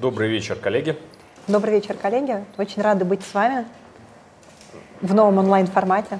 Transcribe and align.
Добрый 0.00 0.30
вечер, 0.30 0.56
коллеги. 0.56 0.96
Добрый 1.46 1.74
вечер, 1.74 1.94
коллеги. 1.94 2.42
Очень 2.56 2.80
рады 2.80 3.04
быть 3.04 3.20
с 3.22 3.34
вами 3.34 3.66
в 5.02 5.12
новом 5.12 5.36
онлайн-формате. 5.36 6.18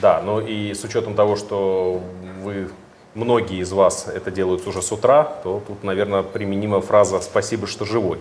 Да, 0.00 0.22
ну 0.22 0.40
и 0.40 0.72
с 0.72 0.84
учетом 0.84 1.14
того, 1.14 1.36
что 1.36 2.00
вы, 2.42 2.70
многие 3.14 3.58
из 3.58 3.72
вас 3.72 4.08
это 4.08 4.30
делают 4.30 4.66
уже 4.66 4.80
с 4.80 4.90
утра, 4.90 5.22
то 5.42 5.62
тут, 5.66 5.84
наверное, 5.84 6.22
применима 6.22 6.80
фраза 6.80 7.20
«спасибо, 7.20 7.66
что 7.66 7.84
живой». 7.84 8.20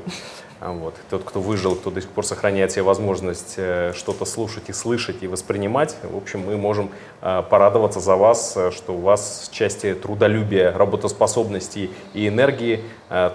А 0.65 0.71
вот. 0.71 0.95
Тот, 1.09 1.23
кто 1.25 1.41
выжил, 1.41 1.75
кто 1.75 1.91
до 1.91 1.99
сих 1.99 2.09
пор 2.09 2.25
сохраняет 2.25 2.71
себе 2.71 2.83
возможность 2.83 3.55
э, 3.57 3.91
что-то 3.93 4.23
слушать 4.23 4.69
и 4.69 4.73
слышать 4.73 5.17
и 5.21 5.27
воспринимать, 5.27 5.97
в 6.03 6.15
общем, 6.15 6.45
мы 6.45 6.55
можем 6.55 6.89
э, 7.21 7.43
порадоваться 7.49 7.99
за 7.99 8.15
вас, 8.15 8.53
э, 8.55 8.71
что 8.71 8.93
у 8.93 9.01
вас 9.01 9.49
в 9.51 9.53
части 9.53 9.93
трудолюбия, 9.93 10.71
работоспособности 10.71 11.89
и 12.13 12.29
энергии 12.29 12.81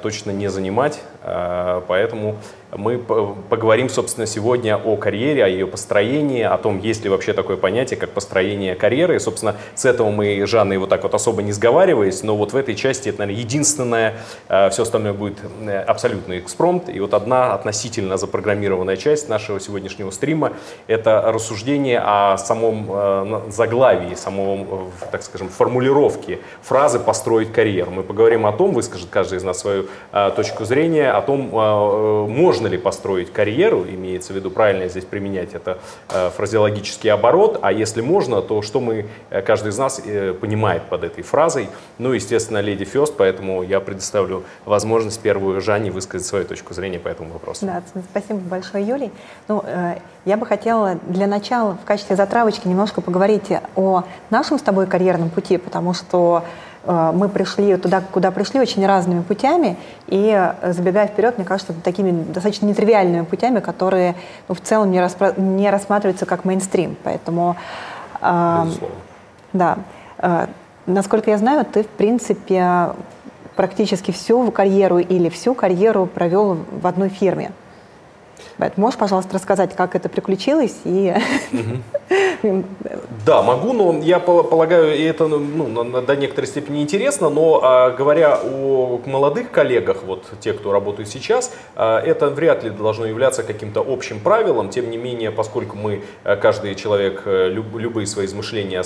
точно 0.02 0.30
не 0.30 0.48
занимать. 0.48 1.00
Поэтому 1.22 2.36
мы 2.76 2.98
поговорим, 2.98 3.88
собственно, 3.88 4.26
сегодня 4.26 4.76
о 4.76 4.96
карьере, 4.96 5.44
о 5.44 5.48
ее 5.48 5.66
построении, 5.66 6.42
о 6.42 6.58
том, 6.58 6.80
есть 6.80 7.02
ли 7.02 7.08
вообще 7.08 7.32
такое 7.32 7.56
понятие, 7.56 7.98
как 7.98 8.10
построение 8.10 8.74
карьеры. 8.74 9.16
И, 9.16 9.18
собственно, 9.18 9.56
с 9.74 9.86
этого 9.86 10.10
мы, 10.10 10.46
Жанной, 10.46 10.76
вот 10.76 10.90
так 10.90 11.02
вот 11.02 11.14
особо 11.14 11.42
не 11.42 11.52
сговариваясь, 11.52 12.22
но 12.22 12.36
вот 12.36 12.52
в 12.52 12.56
этой 12.56 12.74
части 12.74 13.08
это, 13.08 13.20
наверное, 13.20 13.40
единственное, 13.40 14.14
э, 14.48 14.68
все 14.68 14.82
остальное 14.82 15.14
будет 15.14 15.38
э, 15.62 15.78
абсолютный 15.80 16.40
экспромт. 16.40 16.90
И 16.90 17.00
вот 17.00 17.14
одна 17.14 17.54
относительно 17.54 18.18
запрограммированная 18.18 18.96
часть 18.96 19.30
нашего 19.30 19.60
сегодняшнего 19.60 20.10
стрима– 20.10 20.52
это 20.88 21.22
рассуждение 21.32 22.00
о 22.04 22.36
самом 22.36 22.86
э, 22.90 23.40
заглавии, 23.48 24.14
самом, 24.14 24.90
так 25.10 25.22
скажем, 25.22 25.48
формулировке 25.48 26.40
фразы 26.60 26.98
«построить 26.98 27.50
карьеру». 27.50 27.92
Мы 27.92 28.02
поговорим 28.02 28.44
о 28.44 28.52
том, 28.52 28.72
выскажет 28.72 29.08
каждый 29.10 29.38
из 29.38 29.42
нас 29.42 29.58
свою 29.58 29.86
точку 30.36 30.64
зрения, 30.64 31.07
о 31.10 31.22
том, 31.22 31.50
можно 31.50 32.58
можно 32.58 32.66
ли 32.66 32.78
построить 32.78 33.32
карьеру, 33.32 33.84
имеется 33.84 34.32
в 34.32 34.36
виду 34.36 34.50
правильно 34.50 34.88
здесь 34.88 35.04
применять 35.04 35.54
это 35.54 35.78
э, 36.08 36.30
фразеологический 36.30 37.10
оборот, 37.10 37.58
а 37.62 37.72
если 37.72 38.00
можно, 38.00 38.42
то 38.42 38.62
что 38.62 38.80
мы, 38.80 39.06
э, 39.30 39.42
каждый 39.42 39.68
из 39.68 39.78
нас 39.78 40.00
э, 40.04 40.32
понимает 40.32 40.82
под 40.82 41.04
этой 41.04 41.22
фразой. 41.22 41.68
Ну, 41.98 42.12
естественно, 42.12 42.58
леди 42.58 42.84
Фест, 42.84 43.14
поэтому 43.16 43.62
я 43.62 43.78
предоставлю 43.78 44.42
возможность 44.64 45.20
первую 45.20 45.60
Жанне 45.60 45.90
высказать 45.92 46.26
свою 46.26 46.44
точку 46.44 46.74
зрения 46.74 46.98
по 46.98 47.08
этому 47.08 47.32
вопросу. 47.32 47.64
Да, 47.64 47.82
спасибо 48.10 48.40
большое, 48.40 48.84
Юрий. 48.84 49.12
Ну, 49.46 49.62
я 50.24 50.36
бы 50.36 50.46
хотела 50.46 50.96
для 51.06 51.26
начала 51.26 51.78
в 51.82 51.86
качестве 51.86 52.16
затравочки 52.16 52.66
немножко 52.66 53.00
поговорить 53.00 53.52
о 53.76 54.02
нашем 54.30 54.58
с 54.58 54.62
тобой 54.62 54.86
карьерном 54.86 55.30
пути, 55.30 55.58
потому 55.58 55.94
что 55.94 56.42
Э, 56.42 56.67
мы 56.88 57.28
пришли 57.28 57.76
туда, 57.76 58.00
куда 58.00 58.30
пришли, 58.30 58.60
очень 58.60 58.86
разными 58.86 59.20
путями, 59.20 59.76
и 60.06 60.32
э, 60.32 60.72
забегая 60.72 61.06
вперед, 61.06 61.36
мне 61.36 61.46
кажется, 61.46 61.74
такими 61.84 62.10
достаточно 62.10 62.64
нетривиальными 62.64 63.24
путями, 63.24 63.60
которые 63.60 64.14
ну, 64.48 64.54
в 64.54 64.60
целом 64.60 64.90
не, 64.90 64.98
распро- 64.98 65.38
не 65.38 65.68
рассматриваются 65.70 66.24
как 66.24 66.46
мейнстрим. 66.46 66.96
Поэтому, 67.04 67.56
э, 68.22 68.66
да, 69.52 69.78
э, 70.18 70.46
насколько 70.86 71.30
я 71.30 71.36
знаю, 71.36 71.66
ты, 71.66 71.82
в 71.82 71.88
принципе, 71.88 72.92
практически 73.54 74.10
всю 74.10 74.50
карьеру 74.50 74.98
или 74.98 75.28
всю 75.28 75.52
карьеру 75.52 76.06
провел 76.06 76.58
в 76.70 76.86
одной 76.86 77.10
фирме. 77.10 77.52
Можешь, 78.76 78.98
пожалуйста, 78.98 79.34
рассказать, 79.34 79.74
как 79.76 79.94
это 79.94 80.08
приключилось? 80.08 80.76
И... 80.84 81.14
Да, 83.26 83.42
могу, 83.42 83.72
но 83.72 83.98
я 83.98 84.18
полагаю, 84.20 84.96
и 84.96 85.02
это 85.02 85.26
ну, 85.26 85.84
до 86.02 86.16
некоторой 86.16 86.46
степени 86.46 86.82
интересно, 86.82 87.28
но 87.28 87.60
а, 87.62 87.90
говоря 87.90 88.38
о 88.42 89.00
молодых 89.04 89.50
коллегах, 89.50 90.04
вот 90.04 90.24
те, 90.40 90.52
кто 90.52 90.72
работает 90.72 91.08
сейчас, 91.08 91.52
а, 91.74 92.00
это 92.00 92.30
вряд 92.30 92.64
ли 92.64 92.70
должно 92.70 93.06
являться 93.06 93.42
каким-то 93.42 93.84
общим 93.86 94.20
правилом. 94.20 94.70
Тем 94.70 94.90
не 94.90 94.96
менее, 94.96 95.30
поскольку 95.30 95.76
мы, 95.76 96.02
а, 96.24 96.36
каждый 96.36 96.74
человек, 96.74 97.22
э, 97.26 97.48
любые 97.48 98.06
свои 98.06 98.26
измышления 98.26 98.82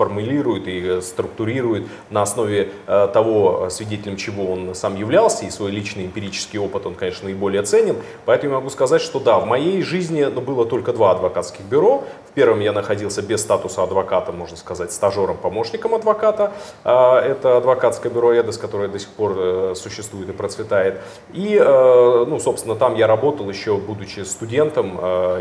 формулирует 0.00 0.66
и 0.66 0.80
э, 0.80 1.02
структурирует 1.02 1.86
на 2.08 2.22
основе 2.22 2.72
э, 2.86 3.08
того, 3.12 3.68
свидетелем 3.68 4.16
чего 4.16 4.50
он 4.50 4.74
сам 4.74 4.96
являлся, 4.96 5.44
и 5.44 5.50
свой 5.50 5.70
личный 5.70 6.06
эмпирический 6.06 6.58
опыт 6.58 6.86
он, 6.86 6.94
конечно, 6.94 7.24
наиболее 7.24 7.62
ценен. 7.62 7.96
Поэтому 8.24 8.52
я 8.52 8.58
могу 8.60 8.70
сказать, 8.70 9.02
что 9.02 9.20
да, 9.20 9.38
в 9.38 9.46
моей 9.46 9.82
жизни 9.82 10.24
ну, 10.24 10.40
было 10.40 10.64
только 10.64 10.94
два 10.94 11.10
адвокатских 11.10 11.66
бюро. 11.66 12.04
В 12.30 12.32
первом 12.32 12.60
я 12.60 12.72
находился 12.72 13.22
без 13.22 13.40
статуса 13.40 13.82
адвоката, 13.82 14.30
можно 14.30 14.56
сказать, 14.56 14.92
стажером-помощником 14.92 15.94
адвоката. 15.96 16.52
А, 16.84 17.20
это 17.20 17.56
адвокатское 17.56 18.12
бюро 18.12 18.32
«Эдос», 18.32 18.56
которое 18.56 18.88
до 18.88 18.98
сих 18.98 19.08
пор 19.08 19.34
э, 19.36 19.74
существует 19.76 20.28
и 20.28 20.32
процветает. 20.32 21.00
И, 21.32 21.58
ну, 21.60 22.38
собственно, 22.38 22.76
там 22.76 22.94
я 22.94 23.06
работал 23.06 23.48
еще, 23.48 23.76
будучи 23.76 24.20
студентом 24.20 24.98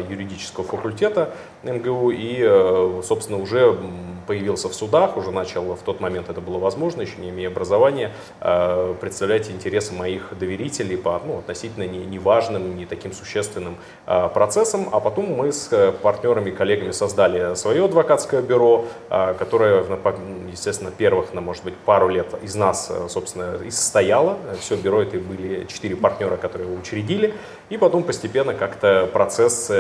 юридического 0.10 0.66
факультета 0.66 1.32
МГУ, 1.64 2.12
и, 2.12 3.02
собственно, 3.04 3.40
уже 3.40 3.78
появился 4.30 4.70
в 4.70 4.76
судах, 4.76 5.18
уже 5.18 5.32
начал 5.32 5.74
в 5.74 5.82
тот 5.82 6.00
момент 6.02 6.30
это 6.30 6.40
было 6.40 6.60
возможно, 6.60 7.02
еще 7.02 7.20
не 7.20 7.32
имея 7.32 7.48
образования, 7.48 8.12
э, 8.42 8.94
представлять 9.02 9.50
интересы 9.50 9.96
моих 9.96 10.38
доверителей 10.38 10.98
по 10.98 11.20
ну, 11.26 11.40
относительно 11.40 11.88
не, 11.88 12.06
не 12.06 12.86
таким 12.86 13.12
существенным 13.12 13.76
э, 14.06 14.30
процессам. 14.32 14.88
А 14.92 15.00
потом 15.00 15.34
мы 15.36 15.52
с 15.52 15.70
э, 15.72 15.92
партнерами 15.92 16.52
и 16.52 16.54
коллегами 16.80 16.92
создали 16.92 17.56
свое 17.56 17.86
адвокатское 17.86 18.42
бюро, 18.42 18.86
которое, 19.10 19.84
естественно, 20.52 20.92
первых, 20.92 21.34
на, 21.34 21.42
может 21.42 21.64
быть, 21.64 21.76
пару 21.76 22.08
лет 22.08 22.28
из 22.42 22.56
нас, 22.56 22.92
собственно, 23.10 23.58
и 23.64 23.70
состояло. 23.70 24.38
Все 24.60 24.76
бюро 24.76 25.02
это 25.02 25.18
были 25.18 25.66
четыре 25.66 25.96
партнера, 25.96 26.38
которые 26.38 26.70
его 26.70 26.80
учредили. 26.80 27.34
И 27.69 27.78
потом 27.78 28.03
постепенно 28.03 28.53
как-то 28.53 29.07
процесс 29.12 29.72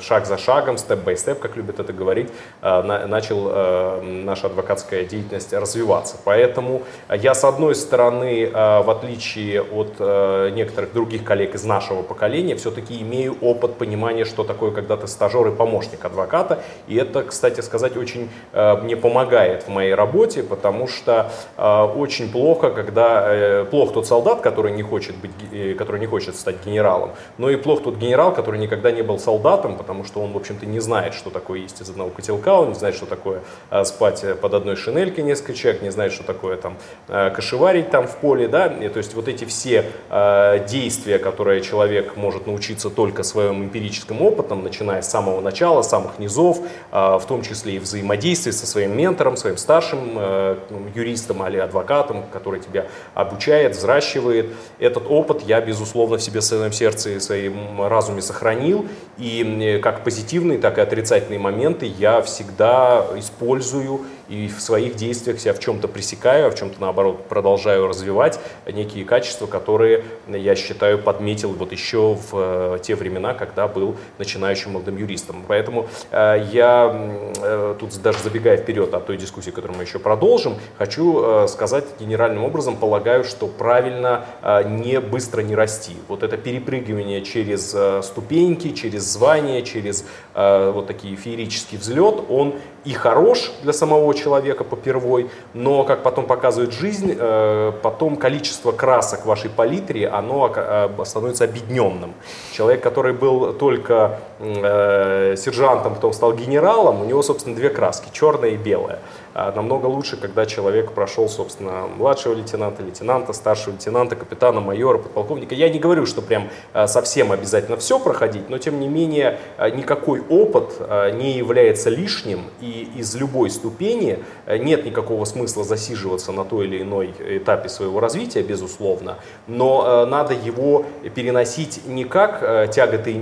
шаг 0.00 0.26
за 0.26 0.38
шагом, 0.38 0.78
степ-бай-степ, 0.78 1.38
как 1.38 1.56
любят 1.56 1.78
это 1.78 1.92
говорить, 1.92 2.30
начал 2.62 4.02
наша 4.02 4.46
адвокатская 4.46 5.04
деятельность 5.04 5.52
развиваться. 5.52 6.16
Поэтому 6.24 6.82
я, 7.08 7.34
с 7.34 7.44
одной 7.44 7.74
стороны, 7.74 8.44
э, 8.44 8.82
в 8.82 8.90
отличие 8.90 9.62
от 9.62 9.94
э, 9.98 10.50
некоторых 10.50 10.92
других 10.92 11.24
коллег 11.24 11.54
из 11.54 11.64
нашего 11.64 12.02
поколения, 12.02 12.56
все-таки 12.56 13.00
имею 13.02 13.36
опыт 13.40 13.74
понимания, 13.74 14.24
что 14.24 14.44
такое 14.44 14.70
когда 14.70 14.96
то 14.96 15.06
стажер 15.06 15.46
и 15.48 15.50
помощник 15.52 16.04
адвоката. 16.04 16.62
И 16.88 16.96
это, 16.96 17.22
кстати 17.22 17.60
сказать, 17.60 17.96
очень 17.96 18.28
э, 18.52 18.76
мне 18.82 18.96
помогает 18.96 19.64
в 19.64 19.68
моей 19.68 19.94
работе, 19.94 20.42
потому 20.42 20.88
что 20.88 21.30
очень 21.56 22.30
плохо, 22.30 22.70
когда 22.70 23.64
плох 23.70 23.92
тот 23.92 24.06
солдат, 24.06 24.40
который 24.40 24.72
не 24.72 24.82
хочет 24.82 25.16
быть, 25.16 25.76
который 25.76 26.00
не 26.00 26.06
хочет 26.06 26.36
стать 26.36 26.56
генералом, 26.64 27.10
но 27.38 27.50
и 27.50 27.56
плох 27.56 27.82
тот 27.82 27.96
генерал, 27.96 28.32
который 28.32 28.58
никогда 28.58 28.90
не 28.90 29.02
был 29.02 29.18
солдатом, 29.18 29.76
потому 29.76 30.04
что 30.04 30.20
он, 30.20 30.32
в 30.32 30.36
общем-то, 30.36 30.66
не 30.66 30.80
знает, 30.80 31.14
что 31.14 31.30
такое 31.30 31.60
есть 31.60 31.80
из 31.80 31.90
одного 31.90 32.10
котелка, 32.10 32.54
он 32.54 32.68
не 32.68 32.74
знает, 32.74 32.94
что 32.94 33.06
такое 33.06 33.42
спать 33.84 34.24
под 34.40 34.54
одной 34.54 34.76
шинелькой 34.76 35.24
несколько 35.24 35.54
человек, 35.54 35.82
не 35.82 35.90
знает, 35.90 36.12
что 36.12 36.24
такое 36.24 36.56
там 36.56 36.76
э, 37.08 37.30
кошеварить 37.30 37.90
там 37.90 38.06
в 38.06 38.16
поле, 38.16 38.48
да, 38.48 38.66
и, 38.66 38.88
то 38.88 38.98
есть 38.98 39.14
вот 39.14 39.28
эти 39.28 39.44
все 39.44 39.84
э, 40.10 40.66
действия, 40.68 41.18
которые 41.18 41.60
человек 41.60 42.16
может 42.16 42.46
научиться 42.46 42.90
только 42.90 43.22
своим 43.22 43.64
эмпирическим 43.64 44.22
опытом, 44.22 44.62
начиная 44.62 45.02
с 45.02 45.10
самого 45.10 45.40
начала, 45.40 45.82
с 45.82 45.88
самых 45.88 46.18
низов, 46.18 46.60
э, 46.92 47.18
в 47.18 47.24
том 47.26 47.42
числе 47.42 47.76
и 47.76 47.78
взаимодействие 47.78 48.52
со 48.52 48.66
своим 48.66 48.96
ментором, 48.96 49.36
своим 49.36 49.56
старшим 49.56 50.12
э, 50.16 50.56
юристом 50.94 51.46
или 51.46 51.58
адвокатом, 51.58 52.24
который 52.32 52.60
тебя 52.60 52.86
обучает, 53.14 53.76
взращивает. 53.76 54.50
Этот 54.78 55.04
опыт 55.08 55.42
я, 55.46 55.60
безусловно, 55.60 56.16
в 56.16 56.22
себе, 56.22 56.40
в 56.40 56.44
своем 56.44 56.72
сердце 56.72 57.16
своем 57.26 57.86
разуме 57.86 58.22
сохранил, 58.22 58.86
и 59.18 59.80
как 59.82 60.04
позитивные, 60.04 60.58
так 60.58 60.78
и 60.78 60.80
отрицательные 60.80 61.38
моменты 61.38 61.86
я 61.86 62.22
всегда 62.22 63.06
использую 63.16 64.00
и 64.28 64.48
в 64.48 64.60
своих 64.60 64.96
действиях 64.96 65.38
себя 65.40 65.54
в 65.54 65.58
чем-то 65.58 65.88
пресекаю, 65.88 66.48
а 66.48 66.50
в 66.50 66.54
чем-то 66.54 66.80
наоборот 66.80 67.26
продолжаю 67.28 67.86
развивать 67.86 68.40
некие 68.66 69.04
качества, 69.04 69.46
которые, 69.46 70.04
я 70.28 70.54
считаю, 70.56 70.98
подметил 70.98 71.52
вот 71.52 71.72
еще 71.72 72.14
в 72.14 72.30
э, 72.32 72.78
те 72.82 72.94
времена, 72.94 73.34
когда 73.34 73.68
был 73.68 73.96
начинающим 74.18 74.72
молодым 74.72 74.96
юристом. 74.96 75.44
Поэтому 75.46 75.88
э, 76.10 76.46
я 76.52 77.30
э, 77.36 77.74
тут 77.78 78.00
даже 78.02 78.18
забегая 78.18 78.56
вперед 78.56 78.92
от 78.94 79.06
той 79.06 79.16
дискуссии, 79.16 79.50
которую 79.50 79.76
мы 79.76 79.84
еще 79.84 79.98
продолжим, 79.98 80.56
хочу 80.78 81.46
сказать 81.48 81.84
генеральным 81.98 82.44
образом, 82.44 82.76
полагаю, 82.76 83.24
что 83.24 83.46
правильно 83.46 84.26
не 84.64 85.00
быстро 85.00 85.40
не 85.42 85.54
расти. 85.54 85.96
Вот 86.08 86.22
это 86.22 86.36
перепрыгивание 86.36 87.22
через 87.22 87.74
ступеньки, 88.04 88.72
через 88.72 89.02
звания, 89.04 89.62
через 89.62 90.04
вот 90.36 90.86
такие 90.86 91.16
феерический 91.16 91.78
взлет, 91.78 92.24
он 92.28 92.56
и 92.86 92.92
хорош 92.92 93.50
для 93.62 93.72
самого 93.72 94.14
человека 94.14 94.62
попервой, 94.62 95.28
но, 95.54 95.82
как 95.82 96.04
потом 96.04 96.26
показывает 96.26 96.72
жизнь, 96.72 97.14
э, 97.18 97.72
потом 97.82 98.16
количество 98.16 98.70
красок 98.70 99.22
в 99.22 99.26
вашей 99.26 99.50
палитре, 99.50 100.08
оно 100.08 100.52
э, 100.54 100.88
становится 101.04 101.44
объединенным. 101.44 102.14
Человек, 102.52 102.82
который 102.82 103.12
был 103.12 103.54
только 103.54 104.20
э, 104.38 105.34
сержантом, 105.36 105.96
потом 105.96 106.12
стал 106.12 106.32
генералом, 106.32 107.00
у 107.00 107.04
него, 107.04 107.22
собственно, 107.22 107.56
две 107.56 107.70
краски, 107.70 108.08
черная 108.12 108.50
и 108.50 108.56
белая. 108.56 109.00
А 109.38 109.52
намного 109.52 109.84
лучше, 109.84 110.16
когда 110.16 110.46
человек 110.46 110.92
прошел, 110.92 111.28
собственно, 111.28 111.88
младшего 111.88 112.32
лейтенанта, 112.32 112.82
лейтенанта, 112.82 113.34
старшего 113.34 113.74
лейтенанта, 113.74 114.16
капитана, 114.16 114.62
майора, 114.62 114.96
подполковника. 114.96 115.54
Я 115.54 115.68
не 115.68 115.78
говорю, 115.78 116.06
что 116.06 116.22
прям 116.22 116.48
а, 116.72 116.86
совсем 116.86 117.30
обязательно 117.32 117.76
все 117.76 117.98
проходить, 117.98 118.48
но 118.48 118.56
тем 118.56 118.80
не 118.80 118.88
менее 118.88 119.38
а, 119.58 119.68
никакой 119.68 120.22
опыт 120.30 120.80
не 121.16 121.36
является 121.36 121.90
лишним, 121.90 122.44
и 122.62 122.90
из 122.96 123.14
любой 123.14 123.50
ступени 123.50 124.20
нет 124.46 124.86
никакого 124.86 125.26
смысла 125.26 125.64
засиживаться 125.64 126.32
на 126.32 126.46
той 126.46 126.64
или 126.64 126.80
иной 126.80 127.14
этапе 127.18 127.68
своего 127.68 128.00
развития, 128.00 128.42
безусловно, 128.42 129.18
но 129.46 130.06
надо 130.06 130.32
его 130.32 130.86
переносить 131.14 131.86
не 131.86 132.04
как 132.04 132.70
тяготы 132.70 133.12
и 133.12 133.18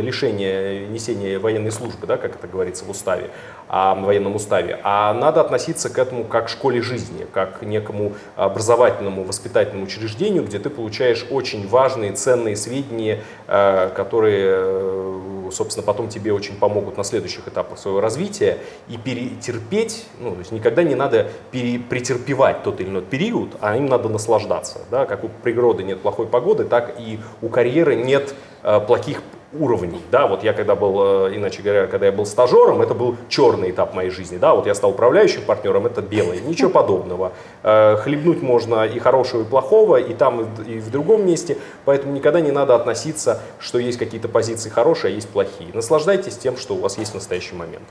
лишение 0.00 0.86
несения 0.88 1.38
военной 1.38 1.72
службы, 1.72 2.06
да, 2.06 2.16
как 2.16 2.36
это 2.36 2.46
говорится 2.46 2.86
в 2.86 2.90
уставе, 2.90 3.30
а, 3.68 3.94
военном 3.94 4.34
уставе, 4.34 4.77
а 4.82 5.12
надо 5.14 5.40
относиться 5.40 5.90
к 5.90 5.98
этому 5.98 6.24
как 6.24 6.46
к 6.46 6.48
школе 6.48 6.82
жизни, 6.82 7.26
как 7.32 7.60
к 7.60 7.62
некому 7.62 8.12
образовательному, 8.36 9.24
воспитательному 9.24 9.84
учреждению, 9.84 10.44
где 10.44 10.58
ты 10.58 10.70
получаешь 10.70 11.26
очень 11.30 11.68
важные, 11.68 12.12
ценные 12.12 12.56
сведения, 12.56 13.22
э, 13.46 13.90
которые, 13.94 14.54
э, 14.56 15.50
собственно, 15.52 15.84
потом 15.84 16.08
тебе 16.08 16.32
очень 16.32 16.56
помогут 16.56 16.96
на 16.96 17.04
следующих 17.04 17.46
этапах 17.48 17.78
своего 17.78 18.00
развития. 18.00 18.58
И 18.88 18.96
перетерпеть, 18.96 20.06
ну, 20.20 20.32
то 20.32 20.38
есть 20.38 20.52
никогда 20.52 20.82
не 20.82 20.94
надо 20.94 21.28
претерпевать 21.50 22.62
тот 22.62 22.80
или 22.80 22.88
иной 22.88 23.02
период, 23.02 23.56
а 23.60 23.76
им 23.76 23.86
надо 23.86 24.08
наслаждаться. 24.08 24.80
Да? 24.90 25.06
Как 25.06 25.24
у 25.24 25.28
природы 25.28 25.82
нет 25.84 26.00
плохой 26.00 26.26
погоды, 26.26 26.64
так 26.64 26.94
и 26.98 27.18
у 27.42 27.48
карьеры 27.48 27.96
нет 27.96 28.34
э, 28.62 28.80
плохих 28.80 29.22
уровней, 29.52 30.02
да, 30.10 30.26
вот 30.26 30.44
я 30.44 30.52
когда 30.52 30.74
был, 30.74 31.26
э, 31.26 31.36
иначе 31.36 31.62
говоря, 31.62 31.86
когда 31.86 32.06
я 32.06 32.12
был 32.12 32.26
стажером, 32.26 32.82
это 32.82 32.94
был 32.94 33.16
черный 33.28 33.70
этап 33.70 33.94
моей 33.94 34.10
жизни, 34.10 34.36
да, 34.36 34.54
вот 34.54 34.66
я 34.66 34.74
стал 34.74 34.90
управляющим 34.90 35.42
партнером, 35.42 35.86
это 35.86 36.02
белый, 36.02 36.40
ничего 36.40 36.68
подобного. 36.68 37.32
Э, 37.62 37.96
хлебнуть 37.96 38.42
можно 38.42 38.84
и 38.84 38.98
хорошего, 38.98 39.42
и 39.42 39.44
плохого, 39.44 39.96
и 39.96 40.12
там, 40.12 40.46
и 40.66 40.78
в 40.78 40.90
другом 40.90 41.26
месте, 41.26 41.56
поэтому 41.86 42.12
никогда 42.12 42.40
не 42.40 42.50
надо 42.50 42.74
относиться, 42.74 43.40
что 43.58 43.78
есть 43.78 43.98
какие-то 43.98 44.28
позиции 44.28 44.68
хорошие, 44.68 45.12
а 45.12 45.14
есть 45.14 45.28
плохие. 45.28 45.70
Наслаждайтесь 45.72 46.36
тем, 46.36 46.56
что 46.58 46.74
у 46.74 46.80
вас 46.80 46.98
есть 46.98 47.12
в 47.12 47.14
настоящий 47.14 47.54
момент. 47.54 47.84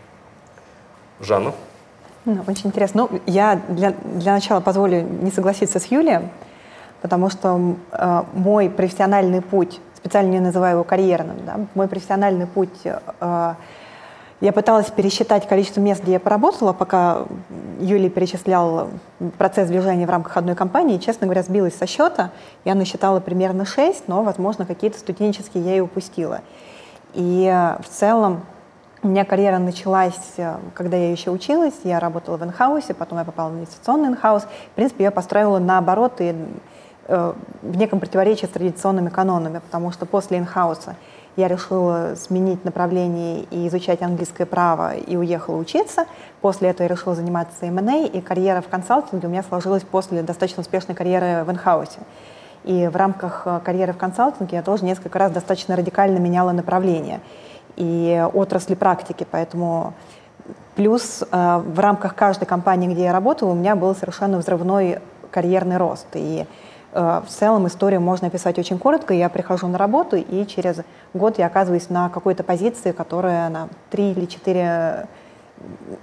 Жанна? 1.19 1.53
Ну, 2.25 2.43
очень 2.45 2.67
интересно. 2.67 3.07
Ну, 3.09 3.21
я 3.25 3.59
для, 3.69 3.91
для 4.03 4.33
начала 4.33 4.59
позволю 4.59 5.01
не 5.01 5.31
согласиться 5.31 5.79
с 5.79 5.85
Юлией, 5.85 6.29
потому 7.01 7.29
что 7.29 7.75
э, 7.91 8.23
мой 8.33 8.69
профессиональный 8.69 9.41
путь 9.41 9.79
специально 9.97 10.29
не 10.29 10.39
называю 10.39 10.75
его 10.75 10.83
карьерным. 10.83 11.37
Да. 11.45 11.59
Мой 11.75 11.87
профессиональный 11.87 12.47
путь, 12.47 12.85
э, 12.85 13.53
я 14.39 14.53
пыталась 14.53 14.91
пересчитать 14.91 15.47
количество 15.47 15.81
мест, 15.81 16.03
где 16.03 16.13
я 16.13 16.19
поработала, 16.19 16.71
пока 16.71 17.25
Юлий 17.79 18.09
перечислял 18.09 18.89
процесс 19.39 19.67
движения 19.67 20.05
в 20.05 20.09
рамках 20.11 20.37
одной 20.37 20.55
компании. 20.55 20.99
Честно 20.99 21.25
говоря, 21.25 21.41
сбилась 21.41 21.75
со 21.75 21.87
счета. 21.87 22.29
Я 22.63 22.75
насчитала 22.75 23.19
примерно 23.19 23.65
6, 23.65 24.07
но, 24.07 24.21
возможно, 24.21 24.65
какие-то 24.65 24.99
студенческие 24.99 25.63
я 25.63 25.77
и 25.77 25.79
упустила. 25.79 26.41
И 27.15 27.51
э, 27.51 27.81
в 27.81 27.89
целом 27.89 28.43
у 29.01 29.07
меня 29.07 29.25
карьера 29.25 29.57
началась, 29.57 30.33
э, 30.37 30.55
когда 30.75 30.97
я 30.97 31.11
еще 31.11 31.31
училась. 31.31 31.73
Я 31.83 31.99
работала 31.99 32.37
в 32.37 32.43
инхаусе, 32.43 32.93
потом 32.93 33.17
я 33.17 33.25
попала 33.25 33.49
в 33.49 33.55
инвестиционный 33.55 34.09
инхаус. 34.09 34.43
В 34.43 34.75
принципе, 34.75 35.05
я 35.05 35.11
построила 35.11 35.57
наоборот 35.57 36.19
и 36.19 36.35
Э, 37.07 37.33
в 37.61 37.77
неком 37.77 37.99
противоречии 37.99 38.45
с 38.45 38.49
традиционными 38.49 39.09
канонами, 39.09 39.59
потому 39.59 39.91
что 39.91 40.05
после 40.05 40.37
инхауса 40.37 40.95
я 41.37 41.47
решила 41.47 42.15
сменить 42.15 42.65
направление 42.65 43.43
и 43.43 43.67
изучать 43.67 44.01
английское 44.01 44.45
право 44.45 44.95
и 44.95 45.15
уехала 45.15 45.55
учиться. 45.55 46.05
После 46.41 46.69
этого 46.69 46.83
я 46.83 46.89
решила 46.89 47.15
заниматься 47.15 47.65
M&A, 47.65 48.07
и 48.07 48.19
карьера 48.19 48.61
в 48.61 48.67
консалтинге 48.67 49.27
у 49.27 49.29
меня 49.29 49.43
сложилась 49.43 49.83
после 49.83 50.21
достаточно 50.21 50.61
успешной 50.61 50.95
карьеры 50.95 51.43
в 51.45 51.51
инхаусе. 51.51 51.99
И 52.65 52.87
в 52.87 52.95
рамках 52.97 53.43
э, 53.45 53.61
карьеры 53.63 53.93
в 53.93 53.97
консалтинге 53.97 54.57
я 54.57 54.61
тоже 54.61 54.83
несколько 54.83 55.17
раз 55.17 55.31
достаточно 55.31 55.77
радикально 55.77 56.17
меняла 56.17 56.51
направление 56.51 57.21
и 57.77 58.27
отрасли 58.33 58.75
практики, 58.75 59.25
поэтому 59.29 59.93
плюс 60.75 61.23
э, 61.23 61.57
в 61.65 61.79
рамках 61.79 62.15
каждой 62.15 62.45
компании, 62.45 62.89
где 62.89 63.05
я 63.05 63.13
работала, 63.13 63.51
у 63.51 63.55
меня 63.55 63.77
был 63.77 63.95
совершенно 63.95 64.39
взрывной 64.39 64.99
карьерный 65.31 65.77
рост. 65.77 66.07
И 66.13 66.45
в 66.93 67.25
целом 67.27 67.67
историю 67.67 68.01
можно 68.01 68.27
описать 68.27 68.57
очень 68.57 68.79
коротко. 68.79 69.13
Я 69.13 69.29
прихожу 69.29 69.67
на 69.67 69.77
работу, 69.77 70.15
и 70.15 70.45
через 70.45 70.77
год 71.13 71.37
я 71.37 71.47
оказываюсь 71.47 71.89
на 71.89 72.09
какой-то 72.09 72.43
позиции, 72.43 72.91
которая 72.91 73.49
на 73.49 73.69
3 73.91 74.11
или 74.11 74.25
4 74.25 75.07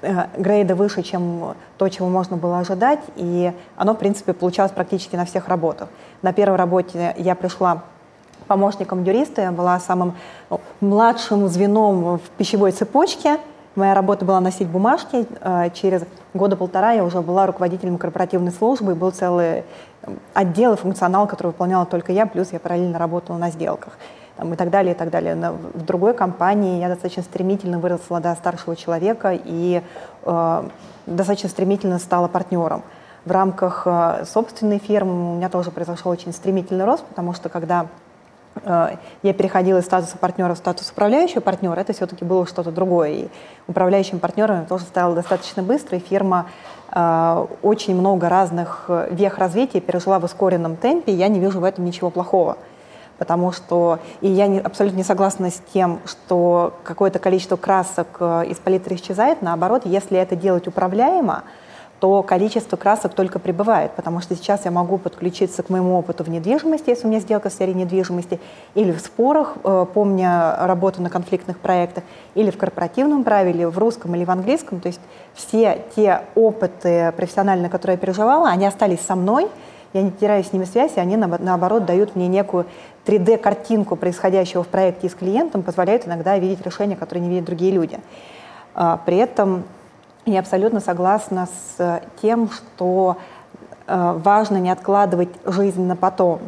э, 0.02 0.26
грейда 0.36 0.74
выше, 0.74 1.02
чем 1.02 1.54
то, 1.78 1.88
чего 1.88 2.08
можно 2.08 2.36
было 2.36 2.58
ожидать, 2.58 3.00
и 3.16 3.52
оно, 3.76 3.94
в 3.94 3.98
принципе, 3.98 4.32
получалось 4.32 4.72
практически 4.72 5.16
на 5.16 5.24
всех 5.24 5.48
работах. 5.48 5.88
На 6.22 6.32
первой 6.32 6.56
работе 6.56 7.14
я 7.18 7.34
пришла 7.34 7.82
помощником 8.46 9.04
юриста, 9.04 9.42
я 9.42 9.52
была 9.52 9.80
самым 9.80 10.14
ну, 10.50 10.60
младшим 10.80 11.48
звеном 11.48 12.18
в 12.18 12.30
пищевой 12.36 12.72
цепочке. 12.72 13.38
Моя 13.74 13.94
работа 13.94 14.24
была 14.24 14.40
носить 14.40 14.68
бумажки. 14.68 15.26
Э, 15.40 15.70
через 15.74 16.02
года 16.32 16.56
полтора 16.56 16.92
я 16.92 17.04
уже 17.04 17.20
была 17.20 17.46
руководителем 17.46 17.98
корпоративной 17.98 18.52
службы, 18.52 18.94
был 18.94 19.10
целый 19.10 19.64
отдел 20.32 20.74
и 20.74 20.76
функционал, 20.76 21.26
который 21.26 21.48
выполняла 21.48 21.86
только 21.86 22.12
я, 22.12 22.26
плюс 22.26 22.52
я 22.52 22.60
параллельно 22.60 22.98
работала 22.98 23.36
на 23.36 23.50
сделках 23.50 23.98
там, 24.36 24.52
и 24.52 24.56
так 24.56 24.70
далее, 24.70 24.94
и 24.94 24.96
так 24.96 25.10
далее. 25.10 25.34
Но 25.34 25.52
в 25.52 25.84
другой 25.84 26.14
компании 26.14 26.80
я 26.80 26.88
достаточно 26.88 27.22
стремительно 27.22 27.78
выросла 27.78 28.20
до 28.20 28.34
старшего 28.34 28.76
человека 28.76 29.32
и 29.32 29.82
э, 30.22 30.68
достаточно 31.06 31.48
стремительно 31.48 31.98
стала 31.98 32.28
партнером. 32.28 32.82
В 33.24 33.30
рамках 33.30 33.82
э, 33.86 34.24
собственной 34.26 34.78
фирмы 34.78 35.32
у 35.32 35.36
меня 35.36 35.48
тоже 35.48 35.70
произошел 35.70 36.10
очень 36.10 36.32
стремительный 36.32 36.84
рост, 36.84 37.04
потому 37.04 37.32
что 37.32 37.48
когда 37.48 37.86
я 38.64 39.32
переходила 39.32 39.78
из 39.78 39.84
статуса 39.84 40.16
партнера 40.16 40.54
в 40.54 40.58
статус 40.58 40.90
управляющего 40.90 41.40
партнера, 41.40 41.80
это 41.80 41.92
все-таки 41.92 42.24
было 42.24 42.46
что-то 42.46 42.70
другое. 42.70 43.10
И 43.10 43.28
управляющим 43.66 44.20
партнером 44.20 44.60
я 44.60 44.66
тоже 44.66 44.84
стала 44.84 45.14
достаточно 45.14 45.62
быстро, 45.62 45.98
и 45.98 46.00
фирма 46.00 46.46
э, 46.92 47.46
очень 47.62 47.96
много 47.96 48.28
разных 48.28 48.88
вех 49.10 49.38
развития 49.38 49.80
пережила 49.80 50.18
в 50.18 50.24
ускоренном 50.24 50.76
темпе, 50.76 51.12
и 51.12 51.16
я 51.16 51.28
не 51.28 51.40
вижу 51.40 51.60
в 51.60 51.64
этом 51.64 51.84
ничего 51.84 52.10
плохого. 52.10 52.56
Потому 53.18 53.52
что, 53.52 54.00
и 54.20 54.28
я 54.28 54.46
не, 54.46 54.58
абсолютно 54.58 54.98
не 54.98 55.04
согласна 55.04 55.50
с 55.50 55.60
тем, 55.72 56.00
что 56.04 56.74
какое-то 56.84 57.18
количество 57.18 57.56
красок 57.56 58.16
э, 58.20 58.46
из 58.46 58.58
палитры 58.58 58.94
исчезает. 58.94 59.42
Наоборот, 59.42 59.82
если 59.84 60.18
это 60.18 60.36
делать 60.36 60.68
управляемо, 60.68 61.42
то 62.00 62.22
количество 62.22 62.76
красок 62.76 63.14
только 63.14 63.38
прибывает, 63.38 63.92
потому 63.92 64.20
что 64.20 64.34
сейчас 64.34 64.64
я 64.64 64.70
могу 64.70 64.98
подключиться 64.98 65.62
к 65.62 65.70
моему 65.70 65.96
опыту 65.98 66.24
в 66.24 66.28
недвижимости, 66.28 66.90
если 66.90 67.06
у 67.06 67.10
меня 67.10 67.20
сделка 67.20 67.48
в 67.48 67.52
сфере 67.52 67.72
недвижимости, 67.72 68.40
или 68.74 68.92
в 68.92 69.00
спорах, 69.00 69.54
э, 69.64 69.86
помня 69.94 70.56
работу 70.60 71.00
на 71.00 71.10
конфликтных 71.10 71.58
проектах, 71.58 72.04
или 72.34 72.50
в 72.50 72.58
корпоративном 72.58 73.24
праве, 73.24 73.52
или 73.52 73.64
в 73.64 73.78
русском, 73.78 74.14
или 74.14 74.24
в 74.24 74.30
английском. 74.30 74.80
То 74.80 74.88
есть 74.88 75.00
все 75.34 75.82
те 75.96 76.22
опыты 76.34 77.12
профессиональные, 77.16 77.70
которые 77.70 77.94
я 77.94 77.98
переживала, 77.98 78.48
они 78.48 78.66
остались 78.66 79.00
со 79.00 79.14
мной, 79.14 79.48
я 79.94 80.02
не 80.02 80.10
теряю 80.10 80.42
с 80.42 80.52
ними 80.52 80.64
связь, 80.64 80.92
и 80.96 81.00
они, 81.00 81.16
наоборот, 81.16 81.86
дают 81.86 82.16
мне 82.16 82.26
некую 82.26 82.66
3D-картинку 83.06 83.94
происходящего 83.96 84.64
в 84.64 84.68
проекте 84.68 85.08
с 85.08 85.14
клиентом, 85.14 85.62
позволяют 85.62 86.06
иногда 86.06 86.36
видеть 86.36 86.66
решения, 86.66 86.96
которые 86.96 87.22
не 87.24 87.30
видят 87.30 87.44
другие 87.44 87.70
люди. 87.72 88.00
А, 88.74 89.00
при 89.06 89.18
этом 89.18 89.62
я 90.26 90.40
абсолютно 90.40 90.80
согласна 90.80 91.46
с 91.46 91.80
э, 91.80 92.00
тем, 92.22 92.50
что 92.50 93.16
э, 93.86 94.20
важно 94.24 94.56
не 94.56 94.70
откладывать 94.70 95.28
жизнь 95.44 95.82
на 95.82 95.96
потом. 95.96 96.40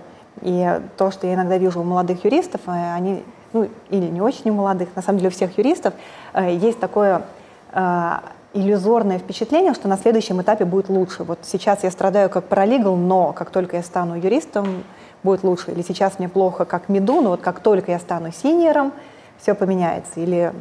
И 0.42 0.80
то, 0.96 1.10
что 1.10 1.26
я 1.26 1.34
иногда 1.34 1.58
вижу 1.58 1.80
у 1.80 1.84
молодых 1.84 2.24
юристов, 2.24 2.62
э, 2.66 2.94
они, 2.94 3.22
ну, 3.52 3.68
или 3.90 4.06
не 4.06 4.20
очень 4.20 4.50
у 4.50 4.54
молодых, 4.54 4.88
на 4.96 5.02
самом 5.02 5.18
деле 5.18 5.28
у 5.28 5.32
всех 5.32 5.56
юристов, 5.58 5.94
есть 6.34 6.80
такое 6.80 7.22
иллюзорное 8.54 9.18
впечатление, 9.18 9.74
что 9.74 9.88
на 9.88 9.98
следующем 9.98 10.40
этапе 10.40 10.64
будет 10.64 10.88
лучше. 10.88 11.24
Вот 11.24 11.40
сейчас 11.42 11.84
я 11.84 11.90
страдаю 11.90 12.30
как 12.30 12.44
паралигал, 12.44 12.96
но 12.96 13.32
как 13.32 13.50
только 13.50 13.76
я 13.76 13.82
стану 13.82 14.16
юристом, 14.16 14.84
будет 15.22 15.44
лучше. 15.44 15.72
Или 15.72 15.82
сейчас 15.82 16.18
мне 16.18 16.28
плохо 16.28 16.64
как 16.64 16.88
меду, 16.88 17.20
но 17.20 17.30
вот 17.30 17.42
как 17.42 17.60
только 17.60 17.92
я 17.92 17.98
стану 17.98 18.32
синьором, 18.32 18.92
все 19.38 19.54
поменяется. 19.54 20.20
Или 20.20 20.52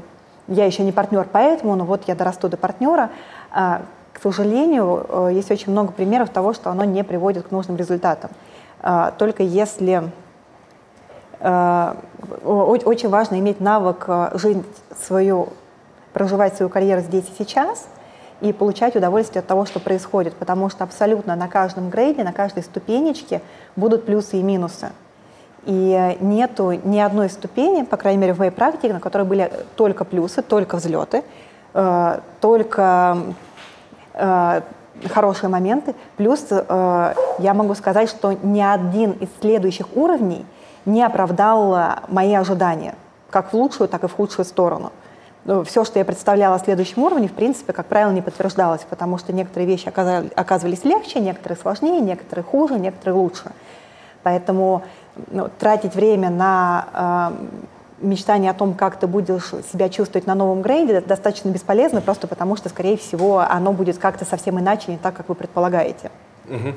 я 0.48 0.66
еще 0.66 0.84
не 0.84 0.92
партнер 0.92 1.28
поэтому, 1.32 1.75
но 1.75 1.86
вот 1.86 2.04
я 2.08 2.16
дорасту 2.16 2.50
до 2.50 2.58
партнера. 2.58 3.10
А, 3.52 3.82
к 4.14 4.22
сожалению, 4.22 5.06
э, 5.08 5.30
есть 5.34 5.52
очень 5.52 5.72
много 5.72 5.92
примеров 5.92 6.30
того, 6.30 6.54
что 6.54 6.70
оно 6.70 6.84
не 6.84 7.04
приводит 7.04 7.48
к 7.48 7.52
нужным 7.52 7.78
результатам. 7.78 8.32
А, 8.82 9.12
только 9.18 9.44
если 9.44 10.12
очень 11.42 13.10
важно 13.10 13.38
иметь 13.40 13.60
навык 13.60 14.08
жить 14.36 14.66
свою, 14.98 15.50
проживать 16.14 16.56
свою 16.56 16.70
карьеру 16.70 17.02
здесь 17.02 17.25
и 17.25 17.44
сейчас 17.44 17.88
и 18.42 18.54
получать 18.54 18.96
удовольствие 18.96 19.40
от 19.40 19.48
того, 19.48 19.66
что 19.66 19.80
происходит, 19.80 20.34
потому 20.36 20.70
что 20.70 20.84
абсолютно 20.84 21.36
на 21.36 21.48
каждом 21.48 21.90
грейде, 21.90 22.24
на 22.24 22.34
каждой 22.34 22.64
ступенечке 22.64 23.42
будут 23.75 24.06
плюсы 24.06 24.38
и 24.38 24.44
минусы. 24.44 24.92
И 25.65 26.17
нету 26.22 26.74
ни 26.84 27.00
одной 27.00 27.29
ступени, 27.29 27.84
по 27.84 27.98
крайней 27.98 28.22
мере 28.22 28.34
в 28.34 28.39
моей 28.39 28.51
практике, 28.51 28.93
на 28.93 29.00
которой 29.00 29.24
были 29.24 29.51
только 29.75 30.05
плюсы, 30.05 30.43
только 30.43 30.75
взлеты, 30.77 31.24
э, 31.74 32.19
только 32.39 33.17
э, 34.13 34.62
хорошие 35.10 35.50
моменты. 35.50 35.95
Плюс 36.17 36.45
э, 36.51 37.13
я 37.39 37.53
могу 37.55 37.74
сказать, 37.74 38.10
что 38.10 38.34
ни 38.43 38.62
один 38.62 39.12
из 39.13 39.29
следующих 39.41 39.88
уровней 39.95 40.45
не 40.86 41.03
оправдал 41.03 41.98
мои 42.10 42.36
ожидания, 42.36 42.93
как 43.31 43.51
в 43.51 43.55
лучшую, 43.55 43.88
так 43.88 44.03
и 44.03 44.07
в 44.07 44.13
худшую 44.13 44.45
сторону. 44.45 44.91
Ну, 45.45 45.63
все, 45.63 45.84
что 45.84 46.00
я 46.00 46.05
представляла 46.05 46.55
о 46.55 46.60
следующем 46.60 47.03
уровне, 47.03 47.27
в 47.27 47.34
принципе, 47.34 47.72
как 47.72 47.86
правило, 47.86 48.12
не 48.12 48.22
подтверждалось, 48.22 48.81
потому 48.89 49.19
что 49.19 49.31
некоторые 49.31 49.67
вещи 49.67 49.88
оказывались 49.88 50.84
легче, 50.84 51.19
некоторые 51.19 51.57
сложнее, 51.57 52.01
некоторые 52.01 52.43
хуже, 52.43 52.79
некоторые 52.79 53.15
лучше. 53.15 53.51
Поэтому 54.25 54.82
ну, 55.29 55.50
тратить 55.60 55.94
время 55.94 56.32
на 56.32 57.29
э, 58.01 58.05
мечтание 58.08 58.50
о 58.50 58.55
том, 58.55 58.74
как 58.74 59.00
ты 59.00 59.05
будешь 59.05 59.51
себя 59.72 59.88
чувствовать 59.88 60.25
на 60.25 60.34
новом 60.34 60.63
грейде, 60.63 61.00
достаточно 61.00 61.50
бесполезно, 61.50 62.01
просто 62.01 62.25
потому 62.27 62.55
что, 62.55 62.70
скорее 62.70 62.98
всего, 62.98 63.46
оно 63.48 63.72
будет 63.72 64.00
как-то 64.00 64.25
совсем 64.25 64.60
иначе, 64.60 64.91
не 64.91 64.98
так, 64.98 65.13
как 65.15 65.29
вы 65.29 65.36
предполагаете. 65.36 66.10
Угу. 66.50 66.74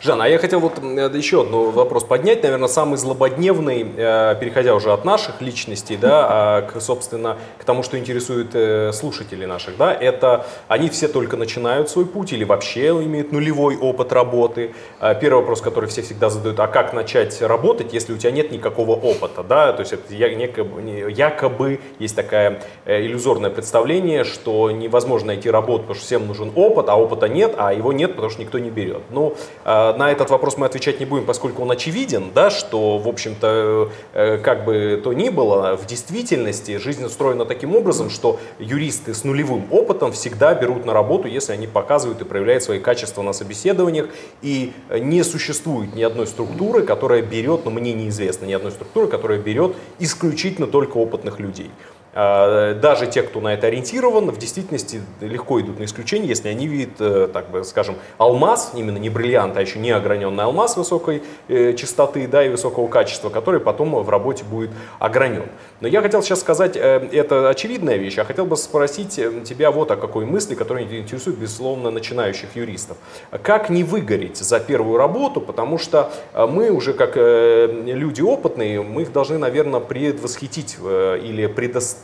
Жанна, 0.00 0.24
а 0.24 0.28
я 0.28 0.38
хотел 0.38 0.60
вот 0.60 0.78
еще 1.14 1.40
один 1.40 1.70
вопрос 1.70 2.04
поднять, 2.04 2.42
наверное, 2.42 2.68
самый 2.68 2.96
злободневный, 2.96 3.86
э, 3.96 4.36
переходя 4.38 4.74
уже 4.74 4.92
от 4.92 5.04
наших 5.04 5.40
личностей, 5.40 5.96
да, 5.96 6.26
а 6.28 6.62
к, 6.62 6.80
собственно, 6.80 7.38
к 7.58 7.64
тому, 7.64 7.82
что 7.82 7.98
интересует 7.98 8.50
э, 8.54 8.92
слушателей 8.92 9.46
наших, 9.46 9.78
да, 9.78 9.94
это 9.94 10.46
они 10.68 10.90
все 10.90 11.08
только 11.08 11.36
начинают 11.36 11.88
свой 11.88 12.04
путь 12.04 12.32
или 12.32 12.44
вообще 12.44 12.88
имеют 12.88 13.32
нулевой 13.32 13.78
опыт 13.78 14.12
работы. 14.12 14.74
А 15.00 15.14
первый 15.14 15.40
вопрос, 15.40 15.62
который 15.62 15.88
все 15.88 16.02
всегда 16.02 16.28
задают, 16.28 16.60
а 16.60 16.66
как 16.66 16.92
начать 16.92 17.40
работать, 17.40 17.94
если 17.94 18.12
у 18.12 18.18
тебя 18.18 18.30
нет 18.30 18.52
никакого 18.52 18.92
опыта, 18.92 19.42
да, 19.42 19.72
то 19.72 19.80
есть 19.80 19.94
это 19.94 20.14
якобы, 20.14 20.82
якобы 21.10 21.80
есть 21.98 22.14
такое 22.14 22.60
э, 22.84 23.00
иллюзорное 23.06 23.50
представление, 23.50 24.24
что 24.24 24.70
невозможно 24.70 25.28
найти 25.28 25.50
работу, 25.50 25.80
потому 25.84 25.94
что 25.94 26.04
всем 26.04 26.26
нужен 26.26 26.52
опыт, 26.54 26.90
а 26.90 26.96
опыта 26.96 27.26
нет, 27.28 27.54
а 27.56 27.72
его 27.72 27.92
нет, 27.94 28.10
потому 28.14 28.30
что 28.30 28.42
никто 28.42 28.58
не 28.58 28.70
берет. 28.70 29.02
Ну, 29.10 29.34
на 29.64 30.12
этот 30.12 30.30
вопрос 30.30 30.56
мы 30.58 30.66
отвечать 30.66 31.00
не 31.00 31.06
будем, 31.06 31.24
поскольку 31.24 31.62
он 31.62 31.70
очевиден, 31.70 32.30
да, 32.34 32.50
что, 32.50 32.98
в 32.98 33.08
общем-то, 33.08 33.90
э, 34.12 34.38
как 34.38 34.64
бы 34.64 35.00
то 35.02 35.12
ни 35.12 35.30
было, 35.30 35.76
в 35.76 35.86
действительности 35.86 36.76
жизнь 36.76 37.04
устроена 37.04 37.46
таким 37.46 37.74
образом, 37.74 38.10
что 38.10 38.38
юристы 38.58 39.14
с 39.14 39.24
нулевым 39.24 39.66
опытом 39.70 40.12
всегда 40.12 40.54
берут 40.54 40.84
на 40.84 40.92
работу, 40.92 41.28
если 41.28 41.52
они 41.52 41.66
показывают 41.66 42.20
и 42.20 42.24
проявляют 42.24 42.62
свои 42.62 42.78
качества 42.78 43.22
на 43.22 43.32
собеседованиях, 43.32 44.08
и 44.42 44.72
не 44.90 45.22
существует 45.22 45.94
ни 45.94 46.02
одной 46.02 46.26
структуры, 46.26 46.82
которая 46.82 47.22
берет, 47.22 47.64
но 47.64 47.70
ну, 47.70 47.80
мне 47.80 47.92
неизвестно 47.94 48.44
ни 48.46 48.52
одной 48.52 48.72
структуры, 48.72 49.06
которая 49.06 49.38
берет 49.38 49.74
исключительно 49.98 50.66
только 50.66 50.98
опытных 50.98 51.40
людей. 51.40 51.70
А, 52.14 52.74
даже 52.74 53.08
те, 53.08 53.22
кто 53.22 53.40
на 53.40 53.54
это 53.54 53.66
ориентирован, 53.66 54.30
в 54.30 54.38
действительности 54.38 55.02
легко 55.20 55.60
идут 55.60 55.80
на 55.80 55.84
исключение, 55.84 56.28
если 56.28 56.48
они 56.48 56.68
видят, 56.68 57.00
э, 57.00 57.28
так 57.32 57.50
бы 57.50 57.64
скажем, 57.64 57.96
алмаз, 58.18 58.72
именно 58.76 58.98
не 58.98 59.10
бриллиант, 59.10 59.56
а 59.56 59.60
еще 59.60 59.80
не 59.80 59.90
ограненный 59.90 60.44
алмаз 60.44 60.76
высокой 60.76 61.24
э, 61.48 61.72
частоты 61.74 62.28
да, 62.28 62.44
и 62.44 62.48
высокого 62.48 62.86
качества, 62.86 63.30
который 63.30 63.58
потом 63.58 63.94
в 64.00 64.08
работе 64.08 64.44
будет 64.44 64.70
огранен. 65.00 65.46
Но 65.80 65.88
я 65.88 66.02
хотел 66.02 66.22
сейчас 66.22 66.40
сказать, 66.40 66.76
э, 66.76 67.08
это 67.12 67.48
очевидная 67.48 67.96
вещь, 67.96 68.16
а 68.18 68.24
хотел 68.24 68.46
бы 68.46 68.56
спросить 68.56 69.14
тебя 69.44 69.72
вот 69.72 69.90
о 69.90 69.96
какой 69.96 70.24
мысли, 70.24 70.54
которая 70.54 70.84
интересует, 70.84 71.36
безусловно, 71.36 71.90
начинающих 71.90 72.54
юристов. 72.54 72.96
Как 73.42 73.70
не 73.70 73.82
выгореть 73.82 74.36
за 74.36 74.60
первую 74.60 74.98
работу, 74.98 75.40
потому 75.40 75.78
что 75.78 76.12
мы 76.34 76.70
уже 76.70 76.92
как 76.92 77.16
люди 77.16 78.22
опытные, 78.22 78.82
мы 78.82 79.02
их 79.02 79.12
должны, 79.12 79.38
наверное, 79.38 79.80
предвосхитить 79.80 80.76
или 80.78 81.46
предоставить 81.46 82.03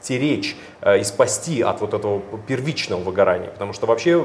стеречь 0.00 0.56
э, 0.80 1.00
и 1.00 1.04
спасти 1.04 1.62
от 1.62 1.80
вот 1.80 1.94
этого 1.94 2.20
первичного 2.46 3.00
выгорания. 3.00 3.50
Потому 3.50 3.72
что 3.72 3.86
вообще 3.86 4.22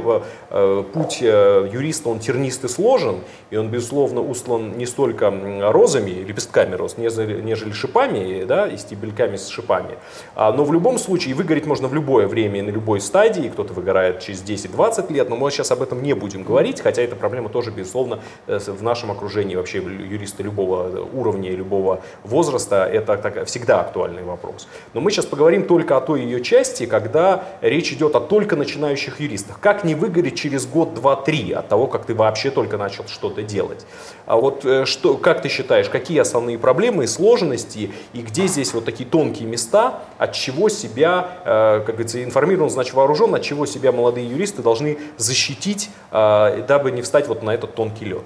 э, 0.50 0.84
путь 0.94 1.20
э, 1.22 1.70
юриста, 1.72 2.10
он 2.10 2.20
тернист 2.20 2.64
и 2.64 2.68
сложен, 2.68 3.22
и 3.52 3.58
он, 3.58 3.70
безусловно, 3.70 4.22
устлан 4.22 4.78
не 4.78 4.86
столько 4.86 5.34
розами, 5.72 6.12
лепестками 6.12 6.76
роз, 6.76 6.98
нежели 6.98 7.72
шипами, 7.72 8.44
да, 8.44 8.68
и 8.68 8.78
стебельками 8.78 9.38
с 9.38 9.48
шипами. 9.48 9.98
А, 10.36 10.52
но 10.52 10.64
в 10.64 10.74
любом 10.74 10.98
случае 10.98 11.36
выгореть 11.36 11.66
можно 11.66 11.88
в 11.88 11.94
любое 11.94 12.28
время 12.28 12.60
и 12.60 12.62
на 12.62 12.70
любой 12.70 13.02
стадии. 13.02 13.50
Кто-то 13.50 13.74
выгорает 13.74 14.20
через 14.20 14.44
10-20 14.44 15.12
лет, 15.14 15.30
но 15.30 15.36
мы 15.36 15.50
сейчас 15.52 15.72
об 15.72 15.82
этом 15.82 16.04
не 16.04 16.14
будем 16.14 16.44
говорить, 16.44 16.82
хотя 16.82 17.02
эта 17.02 17.16
проблема 17.16 17.50
тоже, 17.50 17.72
безусловно, 17.72 18.20
в 18.48 18.84
нашем 18.84 19.12
окружении 19.12 19.56
вообще 19.56 19.80
юристы 19.80 20.44
любого 20.44 21.08
уровня 21.14 21.52
любого 21.52 22.02
возраста, 22.24 22.86
это 22.86 23.18
так, 23.18 23.46
всегда 23.46 23.82
актуальный 23.82 24.24
вопрос. 24.24 24.68
Но 24.94 25.02
мы 25.02 25.12
сейчас 25.12 25.26
поговорим 25.26 25.64
говорим 25.64 25.68
только 25.74 25.98
о 25.98 26.02
той 26.02 26.22
ее 26.22 26.40
части, 26.40 26.86
когда 26.86 27.46
речь 27.62 27.92
идет 27.94 28.16
о 28.16 28.20
только 28.20 28.56
начинающих 28.56 29.20
юристах. 29.20 29.60
Как 29.60 29.84
не 29.84 29.96
выгореть 29.96 30.38
через 30.38 30.68
год, 30.68 30.94
два, 30.94 31.16
три 31.16 31.52
от 31.52 31.68
того, 31.68 31.88
как 31.88 32.06
ты 32.06 32.14
вообще 32.14 32.52
только 32.52 32.78
начал 32.78 33.08
что-то 33.08 33.42
делать? 33.42 33.88
А 34.28 34.36
вот 34.38 34.64
э, 34.66 34.86
что, 34.86 35.18
как 35.18 35.42
ты 35.42 35.50
считаешь, 35.50 35.90
какие 35.90 36.20
основные 36.20 36.60
проблемы 36.60 37.06
и 37.06 37.08
сложности, 37.08 37.92
и 38.14 38.22
где 38.22 38.46
здесь 38.46 38.72
вот 38.76 38.86
такие 38.86 39.10
тонкие 39.10 39.50
места, 39.50 40.02
от 40.20 40.34
чего 40.34 40.70
себя, 40.70 41.40
э, 41.44 41.80
как 41.80 41.96
говорится, 41.96 42.24
информирован, 42.24 42.70
значит 42.70 42.94
вооружен, 42.94 43.34
от 43.34 43.42
чего 43.42 43.66
себя 43.66 43.92
молодые 43.92 44.30
юристы 44.30 44.62
должны 44.62 45.00
защитить, 45.18 45.90
э, 46.12 46.66
дабы 46.68 46.92
не 46.92 47.02
встать 47.02 47.28
вот 47.28 47.42
на 47.42 47.50
этот 47.50 47.74
тонкий 47.74 48.06
лед? 48.06 48.26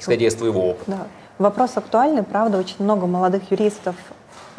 Исходя 0.00 0.26
из 0.26 0.34
твоего 0.34 0.70
опыта. 0.70 0.90
Да. 0.90 1.06
Вопрос 1.36 1.76
актуальный, 1.76 2.22
правда, 2.22 2.56
очень 2.56 2.76
много 2.78 3.06
молодых 3.06 3.50
юристов 3.50 3.94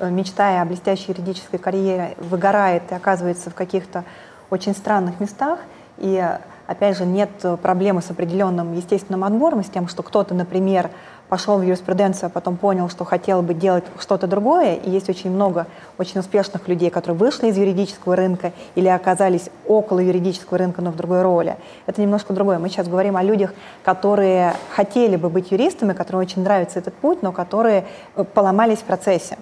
мечтая 0.01 0.61
о 0.61 0.65
блестящей 0.65 1.11
юридической 1.11 1.57
карьере, 1.57 2.15
выгорает 2.19 2.83
и 2.91 2.95
оказывается 2.95 3.49
в 3.49 3.55
каких-то 3.55 4.03
очень 4.49 4.73
странных 4.73 5.19
местах. 5.19 5.59
И, 5.97 6.23
опять 6.67 6.97
же, 6.97 7.05
нет 7.05 7.29
проблемы 7.61 8.01
с 8.01 8.09
определенным 8.09 8.73
естественным 8.73 9.23
отбором, 9.23 9.63
с 9.63 9.69
тем, 9.69 9.87
что 9.87 10.03
кто-то, 10.03 10.33
например, 10.33 10.89
пошел 11.29 11.57
в 11.57 11.63
юриспруденцию, 11.63 12.27
а 12.27 12.29
потом 12.29 12.57
понял, 12.57 12.89
что 12.89 13.03
хотел 13.03 13.41
бы 13.41 13.53
делать 13.53 13.83
что-то 13.99 14.27
другое. 14.27 14.75
И 14.75 14.89
есть 14.89 15.09
очень 15.09 15.31
много 15.31 15.67
очень 15.97 16.19
успешных 16.19 16.67
людей, 16.67 16.89
которые 16.89 17.17
вышли 17.17 17.47
из 17.47 17.57
юридического 17.57 18.15
рынка 18.15 18.51
или 18.75 18.87
оказались 18.87 19.49
около 19.67 19.99
юридического 19.99 20.57
рынка, 20.57 20.81
но 20.81 20.91
в 20.91 20.95
другой 20.95 21.23
роли. 21.23 21.57
Это 21.87 22.01
немножко 22.01 22.33
другое. 22.33 22.59
Мы 22.59 22.69
сейчас 22.69 22.87
говорим 22.87 23.17
о 23.17 23.23
людях, 23.23 23.53
которые 23.83 24.53
хотели 24.69 25.15
бы 25.15 25.29
быть 25.29 25.51
юристами, 25.51 25.93
которым 25.93 26.21
очень 26.21 26.43
нравится 26.43 26.79
этот 26.79 26.93
путь, 26.93 27.23
но 27.23 27.31
которые 27.31 27.85
э, 28.15 28.23
поломались 28.23 28.79
в 28.79 28.83
процессе. 28.83 29.37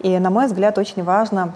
И, 0.00 0.18
на 0.18 0.30
мой 0.30 0.46
взгляд, 0.46 0.78
очень 0.78 1.04
важно 1.04 1.52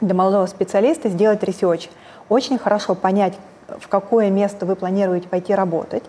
для 0.00 0.14
молодого 0.14 0.46
специалиста 0.46 1.08
сделать 1.08 1.42
research. 1.42 1.88
Очень 2.28 2.58
хорошо 2.58 2.94
понять, 2.94 3.34
в 3.78 3.88
какое 3.88 4.30
место 4.30 4.66
вы 4.66 4.76
планируете 4.76 5.28
пойти 5.28 5.54
работать, 5.54 6.02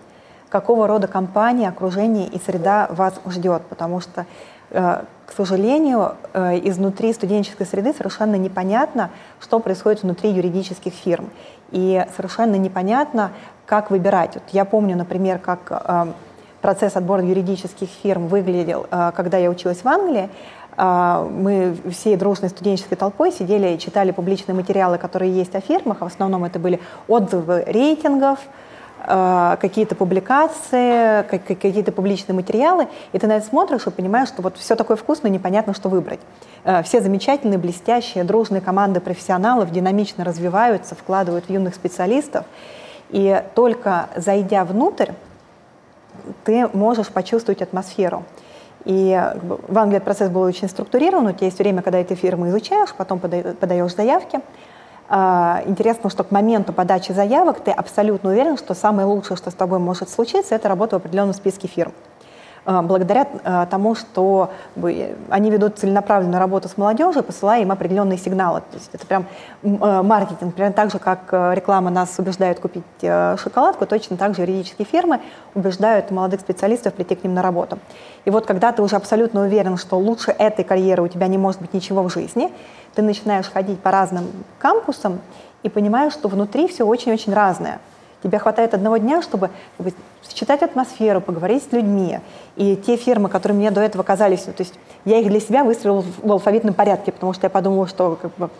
какого 0.48 0.86
рода 0.86 1.08
компания, 1.08 1.68
окружение 1.68 2.26
и 2.26 2.38
среда 2.38 2.88
вас 2.90 3.14
ждет, 3.26 3.62
потому 3.68 4.00
что, 4.00 4.26
э, 4.70 5.02
к 5.26 5.32
сожалению, 5.32 6.16
э, 6.34 6.58
изнутри 6.68 7.12
студенческой 7.12 7.66
среды 7.66 7.94
совершенно 7.94 8.36
непонятно, 8.36 9.10
что 9.40 9.58
происходит 9.58 10.02
внутри 10.02 10.30
юридических 10.30 10.92
фирм. 10.92 11.30
И 11.70 12.04
совершенно 12.14 12.56
непонятно, 12.56 13.30
как 13.64 13.90
выбирать. 13.90 14.34
Вот 14.34 14.44
я 14.52 14.66
помню, 14.66 14.96
например, 14.96 15.38
как 15.38 15.60
э, 15.70 16.06
процесс 16.60 16.96
отбора 16.96 17.22
юридических 17.22 17.88
фирм 17.88 18.28
выглядел, 18.28 18.86
когда 19.16 19.36
я 19.36 19.50
училась 19.50 19.82
в 19.82 19.88
Англии. 19.88 20.30
А, 20.76 21.24
мы 21.28 21.76
всей 21.90 22.16
дружной 22.16 22.50
студенческой 22.50 22.96
толпой 22.96 23.30
сидели 23.32 23.74
и 23.74 23.78
читали 23.78 24.10
публичные 24.10 24.54
материалы, 24.54 24.98
которые 24.98 25.32
есть 25.32 25.54
о 25.54 25.60
фирмах, 25.60 26.00
в 26.00 26.04
основном 26.04 26.44
это 26.44 26.58
были 26.58 26.80
отзывы 27.08 27.64
рейтингов, 27.66 28.38
а, 29.04 29.56
какие-то 29.56 29.96
публикации, 29.96 31.22
какие-то 31.24 31.90
публичные 31.92 32.36
материалы, 32.36 32.86
и 33.12 33.18
ты 33.18 33.26
на 33.26 33.36
это 33.36 33.46
смотришь 33.46 33.86
и 33.86 33.90
понимаешь, 33.90 34.28
что 34.28 34.42
вот 34.42 34.56
все 34.56 34.76
такое 34.76 34.96
вкусное, 34.96 35.30
непонятно, 35.30 35.74
что 35.74 35.88
выбрать. 35.88 36.20
А, 36.64 36.82
все 36.82 37.00
замечательные, 37.00 37.58
блестящие, 37.58 38.24
дружные 38.24 38.60
команды 38.60 39.00
профессионалов 39.00 39.72
динамично 39.72 40.24
развиваются, 40.24 40.94
вкладывают 40.94 41.46
в 41.46 41.50
юных 41.50 41.74
специалистов, 41.74 42.46
и 43.10 43.42
только 43.54 44.08
зайдя 44.16 44.64
внутрь, 44.64 45.10
ты 46.44 46.68
можешь 46.72 47.08
почувствовать 47.08 47.60
атмосферу. 47.60 48.24
И 48.84 49.20
в 49.42 49.78
Англии 49.78 49.98
процесс 49.98 50.30
был 50.30 50.42
очень 50.42 50.68
структурирован. 50.68 51.26
У 51.26 51.32
тебя 51.32 51.46
есть 51.46 51.58
время, 51.58 51.82
когда 51.82 51.98
эти 51.98 52.14
фирмы 52.14 52.48
изучаешь, 52.48 52.94
потом 52.96 53.20
подаешь 53.20 53.94
заявки. 53.94 54.40
А, 55.08 55.62
интересно, 55.66 56.08
что 56.10 56.24
к 56.24 56.30
моменту 56.30 56.72
подачи 56.72 57.12
заявок 57.12 57.60
ты 57.60 57.70
абсолютно 57.70 58.30
уверен, 58.30 58.56
что 58.56 58.74
самое 58.74 59.06
лучшее, 59.06 59.36
что 59.36 59.50
с 59.50 59.54
тобой 59.54 59.78
может 59.78 60.08
случиться, 60.08 60.54
это 60.54 60.68
работа 60.68 60.96
в 60.96 61.00
определенном 61.00 61.34
списке 61.34 61.68
фирм. 61.68 61.92
Э, 62.64 62.82
благодаря 62.82 63.26
э, 63.26 63.66
тому, 63.70 63.94
что 63.94 64.50
они 65.28 65.50
ведут 65.50 65.78
целенаправленную 65.78 66.38
работу 66.38 66.68
с 66.68 66.76
молодежью, 66.76 67.22
посылая 67.22 67.62
им 67.62 67.72
определенные 67.72 68.18
сигналы. 68.18 68.60
То 68.60 68.76
есть 68.76 68.90
это 68.92 69.06
прям 69.06 69.26
маркетинг. 69.62 70.54
Примерно 70.54 70.74
так 70.74 70.90
же, 70.90 70.98
как 70.98 71.32
реклама 71.32 71.90
нас 71.90 72.18
убеждает 72.18 72.60
купить 72.60 72.84
шоколадку, 73.00 73.86
точно 73.86 74.16
так 74.16 74.34
же 74.34 74.42
юридические 74.42 74.86
фирмы 74.86 75.20
убеждают 75.54 76.10
молодых 76.10 76.40
специалистов 76.40 76.94
прийти 76.94 77.14
к 77.14 77.24
ним 77.24 77.34
на 77.34 77.42
работу. 77.42 77.78
И 78.24 78.30
вот 78.30 78.46
когда 78.46 78.72
ты 78.72 78.82
уже 78.82 78.96
абсолютно 78.96 79.42
уверен, 79.42 79.76
что 79.76 79.98
лучше 79.98 80.30
этой 80.30 80.64
карьеры 80.64 81.02
у 81.02 81.08
тебя 81.08 81.26
не 81.26 81.38
может 81.38 81.60
быть 81.60 81.74
ничего 81.74 82.02
в 82.02 82.12
жизни, 82.12 82.52
ты 82.94 83.02
начинаешь 83.02 83.50
ходить 83.50 83.80
по 83.80 83.90
разным 83.90 84.26
кампусам 84.58 85.20
и 85.62 85.68
понимаешь, 85.68 86.12
что 86.12 86.28
внутри 86.28 86.68
все 86.68 86.84
очень-очень 86.84 87.32
разное. 87.32 87.78
Тебе 88.22 88.38
хватает 88.38 88.72
одного 88.72 88.98
дня, 88.98 89.20
чтобы 89.20 89.50
как 89.76 89.86
бы, 89.86 89.92
считать 90.28 90.62
атмосферу, 90.62 91.20
поговорить 91.20 91.64
с 91.64 91.72
людьми. 91.72 92.20
И 92.56 92.76
те 92.76 92.96
фирмы, 92.96 93.28
которые 93.28 93.58
мне 93.58 93.70
до 93.70 93.80
этого 93.80 94.02
казались, 94.02 94.42
то 94.42 94.54
есть 94.58 94.74
я 95.04 95.18
их 95.18 95.28
для 95.28 95.40
себя 95.40 95.64
выстроила 95.64 96.04
в 96.22 96.30
алфавитном 96.30 96.74
порядке, 96.74 97.10
потому 97.10 97.32
что 97.32 97.46
я 97.46 97.50
подумала, 97.50 97.88
что 97.88 98.18
как 98.20 98.34
бы, 98.36 98.50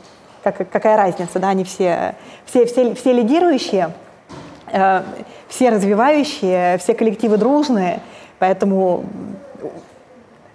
как, 0.42 0.56
какая 0.70 0.96
разница, 0.96 1.38
да, 1.38 1.50
они 1.50 1.62
все, 1.64 2.16
все, 2.44 2.66
все, 2.66 2.94
все 2.94 3.12
лидирующие, 3.12 3.92
э, 4.72 5.02
все 5.48 5.70
развивающие, 5.70 6.78
все 6.78 6.94
коллективы 6.94 7.36
дружные, 7.36 8.00
поэтому 8.40 9.04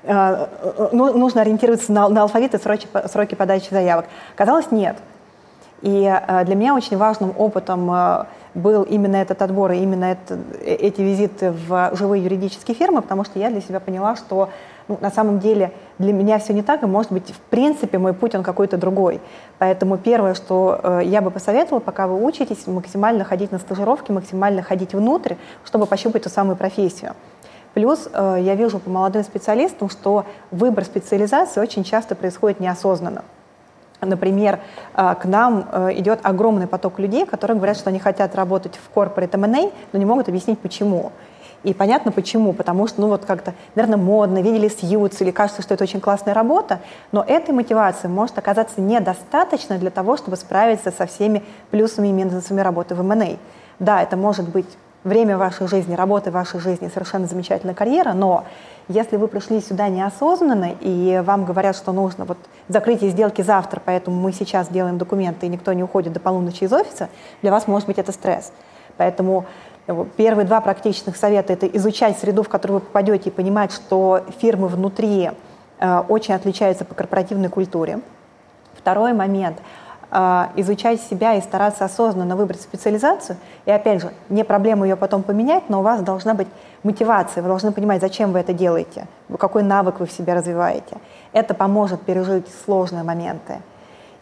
э, 0.04 0.48
ну, 0.92 1.18
нужно 1.18 1.42
ориентироваться 1.42 1.94
на, 1.94 2.10
на 2.10 2.24
алфавит 2.24 2.54
и 2.56 2.58
сроки, 2.58 2.88
сроки 3.06 3.36
подачи 3.36 3.70
заявок. 3.72 4.06
Казалось, 4.36 4.72
нет. 4.72 4.98
И 5.82 6.04
э, 6.04 6.46
для 6.46 6.56
меня 6.56 6.74
очень 6.76 6.98
важным 6.98 7.34
опытом 7.38 7.90
э, 7.92 8.26
был 8.58 8.84
именно 8.84 9.18
этот 9.18 9.42
отбор 9.42 9.72
и 9.72 9.78
именно 9.78 10.06
это, 10.06 10.40
э, 10.62 10.74
эти 10.74 11.02
визиты 11.02 11.52
в 11.52 11.92
живые 11.94 12.24
юридические 12.24 12.76
фирмы, 12.76 13.02
потому 13.02 13.24
что 13.24 13.40
я 13.40 13.50
для 13.50 13.62
себя 13.62 13.80
поняла, 13.80 14.16
что 14.16 14.50
ну, 14.88 14.98
на 15.02 15.12
самом 15.12 15.40
деле 15.40 15.72
для 16.00 16.12
меня 16.12 16.40
все 16.40 16.54
не 16.54 16.64
так, 16.64 16.82
и, 16.84 16.86
может 16.86 17.12
быть, 17.12 17.30
в 17.30 17.40
принципе, 17.40 17.98
мой 17.98 18.14
путь, 18.14 18.36
он 18.36 18.44
какой-то 18.44 18.78
другой. 18.78 19.22
Поэтому 19.60 19.98
первое, 19.98 20.34
что 20.34 20.80
э, 20.82 21.02
я 21.06 21.22
бы 21.22 21.30
посоветовала, 21.30 21.80
пока 21.80 22.08
вы 22.08 22.24
учитесь, 22.24 22.66
максимально 22.68 23.24
ходить 23.24 23.52
на 23.52 23.60
стажировки, 23.60 24.12
максимально 24.12 24.64
ходить 24.64 24.94
внутрь, 24.94 25.36
чтобы 25.64 25.86
пощупать 25.86 26.24
ту 26.24 26.30
самую 26.30 26.56
профессию. 26.56 27.14
Плюс 27.74 28.10
э, 28.12 28.38
я 28.42 28.56
вижу 28.56 28.80
по 28.80 28.90
молодым 28.90 29.24
специалистам, 29.24 29.90
что 29.90 30.26
выбор 30.50 30.84
специализации 30.84 31.60
очень 31.60 31.84
часто 31.84 32.16
происходит 32.16 32.60
неосознанно. 32.60 33.24
Например, 34.02 34.60
э, 34.96 35.16
к 35.20 35.26
нам 35.26 35.68
э, 35.72 35.94
идет 35.96 36.20
огромный 36.24 36.68
поток 36.68 37.00
людей, 37.00 37.26
которые 37.26 37.58
говорят, 37.58 37.78
что 37.78 37.90
они 37.90 38.00
хотят 38.00 38.36
работать 38.36 38.78
в 38.78 38.96
corporate 38.96 39.34
M&A, 39.34 39.72
но 39.92 40.00
не 40.00 40.06
могут 40.06 40.28
объяснить, 40.28 40.60
почему. 40.60 41.12
И 41.64 41.74
понятно 41.74 42.12
почему, 42.12 42.54
потому 42.54 42.88
что, 42.88 43.02
ну 43.02 43.08
вот 43.08 43.26
как-то, 43.26 43.54
наверное, 43.74 43.98
модно, 43.98 44.42
видели 44.42 44.68
Сьюз, 44.70 45.20
или 45.22 45.32
кажется, 45.32 45.64
что 45.64 45.74
это 45.74 45.84
очень 45.84 46.00
классная 46.00 46.36
работа, 46.36 46.80
но 47.12 47.24
этой 47.28 47.54
мотивации 47.54 48.08
может 48.08 48.38
оказаться 48.38 48.80
недостаточно 48.80 49.78
для 49.80 49.90
того, 49.90 50.16
чтобы 50.18 50.38
справиться 50.38 50.92
со 50.92 51.08
всеми 51.08 51.44
плюсами 51.72 52.10
и 52.10 52.12
минусами 52.12 52.62
работы 52.62 52.94
в 52.94 53.00
M&A. 53.00 53.38
Да, 53.80 54.04
это 54.04 54.16
может 54.16 54.48
быть 54.48 54.68
время 55.08 55.38
вашей 55.38 55.68
жизни, 55.68 55.96
работа 55.96 56.30
в 56.30 56.34
вашей 56.34 56.60
жизни, 56.60 56.90
совершенно 56.90 57.26
замечательная 57.26 57.74
карьера, 57.74 58.14
но 58.14 58.44
если 58.88 59.18
вы 59.18 59.28
пришли 59.28 59.60
сюда 59.62 59.90
неосознанно, 59.90 60.72
и 60.80 61.22
вам 61.26 61.46
говорят, 61.46 61.76
что 61.76 61.92
нужно 61.92 62.26
вот 62.26 62.38
закрытие 62.68 63.10
сделки 63.10 63.42
завтра, 63.42 63.82
поэтому 63.84 64.20
мы 64.20 64.32
сейчас 64.32 64.70
делаем 64.70 64.98
документы, 64.98 65.46
и 65.46 65.50
никто 65.50 65.74
не 65.74 65.84
уходит 65.84 66.14
до 66.14 66.20
полуночи 66.20 66.64
из 66.64 66.74
офиса, 66.74 67.10
для 67.42 67.52
вас 67.52 67.68
может 67.68 67.88
быть 67.88 67.98
это 67.98 68.12
стресс. 68.12 68.52
Поэтому 68.98 69.46
э, 69.88 70.06
первые 70.16 70.46
два 70.46 70.62
практичных 70.62 71.18
совета– 71.18 71.54
это 71.54 71.68
изучать 71.68 72.18
среду, 72.18 72.44
в 72.44 72.50
которую 72.50 72.80
вы 72.80 72.86
попадете, 72.86 73.30
и 73.30 73.32
понимать, 73.32 73.72
что 73.72 74.24
фирмы 74.40 74.68
внутри 74.68 75.32
э, 75.80 76.00
очень 76.08 76.34
отличаются 76.34 76.86
по 76.86 76.96
корпоративной 76.96 77.50
культуре. 77.50 78.00
Второй 78.76 79.14
момент– 79.14 79.58
изучать 80.10 81.02
себя 81.02 81.36
и 81.36 81.42
стараться 81.42 81.84
осознанно 81.84 82.38
выбрать 82.38 82.62
специализацию. 82.62 83.38
И 83.66 83.72
опять 83.72 84.02
же, 84.02 84.14
не 84.30 84.46
проблема 84.46 84.88
ее 84.88 84.96
потом 84.96 85.22
поменять, 85.22 85.70
но 85.70 85.80
у 85.80 85.84
вас 85.84 86.02
должна 86.02 86.34
быть 86.34 86.48
мотивация, 86.84 87.42
вы 87.42 87.50
должны 87.50 87.74
понимать, 87.74 88.00
зачем 88.00 88.32
вы 88.32 88.40
это 88.40 88.54
делаете, 88.54 89.08
какой 89.38 89.64
навык 89.64 90.00
вы 90.00 90.06
в 90.06 90.12
себе 90.12 90.34
развиваете. 90.34 90.98
Это 91.34 91.54
поможет 91.54 92.02
пережить 92.04 92.48
сложные 92.66 93.04
моменты. 93.04 93.60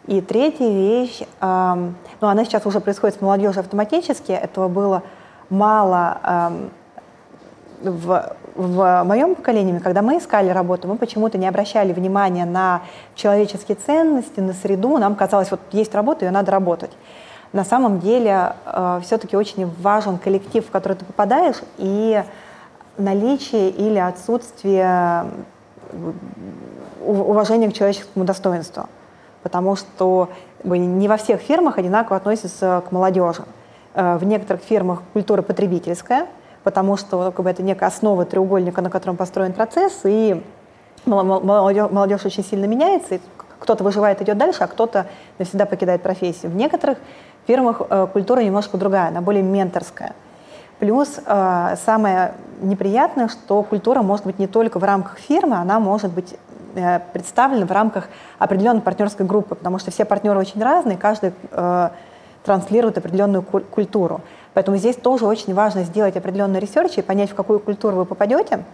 И 0.06 0.20
третья 0.20 0.68
вещь, 0.68 1.22
ну 1.40 1.94
она 2.20 2.44
сейчас 2.44 2.66
уже 2.66 2.80
происходит 2.80 3.18
с 3.18 3.20
молодежью 3.20 3.60
автоматически, 3.60 4.32
этого 4.32 4.68
было 4.68 5.02
мало 5.50 6.52
в, 7.82 8.36
в 8.56 9.04
моем 9.04 9.34
поколении, 9.34 9.78
когда 9.78 10.02
мы 10.02 10.18
искали 10.18 10.48
работу, 10.50 10.88
мы 10.88 10.96
почему-то 10.96 11.38
не 11.38 11.46
обращали 11.46 11.92
внимания 11.92 12.44
на 12.44 12.82
человеческие 13.14 13.76
ценности, 13.76 14.40
на 14.40 14.52
среду. 14.52 14.98
Нам 14.98 15.14
казалось, 15.14 15.50
вот 15.50 15.60
есть 15.72 15.94
работа, 15.94 16.24
ее 16.24 16.30
надо 16.30 16.50
работать. 16.52 16.90
На 17.52 17.64
самом 17.64 18.00
деле 18.00 18.54
э, 18.64 19.00
все-таки 19.02 19.36
очень 19.36 19.66
важен 19.80 20.18
коллектив, 20.18 20.66
в 20.66 20.70
который 20.70 20.94
ты 20.94 21.04
попадаешь, 21.04 21.56
и 21.78 22.22
наличие 22.98 23.70
или 23.70 23.98
отсутствие 23.98 25.26
уважения 27.04 27.70
к 27.70 27.74
человеческому 27.74 28.24
достоинству. 28.24 28.86
Потому 29.42 29.76
что 29.76 30.30
не 30.64 31.06
во 31.08 31.18
всех 31.18 31.40
фирмах 31.40 31.78
одинаково 31.78 32.16
относятся 32.16 32.82
к 32.88 32.90
молодежи. 32.90 33.44
Э, 33.94 34.16
в 34.16 34.24
некоторых 34.24 34.62
фирмах 34.62 35.02
культура 35.12 35.42
потребительская– 35.42 36.26
потому 36.66 36.96
что 36.96 37.30
как 37.30 37.44
бы, 37.44 37.48
это 37.48 37.62
некая 37.62 37.86
основа 37.86 38.24
треугольника, 38.24 38.82
на 38.82 38.90
котором 38.90 39.16
построен 39.16 39.52
процесс, 39.52 40.00
и 40.02 40.42
молодежь, 41.04 41.92
молодежь 41.92 42.24
очень 42.24 42.42
сильно 42.42 42.64
меняется, 42.64 43.14
и 43.14 43.20
кто-то 43.60 43.84
выживает, 43.84 44.20
идет 44.20 44.36
дальше, 44.36 44.64
а 44.64 44.66
кто-то 44.66 45.06
навсегда 45.38 45.64
покидает 45.64 46.02
профессию. 46.02 46.50
В 46.50 46.56
некоторых 46.56 46.98
фирмах 47.46 47.82
э, 47.88 48.08
культура 48.12 48.40
немножко 48.40 48.78
другая, 48.78 49.10
она 49.10 49.20
более 49.20 49.44
менторская. 49.44 50.14
Плюс 50.80 51.20
э, 51.24 51.76
самое 51.86 52.34
неприятное, 52.60 53.28
что 53.28 53.62
культура 53.62 54.02
может 54.02 54.26
быть 54.26 54.40
не 54.40 54.48
только 54.48 54.80
в 54.80 54.82
рамках 54.82 55.18
фирмы, 55.18 55.58
она 55.58 55.78
может 55.78 56.10
быть 56.10 56.34
э, 56.74 56.98
представлена 57.12 57.66
в 57.66 57.70
рамках 57.70 58.08
определенной 58.40 58.80
партнерской 58.80 59.24
группы, 59.24 59.54
потому 59.54 59.78
что 59.78 59.92
все 59.92 60.04
партнеры 60.04 60.40
очень 60.40 60.60
разные, 60.60 60.96
каждый 60.96 61.32
транслирует 62.42 62.96
определенную 62.98 63.42
культуру. 63.42 64.20
Поэтому 64.56 64.78
здесь 64.78 64.96
тоже 64.96 65.26
очень 65.26 65.52
важно 65.52 65.82
сделать 65.82 66.16
определенный 66.16 66.60
research 66.60 66.96
и 66.96 67.02
понять, 67.02 67.30
в 67.30 67.34
какую 67.34 67.60
культуру 67.60 67.96
вы 67.96 68.04
попадете, 68.06 68.64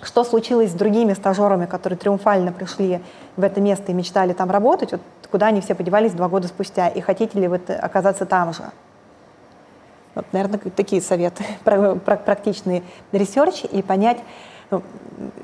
что 0.00 0.24
случилось 0.24 0.70
с 0.70 0.74
другими 0.74 1.12
стажерами, 1.12 1.66
которые 1.66 1.98
триумфально 1.98 2.52
пришли 2.52 3.02
в 3.36 3.42
это 3.42 3.60
место 3.60 3.92
и 3.92 3.94
мечтали 3.94 4.32
там 4.32 4.50
работать, 4.50 4.92
вот 4.92 5.02
куда 5.30 5.48
они 5.48 5.60
все 5.60 5.74
подевались 5.74 6.12
два 6.12 6.30
года 6.30 6.48
спустя, 6.48 6.88
и 6.88 7.02
хотите 7.02 7.38
ли 7.38 7.48
вы 7.48 7.60
оказаться 7.68 8.24
там 8.24 8.54
же. 8.54 8.62
Вот, 10.14 10.24
наверное, 10.32 10.58
такие 10.74 11.02
советы, 11.02 11.44
практичный 11.64 12.82
research 13.12 13.64
и 13.64 13.82
понять, 13.82 14.20
ну, 14.70 14.82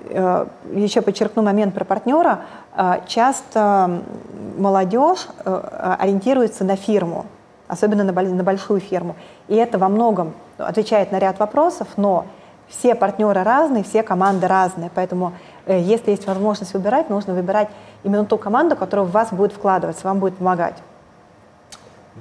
э, 0.08 0.46
еще 0.72 1.02
подчеркну 1.02 1.42
момент 1.42 1.74
про 1.74 1.84
партнера, 1.84 2.40
э, 2.74 3.00
часто 3.06 4.00
молодежь 4.56 5.28
э, 5.44 5.96
ориентируется 6.00 6.64
на 6.64 6.76
фирму, 6.76 7.26
особенно 7.68 8.04
на, 8.04 8.12
на 8.12 8.44
большую 8.44 8.80
фирму. 8.80 9.16
И 9.48 9.54
это 9.54 9.78
во 9.78 9.88
многом 9.88 10.34
отвечает 10.58 11.12
на 11.12 11.18
ряд 11.18 11.38
вопросов, 11.38 11.88
но 11.96 12.26
все 12.68 12.94
партнеры 12.94 13.42
разные, 13.42 13.84
все 13.84 14.02
команды 14.02 14.48
разные, 14.48 14.90
поэтому 14.94 15.32
э, 15.66 15.80
если 15.80 16.10
есть 16.10 16.26
возможность 16.26 16.74
выбирать, 16.74 17.10
нужно 17.10 17.34
выбирать 17.34 17.68
именно 18.02 18.24
ту 18.24 18.38
команду, 18.38 18.76
которая 18.76 19.06
в 19.06 19.10
вас 19.10 19.32
будет 19.32 19.52
вкладываться, 19.52 20.06
вам 20.06 20.18
будет 20.18 20.38
помогать. 20.38 20.74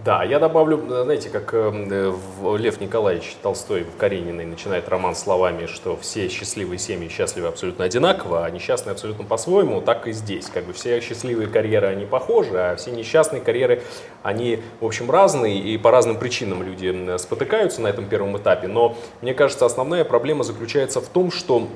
Да, 0.04 0.26
я 0.26 0.40
добавлю, 0.40 0.78
знаете, 1.04 1.30
как 1.30 1.54
э, 1.54 2.14
Лев 2.58 2.82
Николаевич 2.82 3.38
Толстой 3.42 3.84
в 3.84 3.96
Карениной 3.96 4.46
начинает 4.46 4.90
роман 4.90 5.16
словами, 5.16 5.68
что 5.68 5.96
все 5.96 6.28
счастливые 6.28 6.80
семьи 6.80 7.08
счастливы 7.08 7.48
абсолютно 7.48 7.86
одинаково, 7.86 8.46
а 8.46 8.50
несчастные 8.50 8.92
абсолютно 8.92 9.24
по-своему, 9.24 9.82
так 9.82 10.08
и 10.08 10.12
здесь. 10.12 10.48
Как 10.48 10.66
бы 10.66 10.74
все 10.74 11.00
счастливые 11.00 11.48
карьеры, 11.48 11.88
они 11.88 12.06
похожи, 12.06 12.58
а 12.58 12.76
все 12.76 12.92
несчастные 12.92 13.42
карьеры, 13.42 13.84
они, 14.22 14.62
в 14.82 14.86
общем, 14.86 15.10
разные, 15.10 15.58
и 15.60 15.78
по 15.78 15.92
разным 15.92 16.18
причинам 16.20 16.62
люди 16.62 17.18
спотыкаются 17.18 17.82
на 17.82 17.88
этом 17.88 18.06
первом 18.06 18.38
этапе. 18.38 18.68
Но 18.68 18.98
мне 19.22 19.34
кажется, 19.34 19.66
основная 19.66 20.04
проблема 20.04 20.44
заключается 20.44 21.00
в 21.00 21.08
том, 21.08 21.32
что 21.32 21.70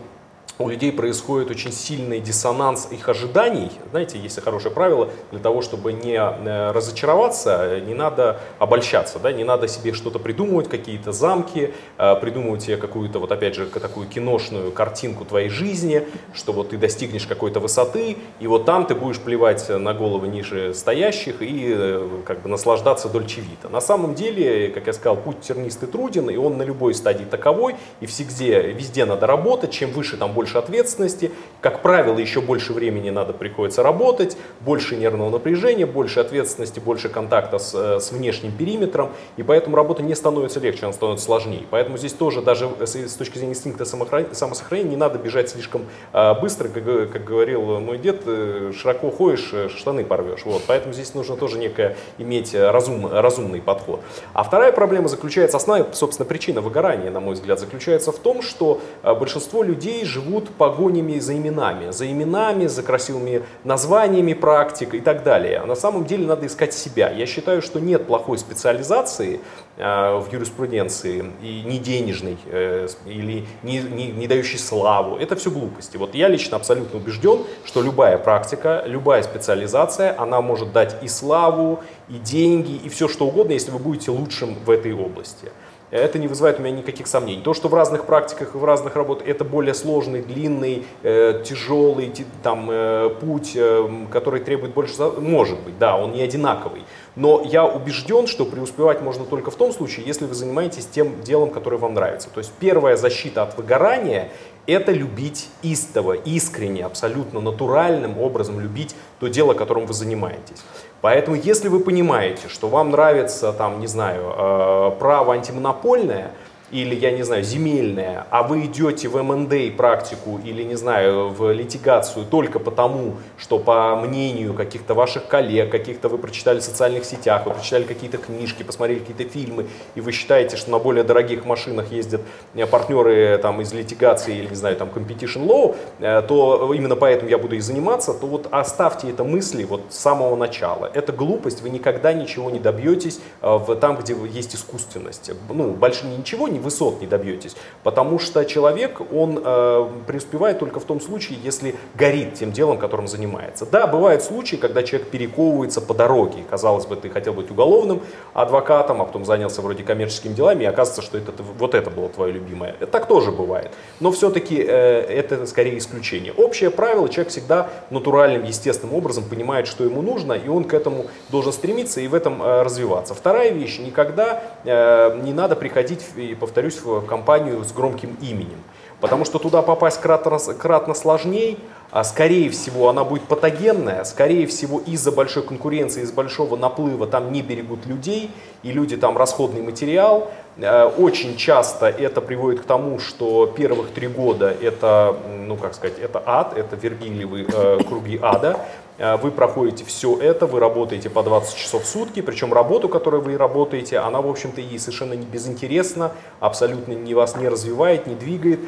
у 0.59 0.67
людей 0.67 0.91
происходит 0.91 1.49
очень 1.49 1.71
сильный 1.71 2.19
диссонанс 2.19 2.89
их 2.91 3.07
ожиданий. 3.07 3.71
Знаете, 3.91 4.19
есть 4.19 4.43
хорошее 4.43 4.73
правило, 4.73 5.07
для 5.31 5.39
того, 5.39 5.61
чтобы 5.61 5.93
не 5.93 6.15
э, 6.15 6.71
разочароваться, 6.71 7.79
не 7.79 7.93
надо 7.93 8.41
обольщаться, 8.59 9.19
да, 9.19 9.31
не 9.31 9.45
надо 9.45 9.69
себе 9.69 9.93
что-то 9.93 10.19
придумывать, 10.19 10.67
какие-то 10.67 11.13
замки, 11.13 11.73
э, 11.97 12.15
придумывать 12.19 12.63
себе 12.63 12.75
какую-то, 12.75 13.19
вот 13.19 13.31
опять 13.31 13.55
же, 13.55 13.67
такую 13.67 14.09
киношную 14.09 14.73
картинку 14.73 15.23
твоей 15.23 15.47
жизни, 15.47 16.05
что 16.33 16.51
вот 16.51 16.71
ты 16.71 16.77
достигнешь 16.77 17.25
какой-то 17.25 17.61
высоты, 17.61 18.17
и 18.41 18.47
вот 18.47 18.65
там 18.65 18.85
ты 18.85 18.95
будешь 18.95 19.19
плевать 19.19 19.69
на 19.69 19.93
головы 19.93 20.27
ниже 20.27 20.73
стоящих 20.73 21.41
и 21.41 21.73
э, 21.73 22.09
как 22.25 22.41
бы 22.41 22.49
наслаждаться 22.49 23.07
дольчевито. 23.07 23.69
На 23.69 23.79
самом 23.79 24.13
деле, 24.13 24.67
как 24.67 24.87
я 24.87 24.93
сказал, 24.93 25.15
путь 25.15 25.39
тернистый 25.39 25.87
труден, 25.87 26.29
и 26.29 26.35
он 26.35 26.57
на 26.57 26.63
любой 26.63 26.93
стадии 26.93 27.23
таковой, 27.23 27.77
и 28.01 28.05
везде, 28.05 28.61
везде 28.73 29.05
надо 29.05 29.25
работать, 29.25 29.71
чем 29.71 29.91
выше 29.91 30.17
там 30.17 30.33
больше 30.33 30.48
больше 30.49 30.57
ответственности, 30.57 31.31
как 31.61 31.81
правило, 31.81 32.17
еще 32.17 32.41
больше 32.41 32.73
времени 32.73 33.09
надо 33.09 33.33
приходится 33.33 33.83
работать, 33.83 34.37
больше 34.61 34.95
нервного 34.95 35.29
напряжения, 35.29 35.85
больше 35.85 36.21
ответственности, 36.21 36.79
больше 36.79 37.09
контакта 37.09 37.59
с, 37.59 37.75
э, 37.75 37.99
с 37.99 38.11
внешним 38.11 38.51
периметром, 38.51 39.11
и 39.37 39.43
поэтому 39.43 39.75
работа 39.75 40.01
не 40.01 40.15
становится 40.15 40.59
легче, 40.59 40.85
она 40.85 40.93
становится 40.93 41.25
сложнее. 41.25 41.63
Поэтому 41.69 41.97
здесь 41.97 42.13
тоже 42.13 42.41
даже 42.41 42.69
с 42.81 43.13
точки 43.13 43.37
зрения 43.37 43.53
инстинкта 43.53 43.85
самосохранения 43.85 44.91
не 44.91 44.95
надо 44.95 45.19
бежать 45.19 45.49
слишком 45.49 45.85
э, 46.13 46.33
быстро, 46.39 46.69
как, 46.69 47.11
как 47.11 47.23
говорил 47.23 47.79
мой 47.79 47.97
дед, 47.97 48.21
э, 48.25 48.71
широко 48.75 49.11
ходишь, 49.11 49.53
штаны 49.75 50.05
порвешь. 50.05 50.45
Вот. 50.45 50.63
Поэтому 50.65 50.93
здесь 50.93 51.13
нужно 51.13 51.35
тоже 51.35 51.59
некое 51.59 51.95
иметь 52.17 52.55
разум, 52.55 53.07
разумный 53.11 53.61
подход. 53.61 53.99
А 54.33 54.43
вторая 54.43 54.71
проблема 54.71 55.09
заключается, 55.09 55.57
основная, 55.57 55.85
собственно, 55.91 56.25
причина 56.25 56.61
выгорания, 56.61 57.11
на 57.11 57.19
мой 57.19 57.33
взгляд, 57.33 57.59
заключается 57.59 58.11
в 58.11 58.17
том, 58.19 58.41
что 58.41 58.79
большинство 59.03 59.61
людей 59.61 60.05
живут 60.05 60.38
живут 60.39 60.49
погонями 60.55 61.19
за 61.19 61.33
именами, 61.33 61.91
за 61.91 62.05
именами, 62.05 62.67
за 62.67 62.83
красивыми 62.83 63.43
названиями 63.63 64.33
практик 64.33 64.93
и 64.93 65.01
так 65.01 65.23
далее. 65.23 65.59
А 65.59 65.65
на 65.65 65.75
самом 65.75 66.05
деле 66.05 66.25
надо 66.25 66.45
искать 66.45 66.73
себя. 66.73 67.11
Я 67.11 67.25
считаю, 67.25 67.61
что 67.61 67.79
нет 67.79 68.07
плохой 68.07 68.37
специализации 68.37 69.39
э, 69.77 70.19
в 70.19 70.31
юриспруденции 70.31 71.25
и 71.41 71.63
не 71.65 71.79
денежной 71.79 72.37
э, 72.45 72.87
или 73.05 73.45
не, 73.63 73.79
не, 73.79 74.11
не 74.11 74.27
дающей 74.27 74.59
славу. 74.59 75.17
Это 75.17 75.35
все 75.35 75.49
глупости. 75.49 75.97
Вот 75.97 76.15
я 76.15 76.29
лично 76.29 76.57
абсолютно 76.57 76.99
убежден, 76.99 77.39
что 77.65 77.81
любая 77.81 78.17
практика, 78.17 78.83
любая 78.85 79.23
специализация, 79.23 80.15
она 80.17 80.41
может 80.41 80.71
дать 80.71 81.03
и 81.03 81.07
славу, 81.07 81.79
и 82.09 82.17
деньги, 82.17 82.75
и 82.85 82.89
все 82.89 83.07
что 83.07 83.27
угодно, 83.27 83.53
если 83.53 83.71
вы 83.71 83.79
будете 83.79 84.11
лучшим 84.11 84.55
в 84.65 84.69
этой 84.69 84.93
области 84.93 85.49
это 85.91 86.19
не 86.19 86.27
вызывает 86.27 86.59
у 86.59 86.63
меня 86.63 86.77
никаких 86.77 87.07
сомнений. 87.07 87.41
То, 87.41 87.53
что 87.53 87.67
в 87.67 87.73
разных 87.73 88.05
практиках 88.05 88.55
и 88.55 88.57
в 88.57 88.63
разных 88.63 88.95
работах 88.95 89.27
это 89.27 89.43
более 89.43 89.73
сложный, 89.73 90.21
длинный, 90.21 90.85
э, 91.03 91.43
тяжелый 91.45 92.13
там, 92.43 92.69
э, 92.71 93.09
путь, 93.19 93.53
э, 93.55 93.89
который 94.11 94.39
требует 94.41 94.73
больше, 94.73 94.93
может 95.19 95.59
быть, 95.61 95.77
да, 95.79 95.97
он 95.97 96.11
не 96.11 96.21
одинаковый. 96.21 96.83
Но 97.15 97.41
я 97.43 97.65
убежден, 97.65 98.27
что 98.27 98.45
преуспевать 98.45 99.01
можно 99.01 99.25
только 99.25 99.51
в 99.51 99.55
том 99.55 99.73
случае, 99.73 100.05
если 100.05 100.25
вы 100.25 100.35
занимаетесь 100.35 100.85
тем 100.85 101.21
делом, 101.21 101.49
которое 101.49 101.77
вам 101.77 101.93
нравится. 101.93 102.29
То 102.29 102.39
есть 102.39 102.51
первая 102.59 102.95
защита 102.95 103.43
от 103.43 103.57
выгорания 103.57 104.29
это 104.67 104.91
любить 104.91 105.49
истово, 105.63 106.13
искренне, 106.13 106.85
абсолютно 106.85 107.41
натуральным 107.41 108.19
образом 108.19 108.59
любить 108.59 108.95
то 109.19 109.27
дело, 109.27 109.53
которым 109.53 109.87
вы 109.87 109.93
занимаетесь. 109.93 110.63
Поэтому, 111.01 111.37
если 111.37 111.69
вы 111.69 111.79
понимаете, 111.79 112.49
что 112.49 112.67
вам 112.67 112.91
нравится, 112.91 113.53
там, 113.53 113.79
не 113.79 113.87
знаю, 113.87 114.33
э, 114.35 114.91
право 114.99 115.33
антимонопольное, 115.33 116.31
или, 116.71 116.95
я 116.95 117.11
не 117.11 117.23
знаю, 117.23 117.43
земельная, 117.43 118.27
а 118.29 118.43
вы 118.43 118.65
идете 118.65 119.07
в 119.07 119.21
МНД 119.21 119.75
практику 119.75 120.39
или, 120.43 120.63
не 120.63 120.75
знаю, 120.75 121.29
в 121.29 121.51
литигацию 121.51 122.25
только 122.25 122.59
потому, 122.59 123.15
что 123.37 123.59
по 123.59 123.95
мнению 123.95 124.53
каких-то 124.53 124.93
ваших 124.93 125.27
коллег, 125.27 125.71
каких-то 125.71 126.09
вы 126.09 126.17
прочитали 126.17 126.59
в 126.59 126.63
социальных 126.63 127.05
сетях, 127.05 127.45
вы 127.45 127.51
прочитали 127.51 127.83
какие-то 127.83 128.17
книжки, 128.17 128.63
посмотрели 128.63 128.99
какие-то 128.99 129.23
фильмы, 129.23 129.67
и 129.95 130.01
вы 130.01 130.11
считаете, 130.11 130.57
что 130.57 130.71
на 130.71 130.79
более 130.79 131.03
дорогих 131.03 131.45
машинах 131.45 131.91
ездят 131.91 132.21
э, 132.53 132.65
партнеры 132.65 133.37
там, 133.41 133.61
из 133.61 133.73
литигации 133.73 134.37
или, 134.37 134.49
не 134.49 134.55
знаю, 134.55 134.75
там, 134.75 134.89
competition 134.89 135.47
law, 135.47 135.75
э, 135.99 136.21
то 136.27 136.71
именно 136.73 136.95
поэтому 136.95 137.29
я 137.29 137.37
буду 137.37 137.55
и 137.55 137.59
заниматься, 137.59 138.13
то 138.13 138.27
вот 138.27 138.47
оставьте 138.51 139.09
это 139.09 139.23
мысли 139.23 139.63
вот 139.63 139.81
с 139.89 139.97
самого 139.97 140.35
начала. 140.35 140.89
Это 140.93 141.11
глупость, 141.11 141.61
вы 141.61 141.69
никогда 141.69 142.13
ничего 142.13 142.49
не 142.49 142.59
добьетесь 142.59 143.19
э, 143.41 143.47
в, 143.47 143.75
там, 143.75 143.97
где 143.97 144.15
есть 144.31 144.55
искусственность. 144.55 145.31
Ну, 145.49 145.71
больше 145.71 146.05
ничего 146.05 146.47
не 146.47 146.58
высот 146.59 147.01
не 147.01 147.07
добьетесь. 147.07 147.55
Потому 147.83 148.19
что 148.19 148.43
человек, 148.45 149.01
он 149.13 149.41
э, 149.43 149.89
преуспевает 150.07 150.59
только 150.59 150.79
в 150.79 150.85
том 150.85 151.01
случае, 151.01 151.39
если 151.43 151.75
горит 151.95 152.35
тем 152.35 152.51
делом, 152.51 152.77
которым 152.77 153.07
занимается. 153.07 153.65
Да, 153.65 153.87
бывают 153.87 154.23
случаи, 154.23 154.55
когда 154.55 154.83
человек 154.83 155.09
перековывается 155.09 155.81
по 155.81 155.93
дороге. 155.93 156.43
Казалось 156.49 156.85
бы, 156.85 156.95
ты 156.95 157.09
хотел 157.09 157.33
быть 157.33 157.49
уголовным 157.51 158.01
адвокатом, 158.33 159.01
а 159.01 159.05
потом 159.05 159.25
занялся 159.25 159.61
вроде 159.61 159.83
коммерческими 159.83 160.33
делами, 160.33 160.63
и 160.63 160.65
оказывается, 160.65 161.01
что 161.01 161.17
это, 161.17 161.31
вот 161.41 161.75
это 161.75 161.89
было 161.89 162.09
твое 162.09 162.33
любимое. 162.33 162.73
Так 162.91 163.07
тоже 163.07 163.31
бывает. 163.31 163.71
Но 163.99 164.11
все-таки 164.11 164.57
э, 164.57 165.01
это 165.01 165.45
скорее 165.45 165.77
исключение. 165.77 166.33
Общее 166.33 166.69
правило, 166.69 167.09
человек 167.09 167.31
всегда 167.31 167.69
натуральным, 167.89 168.43
естественным 168.43 168.95
образом 168.95 169.23
понимает, 169.23 169.67
что 169.67 169.83
ему 169.83 170.01
нужно, 170.01 170.33
и 170.33 170.47
он 170.47 170.63
к 170.63 170.73
этому 170.73 171.05
должен 171.29 171.53
стремиться 171.53 172.01
и 172.01 172.07
в 172.07 172.13
этом 172.13 172.41
э, 172.41 172.61
развиваться. 172.63 173.13
Вторая 173.13 173.51
вещь, 173.51 173.79
никогда 173.79 174.43
э, 174.65 175.19
не 175.23 175.33
надо 175.33 175.55
приходить 175.55 176.05
и 176.15 176.35
повторюсь, 176.49 176.81
в 176.81 177.01
компанию 177.01 177.63
с 177.63 177.71
громким 177.71 178.17
именем. 178.21 178.63
Потому 178.99 179.23
что 179.23 179.37
туда 179.37 179.61
попасть 179.61 180.01
кратно, 180.01 180.39
кратно 180.55 180.95
сложнее, 180.95 181.57
а 181.91 182.03
скорее 182.03 182.49
всего 182.49 182.89
она 182.89 183.03
будет 183.03 183.23
патогенная, 183.23 184.03
скорее 184.03 184.47
всего 184.47 184.79
из-за 184.79 185.11
большой 185.11 185.43
конкуренции, 185.43 186.01
из 186.01 186.11
большого 186.11 186.55
наплыва 186.57 187.05
там 187.05 187.31
не 187.31 187.43
берегут 187.43 187.85
людей, 187.85 188.31
и 188.63 188.71
люди 188.71 188.97
там 188.97 189.17
расходный 189.17 189.61
материал. 189.61 190.31
Э, 190.57 190.85
очень 190.85 191.37
часто 191.37 191.87
это 191.87 192.21
приводит 192.21 192.61
к 192.61 192.65
тому, 192.65 192.99
что 192.99 193.45
первых 193.45 193.91
три 193.91 194.07
года 194.07 194.55
это, 194.61 195.15
ну 195.45 195.55
как 195.55 195.73
сказать, 195.73 195.99
это 195.99 196.21
ад, 196.25 196.57
это 196.57 196.75
вергилиевые 196.75 197.45
э, 197.51 197.79
круги 197.87 198.19
ада, 198.21 198.59
Э, 198.99 199.15
вы 199.15 199.31
проходите 199.31 199.85
все 199.85 200.19
это, 200.19 200.45
вы 200.45 200.59
работаете 200.59 201.09
по 201.09 201.23
20 201.23 201.55
часов 201.55 201.83
в 201.83 201.87
сутки, 201.87 202.21
причем 202.21 202.53
работу, 202.53 202.89
которую 202.89 203.23
вы 203.23 203.37
работаете, 203.37 203.99
она, 203.99 204.21
в 204.21 204.29
общем-то, 204.29 204.61
и 204.61 204.77
совершенно 204.77 205.13
не 205.13 205.25
безинтересна, 205.25 206.11
абсолютно 206.39 206.91
не 206.91 207.13
вас 207.13 207.35
не 207.37 207.47
развивает, 207.47 208.05
не 208.05 208.15
двигает. 208.15 208.59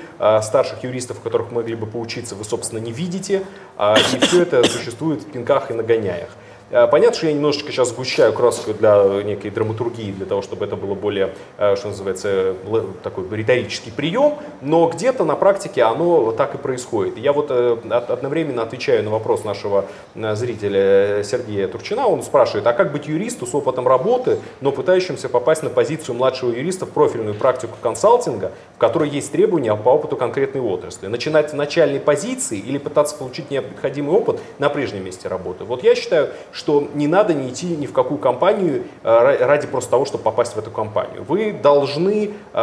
Старших 0.41 0.84
юристов, 0.84 1.19
которых 1.19 1.51
могли 1.51 1.75
бы 1.75 1.86
поучиться, 1.86 2.36
вы, 2.36 2.45
собственно, 2.45 2.80
не 2.80 2.91
видите, 2.91 3.43
и 3.80 4.19
все 4.19 4.43
это 4.43 4.63
существует 4.63 5.21
в 5.21 5.32
пинках 5.32 5.69
и 5.69 5.73
нагоняях. 5.73 6.30
Э, 6.71 6.88
понятно, 6.88 7.17
что 7.17 7.27
я 7.27 7.34
немножечко 7.34 7.71
сейчас 7.71 7.89
сгущаю 7.89 8.31
краску 8.31 8.73
для 8.73 9.21
некой 9.23 9.51
драматургии, 9.51 10.12
для 10.12 10.25
того, 10.25 10.41
чтобы 10.41 10.65
это 10.65 10.77
было 10.77 10.95
более, 10.95 11.34
э, 11.57 11.75
что 11.75 11.89
называется, 11.89 12.55
такой 13.03 13.25
риторический 13.31 13.91
прием, 13.91 14.38
но 14.62 14.88
где-то 14.88 15.25
на 15.25 15.36
практике 15.36 15.84
оно 15.84 16.31
так 16.31 16.55
и 16.55 16.57
происходит. 16.57 17.17
Я 17.17 17.34
вот 17.34 17.47
э, 17.49 17.77
одновременно 17.89 18.63
отвечаю 18.63 19.03
на 19.03 19.10
вопрос 19.10 19.43
нашего 19.43 19.86
зрителя 20.15 21.23
Сергея 21.23 21.67
Турчина, 21.67 22.07
он 22.07 22.23
спрашивает, 22.23 22.65
а 22.67 22.73
как 22.73 22.93
быть 22.93 23.07
юристу 23.07 23.45
с 23.45 23.53
опытом 23.53 23.88
работы, 23.88 24.39
но 24.62 24.71
пытающимся 24.71 25.27
попасть 25.27 25.63
на 25.63 25.69
позицию 25.69 26.15
младшего 26.15 26.51
юриста 26.51 26.86
в 26.86 26.91
профильную 26.91 27.36
практику 27.36 27.75
консалтинга, 27.81 28.51
в 28.75 28.77
которой 28.77 29.10
есть 29.10 29.31
требования 29.31 29.75
по 29.75 29.89
опыту 29.89 30.15
конкретной 30.15 30.62
отрасли? 30.62 31.07
Начинать 31.07 31.51
в 31.51 31.55
начальной 31.55 31.99
позиции 31.99 32.57
или 32.57 32.77
пытаться 32.77 33.15
получить 33.17 33.51
необходимый 33.51 34.15
опыт 34.15 34.39
на 34.57 34.69
прежнем 34.69 35.03
месте 35.03 35.27
работы? 35.27 35.65
Вот 35.65 35.84
я 35.84 35.95
считаю, 35.95 36.29
что 36.51 36.61
не 36.93 37.08
надо 37.08 37.34
не 37.34 37.50
идти 37.50 37.67
ни 37.67 37.86
в 37.86 37.93
какую 37.93 38.19
компанию 38.19 38.84
э, 39.04 39.45
ради 39.45 39.67
просто 39.67 39.91
того, 39.91 40.06
чтобы 40.06 40.24
попасть 40.24 40.56
в 40.56 40.60
эту 40.60 40.71
компанию. 40.71 41.24
Вы 41.28 41.54
должны 41.54 42.32
э, 42.54 42.60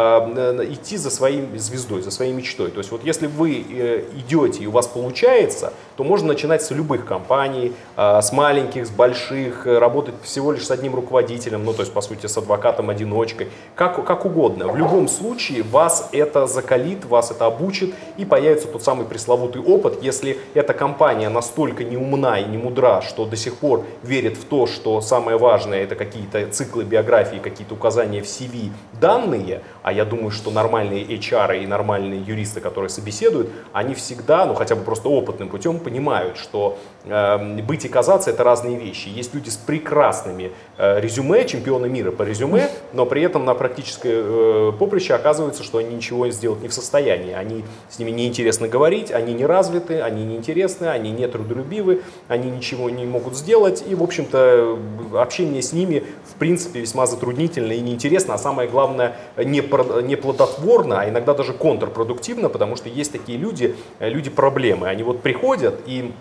идти 0.71 0.97
за 0.97 1.09
своей 1.09 1.45
звездой, 1.57 2.01
за 2.01 2.11
своей 2.11 2.33
мечтой. 2.33 2.71
То 2.71 2.79
есть 2.79 2.91
вот 2.91 3.03
если 3.03 3.27
вы 3.27 3.65
э, 3.69 4.03
идете 4.15 4.63
и 4.63 4.67
у 4.67 4.71
вас 4.71 4.87
получается, 4.87 5.73
то 5.99 6.05
можно 6.05 6.29
начинать 6.29 6.61
с 6.61 6.71
любых 6.71 7.05
компаний, 7.05 7.73
с 7.97 8.31
маленьких, 8.31 8.87
с 8.87 8.89
больших, 8.89 9.65
работать 9.65 10.15
всего 10.23 10.53
лишь 10.53 10.65
с 10.65 10.71
одним 10.71 10.95
руководителем, 10.95 11.65
ну 11.65 11.73
то 11.73 11.81
есть 11.81 11.91
по 11.91 11.99
сути 11.99 12.25
с 12.25 12.37
адвокатом-одиночкой, 12.37 13.49
как, 13.75 14.05
как 14.05 14.25
угодно. 14.25 14.69
В 14.69 14.77
любом 14.77 15.09
случае 15.09 15.61
вас 15.61 16.07
это 16.13 16.47
закалит, 16.47 17.03
вас 17.03 17.31
это 17.31 17.47
обучит 17.47 17.93
и 18.15 18.23
появится 18.23 18.69
тот 18.69 18.81
самый 18.81 19.05
пресловутый 19.07 19.61
опыт, 19.61 20.01
если 20.01 20.39
эта 20.53 20.73
компания 20.73 21.27
настолько 21.27 21.83
не 21.83 21.97
умна 21.97 22.39
и 22.39 22.45
не 22.45 22.57
мудра, 22.57 23.01
что 23.01 23.25
до 23.25 23.35
сих 23.35 23.55
пор 23.55 23.83
верит 24.01 24.37
в 24.37 24.45
то, 24.45 24.67
что 24.67 25.01
самое 25.01 25.37
важное 25.37 25.83
это 25.83 25.95
какие-то 25.95 26.47
циклы 26.47 26.85
биографии, 26.85 27.39
какие-то 27.39 27.73
указания 27.73 28.21
в 28.21 28.25
CV, 28.25 28.69
данные, 29.01 29.63
а 29.83 29.91
я 29.91 30.05
думаю, 30.05 30.31
что 30.31 30.49
нормальные 30.49 31.03
HR 31.03 31.61
и 31.61 31.67
нормальные 31.67 32.21
юристы, 32.21 32.61
которые 32.61 32.89
собеседуют, 32.89 33.49
они 33.73 33.95
всегда, 33.95 34.45
ну 34.45 34.53
хотя 34.53 34.77
бы 34.77 34.83
просто 34.85 35.09
опытным 35.09 35.49
путем 35.49 35.77
понимают, 35.89 36.37
что 36.37 36.77
быть 37.05 37.85
и 37.85 37.87
казаться 37.87 38.29
это 38.29 38.43
разные 38.43 38.77
вещи. 38.77 39.07
Есть 39.07 39.33
люди 39.33 39.49
с 39.49 39.55
прекрасными 39.55 40.51
э, 40.77 40.99
резюме 40.99 41.45
чемпиона 41.45 41.85
мира 41.85 42.11
по 42.11 42.23
резюме, 42.23 42.69
но 42.93 43.05
при 43.05 43.21
этом 43.21 43.45
на 43.45 43.53
практическое 43.55 44.21
э, 44.21 44.71
поприще 44.77 45.13
оказывается, 45.13 45.63
что 45.63 45.77
они 45.77 45.95
ничего 45.95 46.29
сделать 46.29 46.61
не 46.61 46.67
в 46.67 46.73
состоянии. 46.73 47.33
Они 47.33 47.63
с 47.89 47.99
ними 47.99 48.11
неинтересно 48.11 48.67
говорить, 48.67 49.11
они 49.11 49.33
не 49.33 49.45
развиты, 49.45 50.01
они 50.01 50.25
неинтересны, 50.25 50.87
они 50.87 51.11
не 51.11 51.27
трудолюбивы, 51.27 52.01
они 52.27 52.51
ничего 52.51 52.89
не 52.89 53.05
могут 53.05 53.37
сделать. 53.37 53.83
И, 53.87 53.95
в 53.95 54.03
общем-то, 54.03 54.77
общение 55.15 55.61
с 55.61 55.71
ними, 55.71 56.03
в 56.25 56.35
принципе, 56.35 56.81
весьма 56.81 57.05
затруднительно 57.05 57.71
и 57.71 57.79
неинтересно, 57.79 58.33
а 58.33 58.37
самое 58.37 58.67
главное, 58.67 59.15
не, 59.37 59.63
не 60.03 60.15
плодотворно, 60.17 60.99
а 60.99 61.09
иногда 61.09 61.33
даже 61.33 61.53
контрпродуктивно, 61.53 62.49
потому 62.49 62.75
что 62.75 62.89
есть 62.89 63.13
такие 63.13 63.37
люди, 63.37 63.75
э, 63.99 64.09
люди 64.09 64.29
проблемы. 64.29 64.89
Они 64.89 65.03
вот 65.03 65.21
приходят 65.21 65.79
и 65.85 66.11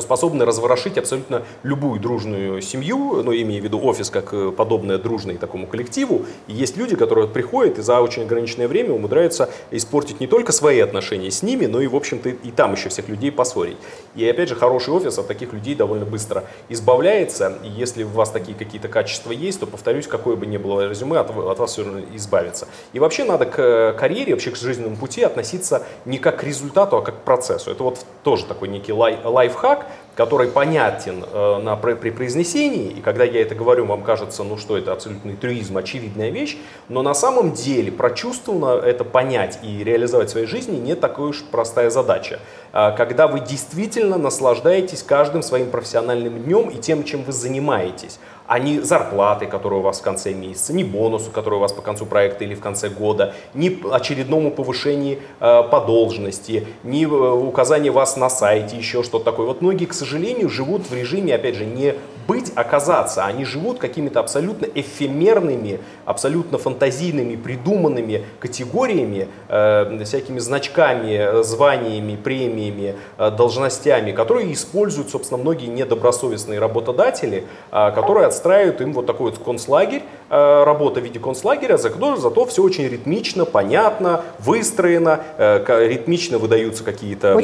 способны 0.00 0.44
разворошить 0.44 0.98
абсолютно 0.98 1.42
любую 1.62 2.00
дружную 2.00 2.60
семью, 2.62 3.22
ну, 3.22 3.32
имея 3.32 3.60
в 3.60 3.64
виду 3.64 3.80
офис 3.82 4.10
как 4.10 4.32
э, 4.32 4.52
подобное 4.56 4.98
дружной 4.98 5.36
такому 5.36 5.66
коллективу. 5.66 6.26
И 6.46 6.54
есть 6.54 6.76
люди, 6.76 6.96
которые 6.96 7.28
приходят 7.28 7.78
и 7.78 7.82
за 7.82 8.00
очень 8.00 8.22
ограниченное 8.22 8.68
время 8.68 8.92
умудряются 8.92 9.50
испортить 9.70 10.20
не 10.20 10.26
только 10.26 10.52
свои 10.52 10.80
отношения 10.80 11.30
с 11.30 11.42
ними, 11.42 11.66
но 11.66 11.80
и, 11.80 11.86
в 11.86 11.96
общем-то, 11.96 12.28
и 12.28 12.50
там 12.50 12.74
еще 12.74 12.88
всех 12.88 13.08
людей 13.08 13.30
поссорить. 13.30 13.76
И, 14.14 14.28
опять 14.28 14.48
же, 14.48 14.54
хороший 14.54 14.94
офис 14.94 15.18
от 15.18 15.26
таких 15.26 15.52
людей 15.52 15.74
довольно 15.74 16.04
быстро 16.04 16.44
избавляется. 16.68 17.58
И 17.62 17.68
если 17.68 18.04
у 18.04 18.08
вас 18.08 18.30
такие 18.30 18.56
какие-то 18.56 18.88
качества 18.88 19.32
есть, 19.32 19.60
то, 19.60 19.66
повторюсь, 19.66 20.06
какое 20.06 20.36
бы 20.36 20.46
ни 20.46 20.56
было 20.56 20.88
резюме, 20.88 21.18
от, 21.18 21.30
от 21.30 21.58
вас 21.58 21.72
все 21.72 21.84
равно 21.84 22.00
избавиться. 22.14 22.68
И 22.92 22.98
вообще 22.98 23.24
надо 23.24 23.46
к 23.46 23.58
э, 23.58 23.92
карьере, 23.98 24.32
вообще 24.32 24.50
к 24.50 24.56
жизненному 24.56 24.96
пути 24.96 25.22
относиться 25.22 25.82
не 26.04 26.18
как 26.18 26.40
к 26.40 26.44
результату, 26.44 26.96
а 26.96 27.02
как 27.02 27.16
к 27.16 27.24
процессу. 27.24 27.70
Это 27.70 27.82
вот 27.82 28.04
тоже 28.22 28.44
такой 28.46 28.68
некий 28.68 28.92
лай, 28.92 29.18
лайфхак, 29.24 29.63
лайфхак, 29.64 29.86
который 30.14 30.48
понятен 30.48 31.24
э, 31.24 31.58
на, 31.58 31.74
при 31.76 32.10
произнесении, 32.10 32.90
и 32.90 33.00
когда 33.00 33.24
я 33.24 33.42
это 33.42 33.56
говорю, 33.56 33.84
вам 33.86 34.02
кажется, 34.02 34.44
ну 34.44 34.56
что 34.56 34.78
это 34.78 34.92
абсолютный 34.92 35.34
трюизм, 35.34 35.76
очевидная 35.76 36.30
вещь, 36.30 36.56
но 36.88 37.02
на 37.02 37.14
самом 37.14 37.52
деле 37.52 37.90
прочувствованно 37.90 38.80
это 38.80 39.02
понять 39.02 39.58
и 39.62 39.82
реализовать 39.82 40.28
в 40.28 40.32
своей 40.32 40.46
жизни 40.46 40.76
не 40.76 40.94
такая 40.94 41.26
уж 41.26 41.42
простая 41.42 41.90
задача. 41.90 42.38
Э, 42.72 42.94
когда 42.96 43.26
вы 43.26 43.40
действительно 43.40 44.16
наслаждаетесь 44.16 45.02
каждым 45.02 45.42
своим 45.42 45.70
профессиональным 45.70 46.44
днем 46.44 46.68
и 46.68 46.78
тем, 46.78 47.02
чем 47.02 47.24
вы 47.24 47.32
занимаетесь, 47.32 48.20
а 48.46 48.58
не 48.58 48.80
зарплаты, 48.80 49.46
которые 49.46 49.80
у 49.80 49.82
вас 49.82 50.00
в 50.00 50.02
конце 50.02 50.32
месяца, 50.32 50.72
не 50.72 50.84
бонусу, 50.84 51.30
который 51.30 51.54
у 51.54 51.58
вас 51.60 51.72
по 51.72 51.82
концу 51.82 52.06
проекта 52.06 52.44
или 52.44 52.54
в 52.54 52.60
конце 52.60 52.88
года, 52.88 53.34
не 53.54 53.78
очередному 53.90 54.50
повышению 54.50 55.18
э, 55.40 55.62
по 55.70 55.80
должности, 55.80 56.66
не 56.82 57.04
э, 57.04 57.06
указание 57.06 57.90
вас 57.90 58.16
на 58.16 58.28
сайте, 58.28 58.76
еще 58.76 59.02
что-то 59.02 59.24
такое. 59.24 59.46
Вот 59.46 59.62
многие, 59.62 59.86
к 59.86 59.94
сожалению, 59.94 60.50
живут 60.50 60.88
в 60.88 60.94
режиме, 60.94 61.34
опять 61.34 61.54
же, 61.54 61.64
не 61.64 61.94
быть, 62.26 62.52
оказаться. 62.54 63.24
Они 63.24 63.44
живут 63.44 63.78
какими-то 63.78 64.20
абсолютно 64.20 64.66
эфемерными, 64.74 65.80
абсолютно 66.04 66.58
фантазийными, 66.58 67.36
придуманными 67.36 68.24
категориями, 68.40 69.28
э, 69.48 70.04
всякими 70.04 70.38
значками, 70.38 71.42
званиями, 71.42 72.16
премиями, 72.16 72.94
э, 73.18 73.30
должностями, 73.30 74.12
которые 74.12 74.52
используют, 74.52 75.10
собственно, 75.10 75.40
многие 75.40 75.66
недобросовестные 75.66 76.58
работодатели, 76.58 77.44
э, 77.72 77.92
которые 77.92 78.26
отстраивают 78.26 78.80
им 78.80 78.92
вот 78.92 79.06
такой 79.06 79.30
вот 79.30 79.38
концлагерь, 79.44 80.02
э, 80.30 80.64
работа 80.64 81.00
в 81.00 81.04
виде 81.04 81.18
концлагеря, 81.18 81.76
зато, 81.76 82.16
зато 82.16 82.44
все 82.46 82.62
очень 82.62 82.88
ритмично, 82.88 83.44
понятно, 83.44 84.22
выстроено, 84.38 85.20
э, 85.38 85.88
ритмично 85.88 86.38
выдаются 86.38 86.84
какие-то 86.84 87.34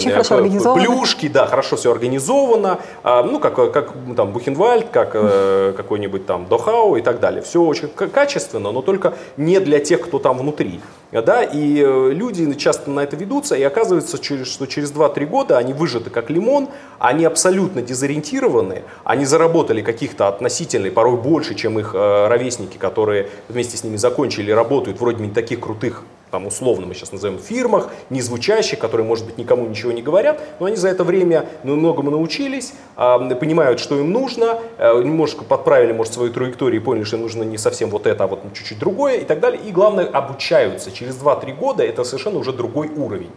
э, 0.74 0.74
плюшки, 0.74 1.28
да, 1.28 1.46
хорошо 1.46 1.76
все 1.76 1.90
организовано, 1.90 2.78
э, 3.04 3.22
ну, 3.22 3.38
как, 3.40 3.72
как 3.72 3.92
там 4.16 4.32
Бухенвальд 4.32 4.69
Гевальд, 4.70 4.90
как 4.90 5.10
э, 5.14 5.72
какой-нибудь 5.76 6.26
там 6.26 6.46
Дохау 6.46 6.96
и 6.96 7.02
так 7.02 7.20
далее. 7.20 7.42
Все 7.42 7.60
очень 7.62 7.88
качественно, 7.88 8.70
но 8.70 8.82
только 8.82 9.14
не 9.36 9.58
для 9.58 9.80
тех, 9.80 10.00
кто 10.00 10.18
там 10.18 10.38
внутри. 10.38 10.80
Да? 11.10 11.42
И 11.42 11.82
э, 11.82 12.10
люди 12.12 12.52
часто 12.54 12.90
на 12.90 13.00
это 13.00 13.16
ведутся, 13.16 13.56
и 13.56 13.62
оказывается, 13.62 14.16
что 14.16 14.66
через 14.66 14.92
2-3 14.92 15.26
года 15.26 15.58
они 15.58 15.72
выжаты 15.72 16.10
как 16.10 16.30
лимон, 16.30 16.68
они 16.98 17.24
абсолютно 17.24 17.82
дезориентированы, 17.82 18.82
они 19.02 19.24
заработали 19.24 19.82
каких-то 19.82 20.28
относительно, 20.28 20.90
порой 20.90 21.16
больше, 21.16 21.54
чем 21.54 21.78
их 21.78 21.92
э, 21.94 22.28
ровесники, 22.28 22.76
которые 22.76 23.28
вместе 23.48 23.76
с 23.76 23.82
ними 23.82 23.96
закончили, 23.96 24.52
работают 24.52 25.00
вроде 25.00 25.24
не 25.24 25.30
таких 25.30 25.60
крутых 25.60 26.04
там 26.30 26.46
условно 26.46 26.86
мы 26.86 26.94
сейчас 26.94 27.12
назовем 27.12 27.38
фирмах, 27.38 27.90
не 28.08 28.20
звучащих, 28.20 28.78
которые, 28.78 29.06
может 29.06 29.26
быть, 29.26 29.38
никому 29.38 29.66
ничего 29.66 29.92
не 29.92 30.02
говорят, 30.02 30.40
но 30.58 30.66
они 30.66 30.76
за 30.76 30.88
это 30.88 31.04
время 31.04 31.46
ну, 31.64 31.76
многому 31.76 32.10
научились, 32.10 32.72
э, 32.96 33.34
понимают, 33.34 33.80
что 33.80 33.98
им 33.98 34.12
нужно, 34.12 34.60
э, 34.78 35.02
немножко 35.02 35.44
подправили, 35.44 35.92
может, 35.92 36.14
свою 36.14 36.32
траекторию 36.32 36.80
и 36.80 36.84
поняли, 36.84 37.04
что 37.04 37.16
им 37.16 37.22
нужно 37.22 37.42
не 37.42 37.58
совсем 37.58 37.90
вот 37.90 38.06
это, 38.06 38.24
а 38.24 38.26
вот 38.26 38.40
чуть-чуть 38.54 38.78
другое 38.78 39.16
и 39.16 39.24
так 39.24 39.40
далее. 39.40 39.60
И 39.64 39.72
главное, 39.72 40.06
обучаются. 40.06 40.90
Через 40.90 41.16
2-3 41.16 41.52
года 41.52 41.84
это 41.84 42.04
совершенно 42.04 42.38
уже 42.38 42.52
другой 42.52 42.88
уровень. 42.88 43.30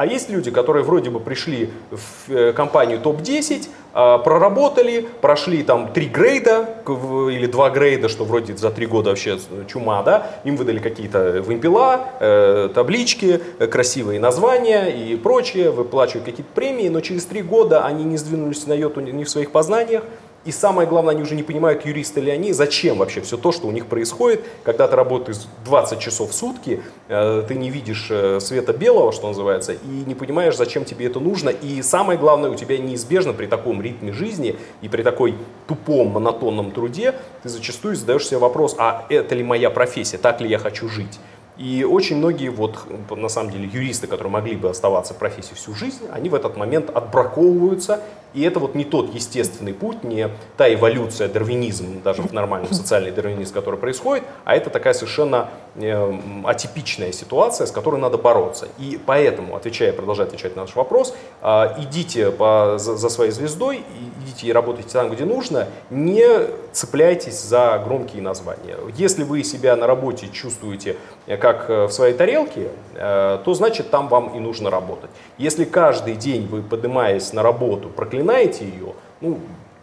А 0.00 0.06
есть 0.06 0.30
люди, 0.30 0.50
которые 0.50 0.82
вроде 0.82 1.10
бы 1.10 1.20
пришли 1.20 1.68
в 1.90 2.32
э, 2.32 2.54
компанию 2.54 3.00
топ-10, 3.00 3.68
а, 3.92 4.16
проработали, 4.16 5.06
прошли 5.20 5.62
там 5.62 5.92
три 5.92 6.06
грейда 6.06 6.76
или 6.86 7.44
два 7.44 7.68
грейда, 7.68 8.08
что 8.08 8.24
вроде 8.24 8.56
за 8.56 8.70
три 8.70 8.86
года 8.86 9.10
вообще 9.10 9.38
чума, 9.70 10.02
да, 10.02 10.38
им 10.44 10.56
выдали 10.56 10.78
какие-то 10.78 11.42
вымпела, 11.42 12.08
э, 12.18 12.70
таблички, 12.74 13.42
э, 13.58 13.66
красивые 13.66 14.20
названия 14.20 14.86
и 14.86 15.16
прочее, 15.16 15.70
выплачивают 15.70 16.24
какие-то 16.24 16.50
премии, 16.54 16.88
но 16.88 17.02
через 17.02 17.26
три 17.26 17.42
года 17.42 17.84
они 17.84 18.04
не 18.04 18.16
сдвинулись 18.16 18.66
на 18.66 18.72
йоту 18.72 19.02
ни 19.02 19.24
в 19.24 19.28
своих 19.28 19.50
познаниях, 19.50 20.04
и 20.44 20.52
самое 20.52 20.88
главное, 20.88 21.12
они 21.12 21.22
уже 21.22 21.34
не 21.34 21.42
понимают, 21.42 21.84
юристы 21.84 22.20
ли 22.20 22.30
они, 22.30 22.54
зачем 22.54 22.96
вообще 22.96 23.20
все 23.20 23.36
то, 23.36 23.52
что 23.52 23.66
у 23.66 23.70
них 23.72 23.86
происходит. 23.86 24.42
Когда 24.64 24.88
ты 24.88 24.96
работаешь 24.96 25.36
20 25.66 25.98
часов 25.98 26.30
в 26.30 26.34
сутки, 26.34 26.82
э, 27.08 27.44
ты 27.46 27.54
не 27.54 27.68
видишь 27.68 28.06
э, 28.10 28.40
света 28.40 28.72
белого, 28.72 29.12
что 29.12 29.28
называется, 29.28 29.72
и 29.72 30.04
не 30.06 30.14
понимаешь, 30.14 30.56
зачем 30.56 30.86
тебе 30.86 31.06
это 31.06 31.20
нужно. 31.20 31.50
И 31.50 31.82
самое 31.82 32.18
главное, 32.18 32.48
у 32.48 32.54
тебя 32.54 32.78
неизбежно 32.78 33.34
при 33.34 33.46
таком 33.46 33.82
ритме 33.82 34.12
жизни 34.12 34.56
и 34.80 34.88
при 34.88 35.02
такой 35.02 35.34
тупом, 35.68 36.08
монотонном 36.08 36.70
труде, 36.70 37.14
ты 37.42 37.50
зачастую 37.50 37.94
задаешь 37.94 38.26
себе 38.26 38.38
вопрос, 38.38 38.74
а 38.78 39.04
это 39.10 39.34
ли 39.34 39.42
моя 39.42 39.68
профессия, 39.68 40.16
так 40.16 40.40
ли 40.40 40.48
я 40.48 40.58
хочу 40.58 40.88
жить? 40.88 41.20
И 41.60 41.84
очень 41.84 42.16
многие, 42.16 42.48
вот, 42.48 42.78
на 43.10 43.28
самом 43.28 43.50
деле, 43.50 43.68
юристы, 43.70 44.06
которые 44.06 44.32
могли 44.32 44.56
бы 44.56 44.70
оставаться 44.70 45.12
в 45.12 45.18
профессии 45.18 45.52
всю 45.52 45.74
жизнь, 45.74 46.06
они 46.10 46.30
в 46.30 46.34
этот 46.34 46.56
момент 46.56 46.88
отбраковываются. 46.88 48.00
И 48.32 48.42
это 48.42 48.60
вот 48.60 48.74
не 48.74 48.84
тот 48.84 49.12
естественный 49.12 49.74
путь, 49.74 50.02
не 50.04 50.30
та 50.56 50.72
эволюция, 50.72 51.28
дарвинизм, 51.28 52.00
даже 52.02 52.22
в 52.22 52.32
нормальном 52.32 52.72
социальный 52.72 53.10
дарвинизм, 53.10 53.52
который 53.52 53.78
происходит, 53.78 54.24
а 54.44 54.54
это 54.54 54.70
такая 54.70 54.94
совершенно 54.94 55.50
э, 55.74 56.20
атипичная 56.44 57.12
ситуация, 57.12 57.66
с 57.66 57.72
которой 57.72 58.00
надо 58.00 58.18
бороться. 58.18 58.68
И 58.78 59.00
поэтому, 59.04 59.56
отвечая, 59.56 59.92
продолжая 59.92 60.28
отвечать 60.28 60.54
на 60.54 60.62
наш 60.62 60.76
вопрос, 60.76 61.14
э, 61.42 61.64
идите 61.78 62.30
по, 62.30 62.76
за, 62.78 62.96
за 62.96 63.08
своей 63.08 63.32
звездой, 63.32 63.82
идите 64.24 64.46
и 64.46 64.52
работайте 64.52 64.90
там, 64.90 65.10
где 65.10 65.24
нужно, 65.24 65.66
не 65.90 66.24
цепляйтесь 66.72 67.42
за 67.42 67.82
громкие 67.84 68.22
названия. 68.22 68.76
Если 68.96 69.24
вы 69.24 69.42
себя 69.42 69.74
на 69.74 69.88
работе 69.88 70.28
чувствуете 70.32 70.96
как 71.26 71.49
как 71.52 71.70
э, 71.70 71.84
в 71.86 71.92
своей 71.92 72.14
тарелке, 72.14 72.68
э, 72.94 73.38
то 73.44 73.54
значит 73.54 73.90
там 73.90 74.08
вам 74.08 74.34
и 74.36 74.38
нужно 74.38 74.70
работать. 74.70 75.10
Если 75.38 75.64
каждый 75.64 76.14
день 76.14 76.46
вы, 76.46 76.62
поднимаясь 76.62 77.32
на 77.32 77.42
работу, 77.42 77.88
проклинаете 77.88 78.64
ее, 78.64 78.94
ну, 79.20 79.38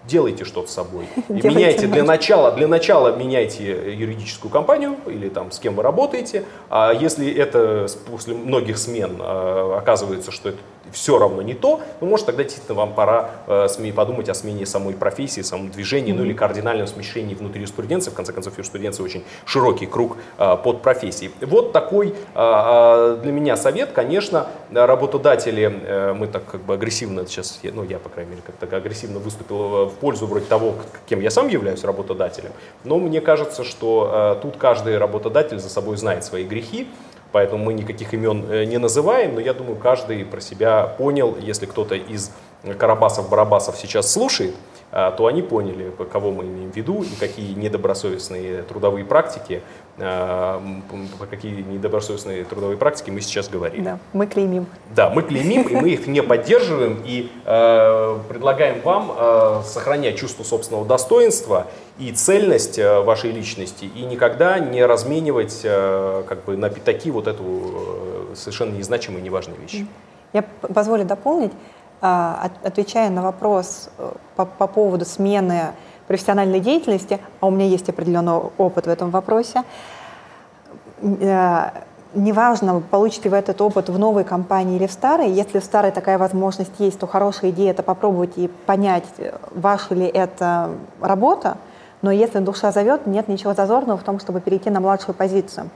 делайте 0.06 0.46
что-то 0.46 0.70
с 0.70 0.74
собой. 0.74 1.06
И 1.30 1.34
меняйте 1.34 1.88
для 1.88 2.04
начала, 2.04 2.52
для 2.52 2.68
начала 2.68 3.16
меняйте 3.16 3.94
юридическую 3.94 4.50
компанию 4.50 4.96
или 5.08 5.30
там 5.30 5.52
с 5.52 5.60
кем 5.60 5.76
вы 5.76 5.84
работаете. 5.84 6.46
А 6.70 6.94
если 6.94 7.30
это 7.32 7.88
после 8.10 8.34
многих 8.34 8.78
смен 8.78 9.18
э, 9.20 9.78
оказывается, 9.78 10.32
что 10.32 10.50
это 10.50 10.60
все 10.92 11.18
равно 11.18 11.42
не 11.42 11.54
то, 11.54 11.82
ну, 12.02 12.08
может, 12.08 12.26
тогда 12.26 12.44
действительно 12.44 12.78
вам 12.78 12.94
пора 12.94 13.32
э, 13.48 13.68
подумать 13.96 14.30
о 14.30 14.34
смене 14.34 14.66
самой 14.66 14.94
профессии, 14.94 15.42
самом 15.42 15.70
движении, 15.70 16.12
ну 16.12 16.24
или 16.24 16.34
кардинальном 16.34 16.88
смещении 16.88 17.36
внутри 17.36 17.62
юриспруденции. 17.62 18.12
В 18.12 18.14
конце 18.14 18.34
концов, 18.34 18.54
юриспруденция 18.58 19.04
очень 19.04 19.24
широкий 19.46 19.86
круг 19.86 20.18
э, 20.38 20.58
под 20.64 20.82
профессией. 20.82 21.32
Вот 21.42 21.72
такой 21.72 22.10
э, 22.10 22.14
э 22.36 23.18
для 23.24 23.32
меня 23.32 23.58
совет. 23.58 23.92
Конечно, 23.92 24.48
работодатели, 24.72 25.72
э, 25.84 26.14
мы 26.14 26.28
так 26.28 26.46
как 26.46 26.62
бы 26.62 26.74
агрессивно 26.76 27.26
сейчас, 27.26 27.60
ну 27.64 27.84
я, 27.84 28.00
по 28.00 28.10
крайней 28.10 28.32
мере, 28.32 28.44
как-то 28.46 28.76
агрессивно 28.76 29.20
выступил 29.20 29.86
в 29.86 29.94
пользу 29.94 30.28
вроде 30.28 30.46
того, 30.46 30.76
кем 31.08 31.22
я 31.22 31.32
сам 31.32 31.48
являюсь 31.48 31.84
работодателем, 31.84 32.52
но 32.84 32.98
мне 33.00 33.22
кажется, 33.22 33.64
что 33.64 34.36
э, 34.38 34.42
тут 34.42 34.58
каждый 34.58 34.98
работодатель 34.98 35.60
за 35.60 35.70
собой 35.70 35.98
знает 35.98 36.24
свои 36.24 36.44
грехи, 36.44 36.88
поэтому 37.32 37.64
мы 37.64 37.74
никаких 37.74 38.14
имен 38.14 38.46
э, 38.50 38.66
не 38.66 38.78
называем, 38.78 39.36
но 39.36 39.42
я 39.42 39.54
думаю, 39.54 39.76
каждый 39.76 40.26
про 40.26 40.42
себя 40.42 40.84
понял, 40.84 41.38
если 41.40 41.66
кто-то 41.66 41.96
из 41.96 42.32
Карабасов-Барабасов 42.64 43.78
сейчас 43.78 44.12
слушает, 44.12 44.56
то 45.18 45.28
они 45.28 45.44
поняли, 45.44 45.92
кого 46.12 46.32
мы 46.32 46.46
имеем 46.46 46.72
в 46.72 46.76
виду 46.76 47.04
и 47.04 47.16
какие 47.20 47.54
недобросовестные 47.54 48.64
трудовые 48.64 49.06
практики 49.06 49.62
про 49.98 51.26
какие 51.30 51.62
недобросовестные 51.64 52.44
трудовые 52.44 52.78
практики 52.78 53.10
мы 53.10 53.22
сейчас 53.22 53.50
говорим. 53.50 53.84
Да, 53.84 54.00
мы 54.14 54.28
клеймим. 54.28 54.68
Да, 54.96 55.10
мы 55.10 55.24
клеймим, 55.24 55.64
и 55.64 55.76
мы 55.76 55.90
их 55.90 56.06
не 56.06 56.22
поддерживаем, 56.22 57.02
и 57.04 57.32
э, 57.46 58.18
предлагаем 58.30 58.82
вам 58.82 59.12
э, 59.18 59.62
сохранять 59.66 60.18
чувство 60.18 60.44
собственного 60.44 60.86
достоинства 60.86 61.66
и 61.98 62.12
цельность 62.12 62.78
вашей 62.78 63.32
личности, 63.32 63.86
и 63.86 64.04
никогда 64.04 64.60
не 64.60 64.86
разменивать 64.86 65.62
э, 65.64 66.24
как 66.28 66.46
бы 66.46 66.56
на 66.58 66.70
пятаки 66.70 67.10
вот 67.10 67.26
эту 67.28 68.36
совершенно 68.36 68.78
незначимые, 68.78 69.24
неважные 69.24 69.58
вещи. 69.58 69.88
Я 70.34 70.44
позволю 70.44 71.06
дополнить, 71.06 71.54
отвечая 72.02 73.10
на 73.10 73.22
вопрос 73.22 73.90
э, 73.98 74.12
по, 74.36 74.46
по 74.46 74.68
поводу 74.68 75.06
смены 75.06 75.74
профессиональной 76.08 76.60
деятельности, 76.60 77.20
а 77.40 77.48
у 77.48 77.52
меня 77.52 77.66
есть 77.66 77.90
определенный 77.90 78.34
опыт 78.58 78.86
в 78.86 78.90
этом 78.90 79.10
вопросе, 79.10 79.64
э, 81.02 81.70
неважно, 82.14 82.82
получите 82.92 83.30
вы 83.30 83.38
этот 83.38 83.62
опыт 83.62 83.90
в 83.90 83.98
новой 83.98 84.24
компании 84.24 84.76
или 84.76 84.88
в 84.88 84.92
старой, 84.92 85.32
если 85.32 85.60
в 85.60 85.64
старой 85.64 85.92
такая 85.92 86.18
возможность 86.18 86.74
есть, 86.80 87.00
то 87.00 87.08
хорошая 87.08 87.52
идея 87.52 87.72
это 87.72 87.84
попробовать 87.84 88.38
и 88.38 88.48
понять, 88.48 89.06
ваша 89.52 89.96
ли 89.96 90.06
это 90.06 90.72
работа, 91.02 91.58
но 92.02 92.12
если 92.12 92.40
душа 92.40 92.72
зовет, 92.72 93.08
нет 93.08 93.28
ничего 93.28 93.54
зазорного 93.54 93.98
в 93.98 94.04
том, 94.04 94.20
чтобы 94.20 94.40
перейти 94.40 94.70
на 94.70 94.80
младшую 94.80 95.16
позицию. 95.16 95.70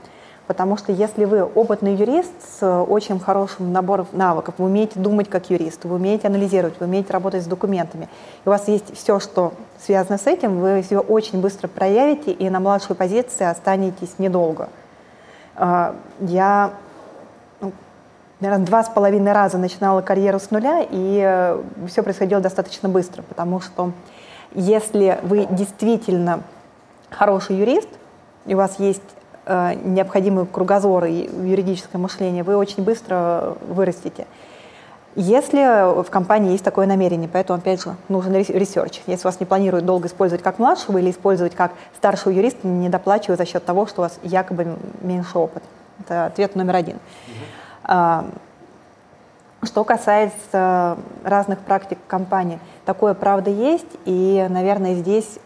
Потому 0.52 0.76
что 0.76 0.92
если 0.92 1.24
вы 1.24 1.46
опытный 1.46 1.96
юрист 1.96 2.34
с 2.60 2.84
очень 2.84 3.22
хорошим 3.22 3.72
набором 3.72 4.06
навыков, 4.12 4.56
вы 4.58 4.66
умеете 4.66 5.00
думать 5.00 5.30
как 5.30 5.50
юрист, 5.50 5.86
вы 5.86 5.96
умеете 5.96 6.28
анализировать, 6.28 6.78
вы 6.78 6.88
умеете 6.88 7.14
работать 7.14 7.42
с 7.42 7.46
документами, 7.46 8.10
и 8.44 8.50
у 8.50 8.52
вас 8.52 8.68
есть 8.68 8.94
все, 8.94 9.22
что 9.22 9.54
связано 9.80 10.18
с 10.18 10.28
этим, 10.28 10.60
вы 10.60 10.82
все 10.82 11.00
очень 11.00 11.40
быстро 11.40 11.70
проявите 11.70 12.34
и 12.34 12.50
на 12.50 12.60
младшей 12.60 12.98
позиции 12.98 13.46
останетесь 13.46 14.16
недолго. 14.18 14.68
А, 15.56 15.96
я, 16.20 16.72
ну, 17.62 17.72
наверное, 18.42 18.66
два 18.66 18.84
с 18.84 18.90
половиной 18.90 19.32
раза 19.32 19.58
начинала 19.58 20.02
карьеру 20.02 20.42
с 20.42 20.52
нуля, 20.52 20.82
и 20.82 21.22
э, 21.24 21.64
все 21.88 22.04
происходило 22.04 22.42
достаточно 22.42 22.90
быстро, 22.90 23.22
потому 23.22 23.62
что 23.62 23.94
если 24.54 25.18
вы 25.24 25.48
действительно 25.50 26.42
хороший 27.10 27.56
юрист, 27.56 27.88
и 28.46 28.54
у 28.54 28.58
вас 28.58 28.80
есть 28.80 29.02
э, 29.02 29.21
необходимый 29.48 30.46
кругозор 30.46 31.06
и 31.06 31.30
юридическое 31.48 32.00
мышление, 32.00 32.44
вы 32.44 32.56
очень 32.56 32.84
быстро 32.84 33.56
вырастете. 33.68 34.28
Если 35.16 36.02
в 36.04 36.10
компании 36.10 36.54
есть 36.54 36.64
такое 36.64 36.88
намерение, 36.88 37.28
поэтому, 37.28 37.60
опять 37.60 37.84
же, 37.84 37.96
нужен 38.08 38.34
research. 38.34 39.02
Если 39.08 39.26
вас 39.26 39.42
не 39.42 39.46
планируют 39.46 39.86
долго 39.86 40.08
использовать 40.08 40.42
как 40.42 40.58
младшего 40.58 41.00
или 41.00 41.12
использовать 41.12 41.54
как 41.54 41.74
старшего 41.98 42.32
юриста, 42.32 42.66
не 42.66 42.88
доплачивая 42.88 43.36
за 43.36 43.46
счет 43.46 43.66
того, 43.66 43.88
что 43.88 44.02
у 44.02 44.06
вас 44.06 44.20
якобы 44.24 44.78
меньше 45.02 45.38
опыта. 45.38 45.66
Это 46.00 46.28
ответ 46.28 46.56
номер 46.56 46.78
один. 46.78 46.98
Mm-hmm. 47.88 48.26
Что 49.64 49.84
касается 49.84 50.98
разных 51.24 51.60
практик 51.60 52.00
компании, 52.08 52.60
такое 52.86 53.14
правда 53.14 53.52
есть, 53.52 53.86
и, 54.06 54.48
наверное, 54.50 54.96
здесь, 54.96 55.40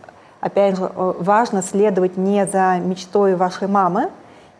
опять 0.46 0.78
же, 0.78 0.92
важно 0.96 1.64
следовать 1.64 2.18
не 2.18 2.46
за 2.46 2.78
мечтой 2.78 3.36
вашей 3.36 3.68
мамы 3.68 4.12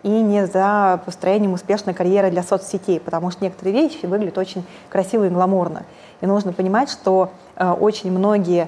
и 0.02 0.10
не 0.10 0.48
за 0.48 1.00
построением 1.06 1.54
успешной 1.54 1.94
карьеры 1.94 2.32
для 2.32 2.42
соцсетей, 2.42 3.00
потому 3.00 3.30
что 3.30 3.44
некоторые 3.44 3.84
вещи 3.84 4.08
выглядят 4.08 4.40
очень 4.40 4.66
красиво 4.90 5.28
и 5.28 5.30
гламурно. 5.30 5.84
И 6.22 6.26
нужно 6.26 6.54
понимать, 6.54 6.90
что 6.90 7.30
э, 7.56 7.70
очень 7.70 8.12
многие 8.12 8.68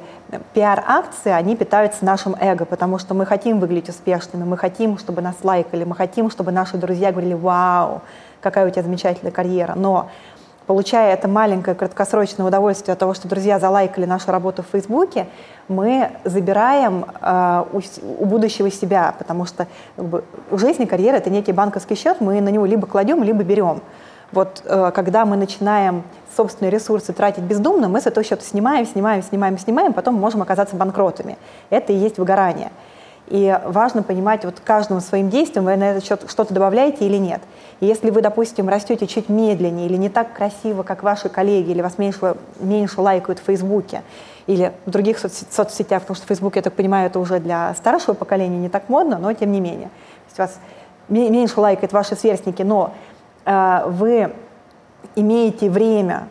пиар-акции, 0.54 1.32
они 1.32 1.56
питаются 1.56 2.06
нашим 2.06 2.36
эго, 2.40 2.66
потому 2.66 3.00
что 3.00 3.16
мы 3.16 3.26
хотим 3.26 3.60
выглядеть 3.60 3.90
успешными, 3.90 4.44
мы 4.44 4.56
хотим, 4.56 5.00
чтобы 5.00 5.22
нас 5.22 5.38
лайкали, 5.42 5.86
мы 5.86 5.96
хотим, 5.96 6.30
чтобы 6.30 6.52
наши 6.52 6.78
друзья 6.78 7.12
говорили 7.12 7.34
«Вау, 7.34 8.02
какая 8.42 8.68
у 8.68 8.70
тебя 8.70 8.84
замечательная 8.84 9.32
карьера». 9.32 9.74
Но 9.76 10.12
получая 10.68 11.14
это 11.14 11.28
маленькое 11.28 11.76
краткосрочное 11.76 12.46
удовольствие 12.46 12.94
от 12.94 13.00
того, 13.00 13.14
что 13.14 13.28
друзья 13.28 13.58
залайкали 13.58 14.06
нашу 14.06 14.32
работу 14.32 14.62
в 14.62 14.68
Фейсбуке, 14.68 15.28
мы 15.70 16.12
забираем 16.26 17.06
э, 17.22 17.64
у, 17.72 17.82
у 18.04 18.26
будущего 18.26 18.70
себя, 18.70 19.16
потому 19.18 19.46
что 19.46 19.68
как 19.96 20.06
бы, 20.06 20.24
жизнь 20.52 20.84
и 20.84 20.86
карьера— 20.86 21.16
это 21.18 21.30
некий 21.30 21.54
банковский 21.54 21.96
счет, 21.96 22.22
мы 22.22 22.40
на 22.42 22.50
него 22.50 22.66
либо 22.66 22.86
кладем, 22.86 23.24
либо 23.24 23.44
берем. 23.44 23.82
Вот 24.34 24.62
э, 24.66 24.92
когда 24.94 25.26
мы 25.26 25.38
начинаем 25.38 26.04
собственные 26.36 26.70
ресурсы 26.70 27.14
тратить 27.14 27.44
бездумно, 27.44 27.88
мы 27.88 28.02
с 28.02 28.06
этого 28.06 28.26
счета 28.26 28.44
снимаем, 28.44 28.86
снимаем, 28.86 29.24
снимаем, 29.24 29.58
снимаем, 29.58 29.94
потом 29.94 30.16
можем 30.16 30.42
оказаться 30.42 30.76
банкротами. 30.76 31.38
Это 31.70 31.94
и 31.94 31.96
есть 31.96 32.18
выгорание. 32.18 32.72
И 33.28 33.60
важно 33.66 34.04
понимать 34.04 34.46
вот 34.46 34.62
каждым 34.64 35.02
своим 35.02 35.30
действием, 35.30 35.66
вы 35.66 35.76
на 35.76 35.92
этот 35.92 36.06
счет 36.06 36.24
что-то 36.30 36.54
добавляете 36.54 37.06
или 37.06 37.18
нет. 37.18 37.42
И 37.82 37.86
если 37.86 38.10
вы, 38.10 38.22
допустим, 38.22 38.70
растете 38.70 39.06
чуть 39.06 39.28
медленнее 39.28 39.86
или 39.86 39.98
не 39.98 40.08
так 40.10 40.32
красиво, 40.32 40.84
как 40.84 41.04
ваши 41.04 41.28
коллеги, 41.28 41.72
или 41.72 41.82
вас 41.82 41.98
меньше, 41.98 42.38
меньше 42.60 43.02
лайкают 43.02 43.40
в 43.40 43.44
Фейсбуке 43.44 44.04
или 44.48 44.72
в 44.86 44.92
других 44.92 45.20
соц 45.20 45.44
соцсетях, 45.50 46.04
потому 46.04 46.16
что 46.16 46.26
Фейсбук, 46.26 46.56
я 46.56 46.62
так 46.62 46.74
понимаю, 46.74 47.08
это 47.08 47.20
уже 47.20 47.40
для 47.40 47.74
старшего 47.76 48.14
поколения 48.14 48.58
не 48.58 48.70
так 48.70 48.88
модно, 48.88 49.18
но 49.18 49.34
тем 49.34 49.52
не 49.52 49.60
менее. 49.60 49.90
То 49.90 50.28
есть 50.28 50.40
вас 50.40 50.60
меньше 51.10 51.60
лайкают 51.60 51.92
ваши 51.92 52.16
сверстники, 52.16 52.62
но 52.62 52.94
э, 53.44 53.84
вы 53.88 54.34
имеете 55.16 55.70
время, 55.70 56.30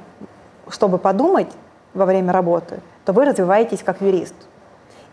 чтобы 0.70 0.96
подумать 0.96 1.52
во 1.92 2.06
время 2.06 2.32
работы, 2.32 2.80
то 3.04 3.12
вы 3.12 3.26
развиваетесь 3.26 3.82
как 3.82 4.00
юрист. 4.00 4.34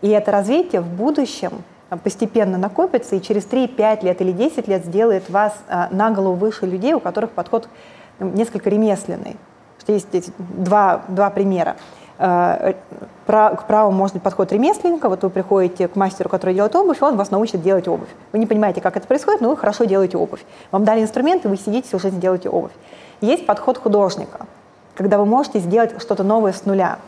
И 0.00 0.08
это 0.08 0.32
развитие 0.32 0.80
в 0.80 0.88
будущем– 0.88 1.52
постепенно 2.02 2.58
накопится 2.58 3.16
и 3.16 3.22
через 3.22 3.44
3-5 3.46 4.04
лет 4.04 4.20
или 4.20 4.32
10 4.32 4.68
лет 4.68 4.84
сделает 4.84 5.28
вас 5.30 5.54
а, 5.68 5.88
на 5.90 6.10
голову 6.10 6.34
выше 6.34 6.66
людей, 6.66 6.94
у 6.94 7.00
которых 7.00 7.30
подход 7.30 7.68
несколько 8.18 8.70
ремесленный. 8.70 9.36
Что 9.78 9.92
есть 9.92 10.08
здесь 10.08 10.30
два, 10.38 11.02
два 11.08 11.30
примера. 11.30 11.76
А, 12.18 12.74
к 13.26 13.66
праву 13.66 13.90
может 13.90 14.14
быть 14.14 14.22
подход 14.22 14.52
ремесленника. 14.52 15.08
Вот 15.08 15.22
вы 15.22 15.30
приходите 15.30 15.88
к 15.88 15.96
мастеру, 15.96 16.28
который 16.28 16.54
делает 16.54 16.74
обувь, 16.76 17.00
и 17.00 17.04
он 17.04 17.16
вас 17.16 17.30
научит 17.30 17.62
делать 17.62 17.88
обувь. 17.88 18.08
Вы 18.32 18.38
не 18.38 18.46
понимаете, 18.46 18.80
как 18.80 18.96
это 18.96 19.06
происходит, 19.06 19.40
но 19.40 19.48
вы 19.48 19.56
хорошо 19.56 19.84
делаете 19.84 20.16
обувь. 20.16 20.44
Вам 20.70 20.84
дали 20.84 21.02
инструменты, 21.02 21.48
вы 21.48 21.56
сидите, 21.56 21.94
уже 21.96 22.10
сделаете 22.10 22.48
обувь. 22.48 22.72
Есть 23.20 23.46
подход 23.46 23.78
художника, 23.78 24.46
когда 24.94 25.18
вы 25.18 25.24
можете 25.24 25.58
сделать 25.58 26.00
что-то 26.00 26.22
новое 26.22 26.52
с 26.52 26.64
нуля. 26.66 26.98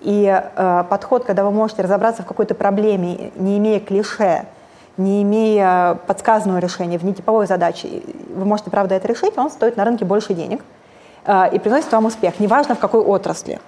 И 0.00 0.26
э, 0.26 0.84
подход, 0.88 1.24
когда 1.24 1.44
вы 1.44 1.50
можете 1.50 1.82
разобраться 1.82 2.22
в 2.22 2.26
какой-то 2.26 2.54
проблеме, 2.54 3.30
не 3.36 3.58
имея 3.58 3.80
клише, 3.80 4.46
не 4.96 5.22
имея 5.22 5.94
подсказанного 6.06 6.58
решения, 6.58 6.98
в 6.98 7.04
нетиповой 7.04 7.46
задаче, 7.46 8.02
вы 8.34 8.44
можете, 8.44 8.70
правда, 8.70 8.94
это 8.94 9.08
решить, 9.08 9.36
он 9.36 9.50
стоит 9.50 9.76
на 9.76 9.84
рынке 9.84 10.04
больше 10.04 10.34
денег 10.34 10.62
э, 11.26 11.50
и 11.52 11.58
приносит 11.58 11.92
вам 11.92 12.06
успех, 12.06 12.40
неважно 12.40 12.74
в 12.74 12.78
какой 12.78 13.00
отрасли. 13.00 13.60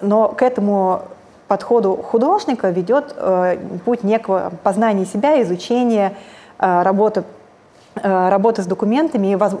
Но 0.00 0.28
к 0.28 0.42
этому 0.42 1.02
подходу 1.48 1.96
художника 1.96 2.70
ведет 2.70 3.14
э, 3.16 3.58
путь 3.84 4.02
некого 4.02 4.52
познания 4.62 5.04
себя, 5.04 5.42
изучения, 5.42 6.14
э, 6.58 6.82
работы, 6.82 7.24
э, 7.96 8.28
работы 8.28 8.62
с 8.62 8.66
документами. 8.66 9.28
И 9.28 9.36
воз... 9.36 9.54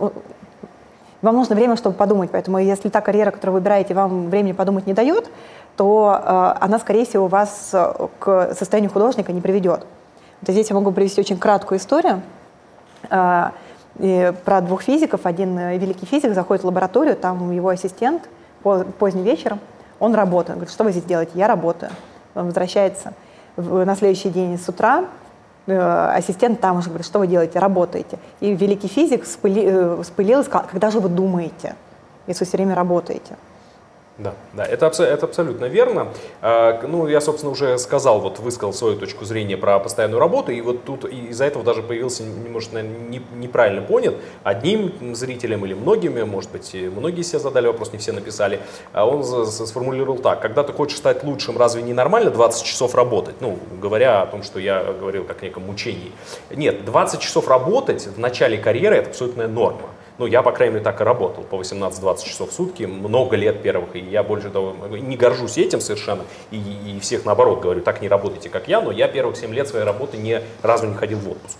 Вам 1.22 1.36
нужно 1.36 1.54
время, 1.56 1.76
чтобы 1.76 1.96
подумать. 1.96 2.30
Поэтому 2.30 2.58
если 2.58 2.88
та 2.88 3.00
карьера, 3.00 3.30
которую 3.30 3.54
вы 3.54 3.60
выбираете, 3.60 3.94
вам 3.94 4.28
времени 4.28 4.52
подумать 4.52 4.86
не 4.86 4.92
дает, 4.92 5.30
то 5.76 6.20
э, 6.58 6.64
она, 6.64 6.78
скорее 6.78 7.04
всего, 7.04 7.28
вас 7.28 7.70
э, 7.72 8.08
к 8.18 8.54
состоянию 8.54 8.90
художника 8.90 9.32
не 9.32 9.40
приведет. 9.40 9.86
Вот 10.40 10.50
здесь 10.50 10.68
я 10.70 10.74
могу 10.74 10.90
привести 10.92 11.20
очень 11.20 11.38
краткую 11.38 11.78
историю 11.78 12.22
э, 13.10 13.50
про 14.44 14.60
двух 14.60 14.82
физиков. 14.82 15.24
Один 15.24 15.58
великий 15.78 16.06
физик 16.06 16.34
заходит 16.34 16.64
в 16.64 16.66
лабораторию, 16.66 17.16
там 17.16 17.50
его 17.50 17.68
ассистент 17.68 18.28
поздним 18.62 19.22
вечером, 19.22 19.60
он 20.00 20.14
работает. 20.14 20.58
Говорит, 20.58 20.72
что 20.72 20.84
вы 20.84 20.90
здесь 20.90 21.04
делаете? 21.04 21.32
Я 21.34 21.46
работаю. 21.46 21.92
Он 22.34 22.46
возвращается 22.46 23.14
на 23.56 23.96
следующий 23.96 24.28
день 24.28 24.58
с 24.58 24.68
утра, 24.68 25.06
ассистент 25.66 26.60
там 26.60 26.78
уже 26.78 26.88
говорит, 26.88 27.06
что 27.06 27.20
вы 27.20 27.26
делаете? 27.26 27.58
Работаете. 27.58 28.18
И 28.40 28.52
великий 28.54 28.88
физик 28.88 29.24
вспыли, 29.24 30.02
вспылил 30.02 30.40
и 30.40 30.44
сказал, 30.44 30.66
когда 30.70 30.90
же 30.90 31.00
вы 31.00 31.08
думаете, 31.08 31.74
если 32.26 32.44
все 32.44 32.58
время 32.58 32.74
работаете? 32.74 33.36
Да, 34.18 34.34
да, 34.54 34.64
это, 34.64 34.86
это 34.86 35.26
абсолютно 35.26 35.66
верно. 35.66 36.08
А, 36.40 36.80
ну, 36.86 37.06
я, 37.06 37.20
собственно, 37.20 37.52
уже 37.52 37.76
сказал, 37.76 38.20
вот 38.20 38.38
высказал 38.38 38.72
свою 38.72 38.96
точку 38.96 39.26
зрения 39.26 39.58
про 39.58 39.78
постоянную 39.78 40.18
работу, 40.18 40.52
и 40.52 40.60
вот 40.62 40.84
тут 40.84 41.04
из-за 41.04 41.44
этого 41.44 41.62
даже 41.62 41.82
появился, 41.82 42.22
может, 42.50 42.72
наверное, 42.72 42.98
не, 43.08 43.20
неправильно 43.34 43.82
понят 43.82 44.14
одним 44.42 45.14
зрителем 45.14 45.66
или 45.66 45.74
многими, 45.74 46.22
может 46.22 46.50
быть, 46.50 46.74
многие 46.74 47.22
себе 47.22 47.40
задали 47.40 47.66
вопрос, 47.66 47.92
не 47.92 47.98
все 47.98 48.12
написали. 48.12 48.60
А 48.94 49.06
он 49.06 49.22
сформулировал 49.22 50.16
так, 50.16 50.40
когда 50.40 50.62
ты 50.62 50.72
хочешь 50.72 50.96
стать 50.96 51.22
лучшим, 51.22 51.58
разве 51.58 51.82
не 51.82 51.92
нормально 51.92 52.30
20 52.30 52.64
часов 52.64 52.94
работать? 52.94 53.34
Ну, 53.40 53.58
говоря 53.82 54.22
о 54.22 54.26
том, 54.26 54.42
что 54.42 54.58
я 54.58 54.82
говорил 54.82 55.24
как 55.24 55.42
о 55.42 55.44
неком 55.44 55.64
мучении. 55.64 56.10
Нет, 56.50 56.86
20 56.86 57.20
часов 57.20 57.48
работать 57.48 58.06
в 58.06 58.18
начале 58.18 58.56
карьеры– 58.56 58.96
это 58.96 59.10
абсолютная 59.10 59.48
норма. 59.48 59.90
Ну, 60.18 60.26
я, 60.26 60.42
по 60.42 60.52
крайней 60.52 60.74
мере, 60.74 60.84
так 60.84 61.00
и 61.00 61.04
работал, 61.04 61.44
по 61.44 61.56
18-20 61.56 62.24
часов 62.24 62.50
в 62.50 62.52
сутки, 62.52 62.84
много 62.84 63.36
лет 63.36 63.62
первых, 63.62 63.96
и 63.96 63.98
я 63.98 64.22
больше 64.22 64.50
того, 64.50 64.74
не 64.88 65.16
горжусь 65.16 65.58
этим 65.58 65.80
совершенно, 65.80 66.24
и, 66.50 66.56
и 66.56 67.00
всех 67.00 67.24
наоборот 67.24 67.60
говорю, 67.60 67.82
так 67.82 68.00
не 68.00 68.08
работайте, 68.08 68.48
как 68.48 68.66
я, 68.68 68.80
но 68.80 68.90
я 68.90 69.08
первых 69.08 69.36
7 69.36 69.52
лет 69.52 69.68
своей 69.68 69.84
работы 69.84 70.16
ни 70.16 70.40
разу 70.62 70.86
не 70.86 70.94
ходил 70.94 71.18
в 71.18 71.30
отпуск. 71.30 71.58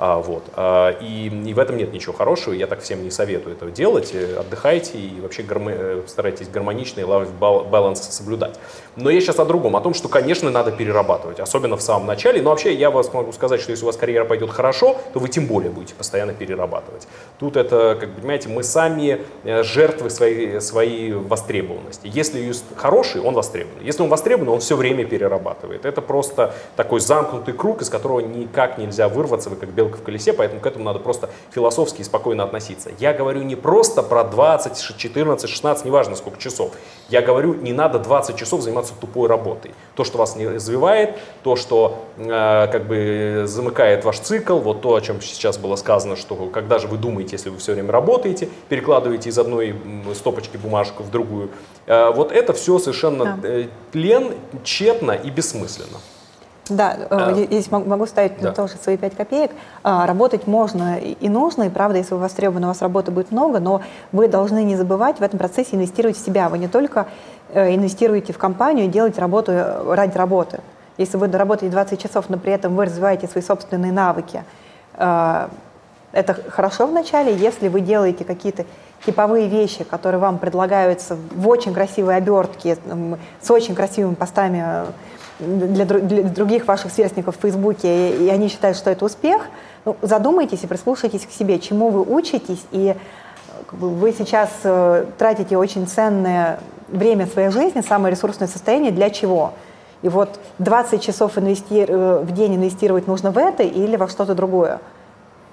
А, 0.00 0.20
вот. 0.20 0.44
А, 0.54 0.96
и, 1.00 1.26
и 1.26 1.54
в 1.54 1.58
этом 1.58 1.76
нет 1.76 1.92
ничего 1.92 2.12
хорошего, 2.12 2.54
я 2.54 2.68
так 2.68 2.82
всем 2.82 3.02
не 3.02 3.10
советую 3.10 3.56
этого 3.56 3.72
делать. 3.72 4.14
Э, 4.14 4.38
отдыхайте 4.38 4.96
и 4.96 5.20
вообще 5.20 5.42
гармо... 5.42 5.72
Э, 5.74 6.02
старайтесь 6.06 6.48
гармонично 6.48 7.00
и 7.00 7.02
life 7.02 7.36
баланс 7.36 8.02
соблюдать. 8.02 8.60
Но 8.94 9.10
я 9.10 9.20
сейчас 9.20 9.40
о 9.40 9.44
другом, 9.44 9.74
о 9.74 9.80
том, 9.80 9.94
что, 9.94 10.08
конечно, 10.08 10.50
надо 10.50 10.70
перерабатывать, 10.70 11.40
особенно 11.40 11.76
в 11.76 11.82
самом 11.82 12.06
начале. 12.06 12.40
Но 12.40 12.50
вообще 12.50 12.74
я 12.74 12.92
вас 12.92 13.12
могу 13.12 13.32
сказать, 13.32 13.60
что 13.60 13.72
если 13.72 13.82
у 13.82 13.86
вас 13.86 13.96
карьера 13.96 14.24
пойдет 14.24 14.50
хорошо, 14.50 14.96
то 15.12 15.18
вы 15.18 15.28
тем 15.28 15.46
более 15.46 15.72
будете 15.72 15.94
постоянно 15.94 16.32
перерабатывать. 16.32 17.08
Тут 17.40 17.56
это, 17.56 17.87
как 17.94 18.14
понимаете, 18.14 18.48
мы 18.48 18.62
сами 18.62 19.20
э, 19.44 19.62
жертвы 19.62 20.10
своей, 20.10 20.60
своей 20.60 21.12
востребованности. 21.12 22.10
Если 22.12 22.40
юрист 22.40 22.64
хороший, 22.76 23.20
он 23.20 23.34
востребован. 23.34 23.82
Если 23.82 24.02
он 24.02 24.08
востребован, 24.08 24.48
он 24.48 24.60
все 24.60 24.76
время 24.76 25.04
перерабатывает. 25.04 25.84
Это 25.84 26.00
просто 26.00 26.54
такой 26.76 27.00
замкнутый 27.00 27.54
круг, 27.54 27.82
из 27.82 27.88
которого 27.88 28.20
никак 28.20 28.78
нельзя 28.78 29.08
вырваться, 29.08 29.50
вы 29.50 29.56
как 29.56 29.70
белка 29.70 29.98
в 29.98 30.02
колесе, 30.02 30.32
поэтому 30.32 30.60
к 30.60 30.66
этому 30.66 30.84
надо 30.84 30.98
просто 30.98 31.30
философски 31.50 32.00
и 32.00 32.04
спокойно 32.04 32.44
относиться. 32.44 32.90
Я 32.98 33.12
говорю 33.12 33.42
не 33.42 33.56
просто 33.56 34.02
про 34.02 34.24
20, 34.24 34.96
14, 34.96 35.50
16, 35.50 35.84
неважно 35.84 36.16
сколько 36.16 36.38
часов. 36.38 36.72
Я 37.08 37.22
говорю, 37.22 37.54
не 37.54 37.72
надо 37.72 37.98
20 37.98 38.36
часов 38.36 38.62
заниматься 38.62 38.94
тупой 39.00 39.28
работой. 39.28 39.72
То, 39.94 40.04
что 40.04 40.18
вас 40.18 40.36
не 40.36 40.46
развивает, 40.46 41.18
то, 41.42 41.56
что 41.56 42.04
э, 42.16 42.68
как 42.70 42.86
бы 42.86 43.44
замыкает 43.46 44.04
ваш 44.04 44.18
цикл, 44.18 44.58
вот 44.58 44.82
то, 44.82 44.94
о 44.94 45.00
чем 45.00 45.20
сейчас 45.20 45.58
было 45.58 45.76
сказано, 45.76 46.16
что 46.16 46.34
когда 46.52 46.78
же 46.78 46.88
вы 46.88 46.98
думаете, 46.98 47.32
если 47.32 47.50
вы 47.50 47.58
все 47.58 47.74
время 47.78 47.92
работаете, 47.92 48.48
перекладываете 48.68 49.30
из 49.30 49.38
одной 49.38 49.74
стопочки 50.14 50.56
бумажку 50.56 51.02
в 51.02 51.10
другую, 51.10 51.50
э, 51.86 52.10
вот 52.10 52.32
это 52.32 52.52
все 52.52 52.78
совершенно 52.78 53.38
да. 53.40 53.48
э, 53.48 53.68
тлен, 53.92 54.34
тщетно 54.64 55.12
и 55.12 55.30
бессмысленно. 55.30 55.98
Да, 56.68 56.98
а, 57.08 57.32
здесь 57.32 57.70
могу 57.70 58.04
ставить 58.04 58.38
да. 58.40 58.52
тоже 58.52 58.74
свои 58.82 58.98
пять 58.98 59.16
копеек. 59.16 59.52
А, 59.82 60.06
работать 60.06 60.46
можно 60.46 60.98
и 60.98 61.28
нужно, 61.30 61.62
и 61.62 61.68
правда, 61.70 61.96
если 61.96 62.12
вы 62.12 62.20
востребованы, 62.20 62.66
у 62.66 62.68
вас 62.68 62.82
работы 62.82 63.10
будет 63.10 63.30
много, 63.30 63.58
но 63.58 63.80
вы 64.12 64.28
должны 64.28 64.62
не 64.64 64.76
забывать 64.76 65.18
в 65.18 65.22
этом 65.22 65.38
процессе 65.38 65.76
инвестировать 65.76 66.18
в 66.18 66.24
себя. 66.24 66.50
Вы 66.50 66.58
не 66.58 66.68
только 66.68 67.06
инвестируете 67.54 68.34
в 68.34 68.38
компанию 68.38 68.84
и 68.84 68.88
делаете 68.88 69.22
работу 69.22 69.52
ради 69.86 70.18
работы. 70.18 70.60
Если 70.98 71.16
вы 71.16 71.28
доработаете 71.28 71.72
20 71.72 72.02
часов, 72.02 72.26
но 72.28 72.36
при 72.36 72.52
этом 72.52 72.76
вы 72.76 72.84
развиваете 72.84 73.28
свои 73.28 73.42
собственные 73.42 73.92
навыки, 73.92 74.44
это 76.12 76.34
хорошо 76.34 76.86
вначале, 76.86 77.34
если 77.34 77.68
вы 77.68 77.80
делаете 77.80 78.24
какие-то 78.24 78.64
типовые 79.04 79.48
вещи, 79.48 79.84
которые 79.84 80.20
вам 80.20 80.38
предлагаются 80.38 81.16
в 81.32 81.48
очень 81.48 81.74
красивой 81.74 82.16
обертке, 82.16 82.78
с 83.40 83.50
очень 83.50 83.74
красивыми 83.74 84.14
постами 84.14 84.86
для, 85.38 85.84
для 85.84 86.22
других 86.24 86.66
ваших 86.66 86.92
сверстников 86.92 87.36
в 87.36 87.40
Фейсбуке, 87.40 88.16
и 88.16 88.28
они 88.28 88.48
считают, 88.48 88.76
что 88.76 88.90
это 88.90 89.04
успех, 89.04 89.42
ну, 89.84 89.96
задумайтесь 90.02 90.64
и 90.64 90.66
прислушайтесь 90.66 91.26
к 91.26 91.30
себе, 91.30 91.60
чему 91.60 91.90
вы 91.90 92.02
учитесь, 92.02 92.64
и 92.72 92.96
вы 93.70 94.12
сейчас 94.12 94.50
э, 94.64 95.06
тратите 95.18 95.56
очень 95.56 95.86
ценное 95.86 96.58
время 96.88 97.26
своей 97.26 97.50
жизни, 97.50 97.82
самое 97.82 98.14
ресурсное 98.14 98.48
состояние 98.48 98.92
для 98.92 99.10
чего? 99.10 99.52
И 100.02 100.08
вот 100.08 100.40
20 100.58 101.02
часов 101.02 101.38
инвести... 101.38 101.84
Э, 101.86 102.20
в 102.22 102.32
день 102.32 102.56
инвестировать 102.56 103.06
нужно 103.06 103.30
в 103.30 103.38
это 103.38 103.62
или 103.62 103.96
во 103.96 104.08
что-то 104.08 104.34
другое? 104.34 104.80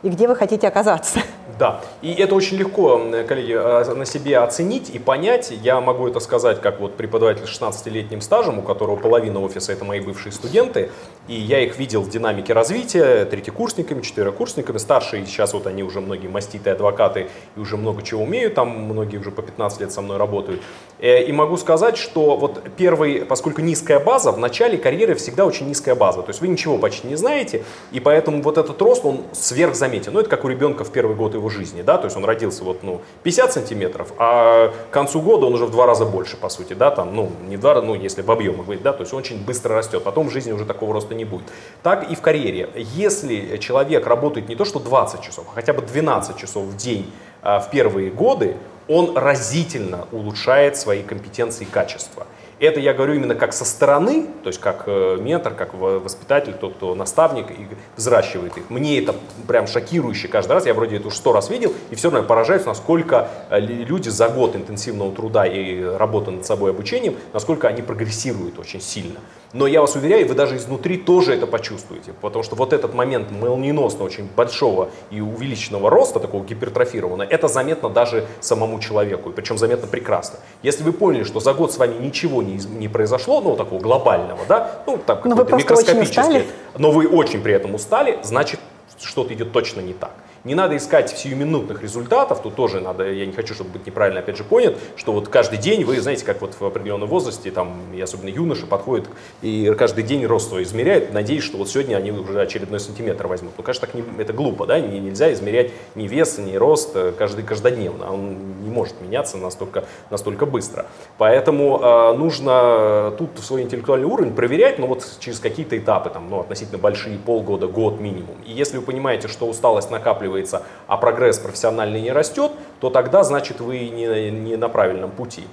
И 0.05 0.09
где 0.09 0.27
вы 0.27 0.35
хотите 0.35 0.67
оказаться? 0.67 1.19
Да, 1.57 1.81
и 2.01 2.13
это 2.13 2.35
очень 2.35 2.57
легко, 2.57 2.99
коллеги, 3.27 3.53
а, 3.55 3.93
на 3.95 4.05
себе 4.05 4.39
оценить 4.39 4.89
и 4.89 4.99
понять. 4.99 5.53
Я 5.63 5.79
могу 5.79 6.07
это 6.07 6.19
сказать 6.19 6.59
как 6.59 6.81
вот 6.81 6.97
преподаватель 6.97 7.45
с 7.45 7.61
16-летним 7.61 8.19
стажем, 8.19 8.59
у 8.59 8.61
которого 8.61 8.97
половина 8.97 9.39
офиса 9.41 9.71
это 9.71 9.85
мои 9.85 10.01
бывшие 10.01 10.33
студенты, 10.33 10.91
и 11.29 11.33
я 11.33 11.61
их 11.61 11.77
видел 11.77 12.01
в 12.01 12.09
динамике 12.09 12.51
развития, 12.51 13.23
третьекурсниками, 13.23 14.01
четверокурсниками, 14.01 14.77
старшие, 14.77 15.25
сейчас 15.25 15.53
вот 15.53 15.65
они 15.65 15.83
уже 15.83 16.01
многие 16.01 16.27
маститые 16.27 16.73
адвокаты 16.73 17.29
и 17.55 17.59
уже 17.59 17.77
много 17.77 18.01
чего 18.01 18.23
умеют, 18.23 18.55
там 18.55 18.69
многие 18.69 19.17
уже 19.17 19.31
по 19.31 19.41
15 19.41 19.79
лет 19.79 19.91
со 19.93 20.01
мной 20.01 20.17
работают. 20.17 20.61
Э, 20.99 21.23
и 21.23 21.31
могу 21.31 21.55
сказать, 21.55 21.97
что 21.97 22.35
вот 22.35 22.61
первый, 22.75 23.25
поскольку 23.25 23.61
низкая 23.61 23.99
база, 23.99 24.33
в 24.33 24.37
начале 24.37 24.77
карьеры 24.77 25.15
всегда 25.15 25.45
очень 25.45 25.67
низкая 25.67 25.95
база, 25.95 26.21
то 26.21 26.29
есть 26.29 26.41
вы 26.41 26.49
ничего 26.49 26.77
почти 26.77 27.07
не 27.07 27.15
знаете, 27.15 27.63
и 27.93 28.01
поэтому 28.01 28.41
вот 28.41 28.57
этот 28.57 28.81
рост, 28.81 29.05
он 29.05 29.21
сверхзаметен. 29.31 30.11
Ну, 30.11 30.19
это 30.19 30.29
как 30.29 30.43
у 30.43 30.49
ребенка 30.49 30.83
в 30.83 30.91
первый 30.91 31.15
год 31.15 31.33
его 31.33 31.44
его 31.45 31.49
жизни, 31.49 31.81
да, 31.81 31.97
то 31.97 32.05
есть 32.05 32.17
он 32.17 32.25
родился 32.25 32.63
вот, 32.63 32.83
ну, 32.83 33.01
50 33.23 33.53
сантиметров, 33.53 34.13
а 34.17 34.69
к 34.89 34.93
концу 34.93 35.21
года 35.21 35.45
он 35.45 35.53
уже 35.53 35.65
в 35.65 35.71
два 35.71 35.85
раза 35.85 36.05
больше, 36.05 36.37
по 36.37 36.49
сути, 36.49 36.73
да, 36.73 36.91
там, 36.91 37.15
ну, 37.15 37.31
не 37.47 37.57
два 37.57 37.73
раза, 37.73 37.85
ну, 37.85 37.95
если 37.95 38.21
в 38.21 38.31
объемах 38.31 38.65
говорить, 38.65 38.83
да, 38.83 38.93
то 38.93 39.01
есть 39.01 39.13
он 39.13 39.19
очень 39.19 39.43
быстро 39.43 39.75
растет, 39.75 40.03
потом 40.03 40.27
в 40.27 40.31
жизни 40.31 40.51
уже 40.51 40.65
такого 40.65 40.93
роста 40.93 41.15
не 41.15 41.25
будет. 41.25 41.45
Так 41.83 42.09
и 42.11 42.15
в 42.15 42.21
карьере. 42.21 42.69
Если 42.75 43.57
человек 43.57 44.07
работает 44.07 44.49
не 44.49 44.55
то 44.55 44.65
что 44.65 44.79
20 44.79 45.21
часов, 45.21 45.45
а 45.51 45.55
хотя 45.55 45.73
бы 45.73 45.81
12 45.81 46.37
часов 46.37 46.63
в 46.63 46.75
день 46.75 47.11
а, 47.41 47.59
в 47.59 47.69
первые 47.69 48.09
годы, 48.09 48.57
он 48.87 49.17
разительно 49.17 50.07
улучшает 50.11 50.77
свои 50.77 51.01
компетенции 51.01 51.63
и 51.63 51.67
качества. 51.67 52.27
Это 52.59 52.79
я 52.79 52.93
говорю 52.93 53.15
именно 53.15 53.35
как 53.35 53.51
со 53.51 53.65
стороны, 53.65 54.27
то 54.43 54.47
есть 54.47 54.61
как 54.61 54.83
э, 54.87 55.17
ментор, 55.19 55.53
как 55.53 55.73
воспитатель, 55.73 56.53
тот, 56.53 56.75
кто 56.75 56.95
наставник 56.95 57.51
и 57.51 57.67
взращивает 57.97 58.55
их. 58.57 58.69
Мне 58.69 58.99
это 58.99 59.13
прям 59.45 59.67
шокирующе 59.67 60.29
каждый 60.29 60.53
раз. 60.53 60.65
Я 60.65 60.73
вроде 60.73 60.95
это 60.97 61.07
уже 61.07 61.17
сто 61.17 61.33
раз 61.33 61.49
видел, 61.49 61.73
и 61.89 61.95
все 61.95 62.09
равно 62.09 62.25
поражаюсь, 62.25 62.65
насколько 62.65 63.29
э, 63.49 63.59
люди 63.59 64.07
за 64.07 64.29
год 64.29 64.55
интенсивного 64.55 65.11
труда 65.13 65.45
и 65.45 65.83
работы 65.83 66.31
над 66.31 66.45
собой 66.45 66.71
обучением, 66.71 67.15
насколько 67.33 67.67
они 67.67 67.81
прогрессируют 67.81 68.57
очень 68.57 68.81
сильно. 68.81 69.19
Но 69.55 69.67
я 69.67 69.79
вас 69.79 69.95
уверяю, 69.95 70.27
вы 70.27 70.35
даже 70.35 70.57
изнутри 70.57 70.97
тоже 70.97 71.33
это 71.33 71.47
почувствуете, 71.47 72.11
потому 72.19 72.43
что 72.43 72.57
вот 72.57 72.73
этот 72.73 72.93
момент 72.93 73.31
молниеносно 73.31 74.03
очень 74.03 74.27
большого 74.35 74.89
и 75.11 75.21
увеличенного 75.21 75.89
роста, 75.89 76.19
такого 76.19 76.43
гипертрофированного, 76.43 77.29
это 77.29 77.47
заметно 77.47 77.89
даже 77.89 78.25
самому 78.41 78.81
человеку, 78.81 79.29
и 79.29 79.33
причем 79.33 79.57
заметно 79.57 79.87
прекрасно. 79.87 80.39
Если 80.61 80.83
вы 80.83 80.91
поняли, 80.91 81.23
что 81.23 81.39
за 81.39 81.53
год 81.53 81.71
с 81.71 81.77
вами 81.77 81.95
ничего 82.03 82.41
не, 82.41 82.55
не 82.55 82.89
произошло, 82.89 83.39
ну, 83.39 83.55
такого 83.55 83.79
глобального, 83.79 84.41
да, 84.49 84.83
ну, 84.87 84.97
там, 84.97 85.21
какой-то 85.21 85.55
микроскопический, 85.55 86.47
но 86.77 86.91
вы 86.91 87.07
очень 87.07 87.41
при 87.41 87.53
этом 87.53 87.75
устали, 87.75 88.19
значит, 88.23 88.59
что-то 89.01 89.33
идет 89.33 89.53
точно 89.53 89.79
не 89.79 89.93
так. 89.93 90.11
Не 90.45 90.53
надо 90.53 90.77
искать 90.77 91.09
сиюминутных 91.09 91.81
результатов, 91.81 92.39
тут 92.43 92.53
тоже 92.53 92.79
надо, 92.79 93.11
я 93.11 93.25
не 93.25 93.31
хочу, 93.31 93.55
чтобы 93.55 93.71
быть 93.71 93.87
неправильно 93.87 94.19
опять 94.19 94.37
же 94.37 94.43
понят, 94.43 94.75
что 94.95 95.11
вот 95.11 95.27
каждый 95.27 95.57
день 95.57 95.83
вы, 95.83 95.99
знаете, 95.99 96.23
как 96.23 96.39
вот 96.39 96.53
в 96.59 96.63
определенном 96.63 97.09
возрасте, 97.09 97.49
там, 97.49 97.81
и 97.95 97.99
особенно 97.99 98.29
юноши 98.29 98.67
подходят 98.67 99.07
и 99.41 99.73
каждый 99.75 100.03
день 100.03 100.23
рост 100.27 100.49
свой 100.49 100.61
измеряют, 100.61 101.11
надеясь, 101.11 101.41
что 101.41 101.57
вот 101.57 101.67
сегодня 101.67 101.95
они 101.95 102.11
уже 102.11 102.39
очередной 102.39 102.79
сантиметр 102.79 103.25
возьмут. 103.25 103.53
Ну, 103.57 103.63
конечно, 103.63 103.87
так 103.87 103.95
не, 103.95 104.03
это 104.21 104.33
глупо, 104.33 104.67
да, 104.67 104.79
не, 104.79 104.99
нельзя 104.99 105.33
измерять 105.33 105.71
ни 105.95 106.07
вес, 106.07 106.37
ни 106.37 106.55
рост 106.55 106.91
э, 106.95 107.11
каждый, 107.17 107.43
каждодневно, 107.43 108.13
он 108.13 108.61
не 108.61 108.69
может 108.69 109.01
меняться 109.01 109.37
настолько, 109.37 109.85
настолько 110.11 110.45
быстро. 110.45 110.85
Поэтому 111.17 111.79
э, 111.81 112.17
нужно 112.17 113.15
тут 113.17 113.31
свой 113.39 113.63
интеллектуальный 113.63 114.05
уровень 114.05 114.35
проверять, 114.35 114.77
но 114.77 114.85
вот 114.85 115.03
через 115.19 115.39
какие-то 115.39 115.75
этапы, 115.75 116.11
там, 116.11 116.29
ну, 116.29 116.41
относительно 116.41 116.77
большие, 116.77 117.17
полгода, 117.17 117.65
год 117.65 117.99
минимум. 117.99 118.35
И 118.45 118.51
если 118.51 118.77
вы 118.77 118.83
понимаете, 118.83 119.27
что 119.27 119.47
усталость 119.47 119.89
накапливается 119.89 120.34
останавливается, 120.35 120.63
а 120.87 120.97
прогресс 120.97 121.39
профессиональный 121.39 122.01
не 122.01 122.11
растет, 122.11 122.51
то 122.79 122.89
тогда, 122.89 123.23
значит, 123.23 123.59
вы 123.59 123.89
не, 123.89 124.31
не 124.31 124.55
на 124.57 124.69
правильном 124.69 125.11
пути. 125.11 125.43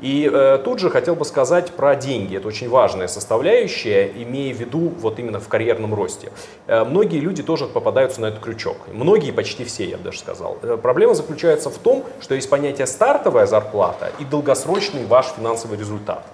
И 0.00 0.28
э, 0.32 0.58
тут 0.64 0.80
же 0.80 0.90
хотел 0.90 1.14
бы 1.14 1.24
сказать 1.24 1.70
про 1.70 1.94
деньги. 1.94 2.36
Это 2.36 2.48
очень 2.48 2.68
важная 2.68 3.06
составляющая, 3.06 4.10
имея 4.16 4.52
в 4.52 4.58
виду 4.58 4.92
вот 5.00 5.20
именно 5.20 5.38
в 5.38 5.46
карьерном 5.46 5.94
росте. 5.94 6.32
Э, 6.66 6.84
многие 6.84 7.20
люди 7.20 7.42
тоже 7.42 7.66
попадаются 7.66 8.20
на 8.20 8.26
этот 8.26 8.40
крючок. 8.40 8.76
Многие, 8.92 9.30
почти 9.30 9.64
все, 9.64 9.84
я 9.84 9.96
бы 9.96 10.04
даже 10.04 10.18
сказал. 10.18 10.58
Э, 10.62 10.76
проблема 10.76 11.14
заключается 11.14 11.70
в 11.70 11.78
том, 11.78 12.04
что 12.20 12.34
есть 12.34 12.50
понятие 12.50 12.88
стартовая 12.88 13.46
зарплата 13.46 14.10
и 14.18 14.24
долгосрочный 14.24 15.06
ваш 15.06 15.26
финансовый 15.36 15.78
результат. 15.78 16.24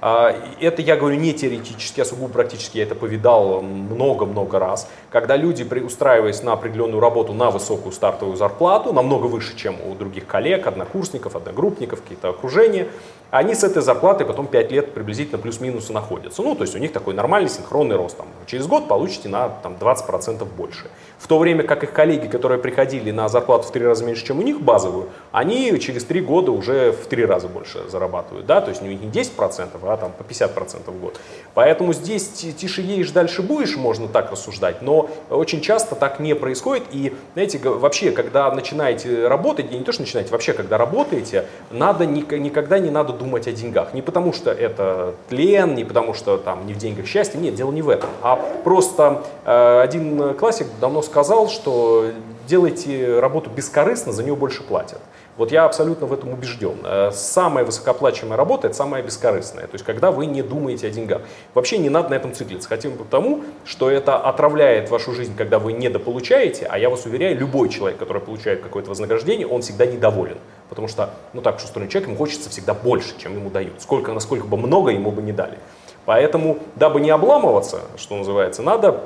А, 0.00 0.34
это 0.60 0.82
я 0.82 0.96
говорю 0.96 1.16
не 1.16 1.32
теоретически, 1.32 2.00
а 2.00 2.04
сугубо 2.04 2.28
практически, 2.32 2.78
я 2.78 2.84
это 2.84 2.94
повидал 2.94 3.62
много-много 3.62 4.58
раз, 4.58 4.88
когда 5.16 5.34
люди, 5.34 5.66
устраиваясь 5.82 6.42
на 6.42 6.52
определенную 6.52 7.00
работу 7.00 7.32
на 7.32 7.50
высокую 7.50 7.92
стартовую 7.92 8.36
зарплату, 8.36 8.92
намного 8.92 9.24
выше, 9.24 9.56
чем 9.56 9.76
у 9.90 9.94
других 9.94 10.26
коллег, 10.26 10.66
однокурсников, 10.66 11.36
одногруппников, 11.36 12.02
какие-то 12.02 12.28
окружения, 12.28 12.88
они 13.30 13.54
с 13.54 13.64
этой 13.64 13.82
зарплатой 13.82 14.26
потом 14.26 14.46
5 14.46 14.70
лет 14.70 14.94
приблизительно 14.94 15.38
плюс-минус 15.38 15.88
находятся. 15.88 16.42
Ну, 16.42 16.54
то 16.54 16.62
есть 16.62 16.76
у 16.76 16.78
них 16.78 16.92
такой 16.92 17.14
нормальный 17.14 17.48
синхронный 17.48 17.96
рост. 17.96 18.16
Там, 18.16 18.26
через 18.46 18.66
год 18.66 18.88
получите 18.88 19.28
на 19.28 19.48
там, 19.48 19.76
20% 19.80 20.44
больше. 20.44 20.90
В 21.18 21.26
то 21.26 21.38
время 21.38 21.64
как 21.64 21.82
их 21.82 21.92
коллеги, 21.92 22.28
которые 22.28 22.60
приходили 22.60 23.10
на 23.10 23.28
зарплату 23.28 23.66
в 23.66 23.72
3 23.72 23.84
раза 23.84 24.04
меньше, 24.04 24.24
чем 24.24 24.38
у 24.38 24.42
них 24.42 24.60
базовую, 24.60 25.08
они 25.32 25.76
через 25.80 26.04
3 26.04 26.20
года 26.20 26.52
уже 26.52 26.92
в 26.92 27.06
3 27.06 27.24
раза 27.24 27.48
больше 27.48 27.88
зарабатывают. 27.88 28.46
Да? 28.46 28.60
То 28.60 28.68
есть 28.68 28.82
у 28.82 28.84
них 28.84 29.00
не 29.00 29.08
10%, 29.08 29.70
а 29.82 29.96
там, 29.96 30.12
по 30.12 30.22
50% 30.22 30.90
в 30.90 31.00
год. 31.00 31.18
Поэтому 31.54 31.94
здесь 31.94 32.28
тише 32.28 32.82
едешь, 32.82 33.10
дальше 33.10 33.42
будешь, 33.42 33.76
можно 33.76 34.06
так 34.06 34.30
рассуждать. 34.30 34.82
Но 34.82 35.05
очень 35.30 35.60
часто 35.60 35.94
так 35.94 36.20
не 36.20 36.34
происходит. 36.34 36.84
И, 36.92 37.14
знаете, 37.34 37.58
вообще, 37.58 38.10
когда 38.10 38.50
начинаете 38.50 39.28
работать, 39.28 39.70
не 39.70 39.80
то, 39.80 39.92
что 39.92 40.02
начинаете, 40.02 40.30
вообще, 40.32 40.52
когда 40.52 40.78
работаете, 40.78 41.46
надо 41.70 42.06
никогда 42.06 42.78
не 42.78 42.90
надо 42.90 43.12
думать 43.12 43.46
о 43.48 43.52
деньгах. 43.52 43.94
Не 43.94 44.02
потому 44.02 44.32
что 44.32 44.50
это 44.50 45.14
тлен, 45.28 45.74
не 45.74 45.84
потому 45.84 46.14
что 46.14 46.36
там 46.36 46.66
не 46.66 46.74
в 46.74 46.78
деньгах 46.78 47.06
счастье, 47.06 47.40
нет, 47.40 47.54
дело 47.54 47.72
не 47.72 47.82
в 47.82 47.88
этом. 47.88 48.10
А 48.22 48.36
просто 48.64 49.22
э, 49.44 49.80
один 49.80 50.34
классик 50.34 50.66
давно 50.80 51.02
сказал, 51.02 51.48
что 51.48 52.10
делайте 52.46 53.18
работу 53.20 53.50
бескорыстно, 53.50 54.12
за 54.12 54.22
нее 54.22 54.36
больше 54.36 54.62
платят. 54.62 55.00
Вот 55.36 55.52
я 55.52 55.64
абсолютно 55.64 56.06
в 56.06 56.12
этом 56.14 56.32
убежден. 56.32 56.78
Э, 56.82 57.10
самая 57.12 57.64
высокооплачиваемая 57.64 58.38
работа– 58.38 58.66
это 58.68 58.76
самая 58.76 59.02
бескорыстная. 59.02 59.66
То 59.66 59.74
есть, 59.74 59.84
когда 59.84 60.10
вы 60.10 60.26
не 60.26 60.42
думаете 60.42 60.86
о 60.86 60.90
деньгах. 60.90 61.22
Вообще 61.52 61.76
не 61.76 61.90
надо 61.90 62.08
на 62.08 62.14
этом 62.14 62.32
циклиться. 62.32 62.68
Хотя 62.68 62.88
бы 62.88 62.96
потому, 62.96 63.44
что 63.64 63.90
это 63.90 64.16
отравляет 64.16 64.90
вашу 64.90 65.12
жизнь, 65.12 65.36
когда 65.36 65.58
вы 65.58 65.74
недополучаете. 65.74 66.66
А 66.66 66.78
я 66.78 66.88
вас 66.88 67.04
уверяю, 67.04 67.38
любой 67.38 67.68
человек, 67.68 67.98
который 67.98 68.22
получает 68.22 68.62
какое-то 68.62 68.88
вознаграждение, 68.88 69.46
он 69.46 69.60
всегда 69.60 69.84
недоволен. 69.84 70.38
Потому 70.70 70.88
что, 70.88 71.10
ну 71.34 71.42
так 71.42 71.56
устроен 71.56 71.88
человек, 71.88 72.08
ему 72.08 72.18
хочется 72.18 72.48
всегда 72.48 72.72
больше, 72.72 73.18
чем 73.18 73.34
ему 73.34 73.50
дают. 73.50 73.82
Сколько, 73.82 74.12
насколько 74.12 74.46
бы 74.46 74.56
много 74.56 74.90
ему 74.90 75.10
бы 75.10 75.20
не 75.20 75.32
дали. 75.32 75.58
Поэтому, 76.06 76.58
дабы 76.76 77.00
не 77.00 77.10
обламываться, 77.10 77.80
что 77.98 78.16
называется, 78.16 78.62
надо 78.62 79.02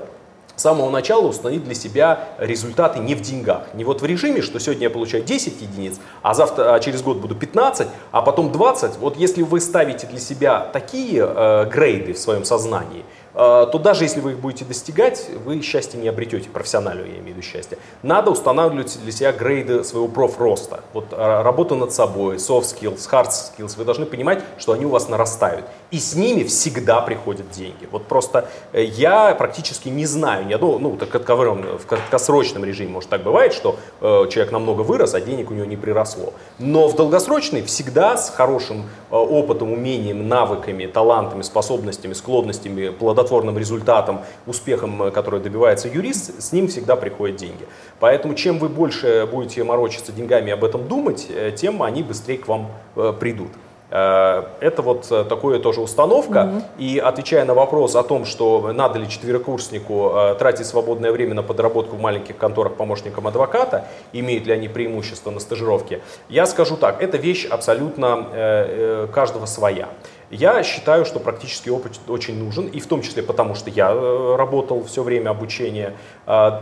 с 0.61 0.62
самого 0.62 0.90
начала 0.90 1.26
установить 1.26 1.64
для 1.64 1.74
себя 1.74 2.28
результаты 2.36 2.98
не 2.98 3.14
в 3.14 3.22
деньгах. 3.22 3.62
Не 3.72 3.84
вот 3.84 4.02
в 4.02 4.04
режиме, 4.04 4.42
что 4.42 4.61
сегодня 4.61 4.84
я 4.84 4.90
получаю 4.90 5.24
10 5.24 5.62
единиц, 5.62 5.98
а 6.20 6.34
завтра, 6.34 6.74
а 6.74 6.80
через 6.80 7.00
год 7.00 7.16
буду 7.16 7.34
15, 7.34 7.88
а 8.11 8.20
потом 8.20 8.52
20. 8.52 8.98
Вот 8.98 9.16
если 9.16 9.40
вы 9.40 9.58
ставите 9.62 10.06
для 10.06 10.20
себя 10.20 10.68
такие 10.70 11.26
э, 11.26 11.64
грейды 11.64 12.12
в 12.12 12.18
своем 12.18 12.44
сознании– 12.44 13.06
Э, 13.32 13.66
то 13.70 13.78
даже 13.78 14.04
если 14.04 14.20
вы 14.20 14.32
их 14.32 14.38
будете 14.38 14.64
достигать, 14.64 15.28
вы 15.44 15.62
счастье 15.62 16.00
не 16.00 16.08
обретете, 16.08 16.48
профессионального 16.48 17.06
я 17.06 17.14
имею 17.14 17.26
в 17.26 17.28
виду 17.28 17.42
счастье. 17.42 17.78
Надо 18.02 18.30
устанавливать 18.30 18.98
для 19.02 19.12
себя 19.12 19.32
грейды 19.32 19.84
своего 19.84 20.08
профроста. 20.08 20.80
Вот 20.92 21.06
э, 21.12 21.42
работа 21.42 21.74
над 21.74 21.92
собой, 21.92 22.36
soft 22.36 22.62
skills, 22.62 23.08
hard 23.11 23.30
skills, 23.30 23.76
вы 23.76 23.84
должны 23.84 24.06
понимать, 24.06 24.42
что 24.58 24.72
они 24.72 24.84
у 24.84 24.90
вас 24.90 25.08
нарастают. 25.08 25.64
И 25.91 25.99
с 25.99 26.14
ними 26.14 26.45
всегда 26.45 27.01
приходят 27.01 27.51
деньги. 27.51 27.88
Вот 27.91 28.07
просто 28.07 28.49
э, 28.72 28.84
я 28.84 29.34
практически 29.34 29.88
не 29.88 30.07
знаю 30.07 30.47
ни 30.47 30.53
одного, 30.53 30.78
ну, 30.78 30.97
так, 30.97 31.09
в 31.11 31.86
краткосрочном 31.86 32.64
режиме, 32.64 32.91
может 32.91 33.11
так 33.11 33.22
бывает, 33.22 33.53
что 33.53 33.76
э, 34.01 34.26
человек 34.30 34.53
намного 34.53 34.82
вырос, 34.82 35.14
а 35.14 35.20
денег 35.20 35.51
у 35.51 35.55
него 35.55 35.66
не 35.66 35.76
приросло. 35.76 36.32
Но 36.59 36.86
в 36.86 36.95
долгосрочной 36.95 37.62
всегда 37.62 38.16
с 38.16 38.30
хорошим 38.30 38.84
э, 39.11 39.14
опытом, 39.16 39.72
умением, 39.72 40.28
навыками, 40.28 40.86
талантами, 40.86 41.43
способностями, 41.43 42.12
склонностями, 42.12 42.91
плодотворным 42.91 43.59
результатом, 43.59 44.20
успехом, 44.47 45.03
э, 45.03 45.11
который 45.11 45.41
добивается 45.41 45.88
юрист, 45.88 46.41
с 46.41 46.53
ним 46.53 46.68
всегда 46.68 46.95
приходят 46.95 47.36
деньги. 47.36 47.66
Поэтому 47.99 48.34
чем 48.34 48.59
вы 48.61 48.68
больше 48.68 49.28
будете 49.30 49.64
морочиться 49.64 50.12
деньгами 50.12 50.51
и 50.51 50.53
об 50.53 50.62
этом 50.62 50.86
думать, 50.86 51.26
э, 51.28 51.51
тем 51.51 51.82
они 51.82 52.05
быстрее 52.05 52.38
к 52.38 52.47
вам 52.47 52.70
э, 52.95 53.12
придут. 53.18 53.49
Это 53.91 54.82
вот 54.82 55.09
такое 55.28 55.59
тоже 55.59 55.80
установка. 55.80 56.38
Mm-hmm. 56.38 56.62
И 56.78 56.99
отвечая 56.99 57.45
на 57.45 57.55
вопрос 57.55 57.97
о 57.97 58.03
том, 58.03 58.24
что 58.24 58.72
надо 58.72 58.99
ли 58.99 59.09
четверокурснику 59.09 60.12
тратить 60.38 60.66
свободное 60.66 61.12
время 61.12 61.34
на 61.34 61.43
подработку 61.43 61.97
в 61.97 62.01
маленьких 62.01 62.36
конторах 62.36 62.74
помощником 62.74 63.26
адвоката, 63.26 63.86
имеют 64.12 64.47
ли 64.47 64.53
они 64.53 64.68
преимущество 64.68 65.30
на 65.30 65.41
стажировке, 65.41 66.01
я 66.28 66.47
скажу 66.47 66.76
так, 66.76 67.03
эта 67.03 67.16
вещь 67.16 67.47
абсолютно 67.47 69.09
каждого 69.12 69.47
своя. 69.47 69.88
Я 70.30 70.62
считаю, 70.62 71.05
что 71.05 71.18
практический 71.18 71.70
опыт 71.70 71.99
очень 72.07 72.38
нужен, 72.38 72.66
и 72.66 72.78
в 72.78 72.86
том 72.86 73.03
числе 73.03 73.20
потому, 73.20 73.57
что 73.57 73.68
я 73.68 73.91
э, 73.91 74.36
работал 74.36 74.84
все 74.84 75.03
время 75.03 75.30
обучения, 75.30 75.95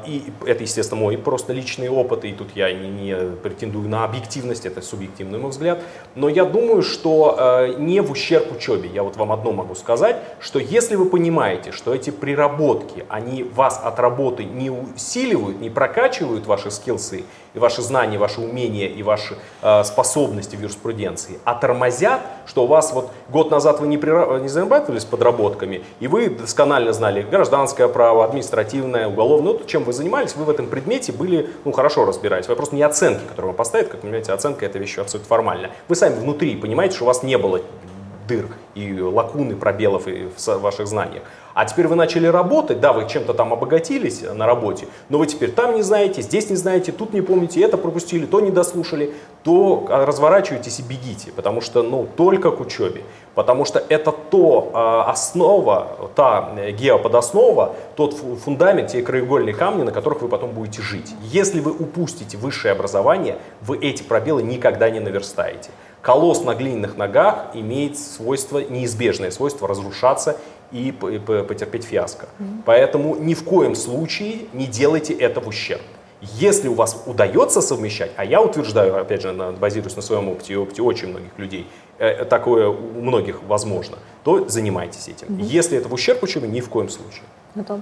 и 0.07 0.23
это, 0.47 0.63
естественно, 0.63 1.01
мой 1.01 1.19
просто 1.19 1.53
личный 1.53 1.91
опыт, 1.91 2.25
и 2.25 2.33
тут 2.33 2.49
я 2.55 2.73
не, 2.73 3.15
претендую 3.43 3.89
на 3.89 4.05
объективность, 4.05 4.65
это 4.65 4.81
субъективный 4.81 5.39
мой 5.39 5.51
взгляд, 5.51 5.81
но 6.15 6.29
я 6.29 6.45
думаю, 6.45 6.83
что 6.83 7.37
э, 7.39 7.75
не 7.79 8.01
в 8.01 8.11
ущерб 8.11 8.51
учебе. 8.53 8.89
Я 8.89 9.03
вот 9.03 9.17
вам 9.17 9.31
одно 9.31 9.53
могу 9.53 9.75
сказать, 9.75 10.17
что 10.41 10.59
если 10.59 10.97
вы 10.97 11.07
понимаете, 11.07 11.73
что 11.73 11.95
эти 11.95 12.11
приработки, 12.11 13.05
они 13.09 13.43
вас 13.43 13.81
от 13.83 13.99
работы 13.99 14.45
не 14.45 14.71
усиливают, 14.71 15.61
не 15.61 15.69
прокачивают 15.69 16.47
ваши 16.47 16.71
скиллсы, 16.71 17.25
и 17.55 17.59
ваши 17.59 17.83
знания, 17.83 18.19
ваши 18.19 18.41
умения 18.41 18.87
и 18.89 19.03
ваши 19.03 19.37
э, 19.63 19.85
способности 19.85 20.57
в 20.57 20.61
юриспруденции, 20.61 21.39
а 21.45 21.55
тормозят, 21.55 22.21
что 22.47 22.65
у 22.65 22.67
вас 22.67 22.93
вот 22.93 23.11
год 23.29 23.51
назад 23.51 23.81
вы 23.81 23.89
не, 23.89 23.99
прира... 23.99 24.39
не 24.39 24.49
зарабатывались 24.49 25.05
подработками, 25.05 25.83
и 26.01 26.07
вы 26.07 26.31
досконально 26.31 26.93
знали 26.93 27.23
гражданское 27.23 27.89
право, 27.89 28.25
административное, 28.25 29.09
уголовное, 29.09 29.58
ну, 29.59 29.67
чем 29.67 29.85
вы 29.85 29.93
занимались, 29.93 30.35
вы 30.37 30.45
в 30.45 30.51
этом 30.51 30.67
предмете 30.67 31.13
были, 31.13 31.51
ну, 31.65 31.73
хорошо 31.73 32.05
разбираетесь. 32.05 32.49
Вопрос 32.49 32.73
не 32.73 32.83
оценки, 32.83 33.23
которые 33.29 33.49
вам 33.49 33.57
поставят, 33.57 33.89
как 33.89 33.97
вы 33.97 34.03
понимаете, 34.03 34.33
оценка 34.33 34.67
это 34.67 34.79
вещь 34.79 34.99
абсолютно 34.99 35.29
формальная. 35.29 35.71
Вы 35.89 35.97
сами 35.97 36.19
внутри 36.19 36.57
понимаете, 36.57 36.97
что 36.97 37.05
у 37.05 37.07
вас 37.07 37.23
не 37.23 37.37
было 37.39 37.61
дыр 38.29 38.47
и 38.75 39.01
лакуны, 39.01 39.57
пробелов 39.57 40.07
в 40.07 40.59
ваших 40.59 40.87
знаниях. 40.87 41.25
А 41.55 41.65
теперь 41.65 41.89
вы 41.89 41.97
начали 41.97 42.29
работать, 42.29 42.79
да, 42.79 42.93
вы 42.93 43.09
чем-то 43.09 43.35
там 43.35 43.53
обогатились 43.53 44.23
на 44.23 44.47
работе, 44.47 44.87
но 45.09 45.19
вы 45.19 45.27
теперь 45.27 45.51
там 45.51 45.75
не 45.75 45.83
знаете, 45.83 46.23
здесь 46.23 46.51
не 46.51 46.57
знаете, 46.57 46.93
тут 46.93 47.13
не 47.13 47.21
помните, 47.21 47.61
это 47.61 47.77
пропустили, 47.77 48.27
то 48.27 48.41
не 48.41 48.53
дослушали, 48.53 49.13
то 49.43 49.85
разворачивайтесь 49.89 50.79
и 50.79 50.83
бегите, 50.83 51.33
потому 51.33 51.61
что, 51.61 51.83
ну, 51.83 52.07
только 52.17 52.53
к 52.53 52.61
учебе. 52.61 53.03
Потому 53.35 53.65
что 53.65 53.83
это 53.89 54.13
то 54.13 54.71
э, 54.73 55.11
основа, 55.11 56.11
та 56.15 56.53
э, 56.57 56.71
геоподоснова, 56.71 57.75
тот 57.97 58.15
фундамент, 58.15 58.91
те 58.91 59.03
краеугольные 59.03 59.55
камни, 59.55 59.83
на 59.83 59.91
которых 59.91 60.23
вы 60.23 60.29
потом 60.29 60.51
будете 60.51 60.83
жить. 60.83 61.13
Если 61.23 61.59
вы 61.59 61.73
упустите 61.73 62.37
высшее 62.37 62.71
образование, 62.71 63.37
вы 63.63 63.79
эти 63.79 64.05
пробелы 64.05 64.43
никогда 64.43 64.91
не 64.91 65.01
наверстаете. 65.01 65.71
Колосс 66.03 66.43
на 66.43 66.55
глиняных 66.55 66.97
ногах 66.97 67.47
имеет 67.55 67.99
свойство, 67.99 68.59
неизбежное 68.59 69.31
свойство 69.31 69.67
разрушаться 69.67 70.37
и 70.71 70.93
потерпеть 70.93 71.85
фиаско. 71.85 72.27
Mm-hmm. 72.27 72.63
Поэтому 72.65 73.17
ни 73.17 73.35
в 73.35 73.45
коем 73.45 73.75
случае 73.75 74.47
не 74.53 74.67
делайте 74.67 75.15
это 75.15 75.41
в 75.41 75.49
ущерб. 75.49 75.83
Если 76.21 76.69
у 76.69 76.75
вас 76.75 77.05
удается 77.07 77.61
совмещать, 77.61 78.11
а 78.17 78.25
я 78.25 78.43
утверждаю, 78.43 79.01
опять 79.01 79.23
же, 79.23 79.33
базируясь 79.33 79.95
на 79.95 80.03
своем 80.03 80.29
опыте 80.29 80.55
и 80.55 80.57
опыте 80.57 80.83
очень 80.83 81.09
многих 81.09 81.31
людей, 81.39 81.67
э, 81.99 82.25
такое 82.25 82.69
у 82.69 83.01
многих 83.01 83.43
возможно, 83.45 83.99
то 84.25 84.49
занимайтесь 84.49 85.09
этим. 85.09 85.29
Mm-hmm. 85.29 85.43
Если 85.43 85.79
это 85.79 85.89
в 85.89 85.95
ущерб 85.95 86.23
учебе, 86.23 86.49
ни 86.49 86.61
в 86.61 86.69
коем 86.69 86.89
случае. 86.89 87.23
Готов. 87.55 87.81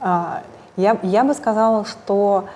А, 0.00 0.42
я, 0.76 0.98
я 1.02 1.24
бы 1.24 1.34
сказала, 1.34 1.84
что 1.84 2.46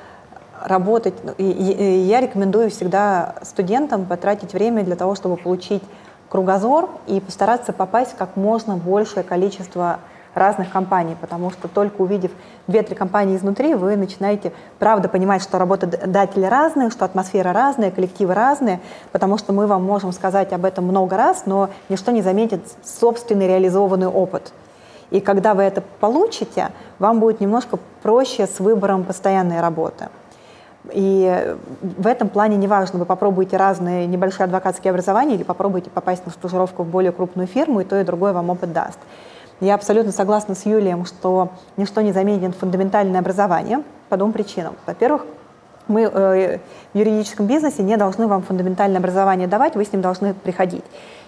работать, 0.63 1.15
я 1.39 2.21
рекомендую 2.21 2.71
всегда 2.71 3.37
студентам 3.43 4.05
потратить 4.07 4.53
время 4.53 4.83
для 4.83 4.97
того, 4.97 5.15
чтобы 5.15 5.37
получить 5.37 5.83
кругозор 6.29 6.91
и 7.07 7.21
постараться 7.21 7.73
попасть 7.73 8.13
в 8.13 8.17
как 8.17 8.37
можно 8.37 8.77
большее 8.77 9.23
количество 9.23 10.01
разных 10.35 10.71
компаний, 10.71 11.17
потому 11.21 11.51
что 11.51 11.69
только 11.69 12.03
увидев 12.03 12.33
две-три 12.67 12.97
компании 12.97 13.37
изнутри, 13.37 13.75
вы 13.75 13.95
начинаете 13.97 14.53
правда 14.81 15.09
понимать, 15.09 15.43
что 15.43 15.59
работодатели 15.59 16.45
разные, 16.45 16.91
что 16.91 17.05
атмосфера 17.05 17.53
разная, 17.53 17.93
коллективы 17.93 18.35
разные, 18.35 18.81
потому 19.13 19.39
что 19.39 19.53
мы 19.53 19.69
вам 19.69 19.85
можем 19.85 20.13
сказать 20.13 20.53
об 20.53 20.65
этом 20.65 20.87
много 20.87 21.17
раз, 21.17 21.45
но 21.47 21.69
ничто 21.89 22.11
не 22.11 22.21
заметит 22.21 22.63
собственный 22.83 23.47
реализованный 23.47 24.09
опыт. 24.09 24.53
И 25.11 25.21
когда 25.21 25.55
вы 25.55 25.63
это 25.63 25.83
получите, 26.01 26.71
вам 26.99 27.21
будет 27.21 27.41
немножко 27.41 27.79
проще 28.03 28.49
с 28.49 28.59
выбором 28.59 29.05
постоянной 29.05 29.61
работы. 29.61 30.09
И 30.93 31.57
в 31.82 32.07
этом 32.07 32.28
плане 32.28 32.57
неважно, 32.57 32.99
вы 32.99 33.07
попробуете 33.07 33.57
разные 33.57 34.07
небольшие 34.07 34.45
адвокатские 34.45 34.91
образования 34.91 35.35
или 35.35 35.43
попробуете 35.43 35.91
попасть 35.91 36.26
на 36.26 36.32
стажировку 36.32 36.82
в 36.82 36.89
более 36.89 37.12
крупную 37.12 37.47
фирму, 37.47 37.80
и 37.80 37.85
то, 37.85 37.99
и 37.99 38.05
другое 38.05 38.32
вам 38.32 38.51
опыт 38.51 38.72
даст. 38.72 38.99
Я 39.61 39.76
абсолютно 39.76 40.12
согласна 40.12 40.55
с 40.55 40.66
Юлием, 40.66 41.07
что 41.07 41.51
ничто 41.76 42.01
не 42.01 42.12
заменит 42.12 42.55
фундаментальное 42.57 43.20
образование 43.20 43.82
по 44.09 44.16
двум 44.16 44.32
причинам. 44.32 44.74
Во-первых, 44.85 45.24
мы 45.87 46.03
э, 46.03 46.59
в 46.93 46.99
юридическом 46.99 47.47
бизнесе 47.47 47.82
не 47.82 47.97
должны 47.97 48.26
вам 48.26 48.43
фундаментальное 48.43 48.99
образование 48.99 49.47
давать, 49.47 49.76
вы 49.76 49.85
с 49.85 49.93
ним 49.93 50.03
должны 50.03 50.35
приходить. 50.35 50.85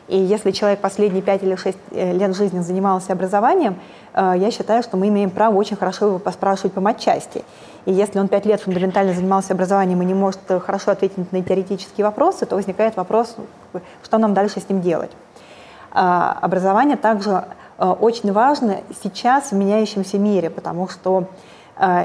И 0.08 0.16
если 0.18 0.52
человек 0.52 0.80
последние 0.80 1.22
5 1.22 1.42
или 1.42 1.56
6 1.56 1.78
э, 1.90 2.12
лет 2.12 2.36
жизни 2.36 2.60
занимался 2.60 3.12
образованием, 3.12 3.76
э, 4.14 4.34
я 4.36 4.50
считаю, 4.50 4.82
что 4.82 4.96
мы 4.96 5.08
имеем 5.08 5.30
право 5.30 5.56
очень 5.56 5.76
хорошо 5.76 6.06
его 6.06 6.18
поспрашивать 6.18 6.72
по 6.72 6.80
матчасти. 6.80 7.44
И 7.86 7.92
если 7.92 8.18
он 8.18 8.28
пять 8.28 8.44
лет 8.44 8.60
фундаментально 8.60 9.14
занимался 9.14 9.54
образованием 9.54 10.02
и 10.02 10.04
не 10.04 10.14
может 10.14 10.40
хорошо 10.64 10.90
ответить 10.90 11.32
на 11.32 11.42
теоретические 11.42 12.04
вопросы, 12.04 12.44
то 12.44 12.56
возникает 12.56 12.96
вопрос, 12.96 13.36
что 14.02 14.18
нам 14.18 14.34
дальше 14.34 14.60
с 14.60 14.68
ним 14.68 14.82
делать. 14.82 15.10
А, 15.92 16.36
образование 16.42 16.96
также 16.96 17.44
очень 17.78 18.32
важно 18.32 18.78
сейчас 19.02 19.50
в 19.50 19.54
меняющемся 19.54 20.18
мире, 20.18 20.50
потому 20.50 20.88
что 20.88 21.28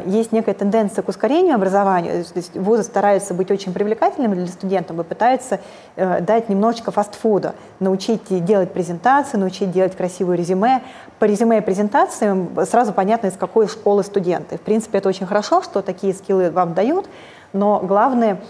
есть 0.05 0.33
некая 0.33 0.53
тенденция 0.53 1.01
к 1.01 1.07
ускорению 1.07 1.55
образования, 1.55 2.23
то 2.23 2.37
есть 2.37 2.57
вузы 2.57 2.83
стараются 2.83 3.33
быть 3.33 3.51
очень 3.51 3.71
привлекательными 3.71 4.35
для 4.35 4.47
студентов 4.47 4.99
и 4.99 5.03
пытаются 5.03 5.61
э, 5.95 6.19
дать 6.19 6.49
немножечко 6.49 6.91
фастфуда, 6.91 7.55
научить 7.79 8.21
делать 8.43 8.73
презентации, 8.73 9.37
научить 9.37 9.71
делать 9.71 9.95
красивые 9.95 10.37
резюме. 10.37 10.81
По 11.19 11.25
резюме 11.25 11.59
и 11.59 11.61
презентациям 11.61 12.49
сразу 12.65 12.91
понятно, 12.91 13.27
из 13.27 13.37
какой 13.37 13.69
школы 13.69 14.03
студенты. 14.03 14.57
В 14.57 14.61
принципе, 14.61 14.97
это 14.97 15.07
очень 15.07 15.25
хорошо, 15.25 15.61
что 15.61 15.81
такие 15.81 16.13
скиллы 16.13 16.51
вам 16.51 16.73
дают, 16.73 17.07
но 17.53 17.79
главное 17.79 18.41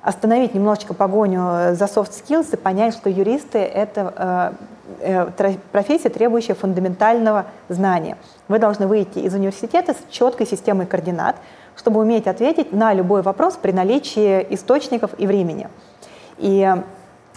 остановить 0.00 0.54
немножечко 0.54 0.94
погоню 0.94 1.74
за 1.74 1.86
soft 1.86 2.12
skills 2.12 2.52
и 2.52 2.56
понять, 2.56 2.94
что 2.94 3.08
юристы— 3.08 3.58
это 3.58 4.54
э, 5.00 5.26
э, 5.40 5.58
профессия, 5.72 6.10
требующая 6.10 6.54
фундаментального 6.54 7.46
знания. 7.68 8.16
Вы 8.48 8.58
должны 8.58 8.86
выйти 8.86 9.20
из 9.20 9.34
университета 9.34 9.94
с 9.94 10.12
четкой 10.12 10.46
системой 10.46 10.86
координат, 10.86 11.36
чтобы 11.76 12.00
уметь 12.00 12.26
ответить 12.26 12.72
на 12.72 12.92
любой 12.92 13.22
вопрос 13.22 13.58
при 13.60 13.72
наличии 13.72 14.46
источников 14.50 15.10
и 15.18 15.26
времени. 15.26 15.68
И 16.38 16.74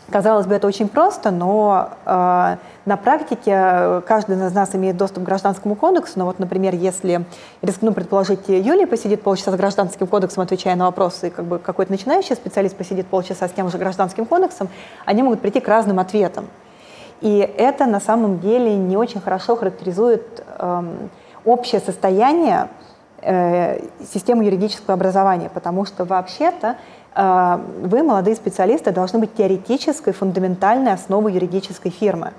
Казалось 0.10 0.45
бы, 0.45 0.55
это 0.55 0.68
очень 0.68 0.88
просто, 0.88 1.32
но 1.32 1.89
э, 2.05 2.55
на 2.86 2.97
практике 2.97 4.01
каждый 4.08 4.38
из 4.38 4.53
нас 4.53 4.74
имеет 4.74 4.95
доступ 4.95 5.24
к 5.24 5.26
гражданскому 5.26 5.76
кодексу. 5.76 6.14
Но 6.16 6.26
вот, 6.26 6.39
например, 6.39 6.74
если, 6.76 7.26
рискну 7.62 7.91
предположить, 7.91 8.47
Юлия 8.47 8.88
посидит 8.88 9.22
полчаса 9.22 9.51
с 9.51 9.55
гражданским 9.55 10.08
кодексом, 10.08 10.43
отвечая 10.43 10.78
на 10.78 10.86
вопросы, 10.86 11.28
и 11.28 11.30
как 11.30 11.43
бы 11.43 11.60
какой-то 11.60 11.91
начинающий 11.91 12.38
специалист 12.38 12.78
посидит 12.78 13.08
полчаса 13.08 13.49
с 13.49 13.51
тем 13.51 13.70
же 13.70 13.78
гражданским 13.78 14.26
кодексом, 14.26 14.70
они 15.05 15.24
могут 15.24 15.41
прийти 15.41 15.60
к 15.60 15.68
разным 15.68 15.99
ответам. 15.99 16.45
И 17.22 17.38
это 17.57 17.86
на 17.86 17.99
самом 17.99 18.39
деле 18.39 18.76
не 18.76 18.97
очень 18.97 19.22
хорошо 19.22 19.55
характеризует 19.55 20.43
э, 20.59 20.84
общее 21.45 21.82
состояние 21.82 22.70
э, 23.22 23.80
системы 24.11 24.45
юридического 24.45 24.93
образования, 24.93 25.49
потому 25.53 25.86
что 25.86 26.05
вообще-то 26.05 26.78
а, 27.20 27.59
вы, 27.82 28.03
молодые 28.03 28.36
специалисты, 28.36 28.91
должны 28.91 29.18
быть 29.18 29.34
теоретической, 29.34 30.13
фундаментальной 30.13 30.93
основой 30.93 31.34
юридической 31.34 31.89
фирмы. 31.89 32.32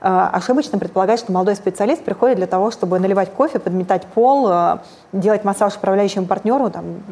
А, 0.00 0.30
ошибочно 0.32 0.80
предполагать, 0.80 1.20
что 1.20 1.30
молодой 1.30 1.54
специалист 1.54 2.02
приходит 2.02 2.36
для 2.38 2.48
того, 2.48 2.72
чтобы 2.72 2.98
наливать 2.98 3.30
кофе, 3.30 3.60
подметать 3.60 4.06
пол, 4.06 4.50
делать 5.12 5.44
массаж 5.44 5.76
управляющему 5.76 6.26
партнеру 6.26 6.70
там, 6.70 7.04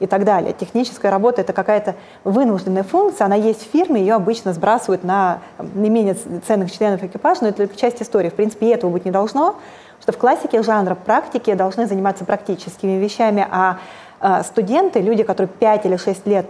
и 0.00 0.06
так 0.06 0.24
далее. 0.24 0.52
Техническая 0.52 1.10
работа– 1.10 1.40
это 1.42 1.52
какая-то 1.52 1.94
вынужденная 2.24 2.82
функция, 2.82 3.26
она 3.26 3.36
есть 3.36 3.66
в 3.66 3.70
фирме, 3.70 4.00
ее 4.00 4.14
обычно 4.14 4.52
сбрасывают 4.52 5.04
на 5.04 5.40
не 5.58 5.90
менее 5.90 6.16
ценных 6.46 6.72
членов 6.72 7.02
экипажа, 7.02 7.40
но 7.42 7.48
это 7.48 7.58
только 7.58 7.76
часть 7.76 8.02
истории. 8.02 8.30
В 8.30 8.34
принципе, 8.34 8.72
этого 8.72 8.90
быть 8.90 9.04
не 9.04 9.10
должно, 9.10 9.56
что 10.00 10.12
в 10.12 10.18
классике 10.18 10.62
жанра 10.62 10.94
практики 10.94 11.54
должны 11.54 11.86
заниматься 11.86 12.24
практическими 12.24 12.98
вещами, 12.98 13.46
а 13.50 13.78
а, 14.26 14.42
студенты, 14.42 15.00
люди, 15.00 15.22
которые 15.22 15.48
5 15.48 15.84
или 15.84 15.96
6 15.96 16.26
лет 16.26 16.46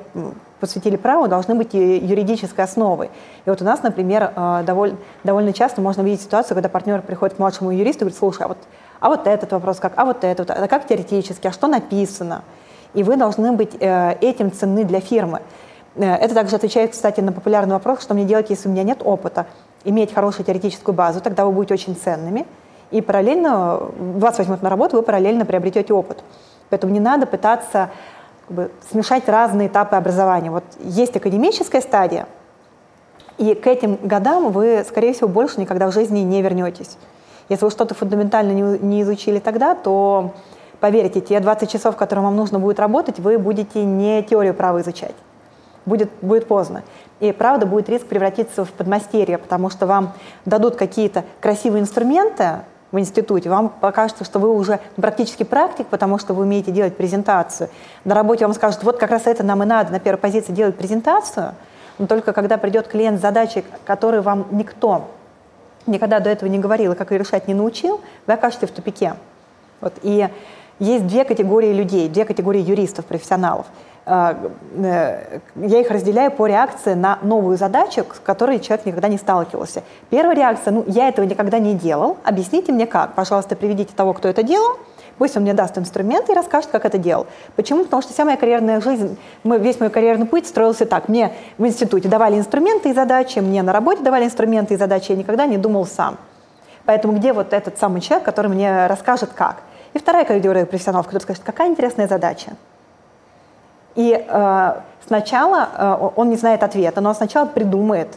посвятили 0.61 0.95
праву, 0.95 1.27
должны 1.27 1.57
быть 1.57 1.75
юридической 1.75 2.65
основой. 2.65 3.11
И 3.45 3.51
вот 3.51 3.61
у 3.61 3.65
нас, 3.65 3.83
например, 3.83 4.33
а, 4.37 4.63
довольно, 4.63 4.97
довольно 5.25 5.53
часто 5.53 5.81
можно 5.81 6.03
видеть 6.03 6.23
ситуацию, 6.23 6.55
когда 6.55 6.69
партнер 6.69 7.03
приходит 7.03 7.35
к 7.35 7.41
младшему 7.41 7.73
юристу 7.73 7.99
и 7.99 8.01
говорит, 8.03 8.19
слушай, 8.19 8.43
а 8.43 8.49
вот, 8.49 8.59
а 9.01 9.09
вот 9.09 9.27
этот 9.27 9.51
вопрос 9.51 9.81
как, 9.81 9.95
а 9.97 10.05
вот 10.05 10.23
этот, 10.23 10.51
а 10.53 10.69
как 10.69 10.87
теоретически, 10.87 11.49
а 11.49 11.53
что 11.53 11.67
написано? 11.67 12.45
И 12.95 13.03
вы 13.03 13.17
должны 13.17 13.53
быть 13.53 13.77
э, 13.79 14.17
этим 14.21 14.53
ценны 14.53 14.85
для 14.85 15.01
фирмы. 15.01 15.41
Э, 15.97 16.15
это 16.15 16.35
также 16.35 16.57
отвечает, 16.57 16.93
кстати, 16.93 17.21
на 17.21 17.33
популярный 17.33 17.75
вопрос, 17.75 18.03
что 18.03 18.15
мне 18.15 18.25
делать, 18.25 18.51
если 18.51 18.69
у 18.69 18.73
меня 18.73 18.83
нет 18.83 18.99
опыта. 19.05 19.47
Иметь 19.85 20.15
хорошую 20.15 20.47
теоретическую 20.47 20.95
базу, 20.95 21.21
тогда 21.21 21.45
вы 21.45 21.53
будете 21.53 21.75
очень 21.75 21.97
ценными. 21.97 22.47
И 22.91 23.01
параллельно 23.01 23.81
вас 23.99 24.39
возьмут 24.39 24.63
на 24.63 24.71
работу, 24.71 24.97
вы 24.97 25.03
параллельно 25.03 25.45
приобретете 25.45 25.93
опыт. 25.93 26.23
Поэтому 26.71 26.93
не 26.93 27.01
надо 27.01 27.27
пытаться 27.27 27.91
как 28.47 28.57
бы, 28.57 28.71
смешать 28.91 29.29
разные 29.29 29.69
этапы 29.69 29.97
образования. 29.97 30.51
Вот 30.51 30.65
есть 30.81 31.17
академическая 31.17 31.81
стадия, 31.81 32.27
и 33.39 33.55
к 33.55 33.67
этим 33.67 33.99
годам 34.03 34.53
вы, 34.53 34.85
скорее 34.89 35.13
всего, 35.13 35.29
больше 35.29 35.61
никогда 35.61 35.89
в 35.89 35.93
жизни 35.93 36.21
не 36.21 36.41
вернетесь. 36.41 36.97
Если 37.49 37.65
вы 37.65 37.71
что-то 37.71 37.95
фундаментально 37.95 38.53
не, 38.53 38.79
не 38.79 39.03
изучили 39.03 39.39
тогда, 39.39 39.75
то 39.75 40.33
поверьте, 40.81 41.21
те 41.21 41.41
20 41.41 41.71
часов, 41.71 41.97
которые 41.97 42.25
вам 42.25 42.37
нужно 42.37 42.59
будет 42.59 42.79
работать, 42.79 43.19
вы 43.19 43.39
будете 43.39 43.85
не 43.85 44.23
теорию 44.23 44.55
права 44.55 44.81
изучать. 44.81 45.15
Будет, 45.87 46.11
будет 46.23 46.47
поздно. 46.47 46.83
И 47.21 47.33
правда 47.33 47.67
будет 47.67 47.89
риск 47.89 48.07
превратиться 48.07 48.65
в 48.65 48.73
подмастерье, 48.73 49.39
потому 49.39 49.71
что 49.71 49.87
вам 49.87 50.13
дадут 50.45 50.77
какие-то 50.77 51.25
красивые 51.41 51.83
инструменты, 51.83 52.61
в 52.95 52.99
институте, 53.01 53.51
вам 53.51 53.71
покажется, 53.71 54.23
что 54.23 54.39
вы 54.39 54.55
уже 54.55 54.79
практически 54.95 55.43
практик, 55.43 55.89
потому 55.89 56.17
что 56.17 56.33
вы 56.33 56.45
умеете 56.45 56.71
делать 56.71 56.97
презентацию. 56.97 57.69
На 58.05 58.15
работе 58.15 58.47
вам 58.47 58.55
скажут, 58.55 58.85
вот 58.85 58.99
как 58.99 59.11
раз 59.11 59.27
это 59.27 59.43
нам 59.43 59.65
и 59.65 59.67
надо 59.67 59.91
на 59.91 59.99
первой 59.99 60.19
позиции 60.19 60.53
делать 60.53 60.77
презентацию, 60.77 61.57
но 61.99 62.07
только 62.07 62.33
когда 62.33 62.57
придет 62.57 62.87
клиент 62.87 63.19
с 63.19 63.23
задачей, 63.23 63.65
которую 63.85 64.23
вам 64.23 64.47
никто 64.53 65.09
никогда 65.87 66.21
до 66.21 66.31
этого 66.31 66.49
не 66.49 66.61
говорил 66.61 66.93
и 66.93 66.95
как 66.95 67.11
ее 67.11 67.19
решать 67.19 67.49
не 67.49 67.55
научил, 67.55 68.01
вы 68.29 68.35
окажетесь 68.35 68.69
в 68.69 68.73
тупике. 68.73 69.15
Вот. 69.81 69.95
И 70.03 70.29
есть 70.79 71.07
две 71.07 71.25
категории 71.25 71.73
людей, 71.73 72.09
две 72.09 72.25
категории 72.25 72.61
юристов, 72.61 73.05
профессионалов– 73.07 73.67
а, 74.07 74.37
э, 74.77 75.39
я 75.57 75.81
их 75.81 75.91
разделяю 75.91 76.31
по 76.31 76.47
реакции 76.47 76.93
на 76.93 77.19
новую 77.23 77.57
задачу, 77.57 78.05
с 78.15 78.21
которой 78.21 78.61
человек 78.61 78.85
никогда 78.85 79.09
не 79.09 79.17
сталкивался. 79.17 79.83
Первая 80.11 80.37
реакция, 80.37 80.73
ну, 80.73 80.85
я 80.87 81.09
этого 81.09 81.25
никогда 81.25 81.59
не 81.59 81.75
делал, 81.75 82.19
объясните 82.23 82.71
мне 82.71 82.87
как. 82.87 83.15
Пожалуйста, 83.15 83.57
приведите 83.57 83.95
того, 83.97 84.13
кто 84.13 84.29
это 84.29 84.43
делал, 84.43 84.77
пусть 85.17 85.39
он 85.39 85.45
мне 85.45 85.55
даст 85.55 85.79
инструмент 85.79 86.29
и 86.29 86.35
расскажет, 86.35 86.69
как 86.71 86.85
это 86.85 86.99
делал. 86.99 87.27
Почему? 87.57 87.85
Потому 87.85 88.03
что 88.03 88.13
вся 88.13 88.27
моя 88.27 88.37
карьерная 88.37 88.83
жизнь, 88.83 89.17
весь 89.43 89.81
мой 89.81 89.89
карьерный 89.89 90.27
путь 90.27 90.47
строился 90.47 90.85
так. 90.85 91.09
Мне 91.09 91.33
в 91.57 91.67
институте 91.67 92.07
давали 92.07 92.37
инструменты 92.37 92.91
и 92.91 92.93
задачи, 92.93 93.39
мне 93.39 93.63
на 93.63 93.73
работе 93.73 94.03
давали 94.03 94.27
инструменты 94.27 94.75
и 94.75 94.77
задачи, 94.77 95.13
я 95.13 95.17
никогда 95.17 95.47
не 95.47 95.57
думал 95.57 95.87
сам. 95.87 96.19
Поэтому 96.85 97.17
где 97.17 97.33
вот 97.33 97.55
этот 97.55 97.79
самый 97.79 98.03
человек, 98.03 98.27
который 98.27 98.49
мне 98.49 98.87
расскажет 98.87 99.31
как? 99.35 99.63
И 99.95 99.99
вторая 99.99 100.25
категория 100.25 100.67
профессионалов, 100.67 101.07
который 101.07 101.23
скажет, 101.23 101.43
какая 101.45 101.69
интересная 101.69 102.09
задача. 102.09 102.53
И 103.95 104.13
э, 104.13 104.73
сначала 105.07 105.69
э, 105.73 106.09
он 106.17 106.31
не 106.31 106.37
знает 106.37 106.65
ответа, 106.65 107.01
но 107.01 107.11
он 107.11 107.15
сначала 107.15 107.47
придумает, 107.47 108.09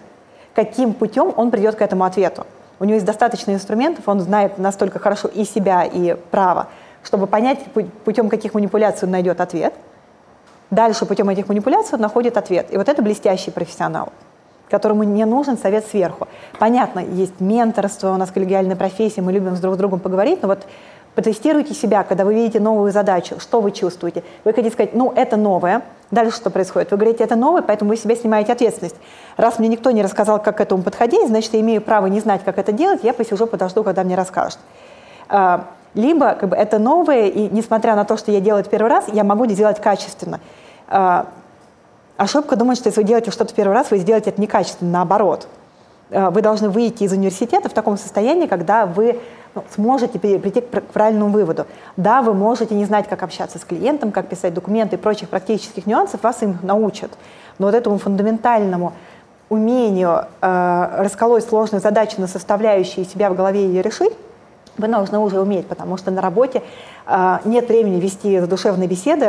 каким 0.55 0.93
путем 0.93 1.31
он 1.37 1.51
придет 1.51 1.75
к 1.75 1.81
этому 1.81 2.03
ответу. 2.03 2.47
У 2.79 2.83
него 2.83 2.95
есть 2.95 3.05
достаточно 3.05 3.51
инструментов, 3.51 4.07
он 4.07 4.19
знает 4.19 4.57
настолько 4.57 4.97
хорошо 4.97 5.27
и 5.27 5.45
себя, 5.45 5.83
и 5.83 6.15
право, 6.31 6.67
чтобы 7.03 7.27
понять, 7.27 7.59
путем 8.05 8.29
каких 8.29 8.55
манипуляций 8.55 9.05
он 9.05 9.11
найдет 9.11 9.39
ответ. 9.39 9.73
Дальше 10.71 11.05
путем 11.05 11.29
этих 11.29 11.47
манипуляций 11.47 11.93
он 11.93 12.01
находит 12.01 12.37
ответ. 12.37 12.67
И 12.71 12.77
вот 12.77 12.89
это 12.89 13.01
блестящий 13.03 13.51
профессионал, 13.51 14.11
которому 14.69 15.03
не 15.03 15.25
нужен 15.25 15.57
совет 15.57 15.85
сверху. 15.85 16.27
Понятно, 16.59 16.99
есть 16.99 17.39
менторство, 17.39 18.11
у 18.13 18.17
нас 18.17 18.31
коллегиальная 18.31 18.75
профессия, 18.75 19.21
мы 19.21 19.31
любим 19.31 19.55
с 19.55 19.59
друг 19.59 19.75
с 19.75 19.77
другом 19.77 19.99
поговорить, 19.99 20.41
но 20.41 20.47
вот 20.47 20.65
Потестируйте 21.17 21.73
себя, 21.73 22.03
когда 22.03 22.25
вы 22.25 22.35
видите 22.35 22.59
новую 22.59 22.91
задачу, 22.91 23.39
что 23.39 23.59
вы 23.59 23.71
чувствуете. 23.71 24.23
Вы 24.43 24.53
хотите 24.53 24.71
сказать, 24.71 24.93
ну, 24.93 25.11
это 25.15 25.35
новое, 25.35 25.81
Дальше 26.11 26.37
что 26.37 26.51
происходит? 26.51 26.91
Вы 26.91 26.97
говорите, 26.97 27.23
это 27.23 27.35
новое, 27.35 27.63
поэтому 27.63 27.89
вы 27.89 27.97
себе 27.97 28.15
снимаете 28.15 28.53
ответственность. 28.53 28.95
Раз 29.35 29.57
мне 29.57 29.67
никто 29.67 29.89
не 29.89 30.03
рассказал, 30.03 30.39
как 30.39 30.57
к 30.57 30.61
этому 30.61 30.83
подходить, 30.83 31.27
значит, 31.27 31.55
я 31.55 31.61
имею 31.61 31.81
право 31.81 32.05
не 32.05 32.19
знать, 32.19 32.43
как 32.45 32.59
это 32.59 32.71
делать, 32.71 32.99
я 33.03 33.15
посижу, 33.15 33.47
подожду, 33.47 33.83
когда 33.83 34.03
мне 34.03 34.15
расскажут. 34.15 34.59
А, 35.27 35.65
либо 35.95 36.35
как 36.35 36.49
бы, 36.49 36.55
это 36.55 36.77
новое, 36.77 37.29
и 37.29 37.49
несмотря 37.49 37.95
на 37.95 38.05
то, 38.05 38.15
что 38.15 38.31
я 38.31 38.39
делаю 38.39 38.61
это 38.61 38.69
первый 38.69 38.89
раз, 38.91 39.05
я 39.11 39.23
могу 39.23 39.47
сделать 39.47 39.81
качественно. 39.81 40.39
А, 40.87 41.25
ошибка 42.15 42.55
думать, 42.55 42.77
что 42.77 42.89
если 42.89 43.01
вы 43.01 43.07
делаете 43.07 43.31
что-то 43.31 43.55
первый 43.55 43.73
раз, 43.73 43.89
вы 43.89 43.97
сделаете 43.97 44.29
это 44.29 44.39
некачественно, 44.39 44.91
наоборот. 44.91 45.47
А, 46.11 46.29
вы 46.31 46.41
должны 46.41 46.69
выйти 46.69 47.03
из 47.03 47.11
университета 47.11 47.69
в 47.69 47.73
таком 47.73 47.97
состоянии, 47.97 48.47
когда 48.47 48.85
вы 48.85 49.19
ну, 49.55 49.63
сможете 49.73 50.19
прийти 50.19 50.61
к 50.61 50.81
правильному 50.93 51.31
выводу. 51.31 51.65
Да, 51.95 52.21
вы 52.21 52.33
можете 52.33 52.75
не 52.75 52.85
знать, 52.85 53.07
как 53.07 53.23
общаться 53.23 53.59
с 53.59 53.65
клиентом, 53.65 54.11
как 54.11 54.27
писать 54.27 54.53
документы 54.53 54.95
и 54.95 54.99
прочих 54.99 55.29
практических 55.29 55.85
нюансов, 55.85 56.23
вас 56.23 56.43
им 56.43 56.57
научат. 56.61 57.11
Но 57.59 57.67
вот 57.67 57.75
этому 57.75 57.97
фундаментальному 57.97 58.93
умению 59.49 60.25
э, 60.41 60.87
расколоть 60.97 61.43
сложные 61.43 61.79
задачи 61.79 62.19
на 62.19 62.27
составляющие 62.27 63.05
себя 63.05 63.29
в 63.29 63.35
голове 63.35 63.65
и 63.65 63.81
решить, 63.81 64.13
вы 64.77 64.87
должны 64.87 65.19
уже 65.19 65.39
уметь, 65.39 65.67
потому 65.67 65.97
что 65.97 66.11
на 66.11 66.21
работе 66.21 66.61
э, 67.05 67.37
нет 67.45 67.67
времени 67.67 67.99
вести 67.99 68.39
задушевные 68.39 68.87
беседы, 68.87 69.25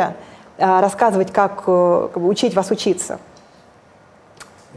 э, 0.59 0.81
рассказывать, 0.81 1.33
как, 1.33 1.62
э, 1.66 2.09
как 2.12 2.22
бы 2.22 2.29
учить 2.29 2.55
вас 2.55 2.70
учиться. 2.70 3.18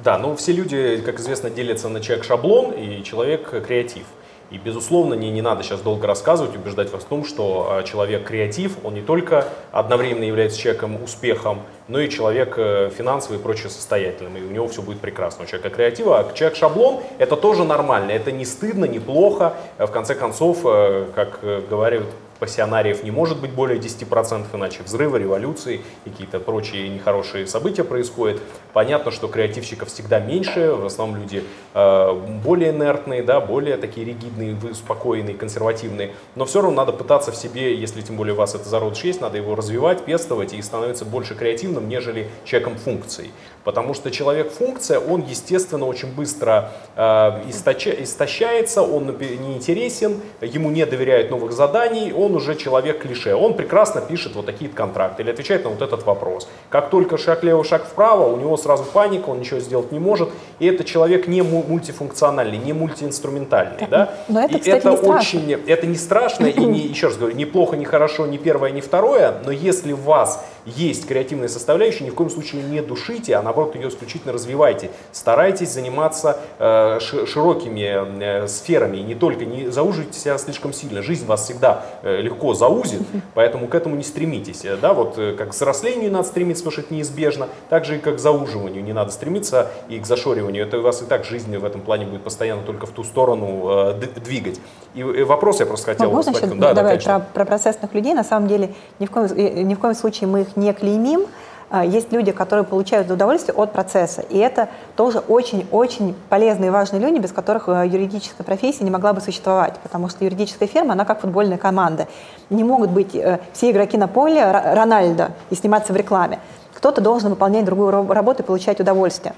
Да, 0.03 0.17
ну 0.17 0.35
все 0.35 0.51
люди, 0.51 1.01
как 1.05 1.19
известно, 1.19 1.51
делятся 1.51 1.87
на 1.87 2.01
человек-шаблон 2.01 2.71
и 2.71 3.03
человек-креатив. 3.03 4.05
И, 4.49 4.57
безусловно, 4.57 5.13
не, 5.13 5.29
не 5.31 5.41
надо 5.41 5.63
сейчас 5.63 5.79
долго 5.79 6.07
рассказывать, 6.07 6.55
убеждать 6.55 6.91
вас 6.91 7.03
в 7.03 7.07
том, 7.07 7.23
что 7.23 7.79
э, 7.79 7.87
человек 7.87 8.25
креатив, 8.25 8.77
он 8.83 8.95
не 8.95 9.01
только 9.01 9.47
одновременно 9.71 10.25
является 10.25 10.59
человеком 10.59 11.01
успехом, 11.01 11.61
но 11.87 11.99
и 11.99 12.09
человек 12.09 12.55
э, 12.57 12.89
финансовый 12.89 13.37
и 13.37 13.41
прочее 13.41 13.69
состоятельным, 13.69 14.35
и 14.35 14.41
у 14.41 14.49
него 14.49 14.67
все 14.67 14.81
будет 14.81 14.99
прекрасно. 14.99 15.43
У 15.43 15.47
человека 15.47 15.69
креатива, 15.69 16.19
а 16.19 16.33
человек 16.33 16.57
шаблон, 16.57 17.01
это 17.17 17.37
тоже 17.37 17.63
нормально, 17.63 18.11
это 18.11 18.31
не 18.31 18.43
стыдно, 18.43 18.85
не 18.85 18.99
плохо. 18.99 19.53
В 19.77 19.87
конце 19.87 20.15
концов, 20.15 20.63
как 20.63 21.39
говорят 21.69 22.03
пассионариев 22.41 23.03
не 23.03 23.11
может 23.11 23.39
быть 23.39 23.51
более 23.51 23.79
10%, 23.79 24.45
иначе 24.53 24.81
взрывы, 24.81 25.19
революции, 25.19 25.81
какие-то 26.03 26.39
прочие 26.39 26.89
нехорошие 26.89 27.45
события 27.45 27.83
происходят. 27.83 28.41
Понятно, 28.73 29.11
что 29.11 29.27
креативщиков 29.27 29.89
всегда 29.89 30.19
меньше, 30.19 30.73
в 30.73 30.83
основном 30.83 31.21
люди 31.21 31.43
э, 31.75 32.13
более 32.43 32.71
инертные, 32.71 33.21
да, 33.21 33.39
более 33.39 33.77
такие 33.77 34.07
ригидные, 34.07 34.57
спокойные, 34.73 35.35
консервативные, 35.35 36.13
но 36.33 36.45
все 36.45 36.63
равно 36.63 36.77
надо 36.77 36.93
пытаться 36.93 37.31
в 37.31 37.35
себе, 37.35 37.75
если 37.75 38.01
тем 38.01 38.17
более 38.17 38.33
у 38.33 38.37
вас 38.37 38.55
это 38.55 38.67
зародыш 38.67 39.03
есть, 39.03 39.21
надо 39.21 39.37
его 39.37 39.55
развивать, 39.55 40.03
пестовать 40.03 40.53
и 40.53 40.61
становиться 40.63 41.05
больше 41.05 41.35
креативным, 41.35 41.87
нежели 41.87 42.27
человеком 42.43 42.75
функций. 42.77 43.29
Потому 43.63 43.93
что 43.93 44.09
человек-функция, 44.11 44.99
он, 44.99 45.21
естественно, 45.21 45.85
очень 45.85 46.13
быстро 46.13 46.71
э, 46.95 47.01
источа, 47.49 47.91
истощается, 47.91 48.81
он 48.81 49.05
неинтересен, 49.05 50.21
ему 50.41 50.71
не 50.71 50.85
доверяют 50.85 51.29
новых 51.29 51.51
заданий, 51.51 52.11
он 52.13 52.35
уже 52.35 52.55
человек-клише. 52.55 53.35
Он 53.35 53.53
прекрасно 53.53 54.01
пишет 54.01 54.35
вот 54.35 54.45
такие 54.45 54.69
контракты 54.69 55.23
или 55.23 55.31
отвечает 55.31 55.63
на 55.63 55.69
вот 55.69 55.81
этот 55.81 56.05
вопрос. 56.05 56.47
Как 56.69 56.89
только 56.89 57.17
шаг 57.17 57.43
лево, 57.43 57.63
шаг 57.63 57.85
вправо, 57.85 58.31
у 58.33 58.37
него 58.37 58.57
сразу 58.57 58.83
паника, 58.83 59.29
он 59.29 59.39
ничего 59.39 59.59
сделать 59.59 59.91
не 59.91 59.99
может. 59.99 60.29
И 60.59 60.65
это 60.65 60.83
человек 60.83 61.27
не 61.27 61.41
мультифункциональный, 61.41 62.57
не 62.57 62.73
мультиинструментальный. 62.73 63.87
Да? 63.89 64.13
Но 64.27 64.41
это, 64.41 64.57
и 64.57 64.59
кстати, 64.59 64.77
это 64.77 64.89
не 64.89 64.97
страшно. 64.97 65.39
очень, 65.39 65.51
это 65.67 65.87
не 65.87 65.95
страшно, 65.95 66.45
и 66.45 66.65
не, 66.65 66.79
еще 66.87 67.07
раз 67.07 67.17
говорю, 67.17 67.35
не 67.35 67.45
плохо, 67.45 67.77
не 67.77 67.85
хорошо, 67.85 68.25
не 68.25 68.37
первое, 68.37 68.71
не 68.71 68.81
второе, 68.81 69.35
но 69.45 69.51
если 69.51 69.93
у 69.93 69.97
вас 69.97 70.43
есть 70.65 71.07
креативная 71.07 71.47
составляющая, 71.47 72.03
ни 72.03 72.09
в 72.09 72.15
коем 72.15 72.29
случае 72.29 72.63
не 72.63 72.81
душите, 72.81 73.35
а 73.35 73.41
наоборот 73.41 73.75
ее 73.75 73.89
исключительно 73.89 74.33
развивайте. 74.33 74.91
Старайтесь 75.11 75.69
заниматься 75.69 76.39
э, 76.59 76.99
широкими 76.99 78.43
э, 78.43 78.47
сферами, 78.47 78.97
и 78.97 79.03
не 79.03 79.15
только 79.15 79.45
не 79.45 79.69
зауживайте 79.69 80.19
себя 80.19 80.37
слишком 80.37 80.73
сильно. 80.73 81.01
Жизнь 81.01 81.25
вас 81.25 81.45
всегда 81.45 81.85
э, 82.03 82.21
легко 82.21 82.53
заузит, 82.53 83.01
поэтому 83.33 83.67
к 83.67 83.75
этому 83.75 83.95
не 83.95 84.03
стремитесь. 84.03 84.63
Да, 84.81 84.93
вот 84.93 85.15
как 85.37 85.49
к 85.49 85.53
взрослению 85.53 86.11
надо 86.11 86.27
стремиться, 86.27 86.63
потому 86.63 86.71
что 86.73 86.81
это 86.81 86.93
неизбежно, 86.93 87.49
так 87.69 87.85
же 87.85 87.97
и 87.97 87.99
как 87.99 88.17
к 88.17 88.19
зауживанию 88.19 88.83
не 88.83 88.93
надо 88.93 89.11
стремиться 89.11 89.69
и 89.89 89.99
к 89.99 90.05
зашориванию. 90.05 90.63
Это 90.63 90.79
у 90.79 90.81
вас 90.81 91.01
и 91.01 91.05
так 91.05 91.25
жизнь 91.25 91.55
в 91.57 91.65
этом 91.65 91.81
плане 91.81 92.05
будет 92.05 92.23
постоянно 92.23 92.63
только 92.63 92.85
в 92.85 92.91
ту 92.91 93.03
сторону 93.03 93.91
э, 93.91 93.93
двигать. 94.23 94.59
И, 94.93 94.99
и 94.99 95.23
вопрос 95.23 95.59
я 95.59 95.65
просто 95.65 95.87
хотел... 95.87 96.11
Можно 96.11 96.31
еще 96.31 96.47
да, 96.47 96.73
добавить 96.73 97.05
да, 97.05 97.19
про, 97.19 97.27
про 97.33 97.45
процессных 97.45 97.93
людей? 97.93 98.13
На 98.13 98.23
самом 98.23 98.47
деле 98.47 98.73
ни 98.99 99.05
в 99.05 99.11
коем, 99.11 99.27
ни 99.67 99.73
в 99.73 99.79
коем 99.79 99.95
случае 99.95 100.27
мы 100.27 100.41
их 100.41 100.50
не 100.55 100.73
клеймим, 100.73 101.27
а, 101.73 101.85
есть 101.85 102.11
люди, 102.11 102.33
которые 102.33 102.65
получают 102.65 103.09
удовольствие 103.09 103.55
от 103.55 103.71
процесса. 103.71 104.21
И 104.29 104.37
это 104.37 104.67
тоже 104.97 105.19
очень-очень 105.19 106.15
полезные 106.27 106.67
и 106.67 106.69
важные 106.69 107.01
люди, 107.01 107.17
без 107.17 107.31
которых 107.31 107.69
э, 107.69 107.87
юридическая 107.87 108.45
профессия 108.45 108.83
не 108.83 108.91
могла 108.91 109.13
бы 109.13 109.21
существовать. 109.21 109.79
Потому 109.81 110.09
что 110.09 110.25
юридическая 110.25 110.67
фирма, 110.67 110.93
она 110.93 111.05
как 111.05 111.21
футбольная 111.21 111.57
команда. 111.57 112.09
Не 112.49 112.65
могут 112.65 112.89
быть 112.89 113.15
э, 113.15 113.39
все 113.53 113.71
игроки 113.71 113.95
на 113.97 114.09
поле 114.09 114.43
Рональдо 114.51 115.31
и 115.49 115.55
сниматься 115.55 115.93
в 115.93 115.95
рекламе. 115.95 116.39
Кто-то 116.73 116.99
должен 116.99 117.29
выполнять 117.29 117.63
другую 117.63 117.91
работу 117.91 118.43
и 118.43 118.45
получать 118.45 118.81
удовольствие. 118.81 119.33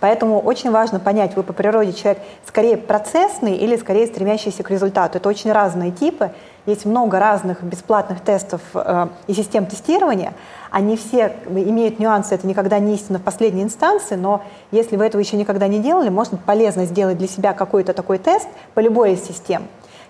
Поэтому 0.00 0.40
очень 0.40 0.70
важно 0.70 1.00
понять, 1.00 1.36
вы 1.36 1.42
по 1.42 1.52
природе 1.52 1.92
человек 1.92 2.22
скорее 2.46 2.76
процессный 2.76 3.54
или 3.56 3.76
скорее 3.76 4.06
стремящийся 4.06 4.62
к 4.62 4.70
результату. 4.70 5.18
Это 5.18 5.28
очень 5.28 5.52
разные 5.52 5.90
типы. 5.90 6.30
Есть 6.66 6.84
много 6.84 7.20
разных 7.20 7.62
бесплатных 7.62 8.20
тестов 8.20 8.60
э, 8.74 9.06
и 9.28 9.34
систем 9.34 9.66
тестирования. 9.66 10.34
Они 10.70 10.96
все 10.96 11.36
имеют 11.48 12.00
нюансы, 12.00 12.34
это 12.34 12.46
никогда 12.46 12.80
не 12.80 12.94
истина 12.94 13.18
в 13.18 13.22
последней 13.22 13.62
инстанции, 13.62 14.16
но 14.16 14.42
если 14.72 14.96
вы 14.96 15.06
этого 15.06 15.20
еще 15.20 15.36
никогда 15.36 15.68
не 15.68 15.78
делали, 15.78 16.08
может 16.08 16.32
быть 16.32 16.42
полезно 16.42 16.84
сделать 16.84 17.18
для 17.18 17.28
себя 17.28 17.52
какой-то 17.52 17.92
такой 17.92 18.18
тест 18.18 18.48
по 18.74 18.80
любой 18.80 19.12
из 19.12 19.24
систем, 19.24 19.62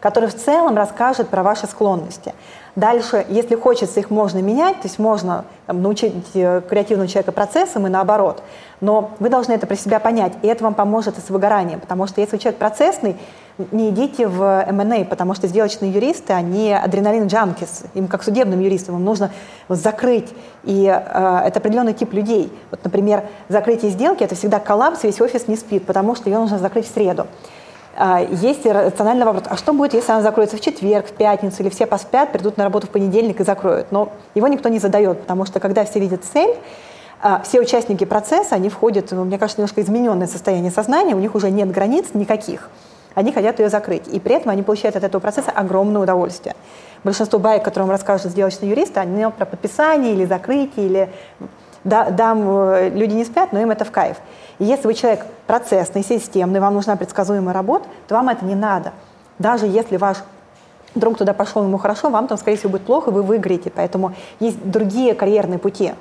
который 0.07 0.29
в 0.29 0.37
целом 0.37 0.77
расскажет 0.77 1.31
про 1.31 1.43
ваши 1.43 1.67
склонности. 1.67 2.33
Дальше, 2.77 3.27
если 3.29 3.57
хочется, 3.57 3.99
их 3.99 4.09
можно 4.09 4.39
менять, 4.39 4.77
то 4.77 4.87
есть 4.87 5.01
можно 5.01 5.45
там, 5.67 5.83
научить 5.83 6.15
э, 6.35 6.61
креативного 6.61 7.09
человека 7.09 7.33
процессам 7.33 7.89
и 7.89 7.91
наоборот. 7.91 8.41
Но 8.81 9.11
вы 9.19 9.31
должны 9.31 9.55
это 9.55 9.67
про 9.67 9.75
себя 9.75 9.99
понять, 9.99 10.35
и 10.43 10.47
это 10.47 10.63
вам 10.63 10.75
поможет 10.75 11.17
с 11.19 11.29
выгоранием, 11.29 11.81
потому 11.81 12.07
что 12.07 12.21
если 12.21 12.37
человек 12.37 12.57
процессный, 12.57 13.17
не 13.73 13.91
идите 13.91 14.29
в 14.29 14.65
M&A, 14.69 15.05
потому 15.05 15.35
что 15.35 15.49
сделочные 15.49 15.91
юристы, 15.91 16.35
они 16.35 16.71
адреналин-джанкис, 16.71 17.87
им 17.95 18.07
как 18.07 18.23
судебным 18.23 18.61
юристам, 18.61 18.95
им 18.95 19.05
нужно 19.05 19.33
закрыть, 19.69 20.33
и 20.63 20.85
э, 20.87 21.41
это 21.47 21.59
определенный 21.59 21.95
тип 21.95 22.13
людей. 22.13 22.53
Вот, 22.71 22.79
например, 22.85 23.25
закрытие 23.49 23.91
сделки– 23.91 24.23
это 24.23 24.37
всегда 24.37 24.61
коллапс, 24.61 25.03
весь 25.03 25.21
офис 25.21 25.49
не 25.49 25.57
спит, 25.57 25.85
потому 25.85 26.15
что 26.15 26.31
ее 26.31 26.39
нужно 26.39 26.61
закрыть 26.61 26.87
в 26.89 26.95
среду. 26.95 27.27
Э, 27.97 28.27
есть 28.31 28.67
рациональный 28.67 29.25
вопрос, 29.25 29.45
а 29.49 29.57
что 29.57 29.73
будет, 29.73 29.95
если 29.95 30.13
она 30.13 30.23
закроется 30.23 30.57
в 30.57 30.61
четверг, 30.61 31.07
в 31.07 31.13
пятницу, 31.13 31.63
или 31.63 31.71
все 31.71 31.87
поспят, 31.87 32.33
придут 32.33 32.57
на 32.57 32.65
работу 32.65 32.87
в 32.87 32.91
понедельник 32.91 33.41
и 33.41 33.45
закроют? 33.45 33.91
Но 33.91 34.11
его 34.35 34.49
никто 34.49 34.69
не 34.69 34.79
задает, 34.79 35.23
потому 35.23 35.47
что 35.47 35.61
когда 35.61 35.85
все 35.85 35.99
видят 35.99 36.25
цель, 36.25 36.55
э, 37.23 37.39
все 37.45 37.61
участники 37.61 38.05
процесса, 38.05 38.55
они 38.55 38.69
входят, 38.69 39.13
мне 39.13 39.39
кажется, 39.39 39.61
немножко 39.61 39.81
измененное 39.81 40.27
состояние 40.27 40.71
сознания, 40.71 41.15
у 41.15 41.19
них 41.19 41.35
уже 41.35 41.51
нет 41.51 41.71
границ 41.71 42.07
никаких 42.15 42.71
они 43.17 43.33
хотят 43.33 43.59
ее 43.59 43.71
закрыть. 43.71 44.07
И 44.09 44.21
при 44.21 44.35
этом 44.35 44.51
они 44.51 44.63
получают 44.63 44.95
от 44.95 45.03
этого 45.03 45.21
процесса 45.21 45.51
огромное 45.51 46.03
удовольствие. 46.03 46.55
Большинство 47.03 47.39
баек, 47.39 47.65
которые 47.65 47.87
вам 47.87 47.93
расскажут 47.93 48.31
сделочные 48.31 48.71
юристы, 48.71 49.01
они 49.01 49.25
про 49.31 49.47
подписание 49.47 50.13
или 50.13 50.27
закрытие, 50.27 50.87
или 50.87 51.11
да, 51.87 52.11
дам, 52.11 52.43
э, 52.47 52.91
люди 52.91 53.15
не 53.15 53.25
спят, 53.25 53.53
но 53.53 53.61
им 53.61 53.71
это 53.71 53.85
в 53.85 53.91
кайф. 53.91 54.17
И 54.59 54.65
если 54.65 54.87
вы 54.87 54.95
человек 54.95 55.25
процессный, 55.47 56.03
системный, 56.03 56.61
вам 56.61 56.75
нужна 56.75 56.97
предсказуемая 56.97 57.55
работа, 57.55 57.87
то 58.09 58.17
вам 58.17 58.29
это 58.29 58.45
не 58.45 58.55
надо. 58.55 58.93
Даже 59.39 59.67
если 59.67 59.97
ваш 59.97 60.19
друг 60.95 61.17
туда 61.17 61.33
пошел, 61.33 61.63
ему 61.63 61.79
хорошо, 61.79 62.11
вам 62.11 62.27
там, 62.27 62.39
скорее 62.39 62.57
всего, 62.57 62.71
будет 62.71 62.83
плохо, 62.83 63.11
вы 63.11 63.23
выиграете. 63.23 63.71
Поэтому 63.71 64.15
есть 64.41 64.59
другие 64.69 65.15
карьерные 65.15 65.59
пути. 65.59 65.93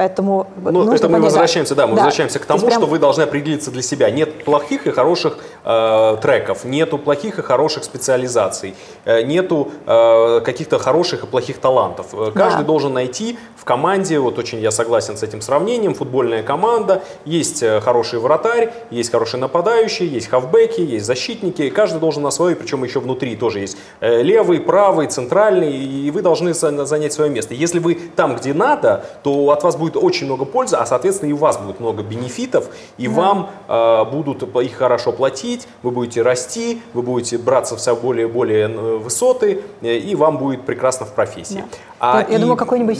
Поэтому 0.00 0.46
ну, 0.56 0.90
это 0.94 1.08
мы 1.08 1.16
понять, 1.16 1.24
возвращаемся, 1.24 1.74
да, 1.74 1.86
мы 1.86 1.94
да. 1.94 1.96
возвращаемся 1.96 2.38
к 2.38 2.46
тому, 2.46 2.64
прям... 2.64 2.80
что 2.80 2.86
вы 2.86 2.98
должны 2.98 3.20
определиться 3.20 3.70
для 3.70 3.82
себя. 3.82 4.10
Нет 4.10 4.44
плохих 4.44 4.86
и 4.86 4.90
хороших 4.92 5.36
э, 5.62 6.16
треков, 6.22 6.64
нету 6.64 6.96
плохих 6.96 7.38
и 7.38 7.42
хороших 7.42 7.84
специализаций, 7.84 8.74
э, 9.04 9.20
нету 9.20 9.72
э, 9.84 10.40
каких-то 10.42 10.78
хороших 10.78 11.24
и 11.24 11.26
плохих 11.26 11.58
талантов. 11.58 12.14
Э, 12.14 12.32
каждый 12.34 12.60
да. 12.60 12.64
должен 12.64 12.94
найти 12.94 13.38
в 13.58 13.66
команде, 13.66 14.18
вот 14.18 14.38
очень 14.38 14.58
я 14.60 14.70
согласен 14.70 15.18
с 15.18 15.22
этим 15.22 15.42
сравнением, 15.42 15.92
футбольная 15.92 16.42
команда, 16.42 17.02
есть 17.26 17.62
э, 17.62 17.82
хороший 17.82 18.20
вратарь, 18.20 18.72
есть 18.90 19.10
хороший 19.10 19.38
нападающий, 19.38 20.06
есть 20.06 20.28
хавбеки, 20.28 20.80
есть 20.80 21.04
защитники, 21.04 21.68
каждый 21.68 22.00
должен 22.00 22.22
на 22.22 22.30
свой, 22.30 22.56
причем 22.56 22.82
еще 22.84 23.00
внутри 23.00 23.36
тоже 23.36 23.58
есть 23.58 23.76
э, 24.00 24.22
левый, 24.22 24.60
правый, 24.60 25.08
центральный, 25.08 25.76
и 25.76 26.10
вы 26.10 26.22
должны 26.22 26.54
занять 26.54 27.12
свое 27.12 27.30
место. 27.30 27.52
Если 27.52 27.78
вы 27.78 27.96
там, 28.16 28.36
где 28.36 28.54
надо, 28.54 29.04
то 29.22 29.50
от 29.50 29.62
вас 29.62 29.76
будет 29.76 29.89
очень 29.96 30.26
много 30.26 30.44
пользы, 30.44 30.76
а 30.76 30.86
соответственно 30.86 31.30
и 31.30 31.32
у 31.32 31.36
вас 31.36 31.58
будет 31.58 31.80
много 31.80 32.02
бенефитов, 32.02 32.68
и 32.98 33.08
да. 33.08 33.14
вам 33.14 33.50
э, 33.68 34.04
будут 34.10 34.42
их 34.42 34.76
хорошо 34.76 35.12
платить, 35.12 35.68
вы 35.82 35.90
будете 35.90 36.22
расти, 36.22 36.80
вы 36.94 37.02
будете 37.02 37.38
браться 37.38 37.76
все 37.76 37.96
более 37.96 38.28
и 38.28 38.30
более 38.30 38.68
э, 38.68 38.96
высоты, 38.96 39.62
э, 39.82 39.96
и 39.96 40.14
вам 40.14 40.38
будет 40.38 40.62
прекрасно 40.66 41.06
в 41.06 41.12
профессии. 41.12 41.64
Да. 41.70 41.78
А, 42.00 42.26
я 42.28 42.36
и... 42.36 42.40
думаю, 42.40 42.56
какой-нибудь 42.56 42.98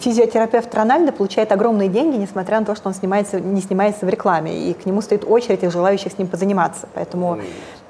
физиотерапевт 0.00 0.74
Рональдо 0.74 1.12
получает 1.12 1.52
огромные 1.52 1.88
деньги, 1.88 2.16
несмотря 2.16 2.60
на 2.60 2.66
то, 2.66 2.74
что 2.74 2.88
он 2.88 2.94
снимается, 2.94 3.40
не 3.40 3.60
снимается 3.60 4.06
в 4.06 4.08
рекламе, 4.08 4.70
и 4.70 4.72
к 4.72 4.86
нему 4.86 5.02
стоит 5.02 5.24
очередь 5.24 5.62
из 5.62 5.72
желающих 5.72 6.12
с 6.12 6.18
ним 6.18 6.26
позаниматься. 6.26 6.88
Поэтому 6.94 7.38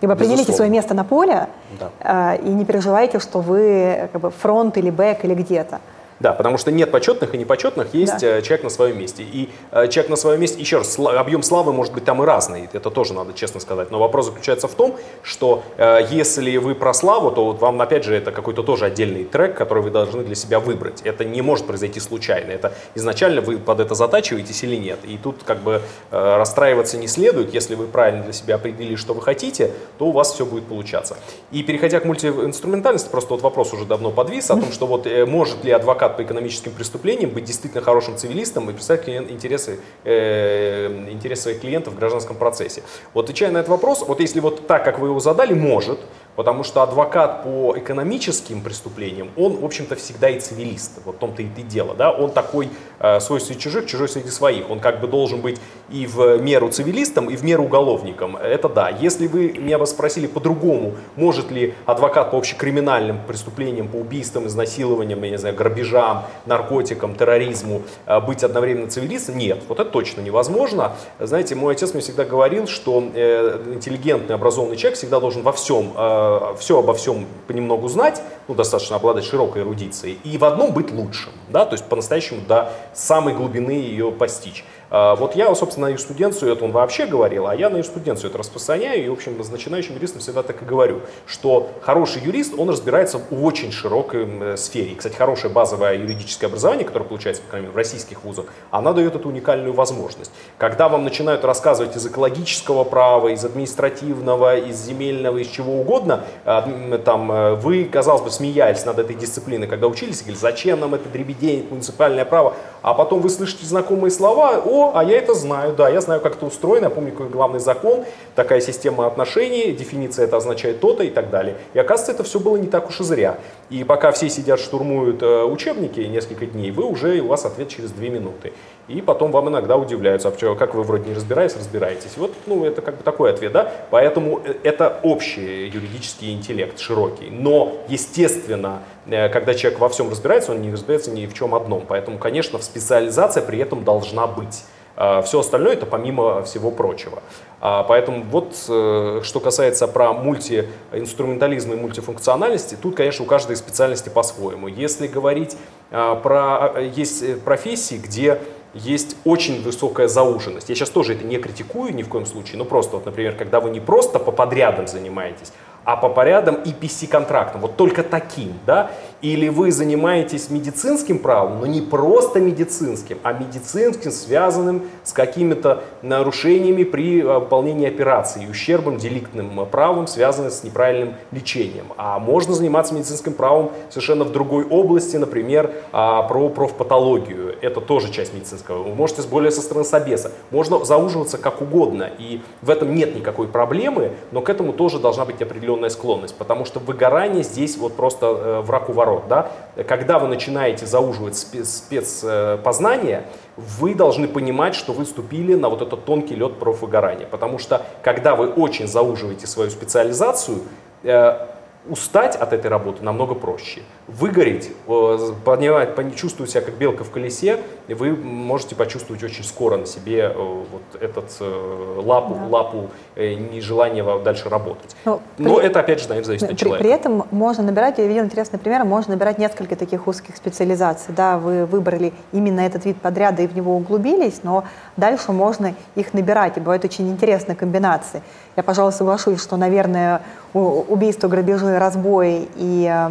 как 0.01 0.09
бы, 0.09 0.13
определите 0.13 0.53
свое 0.53 0.71
место 0.71 0.95
на 0.95 1.05
поле 1.05 1.49
да. 1.79 1.91
э, 2.35 2.43
и 2.43 2.49
не 2.51 2.65
переживайте, 2.65 3.21
что 3.21 3.41
вы 3.41 4.09
как 4.13 4.21
бы, 4.21 4.31
фронт 4.31 4.77
или 4.77 4.91
бэк 4.91 5.25
или 5.25 5.35
где-то. 5.35 5.81
Да, 6.21 6.33
потому 6.33 6.59
что 6.59 6.71
нет 6.71 6.91
почетных 6.91 7.35
и 7.35 7.39
непочетных, 7.39 7.95
есть 7.95 8.21
да. 8.21 8.39
Э, 8.39 8.43
человек 8.43 8.65
на 8.65 8.71
своем 8.71 8.99
месте. 8.99 9.23
И 9.23 9.49
э, 9.73 9.89
человек 9.89 10.11
на 10.11 10.17
своем 10.17 10.39
месте, 10.39 10.61
еще 10.61 10.77
раз, 10.79 10.99
объем 10.99 11.43
славы 11.43 11.73
может 11.73 11.95
быть 11.95 12.05
там 12.05 12.23
и 12.23 12.27
разный, 12.27 12.69
это 12.71 12.91
тоже 12.91 13.15
надо 13.15 13.33
честно 13.33 13.59
сказать. 13.59 13.91
Но 13.91 13.99
вопрос 13.99 14.27
заключается 14.27 14.69
в 14.69 14.75
том, 14.75 14.97
что 15.23 15.63
э, 15.79 16.01
если 16.11 16.59
вы 16.59 16.75
про 16.75 16.93
славу, 16.93 17.31
то 17.31 17.47
вот 17.47 17.61
вам, 17.61 17.81
опять 17.81 18.05
же, 18.05 18.15
это 18.15 18.33
какой-то 18.33 18.63
тоже 18.63 18.85
отдельный 18.85 19.25
трек, 19.25 19.57
который 19.57 19.83
вы 19.83 19.91
должны 19.91 20.23
для 20.23 20.35
себя 20.35 20.61
выбрать. 20.61 21.01
Это 21.05 21.25
не 21.25 21.41
может 21.41 21.67
произойти 21.67 22.01
случайно. 22.01 22.51
Это 22.51 22.75
изначально 22.95 23.41
вы 23.41 23.57
под 23.57 23.81
это 23.81 23.95
затачиваетесь 23.95 24.63
или 24.63 24.77
нет. 24.77 24.99
И 25.05 25.17
тут 25.17 25.43
как 25.45 25.61
бы 25.61 25.81
расстраиваться 26.11 26.99
не 26.99 27.09
следует. 27.09 27.55
Если 27.55 27.75
вы 27.75 27.87
правильно 27.87 28.25
для 28.25 28.33
себя 28.35 28.57
определили, 28.57 28.97
что 28.97 29.15
вы 29.15 29.23
хотите, 29.23 29.73
то 29.99 30.07
у 30.07 30.13
вас 30.13 30.35
все 30.35 30.45
будет 30.45 30.67
получаться. 30.67 31.17
И 31.51 31.63
переходя 31.63 32.01
к 32.01 32.05
мультиинструментальности, 32.05 33.09
просто 33.09 33.33
вот 33.33 33.43
вопрос 33.43 33.73
уже 33.73 33.87
давно 33.87 34.11
подвис 34.11 34.51
о 34.51 34.57
том, 34.57 34.71
что 34.71 34.87
вот 34.87 35.07
может 35.27 35.65
ли 35.65 35.71
адвокат 35.71 36.10
адвокат 36.10 36.10
по 36.17 36.23
экономическим 36.23 36.73
преступлениям, 36.73 37.31
быть 37.31 37.45
действительно 37.45 37.83
хорошим 37.83 38.17
цивилистом 38.17 38.69
и 38.71 38.73
представить 38.73 39.05
клиент, 39.05 39.31
интересы, 39.31 39.81
э, 40.05 41.09
интересы 41.11 41.43
своих 41.43 41.61
клиентов 41.61 41.95
в 41.95 41.99
гражданском 41.99 42.37
процессе. 42.37 42.83
Вот 43.15 43.25
отвечая 43.25 43.51
на 43.51 43.59
этот 43.59 43.71
вопрос, 43.71 44.05
вот 44.07 44.21
если 44.21 44.41
вот 44.41 44.67
так, 44.67 44.85
как 44.85 44.99
вы 44.99 45.09
его 45.09 45.21
задали, 45.21 45.55
может, 45.55 45.99
Потому 46.41 46.65
что 46.65 46.81
адвокат 46.81 47.43
по 47.43 47.75
экономическим 47.77 48.63
преступлениям, 48.63 49.29
он, 49.37 49.59
в 49.59 49.63
общем-то, 49.63 49.95
всегда 49.95 50.31
и 50.31 50.41
цивилист. 50.41 51.03
Вот 51.05 51.17
в 51.17 51.19
том-то 51.19 51.43
и 51.43 51.45
дело. 51.45 51.95
Да? 51.95 52.13
Он 52.13 52.31
такой 52.31 52.71
э, 52.99 53.21
свой 53.21 53.43
среди 53.43 53.61
чужих, 53.61 53.85
чужой 53.85 54.09
среди 54.09 54.31
своих. 54.31 54.71
Он 54.71 54.81
как 54.81 55.03
бы 55.03 55.07
должен 55.07 55.43
быть 55.43 55.61
и 55.91 56.07
в 56.07 56.39
меру 56.39 56.71
цивилистом, 56.71 57.29
и 57.29 57.37
в 57.37 57.45
меру 57.45 57.65
уголовником. 57.65 58.39
Это 58.39 58.71
да. 58.71 58.89
Если 58.89 59.27
вы 59.27 59.53
меня 59.53 59.79
бы 59.79 59.87
спросили 59.87 60.27
по-другому, 60.27 60.95
может 61.15 61.51
ли 61.51 61.75
адвокат 61.85 62.31
по 62.31 62.39
общекриминальным 62.39 63.19
преступлениям, 63.27 63.89
по 63.89 63.97
убийствам, 63.97 64.47
изнасилованиям, 64.47 65.23
я 65.23 65.31
не 65.33 65.37
знаю, 65.37 65.55
грабежам, 65.55 66.25
наркотикам, 66.47 67.17
терроризму 67.17 67.83
э, 68.07 68.19
быть 68.19 68.43
одновременно 68.43 68.89
цивилистом, 68.89 69.37
нет. 69.37 69.59
Вот 69.69 69.79
это 69.79 69.91
точно 69.91 70.23
невозможно. 70.23 70.93
Знаете, 71.19 71.55
мой 71.55 71.75
отец 71.75 71.93
мне 71.93 72.01
всегда 72.01 72.25
говорил, 72.25 72.67
что 72.67 73.05
э, 73.15 73.63
интеллигентный, 73.75 74.37
образованный 74.37 74.79
человек 74.79 74.97
всегда 74.97 75.21
должен 75.21 75.43
во 75.43 75.53
всем 75.53 75.93
э, 75.95 76.30
Э, 76.31 76.55
все 76.59 76.79
обо 76.79 76.95
всем 76.95 77.27
понемногу 77.47 77.89
знать, 77.89 78.23
ну, 78.47 78.55
достаточно 78.55 78.97
обладать 78.97 79.25
широкой 79.25 79.63
эрудицией, 79.63 80.19
и 80.23 80.39
в 80.39 80.45
одном 80.45 80.73
быть 80.73 80.93
лучшим, 80.93 81.33
да, 81.49 81.65
то 81.65 81.75
есть 81.75 81.85
по-настоящему 81.87 82.41
до 82.47 82.73
самой 82.95 83.35
глубины 83.35 83.73
ее 83.73 84.13
постичь. 84.13 84.65
А, 84.91 85.15
вот 85.15 85.37
я, 85.37 85.55
собственно, 85.55 85.87
на 85.87 85.91
юриспруденцию 85.91 86.53
это 86.53 86.65
он 86.65 86.73
вообще 86.73 87.07
говорил, 87.07 87.47
а 87.47 87.55
я 87.55 87.71
на 87.71 87.77
юриспруденцию 87.77 88.31
это 88.31 88.39
распространяю, 88.39 89.05
и, 89.05 89.09
в 89.09 89.13
общем, 89.13 89.43
с 89.43 89.49
начинающим 89.49 89.95
юристом 89.95 90.21
всегда 90.21 90.43
так 90.43 90.61
и 90.63 90.65
говорю, 90.65 91.01
что 91.27 91.71
хороший 91.81 92.23
юрист, 92.23 92.55
он 92.59 92.69
разбирается 92.69 93.21
в 93.31 93.45
очень 93.45 93.71
широкой 93.71 94.27
э, 94.27 94.57
сфере. 94.57 94.97
кстати, 94.97 95.15
хорошее 95.15 95.53
базовое 95.53 95.95
юридическое 95.95 96.49
образование, 96.49 96.85
которое 96.85 97.05
получается, 97.05 97.43
по 97.43 97.51
крайней 97.51 97.67
мере, 97.67 97.75
в 97.75 97.77
российских 97.77 98.25
вузах, 98.25 98.47
она 98.71 98.93
дает 98.93 99.15
эту 99.15 99.29
уникальную 99.29 99.73
возможность. 99.73 100.33
Когда 100.59 100.89
вам 100.89 101.05
начинают 101.05 101.45
рассказывать 101.45 101.97
из 101.97 102.07
экологического 102.07 102.83
права, 102.85 103.29
из 103.29 103.45
административного, 103.45 104.57
из 104.57 104.77
земельного, 104.77 105.39
из 105.39 105.49
чего 105.49 105.81
угодно, 105.81 106.25
а, 106.45 106.63
там, 107.05 107.31
э, 107.31 107.55
вы, 107.55 107.85
казалось 107.85 108.23
бы, 108.23 108.31
смеялись 108.31 108.85
над 108.85 108.99
этой 108.99 109.15
дисциплиной, 109.15 109.69
когда 109.69 109.87
учились, 109.87 110.21
и 110.21 110.25
говорили, 110.25 110.41
зачем 110.41 110.81
нам 110.81 110.95
это 110.95 111.09
дребедень, 111.09 111.69
муниципальное 111.71 112.25
право, 112.25 112.55
а 112.83 112.95
потом 112.95 113.21
вы 113.21 113.31
слышите 113.31 113.65
знакомые 113.67 114.11
слова, 114.11 114.61
о, 114.65 114.80
а 114.95 115.05
я 115.05 115.19
это 115.19 115.35
знаю, 115.35 115.75
да, 115.75 115.89
я 115.89 116.01
знаю, 116.01 116.21
как 116.21 116.37
это 116.37 116.47
устроено, 116.47 116.85
я 116.85 116.91
помню, 116.91 117.13
какой 117.13 117.29
главный 117.29 117.61
закон, 117.61 118.05
такая 118.35 118.61
система 118.61 119.07
отношений, 119.07 119.73
дефиниция 119.73 120.25
это 120.25 120.37
означает 120.37 120.81
то-то 120.81 121.03
и 121.03 121.11
так 121.11 121.31
далее. 121.31 121.57
И 121.75 121.79
оказывается, 121.79 122.13
это 122.13 122.25
все 122.25 122.41
было 122.41 122.57
не 122.57 122.69
так 122.69 122.89
уж 122.89 123.01
и 123.01 123.05
зря. 123.05 123.39
И 123.69 123.85
пока 123.85 124.13
все 124.13 124.29
сидят, 124.29 124.61
штурмуют 124.61 125.23
э, 125.23 125.45
учебники 125.45 126.01
несколько 126.01 126.47
дней, 126.47 126.71
вы 126.71 126.85
уже, 126.85 127.21
у 127.21 127.29
вас 127.29 127.45
ответ 127.45 127.69
через 127.69 127.91
две 127.91 128.09
минуты. 128.11 128.53
И 128.89 129.03
потом 129.03 129.31
вам 129.31 129.49
иногда 129.49 129.77
удивляются, 129.77 130.29
а 130.29 130.31
почему, 130.33 130.57
как 130.57 130.75
вы 130.75 130.83
вроде 130.83 131.09
не 131.09 131.15
разбираетесь, 131.15 131.57
разбираетесь. 131.57 132.17
Вот, 132.17 132.33
ну, 132.47 132.65
это 132.65 132.83
как 132.83 132.97
бы 132.97 133.05
такой 133.05 133.31
ответ, 133.31 133.53
да. 133.53 133.73
Поэтому 133.91 134.41
э, 134.45 134.55
это 134.65 134.99
общий 135.03 135.69
юридический 135.69 136.33
интеллект, 136.33 136.79
широкий. 136.79 137.31
Но, 137.31 137.77
естественно, 137.89 138.83
когда 139.11 139.55
человек 139.55 139.81
во 139.81 139.89
всем 139.89 140.11
разбирается, 140.11 140.53
он 140.53 140.63
не 140.63 140.73
разбирается 140.73 141.11
ни 141.11 141.27
в 141.27 141.35
чем 141.35 141.55
одном. 141.55 141.85
Поэтому, 141.87 142.19
конечно, 142.19 142.59
специализация 142.61 143.43
при 143.43 143.59
этом 143.59 143.85
должна 143.85 144.27
быть. 144.27 144.65
А 144.97 145.23
Все 145.23 145.41
остальное 145.41 145.73
это 145.73 145.87
помимо 145.87 146.43
всего 146.43 146.71
прочего. 146.71 147.23
А 147.61 147.85
поэтому 147.85 148.23
вот 148.25 148.55
э, 148.69 149.21
что 149.23 149.41
касается 149.41 149.89
про 149.89 150.13
мультиинструментализм 150.13 151.73
и 151.73 151.77
мультифункциональности, 151.77 152.77
тут, 152.81 152.97
конечно, 152.97 153.25
у 153.25 153.29
каждой 153.29 153.57
специальности 153.57 154.09
по-своему. 154.11 154.69
Если 154.69 155.07
говорить 155.07 155.57
про... 155.91 156.81
Есть 156.95 157.43
профессии, 157.43 157.97
где 157.97 158.41
есть 158.75 159.17
очень 159.25 159.63
высокая 159.63 160.07
зауженность. 160.07 160.69
Я 160.69 160.75
сейчас 160.75 160.91
тоже 160.91 161.15
это 161.15 161.25
не 161.25 161.39
критикую 161.39 161.95
ни 161.95 162.03
в 162.03 162.09
коем 162.09 162.27
случае, 162.27 162.59
но 162.59 162.65
просто, 162.65 162.97
вот, 162.97 163.07
например, 163.07 163.35
когда 163.35 163.61
вы 163.61 163.71
не 163.71 163.81
просто 163.81 164.19
по 164.19 164.31
подрядам 164.31 164.87
занимаетесь, 164.87 165.53
а 165.85 165.97
по 165.97 166.09
порядам 166.09 166.57
EPC-контрактам, 166.57 167.61
вот 167.61 167.77
только 167.77 168.03
таким, 168.03 168.59
да, 168.67 168.91
или 169.23 169.49
вы 169.49 169.71
занимаетесь 169.71 170.51
медицинским 170.51 171.19
правом, 171.19 171.61
но 171.61 171.67
не 171.67 171.81
просто 171.81 172.41
медицинским, 172.41 173.19
а 173.23 173.33
медицинским, 173.33 174.11
связанным 174.11 174.83
с 175.05 175.13
какими-то 175.13 175.83
нарушениями 176.03 176.85
при 176.85 177.21
э, 177.21 177.39
выполнении 177.39 177.87
операции, 177.87 178.47
ущербом, 178.49 178.97
деликтным 178.97 179.67
правом, 179.67 180.07
связанным 180.07 180.51
с 180.51 180.65
неправильным 180.65 181.15
лечением. 181.33 181.87
А 181.97 182.19
можно 182.19 182.55
заниматься 182.55 182.95
медицинским 182.95 183.35
правом 183.35 183.73
совершенно 183.91 184.25
в 184.25 184.33
другой 184.33 184.65
области, 184.65 185.17
например, 185.17 185.73
а, 185.93 186.23
про 186.23 186.49
профпатологию. 186.49 187.57
Это 187.61 187.81
тоже 187.81 188.11
часть 188.11 188.33
медицинского. 188.33 188.83
Вы 188.83 188.95
можете 188.95 189.23
более 189.23 189.51
со 189.51 189.61
стороны 189.61 189.85
собеса. 189.85 190.33
Можно 190.51 190.85
зауживаться 190.85 191.37
как 191.37 191.61
угодно, 191.61 192.09
и 192.19 192.41
в 192.63 192.71
этом 192.71 192.95
нет 192.95 193.15
никакой 193.15 193.49
проблемы, 193.49 194.13
но 194.33 194.41
к 194.41 194.49
этому 194.49 194.73
тоже 194.73 194.99
должна 194.99 195.25
быть 195.25 195.43
определенная 195.43 195.91
склонность, 195.91 196.35
потому 196.37 196.65
что 196.65 196.81
выгорание 196.81 197.43
здесь 197.43 197.77
вот 197.77 197.95
просто 197.95 198.27
э, 198.27 198.61
враг 198.63 198.89
у 198.89 198.93
ворот 198.93 199.10
наоборот, 199.11 199.29
да, 199.29 199.51
когда 199.85 200.19
вы 200.19 200.29
начинаете 200.29 200.87
зауживать 200.87 201.37
спецпознание, 201.37 203.25
вы 203.57 203.95
должны 203.95 204.29
понимать, 204.29 204.75
что 204.75 204.93
вы 204.93 205.05
ступили 205.05 205.55
на 205.55 205.69
вот 205.69 205.83
этот 205.83 206.05
тонкий 206.05 206.35
лед 206.35 206.59
профвыгорания. 206.59 207.27
Потому 207.27 207.59
что 207.59 207.83
когда 208.03 208.35
вы 208.37 208.49
очень 208.49 208.87
зауживаете 208.87 209.47
свою 209.47 209.71
специализацию, 209.71 210.61
э, 211.03 211.47
устать 211.89 212.37
от 212.37 212.53
этой 212.53 212.71
работы 212.71 213.03
намного 213.03 213.35
проще. 213.35 213.83
Выгореть, 214.19 214.73
понимать, 214.87 216.17
чувствовать 216.17 216.51
себя 216.51 216.63
как 216.63 216.75
белка 216.75 217.05
в 217.05 217.11
колесе, 217.11 217.61
вы 217.89 218.11
можете 218.17 218.75
почувствовать 218.75 219.23
очень 219.23 219.45
скоро 219.45 219.77
на 219.77 219.87
себе 219.87 220.33
э, 220.35 220.35
вот 220.35 221.01
этот 221.01 221.37
э, 221.41 222.01
лапу, 222.05 222.35
да. 222.35 222.47
лапу 222.49 222.91
э, 223.15 223.35
нежелания 223.35 224.05
дальше 224.19 224.49
работать. 224.49 224.97
Но, 225.05 225.21
Но 225.39 225.57
при, 225.57 225.67
это, 225.67 225.81
опять 225.81 226.01
же, 226.01 226.09
наверное, 226.09 226.27
зависит 226.27 226.47
при, 226.49 226.55
от 226.55 226.59
человека. 226.59 226.85
При 226.85 226.93
этом 226.93 227.25
можно 227.31 227.63
набирать, 227.63 227.99
я 227.99 228.07
видел 228.07 228.25
интересный 228.25 228.59
пример, 228.59 228.85
можно 228.85 229.15
набирать 229.15 229.39
несколько 229.39 229.77
таких 229.77 230.07
узких 230.07 230.37
специализаций. 230.37 231.15
Да, 231.15 231.39
вы 231.39 231.67
выбрали 231.67 232.13
именно 232.33 232.61
этот 232.61 232.85
вид 232.85 232.97
подряда 232.97 233.43
и 233.43 233.47
в 233.47 233.55
него 233.55 233.77
углубились, 233.77 234.41
но 234.43 234.65
дальше 234.97 235.33
можно 235.33 235.75
их 235.95 236.15
набирать, 236.15 236.57
и 236.57 236.61
бывают 236.61 236.85
очень 236.85 237.09
интересные 237.11 237.55
комбинации. 237.55 238.23
Я, 238.57 238.63
пожалуй, 238.63 238.93
соглашусь, 238.93 239.41
что, 239.41 239.57
наверное, 239.57 240.23
убийство, 240.53 241.29
грабежи, 241.29 241.79
разбой 241.79 242.49
и 242.57 242.91
э, 242.91 243.11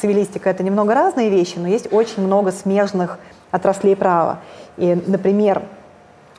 цивилистика– 0.00 0.50
это 0.50 0.62
немного 0.62 0.94
разные 0.94 1.30
вещи, 1.30 1.58
но 1.58 1.68
есть 1.68 1.92
очень 1.92 2.22
много 2.22 2.52
смежных 2.52 3.18
отраслей 3.50 3.96
права. 3.96 4.40
И, 4.76 4.98
например, 5.06 5.62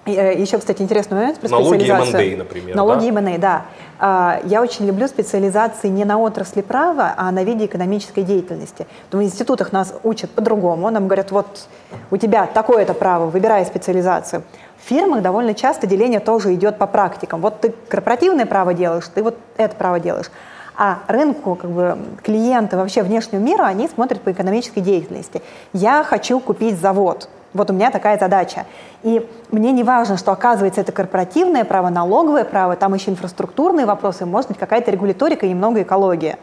э, 0.05 0.39
еще, 0.39 0.57
кстати, 0.57 0.81
интересный 0.81 1.17
момент 1.17 1.39
про 1.39 1.49
Налоги 1.49 1.89
M&A, 1.89 2.37
например. 2.37 2.75
Налоги 2.75 3.09
да? 3.09 3.19
M&A, 3.19 3.37
да. 3.37 3.65
А, 3.99 4.41
я 4.43 4.61
очень 4.61 4.85
люблю 4.85 5.07
специализации 5.07 5.87
не 5.87 6.03
на 6.03 6.19
отрасли 6.19 6.61
права, 6.61 7.13
а 7.15 7.31
на 7.31 7.43
виде 7.43 7.65
экономической 7.65 8.23
деятельности. 8.23 8.87
В 9.11 9.21
институтах 9.21 9.71
нас 9.71 9.93
учат 10.03 10.31
по-другому. 10.31 10.89
Нам 10.89 11.07
говорят, 11.07 11.31
вот 11.31 11.67
у 12.11 12.17
тебя 12.17 12.47
такое-то 12.47 12.93
право, 12.93 13.27
выбирай 13.27 13.65
специализацию. 13.65 14.43
В 14.83 14.89
фирмах 14.89 15.21
довольно 15.21 15.53
часто 15.53 15.87
деление 15.87 16.19
тоже 16.19 16.53
идет 16.53 16.77
по 16.77 16.87
практикам. 16.87 17.39
Вот 17.39 17.61
ты 17.61 17.73
корпоративное 17.87 18.45
право 18.45 18.73
делаешь, 18.73 19.05
ты 19.13 19.23
вот 19.23 19.37
это 19.55 19.75
право 19.75 19.99
делаешь. 19.99 20.29
А 20.75 20.99
рынку, 21.07 21.55
как 21.55 21.69
бы, 21.69 21.97
клиенты, 22.23 22.77
вообще 22.77 23.03
внешнего 23.03 23.39
мира, 23.39 23.63
они 23.63 23.87
смотрят 23.87 24.21
по 24.21 24.31
экономической 24.31 24.81
деятельности. 24.81 25.41
Я 25.71 26.03
хочу 26.03 26.39
купить 26.39 26.79
завод. 26.79 27.29
Вот 27.53 27.69
у 27.69 27.73
меня 27.73 27.91
такая 27.91 28.17
задача. 28.17 28.65
И 29.03 29.29
мне 29.51 29.71
не 29.71 29.83
важно, 29.83 30.17
что 30.17 30.31
оказывается 30.31 30.81
это 30.81 30.91
корпоративное 30.91 31.63
право, 31.63 31.89
налоговое 31.89 32.43
право, 32.43 32.75
там 32.75 32.95
еще 32.95 33.11
инфраструктурные 33.11 33.85
вопросы, 33.85 34.25
может 34.25 34.49
быть 34.49 34.57
какая-то 34.57 34.89
регуляторика 34.89 35.45
и 35.45 35.49
немного 35.49 35.83
экология. 35.83 36.39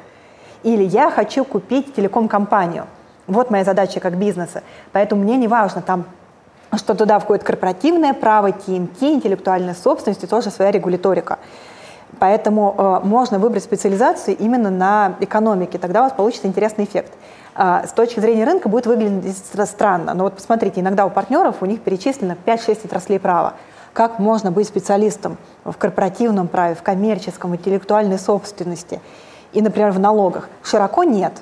Или 0.62 0.84
я 0.84 1.10
хочу 1.10 1.44
купить 1.44 1.94
телеком-компанию. 1.94 2.86
Вот 3.26 3.50
моя 3.50 3.64
задача 3.64 3.98
как 3.98 4.16
бизнеса. 4.16 4.62
Поэтому 4.92 5.22
мне 5.22 5.36
не 5.36 5.48
важно, 5.48 5.82
там 5.82 6.04
что 6.76 6.94
туда 6.94 7.18
входит 7.18 7.42
корпоративное 7.42 8.14
право, 8.14 8.52
ТМТ, 8.52 9.02
интеллектуальная 9.02 9.74
собственность 9.74 10.22
и 10.22 10.28
тоже 10.28 10.50
своя 10.50 10.70
регуляторика. 10.70 11.38
Поэтому 12.18 12.74
э, 12.76 13.00
можно 13.06 13.38
выбрать 13.38 13.64
специализацию 13.64 14.36
именно 14.36 14.70
на 14.70 15.14
экономике, 15.20 15.78
тогда 15.78 16.00
у 16.00 16.04
вас 16.04 16.12
получится 16.12 16.46
интересный 16.46 16.84
эффект. 16.84 17.12
Э, 17.56 17.86
с 17.86 17.92
точки 17.92 18.20
зрения 18.20 18.44
рынка 18.44 18.68
будет 18.68 18.86
выглядеть 18.86 19.36
странно, 19.64 20.14
но 20.14 20.24
вот 20.24 20.34
посмотрите, 20.34 20.80
иногда 20.80 21.06
у 21.06 21.10
партнеров 21.10 21.56
у 21.60 21.66
них 21.66 21.80
перечислено 21.80 22.36
5-6 22.44 22.86
отраслей 22.86 23.20
права. 23.20 23.54
Как 23.92 24.18
можно 24.18 24.50
быть 24.50 24.68
специалистом 24.68 25.36
в 25.64 25.76
корпоративном 25.76 26.48
праве, 26.48 26.74
в 26.74 26.82
коммерческом, 26.82 27.54
интеллектуальной 27.54 28.18
собственности 28.18 29.00
и, 29.52 29.62
например, 29.62 29.90
в 29.90 29.98
налогах? 29.98 30.48
Широко 30.62 31.04
нет, 31.04 31.32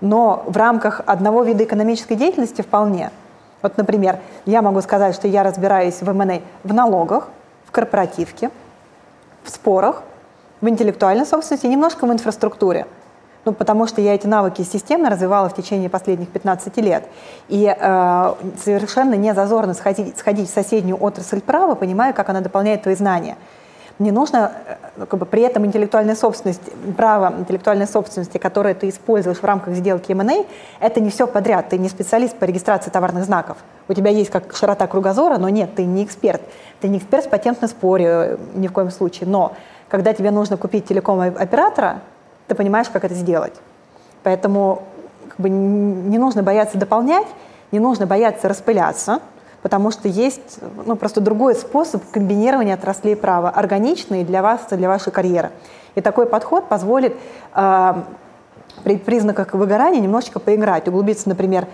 но 0.00 0.44
в 0.46 0.56
рамках 0.56 1.00
одного 1.06 1.42
вида 1.42 1.64
экономической 1.64 2.14
деятельности 2.14 2.62
вполне– 2.62 3.10
вот, 3.64 3.78
например, 3.78 4.18
я 4.44 4.60
могу 4.60 4.82
сказать, 4.82 5.14
что 5.14 5.26
я 5.26 5.42
разбираюсь 5.42 6.02
в 6.02 6.12
МНА 6.12 6.40
в 6.64 6.74
налогах, 6.74 7.30
в 7.64 7.70
корпоративке, 7.70 8.50
в 9.44 9.50
спорах, 9.50 10.02
в 10.60 10.68
интеллектуальной 10.68 11.26
собственности 11.26 11.66
немножко 11.66 12.06
в 12.06 12.12
инфраструктуре. 12.12 12.86
Ну, 13.44 13.52
потому 13.52 13.86
что 13.86 14.00
я 14.00 14.14
эти 14.14 14.26
навыки 14.26 14.62
системно 14.62 15.10
развивала 15.10 15.50
в 15.50 15.54
течение 15.54 15.90
последних 15.90 16.30
15 16.30 16.76
лет. 16.78 17.04
И 17.48 17.66
э, 17.66 18.34
совершенно 18.62 19.14
не 19.14 19.34
зазорно 19.34 19.74
сходить, 19.74 20.16
сходить 20.16 20.50
в 20.50 20.54
соседнюю 20.54 20.96
отрасль 21.02 21.42
права, 21.42 21.74
понимая, 21.74 22.14
как 22.14 22.30
она 22.30 22.40
дополняет 22.40 22.82
твои 22.82 22.94
знания. 22.94 23.36
Не 24.00 24.10
нужно 24.10 24.52
э, 24.96 25.06
как 25.06 25.20
бы, 25.20 25.26
при 25.26 25.42
этом 25.42 25.64
интеллектуальная 25.64 26.16
собственность, 26.16 26.62
право 26.96 27.32
интеллектуальной 27.38 27.86
собственности, 27.86 28.38
которое 28.38 28.74
ты 28.74 28.88
используешь 28.88 29.38
в 29.38 29.44
рамках 29.44 29.74
сделки 29.74 30.10
M&A, 30.10 30.44
это 30.80 31.00
не 31.00 31.10
все 31.10 31.28
подряд. 31.28 31.68
Ты 31.68 31.78
не 31.78 31.88
специалист 31.88 32.36
по 32.36 32.44
регистрации 32.44 32.90
товарных 32.90 33.24
знаков. 33.24 33.58
У 33.88 33.94
тебя 33.94 34.10
есть 34.10 34.30
как 34.30 34.54
широта 34.56 34.88
кругозора, 34.88 35.38
но 35.38 35.48
нет, 35.48 35.76
ты 35.76 35.84
не 35.84 36.04
эксперт. 36.04 36.42
Ты 36.80 36.88
не 36.88 36.98
эксперт 36.98 37.26
в 37.26 37.30
патентном 37.30 37.70
споре 37.70 38.06
э, 38.06 38.36
ни 38.54 38.66
в 38.66 38.72
коем 38.72 38.90
случае. 38.90 39.28
Но 39.28 39.52
когда 39.88 40.12
тебе 40.12 40.32
нужно 40.32 40.56
купить 40.56 40.86
телеком-оператора, 40.86 42.00
ты 42.48 42.56
понимаешь, 42.56 42.88
как 42.88 43.04
это 43.04 43.14
сделать. 43.14 43.54
Поэтому 44.24 44.82
как 45.28 45.38
бы, 45.38 45.48
не 45.48 46.18
нужно 46.18 46.42
бояться 46.42 46.78
дополнять, 46.78 47.28
не 47.70 47.78
нужно 47.78 48.06
бояться 48.06 48.48
распыляться– 48.48 49.20
потому 49.64 49.90
что 49.90 50.08
есть 50.08 50.58
ну, 50.84 50.94
просто 50.94 51.22
другой 51.22 51.54
способ 51.54 52.02
комбинирования 52.10 52.74
отраслей 52.74 53.16
права, 53.16 53.48
органичный 53.48 54.22
для 54.22 54.42
вас, 54.42 54.60
для 54.70 54.88
вашей 54.88 55.10
карьеры. 55.10 55.52
И 55.94 56.02
такой 56.02 56.26
подход 56.26 56.68
позволит 56.68 57.16
э, 57.54 57.94
при 58.82 58.98
признаках 58.98 59.54
выгорания 59.54 60.00
немножечко 60.00 60.38
поиграть, 60.38 60.86
углубиться, 60.86 61.30
например, 61.30 61.66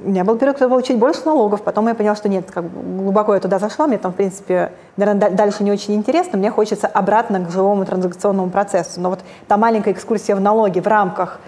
у 0.00 0.08
меня 0.08 0.24
был 0.24 0.38
период, 0.38 0.56
когда 0.56 0.74
было 0.74 0.82
больше 0.96 1.20
налогов, 1.26 1.60
потом 1.60 1.88
я 1.88 1.94
поняла, 1.94 2.16
что 2.16 2.30
нет, 2.30 2.50
как 2.50 2.64
глубоко 2.72 3.34
я 3.34 3.40
туда 3.40 3.58
зашла, 3.58 3.86
мне 3.86 3.98
там, 3.98 4.12
в 4.12 4.14
принципе, 4.14 4.72
наверное, 4.96 5.28
дальше 5.28 5.64
не 5.64 5.72
очень 5.72 5.92
интересно, 5.92 6.38
мне 6.38 6.50
хочется 6.50 6.86
обратно 6.86 7.44
к 7.44 7.50
живому 7.50 7.84
транзакционному 7.84 8.48
процессу. 8.48 8.98
Но 9.02 9.10
вот 9.10 9.20
та 9.46 9.58
маленькая 9.58 9.92
экскурсия 9.92 10.34
в 10.34 10.40
налоги 10.40 10.80
в 10.80 10.86
рамках 10.86 11.38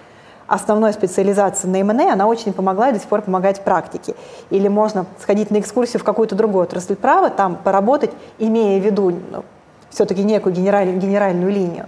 основной 0.51 0.93
специализации 0.93 1.69
на 1.69 1.85
МНА, 1.85 2.13
она 2.13 2.27
очень 2.27 2.53
помогла 2.53 2.91
и 2.91 2.93
до 2.93 2.99
сих 2.99 3.09
пор 3.09 3.23
помогает 3.23 3.59
в 3.59 3.61
практике. 3.63 4.15
Или 4.51 4.67
можно 4.67 5.07
сходить 5.21 5.51
на 5.53 5.61
экскурсию 5.61 6.01
в 6.01 6.05
какую-то 6.05 6.35
другую 6.35 6.65
отрасль 6.65 6.97
права, 6.97 7.31
там 7.31 7.57
поработать, 7.57 8.11
имея 8.39 8.81
в 8.81 8.85
виду 8.85 9.11
ну, 9.11 9.45
все-таки 9.91 10.25
некую 10.25 10.53
генераль, 10.53 10.91
генеральную 10.97 11.53
линию. 11.53 11.87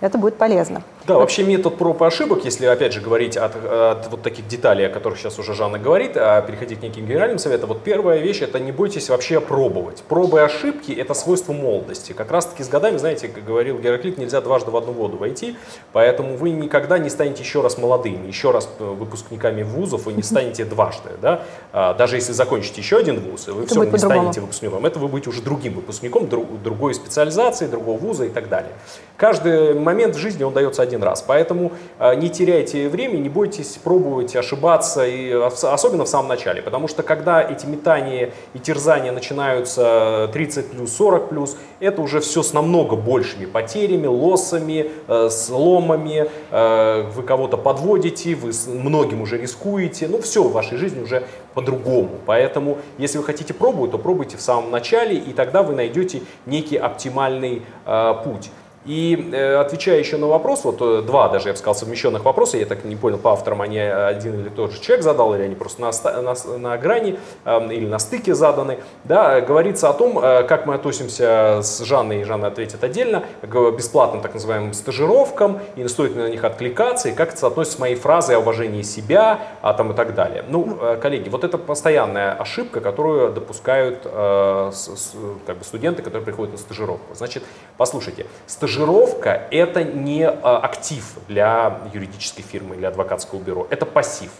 Это 0.00 0.18
будет 0.18 0.36
полезно. 0.36 0.82
Да, 1.06 1.14
вообще 1.14 1.44
метод 1.44 1.76
проб 1.76 2.02
и 2.02 2.04
ошибок, 2.04 2.44
если 2.44 2.66
опять 2.66 2.92
же 2.92 3.00
говорить 3.00 3.36
от, 3.36 3.54
от 3.64 4.08
вот 4.10 4.22
таких 4.22 4.48
деталей, 4.48 4.86
о 4.86 4.88
которых 4.88 5.18
сейчас 5.18 5.38
уже 5.38 5.54
Жанна 5.54 5.78
говорит, 5.78 6.16
а 6.16 6.42
переходить 6.42 6.80
к 6.80 6.82
неким 6.82 7.06
генеральным 7.06 7.38
советам, 7.38 7.68
вот 7.68 7.82
первая 7.82 8.18
вещь 8.18 8.42
это 8.42 8.58
не 8.58 8.72
бойтесь 8.72 9.08
вообще 9.08 9.40
пробовать. 9.40 10.02
Пробы 10.08 10.38
и 10.38 10.42
ошибки 10.42 10.90
это 10.90 11.14
свойство 11.14 11.52
молодости. 11.52 12.12
Как 12.12 12.32
раз 12.32 12.46
таки 12.46 12.64
с 12.64 12.68
годами, 12.68 12.96
знаете, 12.96 13.28
как 13.28 13.44
говорил 13.44 13.78
Гераклит, 13.78 14.18
нельзя 14.18 14.40
дважды 14.40 14.72
в 14.72 14.76
одну 14.76 14.92
воду 14.92 15.16
войти, 15.16 15.56
поэтому 15.92 16.36
вы 16.36 16.50
никогда 16.50 16.98
не 16.98 17.08
станете 17.08 17.44
еще 17.44 17.60
раз 17.62 17.78
молодыми, 17.78 18.26
еще 18.26 18.50
раз 18.50 18.68
э, 18.80 18.84
выпускниками 18.84 19.62
вузов, 19.62 20.06
вы 20.06 20.12
не 20.12 20.24
станете 20.24 20.64
дважды. 20.64 21.10
Да? 21.22 21.42
А, 21.72 21.94
даже 21.94 22.16
если 22.16 22.32
закончите 22.32 22.80
еще 22.80 22.96
один 22.96 23.20
вуз, 23.20 23.46
вы 23.46 23.66
все 23.66 23.76
равно 23.76 23.92
не 23.92 23.98
станете 23.98 24.40
выпускником. 24.40 24.84
Это 24.84 24.98
вы 24.98 25.06
будете 25.06 25.30
уже 25.30 25.40
другим 25.40 25.74
выпускником, 25.74 26.28
другой 26.28 26.94
специализации, 26.94 27.68
другого 27.68 27.96
вуза 27.96 28.24
и 28.24 28.30
так 28.30 28.48
далее. 28.48 28.72
Каждый 29.16 29.74
момент 29.74 30.16
в 30.16 30.18
жизни 30.18 30.42
он 30.42 30.52
дается 30.52 30.82
один 30.82 30.95
один 30.96 31.02
раз. 31.02 31.22
Поэтому 31.22 31.72
э, 31.98 32.14
не 32.16 32.28
теряйте 32.28 32.88
время, 32.88 33.18
не 33.18 33.28
бойтесь 33.28 33.78
пробовать 33.82 34.34
ошибаться, 34.34 35.06
и 35.06 35.30
особенно 35.32 36.04
в 36.04 36.08
самом 36.08 36.28
начале. 36.28 36.62
Потому 36.62 36.88
что 36.88 37.02
когда 37.02 37.42
эти 37.42 37.66
метания 37.66 38.32
и 38.54 38.58
терзания 38.58 39.12
начинаются 39.12 40.28
30 40.32 40.70
плюс, 40.70 40.92
40 40.96 41.28
плюс, 41.28 41.56
это 41.80 42.02
уже 42.02 42.20
все 42.20 42.42
с 42.42 42.52
намного 42.52 42.96
большими 42.96 43.46
потерями, 43.46 44.06
лоссами, 44.06 44.90
э, 45.08 45.28
сломами. 45.30 46.28
Э, 46.50 47.02
вы 47.14 47.22
кого-то 47.22 47.56
подводите, 47.56 48.34
вы 48.34 48.50
многим 48.66 49.22
уже 49.22 49.38
рискуете. 49.38 50.08
Ну 50.08 50.20
все 50.20 50.42
в 50.42 50.52
вашей 50.52 50.78
жизни 50.78 51.02
уже 51.02 51.24
по-другому. 51.54 52.10
Поэтому, 52.26 52.78
если 52.98 53.18
вы 53.18 53.24
хотите 53.24 53.54
пробовать, 53.54 53.90
то 53.90 53.98
пробуйте 53.98 54.36
в 54.36 54.40
самом 54.40 54.70
начале, 54.70 55.16
и 55.16 55.32
тогда 55.32 55.62
вы 55.62 55.74
найдете 55.74 56.22
некий 56.46 56.76
оптимальный 56.76 57.62
э, 57.84 58.14
путь. 58.24 58.50
И 58.86 59.30
э, 59.32 59.56
отвечая 59.56 59.98
еще 59.98 60.16
на 60.16 60.28
вопрос, 60.28 60.64
вот 60.64 60.76
э, 60.80 61.02
два 61.02 61.28
даже, 61.28 61.48
я 61.48 61.52
бы 61.52 61.58
сказал, 61.58 61.74
совмещенных 61.74 62.24
вопроса, 62.24 62.56
я 62.56 62.66
так 62.66 62.84
не 62.84 62.94
понял, 62.94 63.18
по 63.18 63.32
авторам 63.32 63.60
они 63.60 63.78
один 63.78 64.40
или 64.40 64.48
тот 64.48 64.72
же 64.72 64.80
человек 64.80 65.02
задал, 65.02 65.34
или 65.34 65.42
они 65.42 65.56
просто 65.56 65.80
на, 65.80 66.22
на, 66.22 66.58
на 66.58 66.78
грани 66.78 67.18
э, 67.44 67.72
или 67.72 67.86
на 67.86 67.98
стыке 67.98 68.34
заданы, 68.34 68.78
да, 69.02 69.40
говорится 69.40 69.90
о 69.90 69.92
том, 69.92 70.20
э, 70.22 70.44
как 70.44 70.66
мы 70.66 70.74
относимся 70.74 71.60
с 71.62 71.80
Жанной, 71.80 72.20
и 72.20 72.24
Жанна 72.24 72.46
ответит 72.46 72.84
отдельно, 72.84 73.24
к 73.42 73.70
бесплатным 73.72 74.22
так 74.22 74.34
называемым 74.34 74.72
стажировкам, 74.72 75.58
и 75.74 75.86
стоит 75.88 76.14
ли 76.14 76.22
на 76.22 76.28
них 76.28 76.44
откликаться, 76.44 77.08
и 77.08 77.12
как 77.12 77.30
это 77.30 77.38
соотносится 77.38 77.78
с 77.78 77.80
моей 77.80 77.96
фразой 77.96 78.36
о 78.36 78.38
уважении 78.38 78.82
себя, 78.82 79.40
а 79.62 79.72
там 79.72 79.90
и 79.90 79.94
так 79.96 80.14
далее. 80.14 80.44
Ну, 80.48 80.78
э, 80.80 80.98
коллеги, 81.02 81.28
вот 81.28 81.42
это 81.42 81.58
постоянная 81.58 82.34
ошибка, 82.34 82.80
которую 82.80 83.32
допускают 83.32 84.02
э, 84.04 84.70
с, 84.72 84.86
с, 84.86 85.12
как 85.44 85.58
бы 85.58 85.64
студенты, 85.64 86.02
которые 86.02 86.24
приходят 86.24 86.52
на 86.52 86.58
стажировку. 86.58 87.16
Значит, 87.16 87.42
послушайте, 87.76 88.26
стажировка 88.46 88.75
Стажировка– 88.76 89.48
это 89.50 89.82
не 89.84 90.28
а, 90.28 90.58
актив 90.58 91.02
для 91.28 91.80
юридической 91.94 92.42
фирмы 92.42 92.76
или 92.76 92.84
адвокатского 92.84 93.40
бюро, 93.40 93.66
это 93.70 93.86
пассив. 93.86 94.30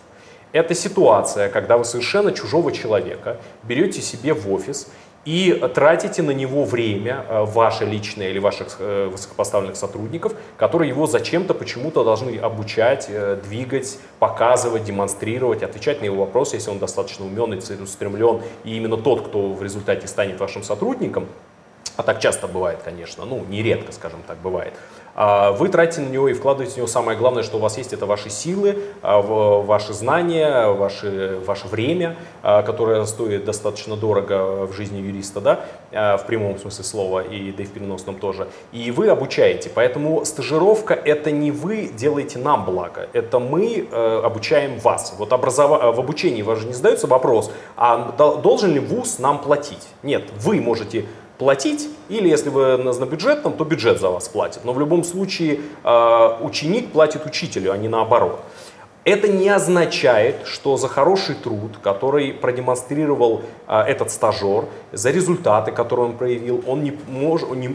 Это 0.52 0.74
ситуация, 0.74 1.48
когда 1.48 1.78
вы 1.78 1.86
совершенно 1.86 2.32
чужого 2.32 2.70
человека 2.70 3.38
берете 3.62 4.02
себе 4.02 4.34
в 4.34 4.52
офис 4.52 4.92
и 5.24 5.58
тратите 5.74 6.20
на 6.20 6.32
него 6.32 6.64
время, 6.64 7.24
а, 7.30 7.46
ваше 7.46 7.86
личное 7.86 8.28
или 8.28 8.38
ваших 8.38 8.76
э, 8.78 9.08
высокопоставленных 9.10 9.76
сотрудников, 9.76 10.34
которые 10.58 10.90
его 10.90 11.06
зачем-то 11.06 11.54
почему-то 11.54 12.04
должны 12.04 12.36
обучать, 12.36 13.06
э, 13.08 13.40
двигать, 13.42 13.98
показывать, 14.18 14.84
демонстрировать, 14.84 15.62
отвечать 15.62 16.02
на 16.02 16.04
его 16.04 16.26
вопросы, 16.26 16.56
если 16.56 16.70
он 16.70 16.78
достаточно 16.78 17.24
умен 17.24 17.54
и 17.54 17.60
целеустремлен, 17.62 18.42
и 18.64 18.76
именно 18.76 18.98
тот, 18.98 19.28
кто 19.28 19.54
в 19.54 19.62
результате 19.62 20.06
станет 20.06 20.38
вашим 20.38 20.62
сотрудником, 20.62 21.26
а 21.96 22.02
так 22.02 22.20
часто 22.20 22.46
бывает, 22.46 22.80
конечно, 22.84 23.24
ну, 23.24 23.44
нередко, 23.48 23.92
скажем 23.92 24.22
так, 24.26 24.38
бывает, 24.38 24.74
а, 25.18 25.52
вы 25.52 25.70
тратите 25.70 26.02
на 26.02 26.10
него 26.10 26.28
и 26.28 26.34
вкладываете 26.34 26.74
в 26.74 26.76
него 26.76 26.86
самое 26.86 27.16
главное, 27.16 27.42
что 27.42 27.56
у 27.56 27.60
вас 27.60 27.78
есть, 27.78 27.94
это 27.94 28.04
ваши 28.04 28.28
силы, 28.28 28.76
а, 29.00 29.22
ваши 29.22 29.94
знания, 29.94 30.68
ваше, 30.68 31.40
ваше 31.46 31.68
время, 31.68 32.16
а, 32.42 32.62
которое 32.62 33.02
стоит 33.06 33.46
достаточно 33.46 33.96
дорого 33.96 34.66
в 34.66 34.74
жизни 34.74 34.98
юриста, 34.98 35.40
да, 35.40 35.60
в 36.18 36.24
прямом 36.26 36.58
смысле 36.58 36.84
слова, 36.84 37.20
и 37.20 37.50
да 37.50 37.62
и 37.62 37.66
в 37.66 37.72
переносном 37.72 38.16
тоже. 38.16 38.48
И 38.72 38.90
вы 38.90 39.08
обучаете. 39.08 39.70
Поэтому 39.74 40.24
стажировка– 40.26 40.92
это 41.04 41.30
не 41.30 41.50
вы 41.50 41.86
делаете 41.86 42.38
нам 42.38 42.66
благо, 42.66 43.08
это 43.14 43.38
мы 43.38 43.88
э, 43.90 44.20
обучаем 44.22 44.78
вас. 44.80 45.14
Вот 45.16 45.32
образова... 45.32 45.92
в 45.92 45.98
обучении 45.98 46.42
вас 46.42 46.58
же 46.58 46.66
не 46.66 46.74
задается 46.74 47.06
вопрос, 47.06 47.50
а 47.76 48.12
должен 48.12 48.74
ли 48.74 48.80
вуз 48.80 49.18
нам 49.18 49.38
платить? 49.38 49.88
Нет, 50.02 50.24
вы 50.40 50.60
можете 50.60 51.06
платить, 51.38 51.88
или 52.08 52.28
если 52.28 52.48
вы 52.48 52.76
на 52.78 53.06
бюджетном, 53.06 53.52
то 53.54 53.64
бюджет 53.64 54.00
за 54.00 54.10
вас 54.10 54.28
платит. 54.28 54.64
Но 54.64 54.72
в 54.72 54.80
любом 54.80 55.04
случае 55.04 55.60
э, 55.84 56.36
ученик 56.40 56.92
платит 56.92 57.26
учителю, 57.26 57.72
а 57.72 57.76
не 57.76 57.88
наоборот. 57.88 58.40
Это 59.06 59.28
не 59.28 59.48
означает, 59.48 60.34
что 60.46 60.76
за 60.76 60.88
хороший 60.88 61.36
труд, 61.36 61.78
который 61.80 62.32
продемонстрировал 62.32 63.42
а, 63.68 63.84
этот 63.84 64.10
стажер, 64.10 64.64
за 64.92 65.10
результаты, 65.10 65.70
которые 65.70 66.06
он 66.06 66.16
проявил, 66.16 66.64
он 66.66 66.82
не 66.82 66.92
мож, 67.06 67.42
не, 67.42 67.68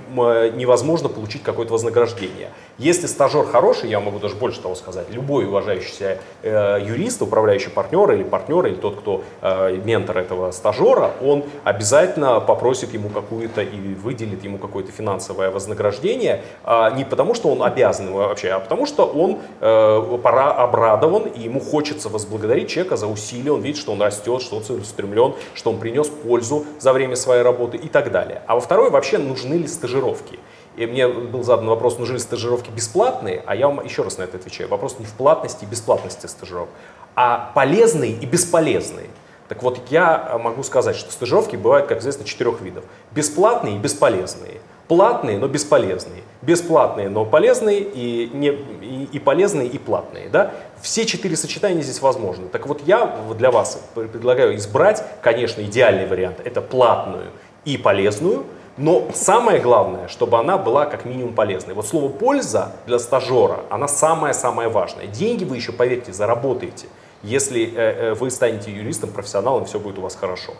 невозможно 0.57 1.07
получить 1.07 1.41
какое-то 1.41 1.71
вознаграждение. 1.71 2.49
Если 2.77 3.07
стажер 3.07 3.45
хороший, 3.45 3.89
я 3.89 4.01
могу 4.01 4.19
даже 4.19 4.35
больше 4.35 4.59
того 4.59 4.75
сказать, 4.75 5.09
любой 5.09 5.45
уважающийся 5.45 6.17
э, 6.43 6.79
юрист, 6.85 7.21
управляющий 7.21 7.69
партнер 7.69 8.11
или 8.11 8.23
партнер, 8.23 8.65
или 8.65 8.75
тот, 8.75 8.99
кто 8.99 9.23
э, 9.41 9.77
ментор 9.85 10.17
этого 10.17 10.51
стажера, 10.51 11.11
он 11.21 11.45
обязательно 11.63 12.41
попросит 12.41 12.93
ему 12.93 13.07
какую-то 13.07 13.61
и 13.61 13.93
выделит 13.93 14.43
ему 14.43 14.57
какое-то 14.57 14.91
финансовое 14.91 15.49
вознаграждение, 15.49 16.41
э, 16.65 16.89
не 16.97 17.05
потому 17.05 17.35
что 17.35 17.47
он 17.49 17.63
обязан 17.63 18.11
вообще, 18.11 18.49
а 18.49 18.59
потому 18.59 18.85
что 18.85 19.05
он 19.05 19.39
э, 19.61 20.17
пора 20.21 20.51
обрадован 20.51 21.20
он, 21.21 21.27
и 21.29 21.41
ему 21.41 21.59
хочется 21.59 22.09
возблагодарить 22.09 22.69
человека 22.69 22.97
за 22.97 23.07
усилия, 23.07 23.51
он 23.51 23.61
видит, 23.61 23.79
что 23.79 23.91
он 23.93 24.01
растет, 24.01 24.41
что 24.41 24.57
он 24.57 24.63
целеустремлен, 24.63 25.33
что 25.53 25.71
он 25.71 25.79
принес 25.79 26.07
пользу 26.07 26.65
за 26.79 26.93
время 26.93 27.15
своей 27.15 27.43
работы 27.43 27.77
и 27.77 27.87
так 27.87 28.11
далее. 28.11 28.41
А 28.47 28.55
во 28.55 28.61
второй 28.61 28.89
вообще 28.89 29.17
нужны 29.17 29.55
ли 29.55 29.67
стажировки? 29.67 30.39
И 30.77 30.85
мне 30.85 31.07
был 31.07 31.43
задан 31.43 31.67
вопрос, 31.67 31.99
нужны 31.99 32.13
ли 32.13 32.19
стажировки 32.19 32.69
бесплатные, 32.69 33.43
а 33.45 33.55
я 33.55 33.67
вам 33.67 33.83
еще 33.83 34.03
раз 34.03 34.17
на 34.17 34.23
это 34.23 34.37
отвечаю. 34.37 34.69
Вопрос 34.69 34.97
не 34.99 35.05
в 35.05 35.13
платности 35.13 35.65
и 35.65 35.67
бесплатности 35.67 36.27
стажировок, 36.27 36.69
а 37.15 37.51
полезные 37.53 38.11
и 38.11 38.25
бесполезные. 38.25 39.07
Так 39.49 39.63
вот, 39.63 39.81
я 39.89 40.39
могу 40.41 40.63
сказать, 40.63 40.95
что 40.95 41.11
стажировки 41.11 41.57
бывают, 41.57 41.87
как 41.87 41.99
известно, 41.99 42.23
четырех 42.23 42.61
видов. 42.61 42.85
Бесплатные 43.11 43.75
и 43.75 43.79
бесполезные. 43.79 44.61
Платные, 44.87 45.37
но 45.39 45.49
бесполезные. 45.49 46.23
Бесплатные, 46.41 47.09
но 47.09 47.25
полезные 47.25 47.81
и, 47.81 48.29
не, 48.33 48.47
и, 48.49 49.09
и 49.11 49.19
полезные, 49.19 49.67
и 49.67 49.77
платные. 49.77 50.29
Да? 50.29 50.51
Все 50.81 51.05
четыре 51.05 51.35
сочетания 51.35 51.81
здесь 51.81 52.01
возможны. 52.01 52.47
Так 52.47 52.67
вот 52.67 52.81
я 52.85 53.17
для 53.37 53.51
вас 53.51 53.81
предлагаю 53.93 54.55
избрать, 54.55 55.03
конечно, 55.21 55.61
идеальный 55.61 56.07
вариант. 56.07 56.41
Это 56.43 56.61
платную 56.61 57.31
и 57.65 57.77
полезную, 57.77 58.45
Но 58.77 59.09
самое 59.13 59.59
главное, 59.59 60.07
чтобы 60.07 60.39
она 60.39 60.57
была 60.57 60.85
как 60.85 61.05
минимум 61.05 61.33
полезной. 61.33 61.73
Вот 61.73 61.85
слово 61.85 62.09
«польза» 62.09 62.71
для 62.87 62.99
стажера, 62.99 63.59
она 63.69 63.87
самое-самое 63.87 64.69
важное. 64.69 65.07
Деньги 65.07 65.43
вы 65.43 65.57
еще, 65.57 65.73
поверьте, 65.73 66.13
заработаете, 66.13 66.87
если 67.21 67.63
э, 67.63 67.69
э, 67.75 68.13
вы 68.13 68.31
станете 68.31 68.71
юристом, 68.71 69.11
профессионалом, 69.11 69.65
все 69.65 69.79
будет 69.79 69.99
у 69.99 70.01
вас 70.01 70.15
хорошо. 70.15 70.53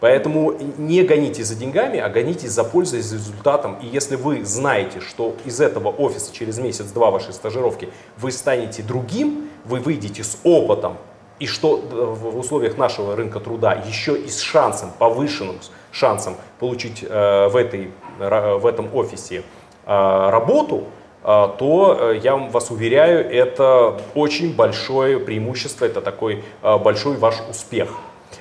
Поэтому 0.00 0.54
не 0.78 1.02
гонитесь 1.02 1.46
за 1.46 1.56
деньгами, 1.56 1.98
а 1.98 2.08
гонитесь 2.08 2.50
за 2.50 2.64
пользой, 2.64 3.00
за 3.00 3.16
результатом. 3.16 3.76
И 3.82 3.86
если 3.86 4.16
вы 4.16 4.44
знаете, 4.44 5.00
что 5.00 5.34
из 5.44 5.60
этого 5.60 5.88
офиса 5.88 6.32
через 6.32 6.58
месяц-два 6.58 7.10
вашей 7.10 7.32
стажировки 7.32 7.88
вы 8.16 8.32
станете 8.32 8.82
другим, 8.82 9.47
вы 9.68 9.80
выйдете 9.80 10.24
с 10.24 10.38
опытом, 10.44 10.96
и 11.38 11.46
что 11.46 11.76
в 11.76 12.38
условиях 12.38 12.76
нашего 12.76 13.14
рынка 13.14 13.38
труда 13.38 13.72
еще 13.72 14.18
и 14.18 14.28
с 14.28 14.40
шансом, 14.40 14.90
повышенным 14.98 15.60
шансом 15.92 16.36
получить 16.58 17.04
э, 17.08 17.48
в, 17.48 17.56
этой, 17.56 17.92
в 18.18 18.66
этом 18.66 18.94
офисе 18.94 19.42
э, 19.86 20.30
работу, 20.30 20.84
э, 21.22 21.48
то 21.58 22.12
я 22.12 22.36
вас 22.36 22.70
уверяю, 22.70 23.30
это 23.30 24.00
очень 24.14 24.54
большое 24.54 25.20
преимущество, 25.20 25.84
это 25.84 26.00
такой 26.00 26.42
большой 26.62 27.16
ваш 27.16 27.36
успех. 27.48 27.90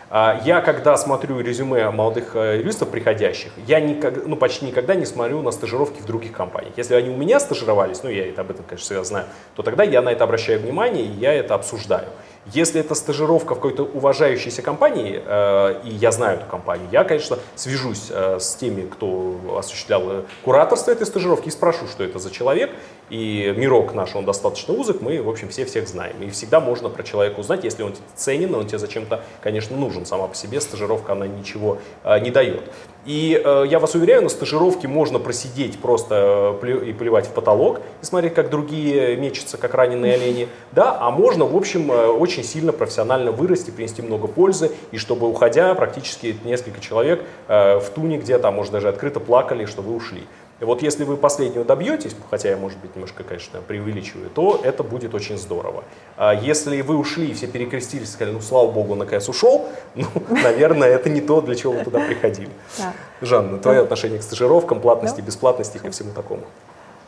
А, 0.09 0.41
я, 0.45 0.61
когда 0.61 0.95
смотрю 0.95 1.41
резюме 1.41 1.89
молодых 1.91 2.35
э, 2.35 2.59
юристов 2.59 2.89
приходящих, 2.89 3.51
я 3.67 3.81
никак, 3.81 4.25
ну, 4.25 4.37
почти 4.37 4.65
никогда 4.65 4.95
не 4.95 5.05
смотрю 5.05 5.41
на 5.41 5.51
стажировки 5.51 5.99
в 6.01 6.05
других 6.05 6.31
компаниях. 6.31 6.73
Если 6.77 6.93
они 6.93 7.09
у 7.09 7.17
меня 7.17 7.39
стажировались, 7.41 8.03
ну, 8.03 8.09
я 8.09 8.29
это 8.29 8.41
об 8.41 8.51
этом, 8.51 8.63
конечно, 8.63 8.85
всегда 8.85 9.03
знаю, 9.03 9.25
то 9.55 9.63
тогда 9.63 9.83
я 9.83 10.01
на 10.01 10.09
это 10.09 10.23
обращаю 10.23 10.61
внимание 10.61 11.03
и 11.03 11.11
я 11.11 11.33
это 11.33 11.55
обсуждаю. 11.55 12.07
Если 12.53 12.79
это 12.79 12.95
стажировка 12.95 13.55
в 13.55 13.57
какой-то 13.57 13.83
уважающейся 13.83 14.61
компании, 14.61 15.21
э, 15.25 15.81
и 15.83 15.89
я 15.89 16.13
знаю 16.13 16.37
эту 16.37 16.45
компанию, 16.45 16.87
я, 16.91 17.03
конечно, 17.03 17.37
свяжусь 17.55 18.07
э, 18.09 18.39
с 18.39 18.55
теми, 18.55 18.87
кто 18.87 19.57
осуществлял 19.59 20.03
э, 20.09 20.21
кураторство 20.45 20.91
этой 20.91 21.05
стажировки 21.05 21.49
и 21.49 21.51
спрошу, 21.51 21.87
что 21.87 22.05
это 22.05 22.19
за 22.19 22.31
человек. 22.31 22.71
И 23.09 23.53
мирок 23.55 23.93
наш, 23.93 24.15
он 24.15 24.25
достаточно 24.25 24.73
узок, 24.73 25.01
мы, 25.01 25.21
в 25.21 25.29
общем, 25.29 25.49
все 25.49 25.65
всех 25.65 25.87
знаем. 25.87 26.15
И 26.21 26.29
всегда 26.29 26.59
можно 26.59 26.89
про 26.89 27.03
человека 27.03 27.39
узнать, 27.39 27.63
если 27.63 27.83
он 27.83 27.93
ценен, 28.15 28.53
он 28.53 28.67
тебе 28.67 28.79
зачем-то, 28.79 29.23
конечно, 29.41 29.77
нужен 29.77 30.05
сама 30.05 30.27
по 30.27 30.35
себе. 30.35 30.59
Стажировка, 30.59 31.13
она 31.13 31.27
ничего 31.27 31.77
э, 32.03 32.19
не 32.19 32.31
дает. 32.31 32.63
И 33.05 33.41
э, 33.41 33.63
я 33.69 33.79
вас 33.79 33.95
уверяю, 33.95 34.23
на 34.23 34.29
стажировке 34.29 34.89
можно 34.89 35.17
просидеть 35.17 35.79
просто 35.79 36.59
э, 36.61 36.89
и 36.89 36.91
плевать 36.91 37.27
в 37.27 37.31
потолок, 37.31 37.79
и 38.01 38.05
смотреть, 38.05 38.33
как 38.33 38.49
другие 38.49 39.15
мечутся, 39.15 39.57
как 39.57 39.73
раненые 39.73 40.15
олени, 40.15 40.49
да, 40.73 40.97
а 40.99 41.09
можно, 41.09 41.45
в 41.45 41.55
общем, 41.55 41.89
э, 41.89 42.07
очень 42.07 42.43
сильно 42.43 42.73
профессионально 42.73 43.31
вырасти, 43.31 43.71
принести 43.71 44.01
много 44.01 44.27
пользы, 44.27 44.71
и 44.91 44.97
чтобы, 44.97 45.29
уходя, 45.29 45.73
практически 45.75 46.35
несколько 46.43 46.81
человек 46.81 47.23
э, 47.47 47.79
в 47.79 47.89
туне 47.91 48.17
где-то, 48.17 48.49
а 48.49 48.51
может 48.51 48.73
даже 48.73 48.89
открыто 48.89 49.21
плакали, 49.21 49.63
что 49.63 49.81
вы 49.81 49.95
ушли. 49.95 50.23
И 50.59 50.65
вот 50.65 50.81
если 50.81 51.03
вы 51.03 51.17
последнего 51.17 51.63
добьетесь, 51.63 52.15
хотя 52.31 52.49
я, 52.49 52.57
может 52.57 52.79
быть, 52.79 52.95
немножко, 52.95 53.23
конечно, 53.23 53.61
преувеличиваю, 53.61 54.29
то 54.31 54.59
это 54.63 54.81
будет 54.81 55.13
очень 55.13 55.37
здорово. 55.37 55.83
А 56.17 56.33
если 56.33 56.81
вы 56.81 56.97
ушли 56.97 57.27
и 57.27 57.33
все 57.33 57.45
перекрестились 57.45 58.11
сказали, 58.11 58.33
ну, 58.33 58.41
слава 58.41 58.71
богу, 58.71 58.95
наконец 58.95 59.29
ушел, 59.29 59.67
ну, 59.95 60.07
наверное, 60.29 60.87
это 60.87 61.09
не 61.09 61.21
то, 61.21 61.41
для 61.41 61.55
чего 61.55 61.73
вы 61.73 61.83
туда 61.83 61.99
приходили. 61.99 62.49
Да. 62.79 62.93
Жанна, 63.21 63.59
твое 63.59 63.81
отношение 63.81 64.17
к 64.17 64.23
стажировкам, 64.23 64.81
платности, 64.81 65.21
ну, 65.21 65.27
бесплатности 65.27 65.77
и 65.77 65.79
ко 65.79 65.91
всему 65.91 66.11
такому? 66.13 66.41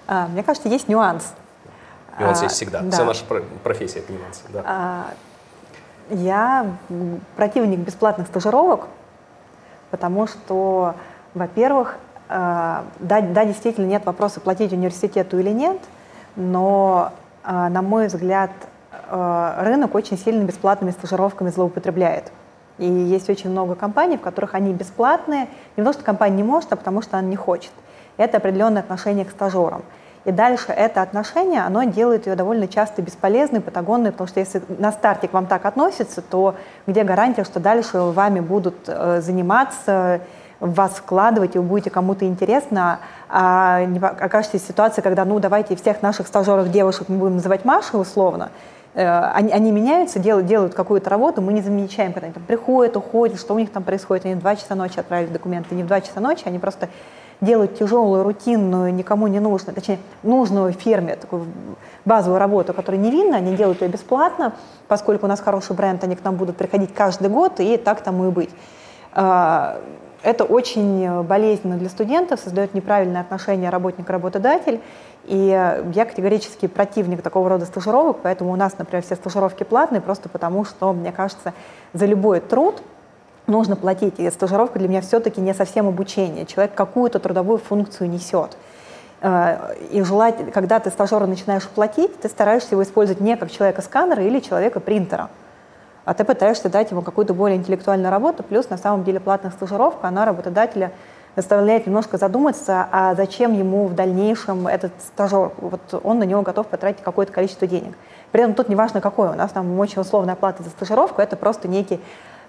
А, 0.06 0.28
мне 0.28 0.44
кажется, 0.44 0.70
есть 0.70 0.88
нюанс. 0.88 1.34
Нюанс 2.20 2.42
а, 2.42 2.44
есть 2.44 2.56
всегда. 2.56 2.82
Да. 2.82 2.92
Вся 2.92 3.04
наша 3.04 3.26
профессия– 3.64 4.00
это 4.00 4.14
нюансы. 4.14 4.42
Да. 4.50 4.64
А, 4.66 5.14
я 6.12 6.76
противник 7.36 7.80
бесплатных 7.80 8.28
стажировок, 8.28 8.88
потому 9.90 10.28
что, 10.28 10.94
во-первых, 11.34 11.98
да, 12.30 12.84
да, 13.00 13.46
действительно 13.46 13.88
нет 13.88 14.06
вопроса, 14.06 14.40
платить 14.40 14.72
университету 14.72 15.40
или 15.40 15.50
нет, 15.50 15.80
но, 16.36 17.12
э, 17.44 17.70
на 17.70 17.82
мой 17.82 18.08
взгляд, 18.08 18.52
э, 18.92 19.54
рынок 19.62 19.96
очень 19.96 20.18
сильно 20.18 20.44
бесплатными 20.44 20.92
стажировками 20.92 21.50
злоупотребляет. 21.50 22.32
И 22.78 22.86
есть 22.86 23.30
очень 23.30 23.50
много 23.50 23.76
компаний, 23.76 24.18
в 24.18 24.22
которых 24.22 24.54
они 24.54 24.74
бесплатные, 24.74 25.48
не 25.76 25.78
потому 25.78 25.94
что 25.94 26.04
компания 26.04 26.38
не 26.38 26.44
может, 26.44 26.72
а 26.72 26.76
потому 26.76 27.02
что 27.02 27.18
она 27.18 27.28
не 27.28 27.36
хочет. 27.36 27.72
Это 28.18 28.38
определенное 28.38 28.84
отношение 28.84 29.26
к 29.26 29.32
стажерам. 29.32 29.82
И 30.26 30.32
дальше 30.32 30.72
это 30.72 31.02
отношение, 31.02 31.62
оно 31.62 31.84
делает 31.84 32.28
ее 32.28 32.36
довольно 32.36 32.68
часто 32.68 33.02
бесполезной, 33.02 33.62
патагонной, 33.62 34.12
потому 34.12 34.28
что 34.28 34.40
если 34.40 34.62
на 34.68 34.92
старте 34.92 35.28
к 35.28 35.34
вам 35.34 35.48
так 35.48 35.66
относятся, 35.66 36.22
то 36.22 36.56
где 36.86 37.04
гарантия, 37.04 37.44
что 37.44 37.60
дальше 37.60 38.00
вами 38.00 38.40
будут 38.40 38.86
заниматься 38.86 40.20
в 40.60 40.74
вас 40.74 40.92
вкладывать, 40.92 41.56
и 41.56 41.60
вы 41.60 41.66
будете 41.66 41.90
кому-то 41.90 42.26
интересно, 42.26 43.00
а 43.30 43.84
не 43.86 44.00
окажетесь 44.00 44.62
в 44.64 44.68
ситуации, 44.68 45.02
когда, 45.02 45.26
ну, 45.26 45.40
давайте 45.40 45.76
всех 45.76 46.02
наших 46.02 46.28
стажеров 46.28 46.70
девушек 46.70 47.08
мы 47.08 47.18
будем 47.18 47.36
называть 47.36 47.66
Машей 47.66 48.00
условно, 48.00 48.50
э, 48.94 49.08
они, 49.34 49.52
они 49.52 49.72
меняются, 49.72 50.20
делают, 50.20 50.48
делают 50.48 50.74
какую-то 50.74 51.10
работу, 51.10 51.42
мы 51.42 51.54
не 51.54 51.62
замечаем, 51.62 52.12
когда 52.12 52.26
они 52.26 52.34
там 52.34 52.44
приходят, 52.44 52.98
уходят, 52.98 53.40
что 53.40 53.54
у 53.54 53.60
них 53.60 53.72
там 53.72 53.84
происходит. 53.84 54.26
Они 54.26 54.36
в 54.36 54.40
2 54.40 54.56
часа 54.58 54.76
ночи 54.76 55.00
отправили 55.00 55.32
документы, 55.32 55.76
не 55.76 55.84
в 55.84 55.88
2 55.88 56.02
часа 56.02 56.20
ночи, 56.20 56.44
они 56.46 56.60
просто 56.60 56.90
делают 57.42 57.78
тяжелую, 57.78 58.24
рутинную, 58.24 58.94
никому 58.94 59.28
не 59.28 59.40
нужную, 59.40 59.74
точнее, 59.74 60.00
нужную 60.24 60.74
фирме, 60.74 61.16
такую 61.16 61.46
базовую 62.04 62.38
работу, 62.38 62.74
которая 62.74 63.00
невинна, 63.00 63.38
они 63.38 63.56
делают 63.56 63.82
ее 63.82 63.88
бесплатно, 63.88 64.54
поскольку 64.90 65.26
у 65.26 65.30
нас 65.30 65.40
хороший 65.40 65.74
бренд, 65.74 66.04
они 66.04 66.18
к 66.18 66.24
нам 66.24 66.36
будут 66.36 66.58
приходить 66.58 66.94
каждый 66.94 67.30
год, 67.30 67.62
и 67.62 67.78
так 67.78 68.02
тому 68.02 68.28
и 68.28 68.32
быть. 68.32 68.50
Это 70.22 70.44
очень 70.44 71.04
э, 71.06 71.22
болезненно 71.24 71.78
для 71.78 71.90
студентов, 71.90 72.40
создает 72.40 72.74
неправильное 72.74 73.22
отношение 73.22 73.70
работник-работодатель. 73.70 74.82
И 75.26 75.48
я 75.48 76.06
категорически 76.06 76.68
противник 76.68 77.22
такого 77.22 77.50
рода 77.50 77.66
стажировок, 77.66 78.20
поэтому 78.24 78.52
у 78.52 78.56
нас, 78.56 78.78
например, 78.78 79.04
все 79.04 79.16
стажировки 79.16 79.64
платные, 79.64 80.02
просто 80.02 80.28
потому 80.28 80.66
что, 80.66 80.92
мне 80.92 81.12
кажется, 81.12 81.54
за 81.94 82.06
любой 82.06 82.40
труд 82.40 82.82
нужно 83.46 83.76
платить. 83.76 84.16
И 84.18 84.30
стажировка 84.32 84.80
для 84.80 84.88
меня 84.88 85.02
все-таки 85.02 85.40
не 85.42 85.54
совсем 85.54 85.88
обучение. 85.88 86.46
Человек 86.46 86.74
какую-то 86.74 87.20
трудовую 87.20 87.60
функцию 87.60 88.10
несет. 88.10 88.58
Э, 89.22 89.76
и 89.92 90.02
желать, 90.02 90.52
когда 90.52 90.80
ты 90.80 90.90
стажера 90.90 91.26
начинаешь 91.26 91.68
платить, 91.68 92.20
ты 92.20 92.30
стараешься 92.30 92.70
его 92.72 92.84
использовать 92.84 93.22
не 93.22 93.38
как 93.38 93.52
человека-сканера 93.52 94.24
или 94.24 94.40
человека-принтера 94.40 95.30
а 96.10 96.16
ты 96.16 96.26
пытаешься 96.26 96.70
дать 96.70 96.90
ему 96.90 97.04
какую-то 97.04 97.36
более 97.36 97.56
интеллектуальную 97.56 98.10
работу, 98.10 98.42
плюс 98.42 98.68
на 98.72 98.78
самом 98.78 99.04
деле 99.04 99.20
платная 99.20 99.52
стажировка, 99.52 100.08
она 100.08 100.26
работодателя 100.26 100.92
заставляет 101.36 101.86
немножко 101.86 102.18
задуматься, 102.18 102.88
а 102.92 103.14
зачем 103.14 103.54
ему 103.54 103.86
в 103.86 103.94
дальнейшем 103.94 104.66
этот 104.66 104.92
стажер, 105.06 105.52
вот 105.58 106.02
он 106.02 106.18
на 106.18 106.24
него 106.24 106.42
готов 106.42 106.66
потратить 106.66 107.04
какое-то 107.04 107.32
количество 107.32 107.68
денег. 107.68 107.94
При 108.32 108.42
этом 108.42 108.56
тут 108.56 108.70
не 108.70 108.76
важно 108.76 109.02
какой, 109.02 109.30
у 109.30 109.34
нас 109.34 109.52
там 109.52 109.80
очень 109.80 110.02
условная 110.02 110.36
плата 110.36 110.64
за 110.64 110.72
стажировку, 110.72 111.22
это 111.22 111.36
просто 111.36 111.68
некий 111.68 112.02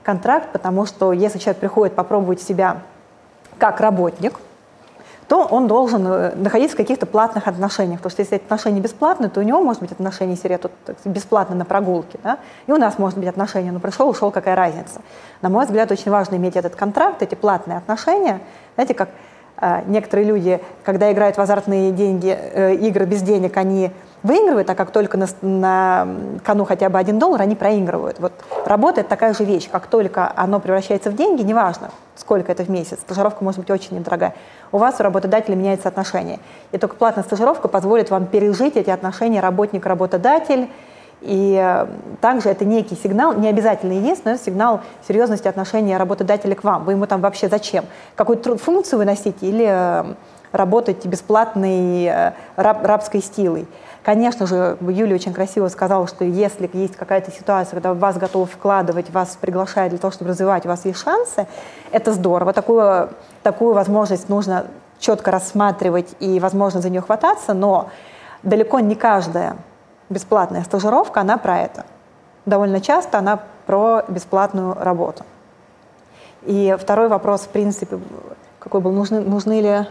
контракт, 0.05 0.53
потому 0.53 0.87
что 0.87 1.13
если 1.13 1.39
человек 1.39 1.61
приходит 1.61 1.95
попробовать 1.95 2.41
себя 2.41 2.79
как 3.59 3.81
работник, 3.81 4.41
то 5.31 5.45
он 5.45 5.69
должен 5.69 6.05
э, 6.09 6.35
находиться 6.35 6.75
в 6.75 6.77
каких-то 6.77 7.07
платных 7.07 7.47
отношениях. 7.47 8.01
Потому 8.01 8.11
что 8.11 8.23
если 8.23 8.35
отношения 8.35 8.81
бесплатные, 8.81 9.31
то 9.31 9.39
у 9.39 9.45
него 9.45 9.63
может 9.63 9.81
быть 9.81 9.93
отношения 9.93 10.35
серия 10.35 10.59
тут 10.59 10.73
бесплатно 11.05 11.55
на 11.55 11.65
прогулке. 11.65 12.19
Да? 12.25 12.39
И 12.67 12.73
у 12.73 12.77
нас 12.77 12.99
может 12.99 13.17
быть 13.17 13.29
отношения, 13.29 13.71
но 13.71 13.79
пришел, 13.79 14.09
ушел, 14.09 14.33
какая 14.33 14.57
разница. 14.57 15.03
На 15.41 15.49
мой 15.49 15.67
взгляд, 15.67 15.89
очень 15.93 16.11
важно 16.11 16.35
иметь 16.35 16.57
этот 16.57 16.75
контракт, 16.75 17.23
эти 17.23 17.37
платные 17.37 17.79
отношения. 17.79 18.41
Знаете, 18.75 18.95
как 18.95 19.11
некоторые 19.87 20.27
люди, 20.27 20.61
когда 20.85 21.13
играют 21.13 21.37
в 21.37 21.41
азартные 21.41 21.93
деньги, 21.93 22.37
э, 22.37 22.75
игры 22.75 23.05
без 23.05 23.23
денег, 23.23 23.57
они 23.57 23.91
выигрывают, 24.23 24.69
а 24.69 24.75
как 24.75 24.91
только 24.91 25.17
на, 25.17 25.27
на 25.41 26.09
кону 26.45 26.65
хотя 26.65 26.89
бы 26.89 26.99
один 26.99 27.19
доллар, 27.19 27.43
они 27.43 27.55
проигрывают. 27.55 28.19
Вот 28.21 28.33
работает 28.65 29.09
такая 29.09 29.35
же 29.35 29.45
вещь. 29.45 29.69
Как 29.71 29.87
только 29.87 30.31
оно 30.37 30.61
превращается 30.61 31.11
в 31.11 31.17
деньги, 31.17 31.43
неважно, 31.43 31.91
сколько 32.17 32.53
это 32.53 32.65
в 32.65 32.69
месяц, 32.69 32.99
стажировка 33.01 33.43
может 33.43 33.61
быть 33.61 33.71
очень 33.71 33.97
недорогая, 33.97 34.35
у 34.73 34.79
вас 34.79 34.97
у 35.01 35.03
работодателя 35.03 35.55
меняется 35.55 35.89
отношение. 35.89 36.39
И 36.73 36.79
только 36.79 36.97
платная 36.97 37.25
стажировка 37.25 37.69
позволит 37.69 38.11
вам 38.11 38.27
пережить 38.27 38.77
эти 38.77 38.91
отношения 38.91 39.41
работник-работодатель, 39.41 40.69
и 41.21 41.59
э, 41.63 41.87
также 42.21 42.49
это 42.49 42.65
некий 42.65 42.97
сигнал, 42.97 43.35
не 43.35 43.49
обязательно 43.49 43.93
есть, 43.93 44.25
но 44.25 44.37
сигнал 44.37 44.81
серьезности 45.07 45.49
отношения 45.49 45.97
работодателя 45.97 46.55
к 46.55 46.65
вам. 46.65 46.85
Вы 46.85 46.93
ему 46.93 47.07
там 47.07 47.21
вообще 47.21 47.49
зачем? 47.49 47.85
Какую-то 48.17 48.57
функцию 48.57 48.99
вы 49.01 49.05
носите 49.05 49.47
или 49.47 49.67
э, 49.69 50.15
работаете 50.53 51.09
бесплатной 51.09 52.05
э, 52.05 52.33
раб, 52.57 52.85
рабской 52.85 53.21
стилой? 53.21 53.69
Конечно 54.03 54.47
же, 54.47 54.79
Юлия 54.81 55.15
очень 55.15 55.35
красиво 55.35 55.69
сказала, 55.69 56.07
что 56.07 56.25
если 56.25 56.71
есть 56.73 56.97
какая-то 56.97 57.31
ситуация, 57.31 57.73
когда 57.73 57.93
вас 57.93 58.17
готовы 58.17 58.47
вкладывать, 58.47 59.11
вас 59.11 59.37
приглашают 59.39 59.91
для 59.91 59.99
того, 59.99 60.11
чтобы 60.11 60.31
развивать, 60.31 60.65
у 60.65 60.71
вас 60.71 60.87
есть 60.87 61.03
шансы, 61.03 61.47
это 61.93 62.15
здорово. 62.15 62.55
Такую, 62.55 63.11
такую 63.43 63.75
возможность 63.75 64.31
нужно 64.31 64.67
четко 64.99 65.31
рассматривать 65.31 66.17
и, 66.19 66.41
возможно, 66.41 66.81
за 66.81 66.89
нее 66.89 67.03
хвататься, 67.03 67.53
но 67.53 67.91
далеко 68.43 68.81
не 68.81 68.95
каждая 68.95 69.59
бесплатная 70.11 70.63
стажировка, 70.65 71.21
она 71.21 71.39
про 71.39 71.61
это. 71.61 71.87
Довольно 72.45 72.81
часто 72.81 73.19
она 73.19 73.41
про 73.67 74.05
бесплатную 74.09 74.75
работу. 74.75 75.25
И 76.43 76.77
второй 76.79 77.09
вопрос, 77.09 77.43
в 77.43 77.49
принципе, 77.49 77.99
Какой 78.59 78.81
был? 78.81 78.93
Нужны, 78.93 79.21
нужны 79.21 79.61
ли 79.61 79.87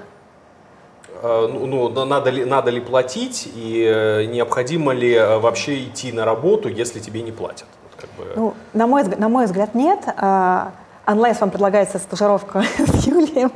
Э, 1.21 1.47
ну, 1.51 1.89
ну 1.89 2.05
надо, 2.05 2.29
ли, 2.29 2.45
надо 2.45 2.71
ли 2.71 2.79
платить 2.79 3.49
и 3.53 3.83
э, 3.83 4.25
необходимо 4.25 4.93
ли 4.93 5.13
э, 5.13 5.37
вообще 5.37 5.83
идти 5.83 6.11
на 6.11 6.25
работу, 6.25 6.69
если 6.69 6.99
тебе 6.99 7.21
не 7.21 7.31
платят? 7.31 7.67
Вот 7.83 8.01
как 8.01 8.09
бы... 8.11 8.33
ну, 8.35 8.53
на, 8.73 8.87
мой, 8.87 9.03
на 9.03 9.27
мой 9.27 9.45
взгляд, 9.45 9.75
нет. 9.75 9.99
А, 10.17 10.71
Unless 11.05 11.39
вам 11.41 11.49
предлагается 11.49 11.99
стажировка 11.99 12.63
с 12.77 13.07
Юлием. 13.07 13.51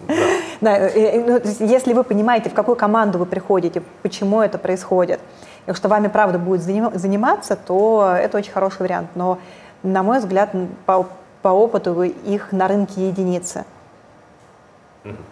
Да. 0.00 0.14
Да, 0.60 0.78
ну, 0.94 1.40
если 1.60 1.92
вы 1.92 2.04
понимаете, 2.04 2.50
в 2.50 2.54
какую 2.54 2.76
команду 2.76 3.18
вы 3.18 3.26
приходите, 3.26 3.82
почему 4.02 4.40
это 4.40 4.58
происходит, 4.58 5.20
и 5.66 5.72
что 5.72 5.88
вами 5.88 6.08
правда 6.08 6.38
будет 6.38 6.62
заниматься, 6.62 7.56
то 7.56 8.14
это 8.18 8.38
очень 8.38 8.52
хороший 8.52 8.80
вариант. 8.82 9.10
Но, 9.14 9.38
на 9.82 10.02
мой 10.02 10.18
взгляд, 10.18 10.50
по, 10.86 11.06
по 11.42 11.48
опыту 11.48 12.02
их 12.02 12.52
на 12.52 12.68
рынке 12.68 13.08
единицы. 13.08 13.64
Mm-hmm. 15.04 15.31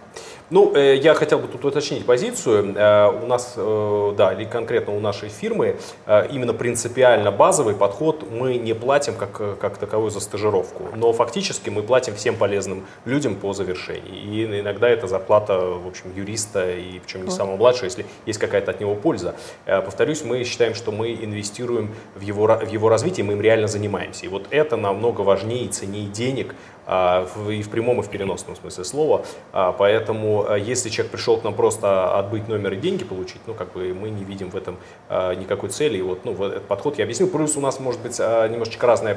Ну, 0.51 0.75
э, 0.75 0.97
я 0.97 1.15
хотел 1.15 1.39
бы 1.39 1.47
тут 1.47 1.65
уточнить 1.65 2.05
позицию. 2.05 2.75
Э, 2.77 3.09
у 3.23 3.27
нас, 3.27 3.55
э, 3.57 4.15
да, 4.17 4.33
или 4.33 4.45
конкретно 4.45 4.97
у 4.97 5.01
нашей 5.01 5.29
фирмы, 5.29 5.77
именно 6.07 6.53
принципиально 6.53 7.31
базовый 7.31 7.75
подход 7.75 8.25
мы 8.31 8.57
не 8.57 8.75
платим 8.75 9.15
как, 9.15 9.59
как 9.59 9.79
таковую 9.79 10.11
за 10.11 10.21
стажировку. 10.21 10.85
Но 10.97 11.13
фактически 11.13 11.71
мы 11.71 11.83
платим 11.83 12.15
всем 12.17 12.37
полезным 12.37 12.85
людям 13.05 13.37
по 13.37 13.53
завершении. 13.53 14.23
И 14.25 14.61
иногда 14.61 14.89
это 14.89 15.07
зарплата, 15.07 15.59
в 15.59 15.87
общем, 15.87 16.13
юриста, 16.17 16.71
и 16.71 16.99
причем 16.99 17.25
не 17.25 17.31
самого 17.31 17.57
младшего, 17.57 17.85
если 17.85 18.07
есть 18.27 18.39
какая-то 18.39 18.73
от 18.73 18.81
него 18.81 18.97
польза. 18.97 19.35
Повторюсь, 19.67 20.25
мы 20.25 20.43
считаем, 20.45 20.75
что 20.75 20.91
мы 20.91 21.13
инвестируем 21.13 21.95
в 22.17 22.23
его, 22.23 22.47
в 22.47 22.69
его 22.69 22.89
развитие, 22.89 23.25
мы 23.25 23.35
им 23.35 23.41
реально 23.41 23.69
занимаемся. 23.69 24.27
И 24.27 24.29
вот 24.29 24.47
это 24.51 24.77
намного 24.77 25.21
важнее 25.21 25.65
и 25.65 25.69
ценнее 25.69 26.07
денег, 26.07 26.55
и 26.91 27.63
в 27.63 27.69
прямом, 27.71 28.01
и 28.01 28.03
в 28.03 28.09
переносном 28.09 28.57
смысле 28.57 28.85
слова. 28.85 29.25
А, 29.53 29.73
поэтому, 29.73 30.47
а, 30.49 30.57
если 30.57 30.89
человек 30.89 31.13
пришел 31.13 31.37
к 31.37 31.45
нам 31.45 31.55
просто 31.55 32.19
отбыть 32.19 32.49
номер 32.49 32.73
и 32.73 32.77
деньги 32.77 33.05
получить, 33.05 33.41
ну, 33.47 33.55
как 33.55 33.73
бы 33.73 33.95
мы 33.95 34.11
не 34.11 34.25
видим 34.25 34.51
в 34.51 34.57
этом 34.57 34.77
никакой 35.11 35.69
цели. 35.71 35.99
И 35.99 36.03
вот, 36.03 36.25
ну, 36.25 36.33
этот 36.45 36.67
подход 36.67 36.99
я 36.99 37.05
объяснил. 37.05 37.29
Плюс 37.29 37.57
у 37.57 37.61
нас 37.61 37.81
может 37.81 38.01
быть 38.01 38.19
немножечко 38.19 38.87
разные 38.87 39.17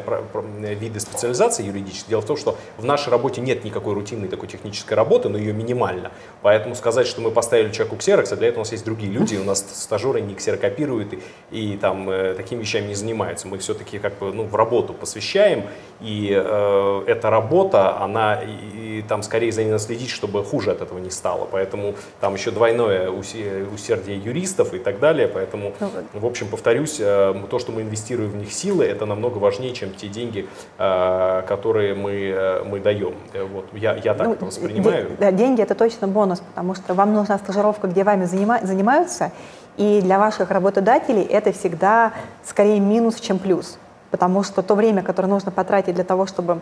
виды 0.76 1.00
специализации 1.00 1.66
юридической. 1.66 2.10
Дело 2.10 2.22
в 2.22 2.26
том, 2.26 2.38
что 2.38 2.58
в 2.78 2.86
нашей 2.86 3.10
работе 3.10 3.42
нет 3.42 3.64
никакой 3.64 3.94
рутинной 3.94 4.28
такой 4.28 4.48
технической 4.48 4.96
работы, 4.98 5.30
но 5.30 5.38
ее 5.38 5.54
минимально. 5.54 6.12
Поэтому 6.42 6.76
сказать, 6.76 7.08
что 7.08 7.22
мы 7.22 7.32
поставили 7.32 7.72
человеку 7.72 7.98
ксерокс, 7.98 8.32
для 8.32 8.48
этого 8.48 8.60
у 8.60 8.64
нас 8.64 8.72
есть 8.72 8.86
другие 8.86 9.12
люди, 9.12 9.36
у 9.36 9.44
нас 9.44 9.66
стажеры 9.74 10.22
не 10.22 10.36
ксерокопируют 10.36 11.14
и, 11.14 11.20
и 11.52 11.78
там 11.78 12.10
э, 12.10 12.34
такими 12.36 12.62
вещами 12.62 12.88
не 12.88 12.96
занимаются. 12.96 13.48
Мы 13.48 13.58
все-таки 13.58 14.00
как 14.00 14.18
бы 14.18 14.34
ну, 14.34 14.44
в 14.44 14.56
работу 14.56 14.94
посвящаем, 14.94 15.64
и 16.02 16.32
э, 16.34 17.04
эта 17.08 17.30
работа 17.30 17.63
работа, 17.64 18.02
она 18.02 18.36
и, 18.36 19.00
и 19.00 19.02
там 19.02 19.24
скорее 19.24 19.52
за 19.52 19.64
ней 19.64 19.78
следить, 19.80 20.10
чтобы 20.10 20.44
хуже 20.44 20.72
от 20.72 20.82
этого 20.82 21.00
не 21.00 21.10
стало. 21.10 21.48
Поэтому 21.52 21.96
там 22.20 22.36
еще 22.36 22.52
двойное 22.52 23.10
усердие 23.10 24.18
юристов 24.18 24.74
и 24.74 24.80
так 24.80 25.00
далее. 25.00 25.28
Поэтому, 25.28 25.74
ну 26.14 26.20
в 26.20 26.26
общем, 26.26 26.48
повторюсь, 26.48 26.98
э, 27.00 27.34
то, 27.50 27.60
что 27.60 27.72
мы 27.72 27.82
инвестируем 27.82 28.32
в 28.32 28.36
них 28.36 28.52
силы, 28.52 28.86
это 28.86 29.06
намного 29.06 29.38
важнее, 29.38 29.74
чем 29.74 29.92
те 29.92 30.08
деньги, 30.08 30.48
э, 30.78 31.44
которые 31.48 31.96
мы, 31.96 32.12
э, 32.12 32.64
мы 32.64 32.80
даем. 32.80 33.16
Вот, 33.54 33.66
я, 33.74 33.96
я 33.96 34.14
так 34.14 34.28
ну, 34.28 34.34
это 34.34 34.46
воспринимаю. 34.46 35.12
Да, 35.20 35.32
деньги 35.32 35.62
это 35.62 35.76
точно 35.76 36.08
бонус, 36.08 36.40
потому 36.40 36.76
что 36.76 36.94
вам 36.94 37.14
нужна 37.14 37.38
стажировка, 37.38 37.88
где 37.88 38.04
вами 38.04 38.26
занима, 38.26 38.60
занимаются, 38.64 39.32
и 39.78 40.02
для 40.02 40.20
ваших 40.20 40.52
работодателей 40.52 41.24
это 41.24 41.52
всегда 41.52 42.14
скорее 42.44 42.80
минус, 42.80 43.20
чем 43.20 43.40
плюс. 43.40 43.78
Потому 44.12 44.44
что 44.44 44.62
то 44.62 44.76
время, 44.76 45.02
которое 45.02 45.28
нужно 45.28 45.52
потратить 45.52 45.96
для 45.96 46.04
того, 46.04 46.28
чтобы 46.28 46.62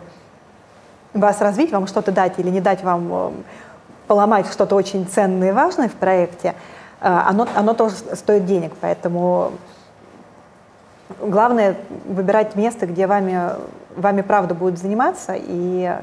вас 1.14 1.40
развить, 1.40 1.72
вам 1.72 1.86
что-то 1.86 2.12
дать 2.12 2.38
или 2.38 2.50
не 2.50 2.60
дать 2.60 2.82
вам 2.82 3.08
э, 3.12 3.30
поломать 4.06 4.50
что-то 4.50 4.74
очень 4.74 5.06
ценное 5.06 5.50
и 5.50 5.52
важное 5.52 5.88
в 5.88 5.94
проекте, 5.94 6.54
э, 7.00 7.06
оно, 7.08 7.46
оно 7.54 7.74
тоже 7.74 7.94
стоит 8.14 8.46
денег. 8.46 8.72
Поэтому 8.80 9.52
главное 11.20 11.76
выбирать 12.06 12.56
место, 12.56 12.86
где 12.86 13.06
вами, 13.06 13.50
вами 13.96 14.22
правда 14.22 14.54
будет 14.54 14.78
заниматься, 14.78 15.34
и 15.36 15.96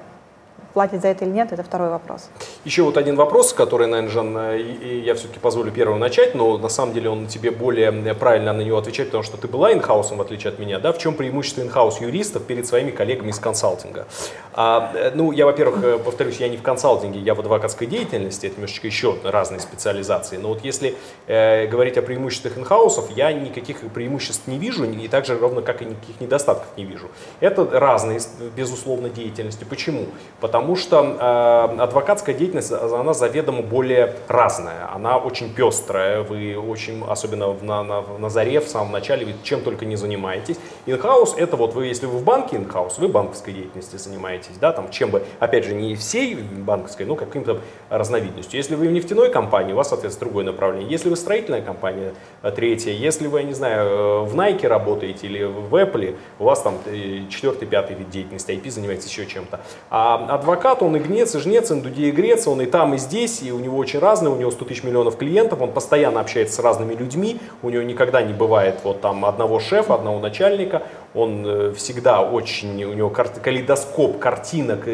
платит 0.74 1.02
за 1.02 1.10
это 1.10 1.26
или 1.26 1.32
нет, 1.32 1.52
это 1.52 1.64
второй 1.64 1.90
вопрос. 1.90 2.30
Еще 2.66 2.84
вот 2.84 2.98
один 2.98 3.16
вопрос, 3.16 3.54
который, 3.54 3.88
наверное, 3.88 4.12
Жан, 4.12 4.38
и 4.56 5.00
я 5.00 5.16
все-таки 5.16 5.40
позволю 5.40 5.72
первым 5.72 6.00
начать, 6.00 6.36
но 6.36 6.58
на 6.58 6.70
самом 6.70 6.94
деле 6.94 7.10
он 7.10 7.28
тебе 7.28 7.52
более 7.52 7.92
правильно 8.14 8.54
на 8.54 8.62
него 8.62 8.78
отвечать, 8.78 9.08
потому 9.08 9.24
что 9.24 9.38
ты 9.38 9.48
была 9.48 9.74
инхаусом, 9.74 10.18
в 10.18 10.22
отличие 10.22 10.52
от 10.52 10.60
меня, 10.60 10.80
да? 10.80 10.92
В 10.92 10.98
чем 10.98 11.16
преимущество 11.16 11.62
инхаус 11.62 12.02
юристов 12.02 12.44
перед 12.44 12.68
своими 12.68 12.92
коллегами 12.92 13.30
из 13.30 13.40
консалтинга? 13.40 14.08
А, 14.54 15.12
ну, 15.16 15.32
я, 15.32 15.46
во-первых, 15.46 15.84
э, 15.84 15.98
повторюсь, 15.98 16.38
я 16.38 16.50
не 16.50 16.58
в 16.58 16.62
консалтинге, 16.62 17.20
я 17.20 17.34
в 17.34 17.40
адвокатской 17.40 17.88
деятельности, 17.88 18.48
это 18.48 18.56
немножечко 18.56 18.88
еще 18.88 19.16
разные 19.24 19.60
специализации, 19.60 20.38
но 20.38 20.50
вот 20.50 20.64
если 20.64 20.96
э, 21.28 21.68
говорить 21.68 21.98
о 21.98 22.02
преимуществах 22.02 22.58
инхаусов, 22.58 23.10
я 23.16 23.32
никаких 23.32 23.80
преимуществ 23.94 24.48
не 24.48 24.58
вижу, 24.58 24.84
и 24.84 25.08
так 25.08 25.26
же 25.26 25.38
ровно 25.38 25.62
как 25.62 25.82
и 25.82 25.86
никаких 25.86 26.20
недостатков 26.20 26.68
не 26.78 26.84
вижу. 26.84 27.08
Это 27.40 27.68
разные, 27.72 28.20
безусловно, 28.56 29.10
деятельности. 29.10 29.64
Почему? 29.64 30.08
Потому 30.40 30.59
потому 30.60 30.76
что 30.76 31.18
э, 31.18 31.82
адвокатская 31.82 32.36
деятельность, 32.36 32.74
она 32.74 33.14
заведомо 33.14 33.62
более 33.62 34.16
разная, 34.28 34.94
она 34.94 35.18
очень 35.18 35.54
пестрая, 35.54 36.22
вы 36.22 36.58
очень, 36.58 37.02
особенно 37.08 37.54
на, 37.62 37.82
на, 37.82 38.02
на 38.02 38.30
заре, 38.30 38.60
в 38.60 38.68
самом 38.68 38.92
начале, 38.92 39.26
вы 39.26 39.36
чем 39.42 39.62
только 39.62 39.86
не 39.86 39.96
занимаетесь. 39.96 40.58
Инхаус 40.86 41.36
это 41.38 41.56
вот 41.56 41.76
вы, 41.76 41.86
если 41.86 42.08
вы 42.08 42.18
в 42.18 42.24
банке 42.26 42.58
инхаус, 42.58 42.98
вы 42.98 43.08
банковской 43.08 43.54
деятельностью 43.54 44.00
занимаетесь, 44.00 44.58
да, 44.60 44.74
там 44.74 44.90
чем 44.90 45.12
бы, 45.12 45.24
опять 45.40 45.64
же, 45.64 45.74
не 45.74 45.96
всей 45.96 46.36
банковской, 46.36 47.06
но 47.06 47.16
каким-то 47.16 47.62
разновидностью. 47.90 48.58
Если 48.58 48.76
вы 48.76 48.90
в 48.90 48.92
нефтяной 48.92 49.32
компании, 49.32 49.72
у 49.72 49.78
вас, 49.78 49.90
соответственно, 49.90 50.28
другое 50.28 50.44
направление. 50.44 50.90
Если 50.90 51.10
вы 51.10 51.16
строительная 51.16 51.62
компания, 51.62 52.14
э, 52.42 52.52
третье. 52.52 52.92
Если 52.92 53.28
вы, 53.28 53.40
я 53.40 53.46
не 53.46 53.54
знаю, 53.54 53.90
э, 53.90 54.24
в 54.26 54.36
Nike 54.36 54.68
работаете 54.68 55.28
или 55.28 55.44
в 55.44 55.74
Apple, 55.74 56.18
у 56.38 56.44
вас 56.44 56.62
там 56.62 56.76
э, 56.86 57.22
четвертый, 57.30 57.66
пятый 57.66 57.96
вид 57.96 58.10
деятельности, 58.10 58.52
IP 58.52 58.70
занимаетесь 58.70 59.08
еще 59.08 59.26
чем-то. 59.26 59.62
А 59.90 60.16
адвокат, 60.16 60.49
он 60.82 60.96
и 60.96 61.00
гнец, 61.00 61.36
и 61.36 61.40
жнец, 61.40 61.72
и 61.72 61.76
и 61.76 62.12
грец, 62.12 62.48
он 62.48 62.62
и 62.62 62.66
там, 62.66 62.94
и 62.94 62.98
здесь, 62.98 63.42
и 63.42 63.52
у 63.52 63.60
него 63.60 63.78
очень 63.78 64.00
разные, 64.00 64.32
у 64.32 64.36
него 64.36 64.52
100 64.52 64.66
тысяч 64.66 64.84
миллионов 64.84 65.18
клиентов, 65.18 65.62
он 65.62 65.72
постоянно 65.72 66.20
общается 66.20 66.56
с 66.56 66.60
разными 66.60 66.94
людьми, 66.94 67.40
у 67.62 67.70
него 67.70 67.84
никогда 67.84 68.22
не 68.22 68.34
бывает 68.34 68.80
вот 68.84 69.02
там 69.02 69.26
одного 69.26 69.60
шефа, 69.60 69.96
одного 69.96 70.20
начальника, 70.20 70.84
он 71.14 71.46
э, 71.46 71.74
всегда 71.74 72.22
очень, 72.22 72.84
у 72.84 72.94
него 72.94 73.10
калейдоскоп 73.10 74.20
картинок, 74.20 74.88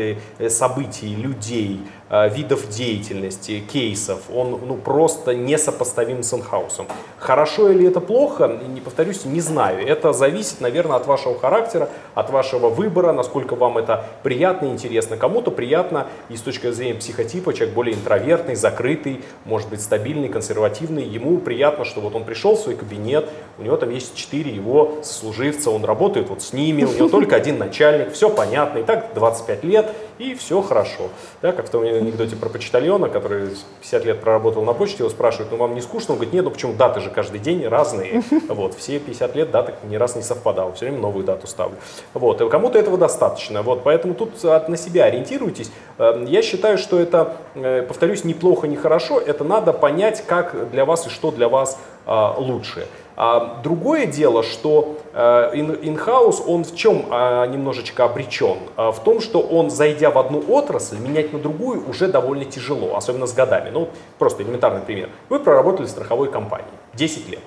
событий, 0.49 1.15
людей, 1.15 1.81
Э, 2.04 2.04
видов 2.09 2.69
деятельности, 2.69 3.59
кейсов, 3.59 4.21
он 4.33 4.59
ну, 4.65 4.75
просто 4.75 5.33
несопоставим 5.33 6.21
с 6.21 6.33
инхаусом. 6.33 6.85
Хорошо 7.17 7.71
или 7.71 7.87
это 7.87 7.99
плохо, 7.99 8.59
не 8.67 8.79
повторюсь, 8.79 9.25
не 9.25 9.41
знаю. 9.41 9.85
Это 9.85 10.13
зависит, 10.13 10.61
наверное, 10.61 10.97
от 10.97 11.07
вашего 11.07 11.37
характера, 11.37 11.89
от 12.13 12.29
вашего 12.29 12.69
выбора, 12.69 13.11
насколько 13.11 13.55
вам 13.55 13.79
это 13.79 14.05
приятно 14.21 14.67
и 14.67 14.69
интересно. 14.69 15.17
Кому-то 15.17 15.49
приятно 15.49 16.05
и 16.29 16.37
с 16.37 16.41
точки 16.41 16.69
зрения 16.71 16.93
психотипа, 16.93 17.53
человек 17.53 17.73
более 17.73 17.95
интровертный, 17.95 18.55
закрытый, 18.55 19.23
может 19.43 19.69
быть 19.69 19.81
стабильный, 19.81 20.29
консервативный. 20.29 21.03
Ему 21.03 21.39
приятно, 21.39 21.85
что 21.85 22.01
вот 22.01 22.13
он 22.13 22.23
пришел 22.23 22.55
в 22.55 22.59
свой 22.59 22.75
кабинет, 22.75 23.27
у 23.57 23.63
него 23.63 23.77
там 23.77 23.89
есть 23.89 24.15
четыре 24.15 24.51
его 24.51 24.99
сослуживца, 25.01 25.71
он 25.71 25.83
работает 25.83 26.29
вот 26.29 26.43
с 26.43 26.53
ними, 26.53 26.83
у 26.83 26.93
него 26.93 27.09
только 27.09 27.35
один 27.35 27.57
начальник, 27.57 28.13
все 28.13 28.29
понятно, 28.29 28.79
и 28.79 28.83
так 28.83 29.11
25 29.15 29.63
лет, 29.63 29.91
и 30.17 30.33
все 30.35 30.61
хорошо. 30.61 31.09
Да, 31.41 31.51
как 31.51 31.67
в 31.67 31.69
том 31.69 31.83
анекдоте 31.83 32.35
про 32.35 32.49
почтальона, 32.49 33.09
который 33.09 33.49
50 33.81 34.05
лет 34.05 34.21
проработал 34.21 34.63
на 34.63 34.73
почте, 34.73 34.97
его 34.99 35.09
спрашивают, 35.09 35.51
ну 35.51 35.57
вам 35.57 35.75
не 35.75 35.81
скучно? 35.81 36.13
Он 36.13 36.17
говорит, 36.17 36.33
нет, 36.33 36.45
ну 36.45 36.51
почему 36.51 36.73
даты 36.73 37.01
же 37.01 37.09
каждый 37.09 37.39
день 37.39 37.67
разные. 37.67 38.23
Вот, 38.47 38.75
все 38.75 38.99
50 38.99 39.35
лет 39.35 39.51
даты 39.51 39.73
ни 39.83 39.95
раз 39.95 40.15
не 40.15 40.21
совпадал, 40.21 40.73
все 40.73 40.85
время 40.85 40.99
новую 40.99 41.25
дату 41.25 41.47
ставлю. 41.47 41.75
Вот, 42.13 42.41
и 42.41 42.49
кому-то 42.49 42.79
этого 42.79 42.97
достаточно, 42.97 43.63
вот, 43.63 43.83
поэтому 43.83 44.13
тут 44.13 44.41
на 44.43 44.77
себя 44.77 45.05
ориентируйтесь. 45.05 45.71
Эм, 45.97 46.25
я 46.25 46.41
считаю, 46.41 46.77
что 46.77 46.99
это, 46.99 47.37
э, 47.55 47.81
повторюсь, 47.81 48.23
неплохо, 48.23 48.67
не 48.67 48.77
хорошо, 48.77 49.19
это 49.19 49.43
надо 49.43 49.73
понять, 49.73 50.23
как 50.25 50.69
для 50.71 50.85
вас 50.85 51.07
и 51.07 51.09
что 51.09 51.31
для 51.31 51.49
вас 51.49 51.77
а, 52.05 52.35
лучше. 52.37 52.87
А 53.17 53.61
другое 53.63 54.07
дело, 54.07 54.43
что 54.43 54.97
инхаус, 55.13 56.43
он 56.45 56.65
в 56.65 56.75
чем 56.75 57.05
а, 57.09 57.45
немножечко 57.47 58.03
обречен? 58.03 58.57
А, 58.75 58.91
в 58.91 59.01
том, 59.03 59.21
что 59.21 59.39
он, 59.39 59.69
зайдя 59.69 60.11
в 60.11 60.17
одну 60.17 60.43
отрасль, 60.49 60.97
менять 60.97 61.31
на 61.31 61.39
другую 61.39 61.87
уже 61.89 62.07
довольно 62.07 62.43
тяжело, 62.43 62.97
особенно 62.97 63.25
с 63.25 63.33
годами. 63.33 63.69
Ну, 63.69 63.89
просто 64.19 64.43
элементарный 64.43 64.81
пример. 64.81 65.09
Вы 65.29 65.39
проработали 65.39 65.85
в 65.85 65.89
страховой 65.89 66.29
компании 66.29 66.67
10 66.95 67.29
лет. 67.29 67.39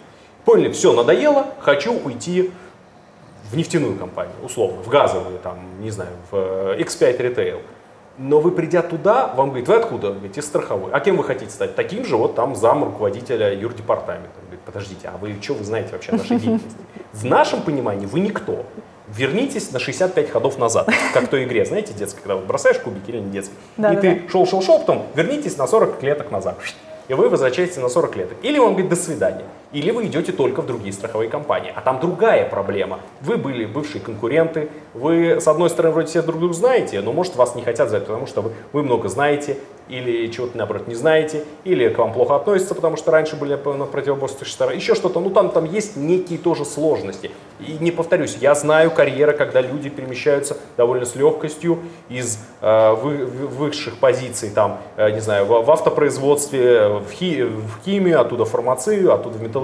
Поняли, 0.47 0.73
все, 0.73 0.95
надоело, 0.95 1.47
хочу 1.61 1.93
уйти 1.93 2.51
в 3.51 3.57
нефтяную 3.57 3.97
компанию, 3.99 4.35
условно, 4.43 4.83
в 4.83 4.89
газовую, 4.89 5.39
там, 5.39 5.59
не 5.81 5.91
знаю, 5.91 6.13
в 6.31 6.35
X5 6.79 7.19
Retail. 7.19 7.61
Но 8.17 8.41
вы 8.41 8.51
придя 8.51 8.83
туда, 8.83 9.33
вам 9.37 9.51
говорит, 9.51 9.69
вы 9.69 9.77
откуда? 9.77 10.09
Говорите, 10.09 10.41
из 10.41 10.47
страховой. 10.47 10.91
А 10.93 11.01
кем 11.01 11.17
вы 11.17 11.25
хотите 11.25 11.51
стать? 11.51 11.77
Таким 11.77 12.05
же, 12.05 12.17
вот 12.17 12.35
там 12.35 12.57
зам 12.57 12.83
руководителя 12.85 13.55
юрдепартамента. 13.55 14.38
Подождите, 14.69 15.09
а 15.09 15.17
вы 15.17 15.35
что 15.41 15.55
вы 15.55 15.65
знаете 15.65 15.93
вообще 15.93 16.13
о 16.13 16.17
нашей 16.17 16.37
деятельности? 16.37 16.77
В 17.15 17.25
нашем 17.25 17.63
понимании 17.63 18.05
вы 18.05 18.21
никто. 18.21 18.67
вернитесь 19.09 19.73
на 19.73 19.79
65 19.79 20.31
ходов 20.31 20.59
назад, 20.59 20.91
как 21.15 21.25
в 21.25 21.29
той 21.29 21.45
игре, 21.45 21.65
знаете, 21.65 21.95
детской, 21.95 22.21
когда 22.21 22.37
бросаешь 22.37 22.79
кубики 22.79 23.09
или 23.09 23.17
не 23.17 23.31
детской. 23.31 23.55
Да, 23.79 23.93
и 23.93 23.95
да, 23.95 24.01
ты 24.03 24.29
шел-шел-шел, 24.31 24.81
потом 24.81 25.07
вернитесь 25.15 25.57
на 25.57 25.67
40 25.67 25.99
клеток 25.99 26.31
назад 26.31 26.59
и 27.09 27.15
вы 27.15 27.31
возвращаетесь 27.31 27.77
на 27.79 27.89
40 27.89 28.13
клеток. 28.13 28.39
Или 28.43 28.59
он 28.59 28.73
говорит 28.73 28.91
«до 28.91 28.97
свидания». 28.97 29.45
Или 29.73 29.91
вы 29.91 30.07
идете 30.07 30.33
только 30.33 30.63
в 30.63 30.67
другие 30.67 30.93
страховые 30.93 31.29
компании. 31.29 31.73
А 31.75 31.83
там 31.83 32.01
другая 32.01 32.49
проблема. 32.49 33.01
Вы 33.21 33.37
были 33.37 33.67
бывшие 33.67 34.01
конкуренты, 34.01 34.71
вы, 34.95 35.41
с 35.41 35.47
одной 35.47 35.69
стороны, 35.69 35.93
вроде 35.93 36.09
все 36.09 36.23
друг 36.23 36.39
друга 36.39 36.55
знаете, 36.55 37.01
но, 37.03 37.13
может, 37.13 37.37
вас 37.37 37.55
не 37.55 37.63
хотят 37.63 37.91
знать, 37.91 38.07
потому 38.07 38.27
что 38.27 38.41
вы, 38.41 38.53
вы 38.73 38.83
много 38.83 39.09
знаете, 39.09 39.59
или 39.89 40.29
чего-то, 40.29 40.57
наоборот, 40.57 40.87
не 40.87 40.95
знаете, 40.95 41.45
или 41.65 41.89
к 41.89 41.99
вам 41.99 42.13
плохо 42.13 42.37
относятся, 42.37 42.75
потому 42.75 42.97
что 42.97 43.11
раньше 43.11 43.37
были 43.37 43.55
на 43.55 43.87
противоборствующей 43.87 44.53
стороне, 44.53 44.77
еще 44.79 44.95
что-то. 44.95 45.21
Ну, 45.21 45.31
там, 45.31 45.51
там 45.51 45.65
есть 45.65 45.97
некие 45.97 46.39
тоже 46.39 46.65
сложности. 46.65 47.31
И 47.61 47.77
не 47.81 47.91
повторюсь, 47.91 48.37
я 48.41 48.55
знаю 48.55 48.91
карьера, 48.91 49.33
когда 49.33 49.61
люди 49.61 49.89
перемещаются 49.89 50.57
довольно 50.77 51.05
с 51.05 51.17
легкостью 51.17 51.81
из 52.09 52.39
э, 52.61 52.93
вы, 52.93 53.25
высших 53.27 53.99
позиций, 53.99 54.51
там, 54.51 54.81
э, 54.97 55.11
не 55.11 55.21
знаю, 55.21 55.45
в, 55.45 55.65
в 55.65 55.71
автопроизводстве, 55.71 56.89
в, 56.89 57.11
хи, 57.11 57.43
в 57.43 57.85
химию, 57.85 58.21
оттуда 58.21 58.45
в 58.45 58.51
фармацию, 58.51 59.13
оттуда 59.13 59.39
в 59.39 59.43
металлургию, 59.43 59.58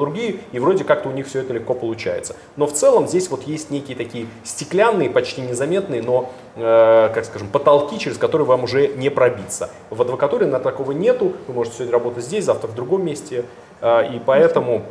и 0.53 0.59
вроде 0.59 0.85
как-то 0.85 1.09
у 1.09 1.13
них 1.13 1.27
все 1.27 1.41
это 1.41 1.53
легко 1.53 1.75
получается. 1.75 2.37
Но 2.57 2.67
в 2.67 2.73
целом 2.73 3.09
здесь 3.09 3.29
вот 3.31 3.45
есть 3.45 3.71
некие 3.71 3.97
такие 3.97 4.27
стеклянные, 4.45 5.11
почти 5.11 5.41
незаметные, 5.43 6.03
но, 6.03 6.31
э, 6.57 7.11
как 7.15 7.25
скажем, 7.25 7.49
потолки, 7.49 7.99
через 7.99 8.19
которые 8.19 8.47
вам 8.47 8.65
уже 8.65 8.89
не 8.89 9.11
пробиться. 9.11 9.71
В 9.91 10.01
адвокатуре 10.03 10.47
на 10.47 10.59
такого 10.59 10.93
нету, 10.93 11.33
вы 11.47 11.55
можете 11.55 11.77
сегодня 11.77 11.93
работать 11.93 12.25
здесь, 12.25 12.45
завтра 12.45 12.69
в 12.69 12.75
другом 12.75 13.05
месте, 13.05 13.45
э, 13.81 14.15
и 14.15 14.21
поэтому... 14.25 14.83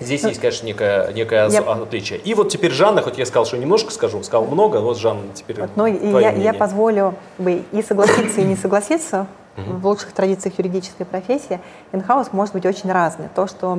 Здесь 0.00 0.22
есть, 0.22 0.40
конечно, 0.40 0.64
некое, 0.64 1.12
некое 1.12 1.48
я... 1.48 1.60
отличие. 1.60 2.20
И 2.20 2.34
вот 2.34 2.50
теперь 2.50 2.70
Жанна, 2.70 3.02
хоть 3.02 3.18
я 3.18 3.26
сказал, 3.26 3.46
что 3.46 3.56
немножко 3.56 3.90
скажу, 3.90 4.22
сказал 4.22 4.46
много, 4.46 4.76
вот 4.76 4.96
Жанна 4.96 5.22
теперь 5.34 5.60
вот, 5.60 5.70
Ну, 5.74 5.86
я, 5.86 6.30
я 6.30 6.54
позволю 6.54 7.16
бы 7.36 7.62
и 7.72 7.82
согласиться, 7.82 8.40
и 8.40 8.44
не 8.44 8.54
согласиться. 8.54 9.26
В 9.66 9.86
лучших 9.86 10.12
традициях 10.12 10.58
юридической 10.58 11.04
профессии 11.04 11.60
инхаус 11.92 12.28
может 12.32 12.54
быть 12.54 12.64
очень 12.64 12.92
разный. 12.92 13.28
То, 13.34 13.46
что 13.46 13.78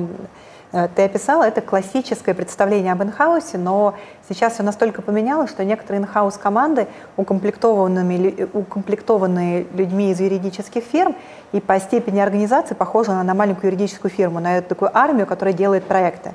ты 0.70 1.02
описала, 1.02 1.42
это 1.42 1.60
классическое 1.60 2.32
представление 2.32 2.92
об 2.92 3.02
инхаусе, 3.02 3.58
но 3.58 3.94
сейчас 4.28 4.54
все 4.54 4.62
настолько 4.62 5.02
поменялось, 5.02 5.50
что 5.50 5.64
некоторые 5.64 6.02
инхаус 6.02 6.36
команды 6.36 6.86
укомплектованными, 7.16 8.48
укомплектованные 8.52 9.66
людьми 9.72 10.12
из 10.12 10.20
юридических 10.20 10.84
фирм 10.84 11.16
и 11.50 11.60
по 11.60 11.80
степени 11.80 12.20
организации 12.20 12.74
похожи 12.74 13.10
на 13.10 13.34
маленькую 13.34 13.72
юридическую 13.72 14.12
фирму, 14.12 14.38
на 14.38 14.62
такую 14.62 14.96
армию, 14.96 15.26
которая 15.26 15.54
делает 15.54 15.84
проекты. 15.84 16.34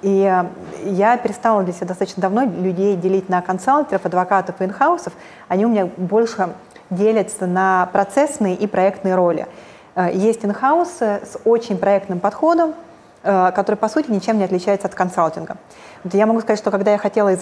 И 0.00 0.22
э, 0.22 0.44
я 0.86 1.18
перестала 1.18 1.62
для 1.62 1.74
себя 1.74 1.88
достаточно 1.88 2.22
давно 2.22 2.44
людей 2.44 2.96
делить 2.96 3.28
на 3.28 3.42
консалтеров, 3.42 4.06
адвокатов 4.06 4.60
и 4.60 4.64
инхаусов. 4.64 5.12
Они 5.48 5.66
у 5.66 5.68
меня 5.68 5.90
больше 5.98 6.54
делятся 6.88 7.46
на 7.46 7.88
процессные 7.92 8.54
и 8.54 8.66
проектные 8.66 9.14
роли. 9.14 9.46
Э, 9.94 10.10
есть 10.12 10.42
инхаусы 10.44 11.20
с 11.22 11.38
очень 11.44 11.76
проектным 11.76 12.18
подходом, 12.18 12.74
Э, 12.74 12.93
который, 13.24 13.76
по 13.76 13.88
сути, 13.88 14.10
ничем 14.10 14.38
не 14.38 14.44
отличается 14.44 14.86
от 14.86 14.94
консалтинга. 14.94 15.56
Вот 16.04 16.12
я 16.12 16.26
могу 16.26 16.40
сказать, 16.40 16.58
что 16.58 16.70
когда 16.70 16.92
я 16.92 16.98
хотела 16.98 17.32
из 17.32 17.40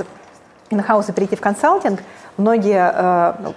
инхауса 0.73 1.13
перейти 1.13 1.37
в 1.37 1.41
консалтинг, 1.41 2.01
многие 2.37 2.93
э, 2.95 3.53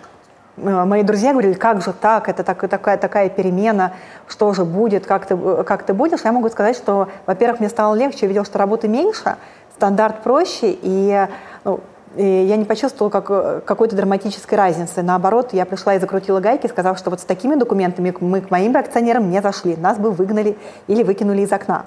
э, 0.57 0.85
мои 0.85 1.03
друзья 1.03 1.31
говорили, 1.31 1.53
как 1.53 1.81
же 1.81 1.93
так, 1.93 2.29
это 2.29 2.43
так, 2.43 2.67
такая, 2.69 2.97
такая 2.97 3.29
перемена, 3.29 3.93
что 4.27 4.53
же 4.53 4.65
будет, 4.65 5.05
как 5.05 5.25
ты, 5.25 5.37
как 5.63 5.83
ты 5.83 5.93
будешь. 5.93 6.19
Я 6.23 6.31
могу 6.31 6.49
сказать, 6.49 6.75
что, 6.75 7.07
во-первых, 7.25 7.59
мне 7.59 7.69
стало 7.69 7.95
легче, 7.95 8.19
я 8.21 8.27
видела, 8.27 8.45
что 8.45 8.59
работы 8.59 8.87
меньше, 8.87 9.37
стандарт 9.75 10.23
проще, 10.23 10.75
и, 10.81 11.27
ну, 11.63 11.79
и 12.15 12.25
я 12.25 12.55
не 12.55 12.65
почувствовала 12.65 13.11
как, 13.11 13.65
какой-то 13.65 13.95
драматической 13.95 14.57
разницы. 14.57 15.01
Наоборот, 15.01 15.49
я 15.51 15.65
пришла 15.65 15.95
и 15.95 15.99
закрутила 15.99 16.39
гайки, 16.39 16.67
сказав, 16.67 16.97
что 16.97 17.09
вот 17.09 17.19
с 17.19 17.23
такими 17.23 17.55
документами 17.55 18.15
мы 18.19 18.41
к 18.41 18.51
моим 18.51 18.75
акционерам 18.77 19.29
не 19.29 19.41
зашли, 19.41 19.75
нас 19.75 19.97
бы 19.97 20.11
выгнали 20.11 20.57
или 20.87 21.03
выкинули 21.03 21.41
из 21.41 21.51
окна. 21.51 21.85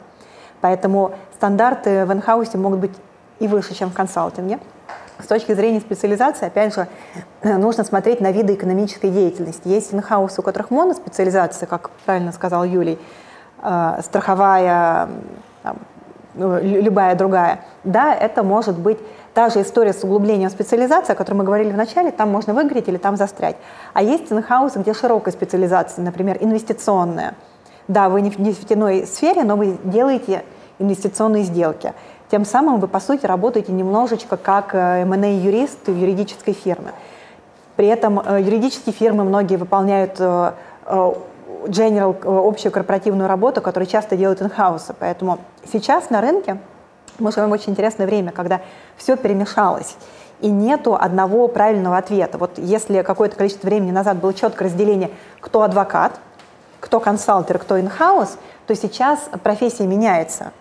Поэтому 0.61 1.13
стандарты 1.35 2.05
в 2.05 2.13
инхаусе 2.13 2.59
могут 2.59 2.81
быть 2.81 2.93
и 3.39 3.49
выше, 3.49 3.75
чем 3.75 3.91
в 3.91 3.95
консалтинге. 3.95 4.59
С 5.23 5.27
точки 5.27 5.53
зрения 5.53 5.81
специализации, 5.81 6.47
опять 6.47 6.75
же, 6.75 6.87
нужно 7.43 7.85
смотреть 7.85 8.21
на 8.21 8.31
виды 8.31 8.55
экономической 8.55 9.11
деятельности. 9.11 9.67
Есть 9.69 9.93
инхаусы, 9.93 10.41
у 10.41 10.45
которых 10.45 10.71
моноспециализация, 10.71 11.67
как 11.67 11.91
правильно 12.05 12.33
сказал 12.33 12.65
Юлий, 12.65 12.99
э, 13.63 14.01
страховая, 14.05 15.09
ну, 16.35 16.59
любая 16.61 17.17
другая. 17.17 17.61
Да, 17.83 18.15
это 18.15 18.45
может 18.45 18.79
быть 18.79 18.99
та 19.35 19.51
же 19.51 19.63
история 19.63 19.93
с 19.93 20.05
углублением 20.05 20.51
специализации, 20.51 21.13
о 21.13 21.17
которой 21.17 21.37
мы 21.37 21.45
говорили 21.45 21.73
в 21.73 21.77
начале, 21.77 22.13
там 22.13 22.31
можно 22.31 22.55
выиграть 22.55 22.89
или 22.89 22.97
там 22.97 23.17
застрять. 23.17 23.57
А 23.95 24.03
есть 24.03 24.33
инхаусы, 24.33 24.79
где 24.79 24.95
широкая 24.95 25.33
специализация, 25.33 26.05
например, 26.05 26.39
инвестиционная– 26.41 27.35
да, 27.89 28.09
вы 28.09 28.21
не 28.21 28.31
в 28.31 28.39
нефтяной 28.39 29.07
сфере, 29.07 29.45
но 29.45 29.57
вы 29.57 29.79
делаете 29.83 30.45
инвестиционные 30.79 31.43
сделки. 31.43 31.95
Тем 32.31 32.45
самым 32.45 32.79
вы, 32.79 32.89
по 32.89 33.01
сути, 33.01 33.25
работаете 33.25 33.73
немножечко 33.73 34.37
как 34.37 34.75
M&A-юрист 34.75 35.89
э, 35.89 35.93
в 35.93 35.97
юридической 35.97 36.53
фирме. 36.53 36.93
При 37.77 37.87
этом 37.87 38.21
э, 38.21 38.43
юридические 38.43 38.93
фирмы 38.93 39.25
многие 39.25 39.57
выполняют 39.57 40.17
э, 40.19 40.53
general, 41.65 42.49
общую 42.49 42.71
корпоративную 42.71 43.29
работу, 43.29 43.63
которую 43.63 43.89
часто 43.89 44.17
делают 44.17 44.43
инхаусы. 44.43 44.95
Поэтому 44.99 45.39
сейчас 45.73 46.11
на 46.11 46.21
рынке 46.21 46.59
мы 47.19 47.33
живем 47.33 47.51
очень 47.51 47.73
интересное 47.73 48.07
время, 48.07 48.31
когда 48.31 48.61
все 48.97 49.17
перемешалось 49.17 49.97
и 50.41 50.49
нету 50.49 50.95
одного 50.95 51.49
правильного 51.49 51.97
ответа. 51.97 52.39
Вот 52.39 52.59
если 52.59 53.03
какое-то 53.03 53.37
количество 53.37 53.67
времени 53.67 53.91
назад 53.91 54.19
было 54.19 54.33
четкое 54.33 54.69
разделение, 54.69 55.11
кто 55.41 55.63
адвокат, 55.63 56.21
кто 56.81 57.01
консалтер, 57.01 57.59
кто 57.59 57.81
инхаус, 57.81 58.39
то 58.67 58.75
сейчас 58.75 59.29
профессия 59.43 59.87
меняется. 59.87 60.53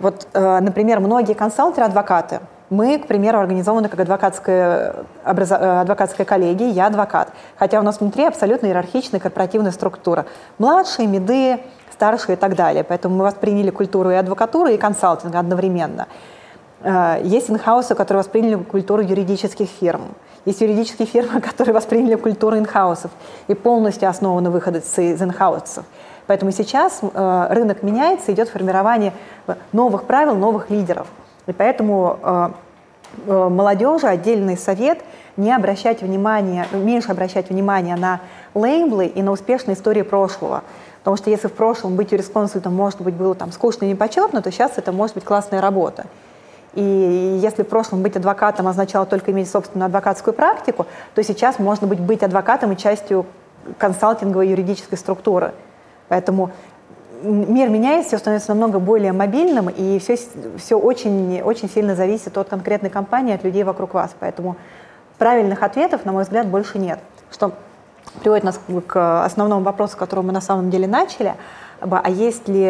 Вот, 0.00 0.26
э, 0.32 0.60
например, 0.60 1.00
многие 1.00 1.34
консалтеры, 1.34 1.86
адвокаты, 1.86 2.40
мы, 2.70 2.98
к 2.98 3.06
примеру, 3.06 3.38
организованы 3.38 3.88
как 3.88 4.00
адвокатская, 4.00 5.04
образо, 5.24 5.56
э, 5.56 5.80
адвокатская 5.82 6.26
коллегия, 6.26 6.70
я 6.70 6.86
адвокат. 6.86 7.28
Хотя 7.56 7.78
у 7.78 7.82
нас 7.82 8.00
внутри 8.00 8.24
абсолютно 8.24 8.66
иерархичная 8.66 9.20
корпоративная 9.20 9.70
структура. 9.70 10.26
Младшие, 10.58 11.06
меды, 11.06 11.60
старшие 11.92 12.36
и 12.36 12.38
так 12.38 12.56
далее. 12.56 12.82
Поэтому 12.82 13.16
мы 13.16 13.24
восприняли 13.24 13.70
культуру 13.70 14.10
и 14.10 14.14
адвокатуры, 14.14 14.74
и 14.74 14.78
консалтинга 14.78 15.38
одновременно. 15.38 16.08
Э, 16.84 17.20
есть 17.24 17.50
инхаусы, 17.50 17.94
которые 17.94 18.22
восприняли 18.22 18.62
культуру 18.62 19.02
юридических 19.02 19.68
фирм. 19.68 20.02
Есть 20.44 20.60
юридические 20.60 21.08
фирмы, 21.08 21.40
которые 21.48 21.74
восприняли 21.74 22.14
культуру 22.14 22.58
инхаусов 22.58 23.10
и 23.48 23.54
полностью 23.54 24.08
основаны 24.08 24.50
выходцы 24.50 25.12
из 25.12 25.22
инхаусов. 25.22 25.84
Поэтому 26.26 26.52
сейчас 26.52 27.00
э, 27.02 27.46
рынок 27.50 27.82
меняется, 27.82 28.32
идет 28.32 28.48
формирование 28.48 29.12
новых 29.72 30.04
правил, 30.04 30.34
новых 30.34 30.70
лидеров. 30.70 31.06
И 31.46 31.52
поэтому 31.52 32.18
э, 32.22 32.48
э, 33.26 33.48
молодежи 33.48 34.06
отдельный 34.06 34.56
совет 34.56 35.00
не 35.36 35.52
обращать 35.52 36.02
внимания, 36.02 36.66
меньше 36.72 37.10
обращать 37.10 37.50
внимание 37.50 37.96
на 37.96 38.20
лейблы 38.54 39.06
и 39.06 39.22
на 39.22 39.32
успешные 39.32 39.74
истории 39.74 40.02
прошлого. 40.02 40.62
Потому 41.00 41.18
что 41.18 41.28
если 41.28 41.48
в 41.48 41.52
прошлом 41.52 41.96
быть 41.96 42.12
юрисконсультом, 42.12 42.74
может 42.74 43.02
быть, 43.02 43.14
было 43.14 43.34
там 43.34 43.52
скучно 43.52 43.84
и 43.84 43.90
непочетно, 43.90 44.40
то 44.40 44.50
сейчас 44.50 44.72
это 44.76 44.92
может 44.92 45.16
быть 45.16 45.24
классная 45.24 45.60
работа. 45.60 46.06
И 46.74 47.38
если 47.40 47.62
в 47.62 47.68
прошлом 47.68 48.02
быть 48.02 48.16
адвокатом 48.16 48.66
означало 48.68 49.06
только 49.06 49.30
иметь 49.30 49.50
собственную 49.50 49.86
адвокатскую 49.86 50.34
практику, 50.34 50.86
то 51.14 51.22
сейчас 51.22 51.58
можно 51.58 51.86
быть, 51.86 52.00
быть 52.00 52.22
адвокатом 52.22 52.72
и 52.72 52.76
частью 52.76 53.26
консалтинговой 53.78 54.48
юридической 54.48 54.96
структуры. 54.96 55.52
Поэтому 56.08 56.50
мир 57.22 57.70
меняется, 57.70 58.08
все 58.08 58.18
становится 58.18 58.50
намного 58.50 58.78
более 58.78 59.12
мобильным, 59.12 59.68
и 59.68 59.98
все, 59.98 60.18
все 60.58 60.78
очень, 60.78 61.40
очень 61.42 61.70
сильно 61.70 61.94
зависит 61.94 62.36
от 62.36 62.48
конкретной 62.48 62.90
компании, 62.90 63.34
от 63.34 63.44
людей 63.44 63.62
вокруг 63.62 63.94
вас. 63.94 64.14
Поэтому 64.18 64.56
правильных 65.18 65.62
ответов, 65.62 66.04
на 66.04 66.12
мой 66.12 66.24
взгляд, 66.24 66.46
больше 66.46 66.78
нет. 66.78 66.98
Что 67.30 67.52
приводит 68.20 68.44
нас 68.44 68.60
к 68.86 69.24
основному 69.24 69.62
вопросу, 69.64 69.94
с 69.94 69.96
которого 69.96 70.26
мы 70.26 70.32
на 70.32 70.40
самом 70.40 70.70
деле 70.70 70.86
начали. 70.86 71.34
А 71.80 72.10
есть 72.10 72.48
ли 72.48 72.66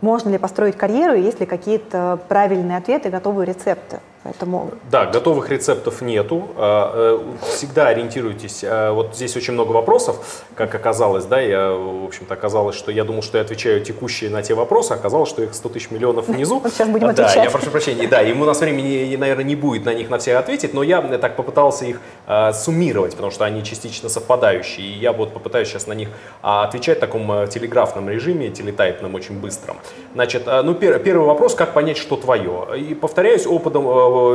можно 0.00 0.30
ли 0.30 0.38
построить 0.38 0.76
карьеру, 0.76 1.14
есть 1.14 1.40
ли 1.40 1.46
какие-то 1.46 2.18
правильные 2.28 2.78
ответы, 2.78 3.10
готовые 3.10 3.46
рецепты. 3.46 4.00
Поэтому... 4.24 4.72
Да, 4.90 5.06
готовых 5.06 5.48
рецептов 5.50 6.02
нету. 6.02 6.48
А, 6.56 7.18
э, 7.18 7.54
всегда 7.54 7.88
ориентируйтесь. 7.88 8.64
А, 8.64 8.92
вот 8.92 9.14
здесь 9.14 9.36
очень 9.36 9.54
много 9.54 9.70
вопросов, 9.70 10.44
как 10.54 10.74
оказалось, 10.74 11.24
да, 11.24 11.40
я, 11.40 11.70
в 11.70 12.04
общем-то, 12.06 12.34
оказалось, 12.34 12.74
что 12.76 12.90
я 12.90 13.04
думал, 13.04 13.22
что 13.22 13.38
я 13.38 13.44
отвечаю 13.44 13.80
текущие 13.80 14.28
на 14.30 14.42
те 14.42 14.54
вопросы, 14.54 14.92
оказалось, 14.92 15.28
что 15.28 15.42
их 15.42 15.54
100 15.54 15.68
тысяч 15.68 15.90
миллионов 15.90 16.28
внизу. 16.28 16.60
Сейчас 16.68 16.88
будем 16.88 17.08
отвечать. 17.08 17.36
Да, 17.36 17.44
я 17.44 17.50
прошу 17.50 17.70
прощения, 17.70 18.08
да, 18.08 18.20
ему 18.20 18.42
у 18.42 18.46
нас 18.46 18.60
времени, 18.60 19.14
наверное, 19.16 19.44
не 19.44 19.54
будет 19.54 19.84
на 19.84 19.94
них 19.94 20.10
на 20.10 20.18
все 20.18 20.36
ответить, 20.36 20.74
но 20.74 20.82
я 20.82 21.00
так 21.18 21.36
попытался 21.36 21.84
их 21.84 22.00
а, 22.26 22.52
суммировать, 22.52 23.12
потому 23.12 23.30
что 23.30 23.44
они 23.44 23.62
частично 23.62 24.08
совпадающие, 24.08 24.86
и 24.86 24.98
я 24.98 25.12
вот 25.12 25.32
попытаюсь 25.32 25.68
сейчас 25.68 25.86
на 25.86 25.92
них 25.92 26.08
отвечать 26.42 26.98
в 26.98 27.00
таком 27.00 27.30
э, 27.32 27.46
телеграфном 27.46 28.08
режиме, 28.08 28.50
телетайпном, 28.50 29.14
очень 29.14 29.38
быстром. 29.38 29.76
Значит, 30.14 30.46
ну, 30.46 30.74
первый 30.74 31.26
вопрос, 31.26 31.54
как 31.54 31.72
понять, 31.72 31.96
что 31.96 32.16
твое? 32.16 32.66
И 32.76 32.94
повторяюсь, 32.94 33.46
опытом 33.46 33.86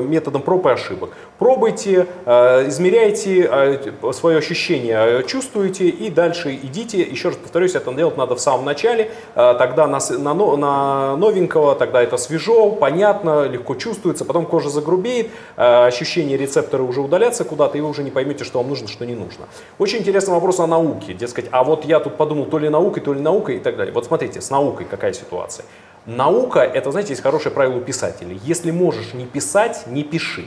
методом 0.01 0.41
проб 0.41 0.65
и 0.65 0.69
ошибок. 0.69 1.11
Пробуйте, 1.39 2.07
измеряйте 2.25 3.79
свое 4.11 4.37
ощущение, 4.37 5.23
чувствуете 5.23 5.89
и 5.89 6.09
дальше 6.09 6.53
идите. 6.55 7.01
Еще 7.01 7.29
раз 7.29 7.37
повторюсь, 7.37 7.75
это 7.75 7.93
делать 7.93 8.17
надо 8.17 8.35
в 8.35 8.39
самом 8.39 8.65
начале, 8.65 9.11
тогда 9.35 9.87
на, 9.87 9.99
на, 10.17 10.33
на 10.33 11.15
новенького, 11.17 11.75
тогда 11.75 12.01
это 12.01 12.17
свежо, 12.17 12.71
понятно, 12.71 13.45
легко 13.47 13.75
чувствуется, 13.75 14.25
потом 14.25 14.45
кожа 14.45 14.69
загрубеет, 14.69 15.29
ощущения 15.55 16.37
рецепторы 16.37 16.83
уже 16.83 17.01
удалятся 17.01 17.43
куда-то, 17.43 17.77
и 17.77 17.81
вы 17.81 17.89
уже 17.89 18.03
не 18.03 18.11
поймете, 18.11 18.43
что 18.43 18.59
вам 18.59 18.69
нужно, 18.69 18.87
что 18.87 19.05
не 19.05 19.15
нужно. 19.15 19.45
Очень 19.79 19.99
интересный 19.99 20.33
вопрос 20.33 20.59
о 20.59 20.67
науке, 20.67 21.13
дескать, 21.13 21.45
а 21.51 21.63
вот 21.63 21.85
я 21.85 21.99
тут 21.99 22.15
подумал 22.15 22.45
то 22.45 22.57
ли 22.57 22.69
наукой, 22.69 23.01
то 23.03 23.13
ли 23.13 23.19
наукой 23.19 23.57
и 23.57 23.59
так 23.59 23.75
далее. 23.75 23.93
Вот 23.93 24.05
смотрите, 24.05 24.41
с 24.41 24.49
наукой 24.49 24.85
какая 24.85 25.13
ситуация. 25.13 25.65
Наука, 26.05 26.59
это, 26.59 26.91
знаете, 26.91 27.11
есть 27.11 27.21
хорошее 27.21 27.53
правило 27.53 27.79
писателей. 27.79 28.39
Если 28.43 28.71
можешь 28.71 29.13
не 29.13 29.25
писать, 29.25 29.83
не 29.87 30.03
пиши. 30.03 30.45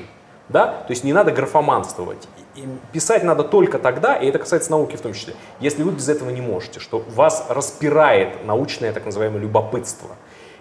Да? 0.48 0.66
То 0.86 0.90
есть 0.90 1.02
не 1.02 1.12
надо 1.12 1.32
графоманствовать. 1.32 2.28
писать 2.92 3.24
надо 3.24 3.42
только 3.42 3.78
тогда, 3.78 4.16
и 4.16 4.28
это 4.28 4.38
касается 4.38 4.70
науки 4.70 4.96
в 4.96 5.00
том 5.00 5.12
числе, 5.12 5.34
если 5.60 5.82
вы 5.82 5.92
без 5.92 6.08
этого 6.08 6.30
не 6.30 6.40
можете, 6.40 6.78
что 6.78 7.02
вас 7.14 7.46
распирает 7.48 8.44
научное 8.46 8.92
так 8.92 9.04
называемое 9.04 9.40
любопытство. 9.40 10.10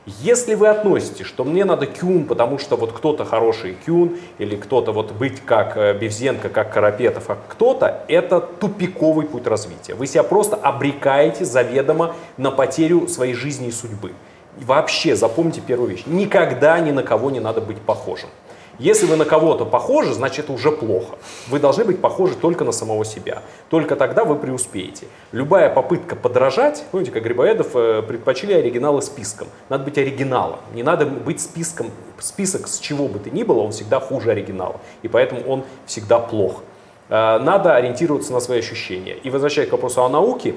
Если 0.06 0.54
вы 0.54 0.68
относите, 0.68 1.24
что 1.24 1.44
мне 1.44 1.66
надо 1.66 1.88
кюн, 1.88 2.26
потому 2.26 2.60
что 2.60 2.76
вот 2.76 2.92
кто-то 2.92 3.26
хороший 3.26 3.76
кюн, 3.86 4.18
или 4.38 4.56
кто-то 4.56 4.92
вот 4.92 5.12
быть 5.14 5.44
как 5.44 5.78
э, 5.78 5.98
Бевзенко, 5.98 6.50
как 6.50 6.72
Карапетов, 6.72 7.26
как 7.26 7.40
кто-то, 7.48 8.04
это 8.08 8.40
тупиковый 8.40 9.26
путь 9.26 9.48
развития. 9.48 9.96
Вы 9.96 10.06
себя 10.06 10.22
просто 10.22 10.58
обрекаете 10.58 11.44
заведомо 11.44 12.16
на 12.38 12.52
потерю 12.52 13.08
своей 13.08 13.34
жизни 13.34 13.70
и 13.70 13.72
судьбы. 13.72 14.12
Вообще 14.58 15.16
запомните 15.16 15.62
первую 15.62 15.92
вещь. 15.92 16.04
Никогда 16.06 16.80
ни 16.80 16.92
на 16.92 17.04
кого 17.04 17.30
не 17.32 17.40
надо 17.40 17.62
быть 17.62 17.80
похожим. 17.80 18.30
Если 18.78 19.06
вы 19.06 19.16
на 19.16 19.24
кого-то 19.24 19.64
похожи, 19.66 20.14
значит 20.14 20.46
это 20.46 20.54
уже 20.54 20.70
плохо. 20.72 21.18
Вы 21.48 21.60
должны 21.60 21.86
быть 21.86 22.02
похожи 22.02 22.36
только 22.36 22.66
на 22.66 22.74
самого 22.74 23.06
себя. 23.06 23.42
Только 23.70 23.96
тогда 23.96 24.26
вы 24.26 24.36
преуспеете. 24.36 25.08
Любая 25.32 25.70
попытка 25.70 26.18
подражать, 26.18 26.84
помните, 26.92 27.12
как 27.12 27.24
Грибоедов 27.24 27.70
э, 27.74 28.02
предпочли 28.02 28.54
оригиналы 28.54 29.02
списком. 29.02 29.48
Надо 29.70 29.86
быть 29.86 29.98
оригиналом. 29.98 30.60
Не 30.74 30.84
надо 30.84 31.06
быть 31.06 31.40
списком. 31.40 31.90
Список 32.20 32.68
с 32.68 32.80
чего 32.80 33.08
бы 33.08 33.20
то 33.20 33.30
ни 33.30 33.44
было, 33.44 33.62
он 33.62 33.72
всегда 33.72 34.02
хуже 34.02 34.32
оригинала. 34.32 34.82
И 35.04 35.08
поэтому 35.08 35.42
он 35.48 35.64
всегда 35.86 36.20
плох. 36.20 36.62
Э, 37.08 37.40
надо 37.40 37.76
ориентироваться 37.76 38.34
на 38.34 38.42
свои 38.42 38.60
ощущения. 38.60 39.14
И 39.14 39.30
возвращаясь 39.30 39.70
к 39.70 39.72
вопросу 39.72 40.04
о 40.04 40.10
науке, 40.10 40.56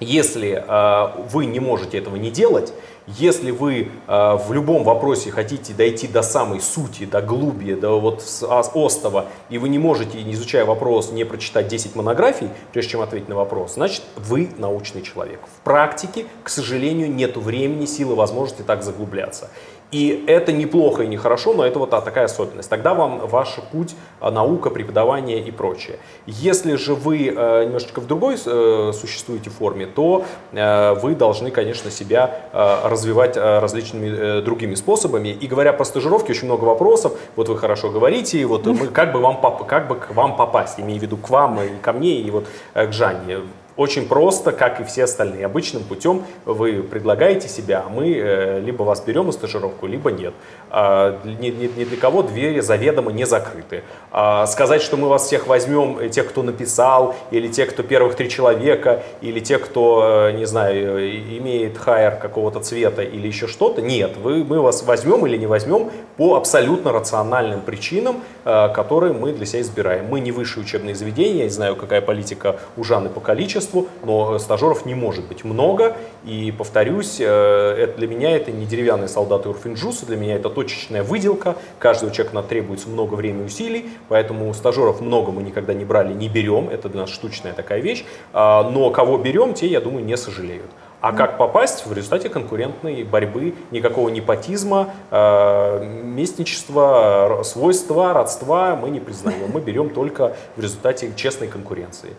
если 0.00 0.62
э, 0.66 1.22
вы 1.30 1.46
не 1.46 1.60
можете 1.60 1.96
этого 1.96 2.16
не 2.16 2.30
делать, 2.30 2.74
если 3.16 3.50
вы 3.50 3.88
э, 4.06 4.38
в 4.46 4.52
любом 4.52 4.84
вопросе 4.84 5.30
хотите 5.30 5.72
дойти 5.72 6.06
до 6.06 6.22
самой 6.22 6.60
сути, 6.60 7.06
до 7.06 7.22
глубия, 7.22 7.74
до 7.74 7.98
вот 7.98 8.22
остова, 8.42 9.26
и 9.48 9.56
вы 9.56 9.70
не 9.70 9.78
можете, 9.78 10.22
не 10.22 10.34
изучая 10.34 10.66
вопрос, 10.66 11.10
не 11.10 11.24
прочитать 11.24 11.68
10 11.68 11.96
монографий, 11.96 12.50
прежде 12.72 12.92
чем 12.92 13.00
ответить 13.00 13.28
на 13.28 13.36
вопрос, 13.36 13.74
значит, 13.74 14.02
вы 14.16 14.50
научный 14.58 15.00
человек. 15.00 15.40
В 15.56 15.64
практике, 15.64 16.26
к 16.42 16.50
сожалению, 16.50 17.10
нет 17.10 17.36
времени, 17.38 17.86
силы, 17.86 18.14
возможности 18.14 18.62
так 18.62 18.82
заглубляться. 18.82 19.48
И 19.90 20.24
это 20.26 20.52
неплохо 20.52 21.04
и 21.04 21.06
не 21.06 21.16
хорошо, 21.16 21.54
но 21.54 21.64
это 21.64 21.78
вот 21.78 21.90
такая 21.90 22.26
особенность. 22.26 22.68
Тогда 22.68 22.92
вам 22.92 23.26
ваш 23.26 23.56
путь, 23.72 23.94
а, 24.20 24.30
наука, 24.30 24.68
преподавание 24.68 25.40
и 25.40 25.50
прочее. 25.50 25.98
Если 26.26 26.74
же 26.76 26.94
вы 26.94 27.28
э, 27.34 27.64
немножечко 27.64 28.00
в 28.00 28.06
другой 28.06 28.36
э, 28.44 28.92
существуете 28.92 29.48
форме, 29.48 29.86
то 29.86 30.24
э, 30.52 30.94
вы 30.94 31.14
должны, 31.14 31.50
конечно, 31.50 31.90
себя 31.90 32.42
развивать 32.52 33.36
различными 33.36 34.40
другими 34.42 34.74
способами. 34.74 35.28
И 35.28 35.46
говоря 35.46 35.72
про 35.72 35.84
стажировки, 35.84 36.30
очень 36.30 36.46
много 36.46 36.64
вопросов. 36.64 37.12
Вот 37.36 37.48
вы 37.48 37.56
хорошо 37.56 37.90
говорите, 37.90 38.44
вот 38.46 38.66
мы, 38.66 38.88
как 38.88 39.12
бы 39.12 39.20
вам 39.20 39.40
как 39.66 39.88
бы 39.88 39.96
к 39.96 40.10
вам 40.14 40.36
попасть, 40.36 40.80
имею 40.80 41.00
в 41.00 41.02
виду 41.02 41.16
к 41.16 41.30
вам 41.30 41.60
и 41.62 41.68
ко 41.80 41.92
мне 41.92 42.20
и 42.20 42.30
вот 42.30 42.46
к 42.74 42.92
Жанне. 42.92 43.38
Очень 43.78 44.08
просто, 44.08 44.50
как 44.50 44.80
и 44.80 44.84
все 44.84 45.04
остальные. 45.04 45.46
Обычным 45.46 45.84
путем 45.84 46.24
вы 46.44 46.82
предлагаете 46.82 47.48
себя, 47.48 47.84
а 47.86 47.88
мы 47.88 48.12
э, 48.12 48.58
либо 48.58 48.82
вас 48.82 49.00
берем 49.02 49.26
на 49.26 49.32
стажировку, 49.32 49.86
либо 49.86 50.10
нет. 50.10 50.34
А, 50.68 51.20
ни, 51.24 51.50
для 51.50 51.96
кого 51.96 52.24
двери 52.24 52.58
заведомо 52.58 53.12
не 53.12 53.24
закрыты. 53.24 53.84
А, 54.10 54.46
сказать, 54.46 54.82
что 54.82 54.96
мы 54.96 55.08
вас 55.08 55.26
всех 55.26 55.46
возьмем, 55.46 55.96
э, 56.00 56.08
тех, 56.08 56.28
кто 56.28 56.42
написал, 56.42 57.14
или 57.30 57.46
тех, 57.46 57.70
кто 57.70 57.84
первых 57.84 58.16
три 58.16 58.28
человека, 58.28 59.04
или 59.20 59.38
тех, 59.38 59.60
кто, 59.64 60.26
э, 60.28 60.32
не 60.32 60.44
знаю, 60.44 61.08
имеет 61.38 61.78
хайер 61.78 62.16
какого-то 62.16 62.58
цвета 62.58 63.02
или 63.02 63.28
еще 63.28 63.46
что-то, 63.46 63.80
нет. 63.80 64.16
Вы, 64.16 64.42
мы 64.42 64.60
вас 64.60 64.82
возьмем 64.82 65.24
или 65.24 65.36
не 65.36 65.46
возьмем 65.46 65.92
по 66.16 66.34
абсолютно 66.34 66.90
рациональным 66.90 67.60
причинам, 67.60 68.24
которые 68.42 69.12
мы 69.12 69.32
для 69.32 69.46
себя 69.46 69.60
избираем. 69.60 70.06
Мы 70.06 70.18
не 70.18 70.32
высшее 70.32 70.64
учебное 70.64 70.94
заведение, 70.94 71.38
я 71.38 71.44
не 71.44 71.50
знаю, 71.50 71.76
какая 71.76 72.00
политика 72.00 72.56
у 72.76 72.82
Жанны 72.82 73.08
по 73.08 73.20
количеству, 73.20 73.67
количеству, 73.68 73.88
но 74.04 74.38
стажеров 74.38 74.86
не 74.86 74.94
может 74.94 75.26
быть 75.26 75.44
много. 75.44 75.96
И 76.24 76.52
повторюсь, 76.56 77.18
э, 77.20 77.24
это 77.24 77.98
для 77.98 78.06
меня 78.06 78.36
это 78.36 78.50
не 78.50 78.66
деревянные 78.66 79.08
солдаты 79.08 79.48
Урфинджуса, 79.48 80.06
для 80.06 80.16
меня 80.16 80.36
это 80.36 80.50
точечная 80.50 81.02
выделка. 81.02 81.56
Каждого 81.78 82.12
человека 82.12 82.42
требуется 82.42 82.88
много 82.88 83.14
времени 83.14 83.42
и 83.42 83.46
усилий, 83.46 83.90
поэтому 84.08 84.52
стажеров 84.54 85.00
много 85.00 85.32
мы 85.32 85.42
никогда 85.42 85.74
не 85.74 85.84
брали, 85.84 86.12
не 86.12 86.28
берем. 86.28 86.68
Это 86.68 86.88
для 86.88 87.02
нас 87.02 87.10
штучная 87.10 87.52
такая 87.52 87.80
вещь. 87.80 88.04
А, 88.32 88.68
но 88.68 88.90
кого 88.90 89.18
берем, 89.18 89.54
те, 89.54 89.66
я 89.66 89.80
думаю, 89.80 90.04
не 90.04 90.16
сожалеют. 90.16 90.70
А 91.00 91.12
как 91.12 91.38
попасть 91.38 91.86
в 91.86 91.92
результате 91.92 92.28
конкурентной 92.28 93.04
борьбы, 93.04 93.54
никакого 93.70 94.08
непотизма, 94.08 94.94
э, 95.12 95.84
местничества, 95.84 97.42
свойства, 97.44 98.12
родства 98.12 98.74
мы 98.74 98.90
не 98.90 98.98
признаем. 98.98 99.48
Мы 99.52 99.60
берем 99.60 99.90
только 99.90 100.34
в 100.56 100.60
результате 100.60 101.12
честной 101.14 101.46
конкуренции. 101.46 102.10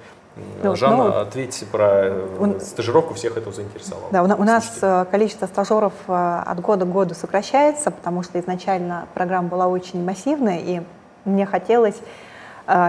Ну, 0.64 0.76
Жанна, 0.76 1.04
ну, 1.04 1.18
ответьте 1.20 1.66
про 1.66 2.12
он, 2.40 2.58
э, 2.58 2.60
стажировку, 2.60 3.14
всех 3.14 3.38
это 3.38 3.52
заинтересовало. 3.52 4.08
Да, 4.12 4.24
у, 4.24 4.26
у 4.26 4.44
нас 4.44 4.78
э, 4.82 5.06
количество 5.10 5.46
стажеров 5.48 5.94
э, 6.08 6.44
от 6.46 6.60
года 6.60 6.86
к 6.86 6.92
году 6.92 7.14
сокращается, 7.14 7.92
потому 7.92 8.24
что 8.24 8.40
изначально 8.40 9.08
программа 9.14 9.48
была 9.48 9.68
очень 9.68 10.04
массивная, 10.04 10.60
и 10.60 10.82
мне 11.26 11.46
хотелось 11.46 11.96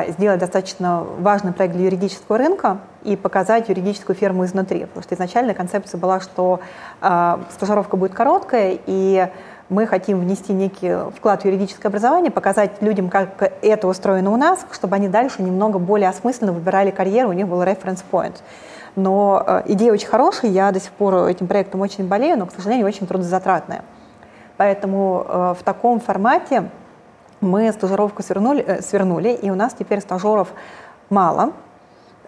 сделать 0.09 0.41
достаточно 0.41 1.07
важный 1.21 1.55
проект 1.55 1.75
для 1.75 1.87
юридического 1.87 2.37
рынка 2.37 2.81
и 3.03 3.17
показать 3.17 3.71
юридическую 3.71 4.15
ферму 4.15 4.45
изнутри. 4.45 4.81
Потому 4.81 5.03
что 5.03 5.15
изначально 5.15 5.55
концепция 5.55 5.99
была, 5.99 6.21
что 6.21 6.61
стажировка 7.01 7.97
будет 7.97 8.13
короткая, 8.13 8.79
и 8.85 9.29
мы 9.71 9.87
хотим 9.87 10.21
внести 10.21 10.53
некий 10.53 11.11
вклад 11.17 11.43
в 11.43 11.45
юридическое 11.47 11.89
образование, 11.89 12.31
показать 12.31 12.83
людям, 12.83 13.09
как 13.09 13.53
это 13.63 13.87
устроено 13.87 14.33
у 14.33 14.37
нас, 14.37 14.67
чтобы 14.73 14.97
они 14.97 15.09
дальше 15.09 15.43
немного 15.43 15.79
более 15.79 16.09
осмысленно 16.09 16.53
выбирали 16.53 16.91
карьеру, 16.91 17.31
у 17.31 17.33
них 17.33 17.49
был 17.49 17.63
reference 17.63 18.05
point. 18.11 18.35
Но 18.97 19.43
э, 19.47 19.63
идея 19.67 19.93
очень 19.93 20.09
хорошая, 20.09 20.51
я 20.51 20.73
до 20.73 20.81
сих 20.81 20.91
пор 20.91 21.29
этим 21.29 21.47
проектом 21.47 21.81
очень 21.81 22.07
болею, 22.09 22.37
но, 22.37 22.47
к 22.47 22.53
сожалению, 22.53 22.87
очень 22.87 23.07
трудозатратная. 23.07 23.85
Поэтому 24.57 25.25
э, 25.27 25.55
в 25.59 25.63
таком 25.63 26.01
формате 26.01 26.69
мы 27.41 27.73
стажировку 27.73 28.23
свернули, 28.23 28.63
э, 28.67 28.83
свернули, 28.83 29.31
и 29.31 29.51
у 29.51 29.55
нас 29.55 29.73
теперь 29.73 30.01
стажеров 30.01 30.49
мало, 31.09 31.53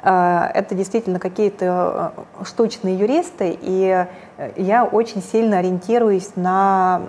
это 0.02 0.74
действительно 0.74 1.18
какие-то 1.18 2.12
э, 2.16 2.44
штучные 2.44 2.96
юристы, 2.96 3.56
и 3.60 4.06
э, 4.36 4.50
я 4.56 4.84
очень 4.84 5.22
сильно 5.22 5.58
ориентируюсь 5.58 6.30
на 6.34 7.02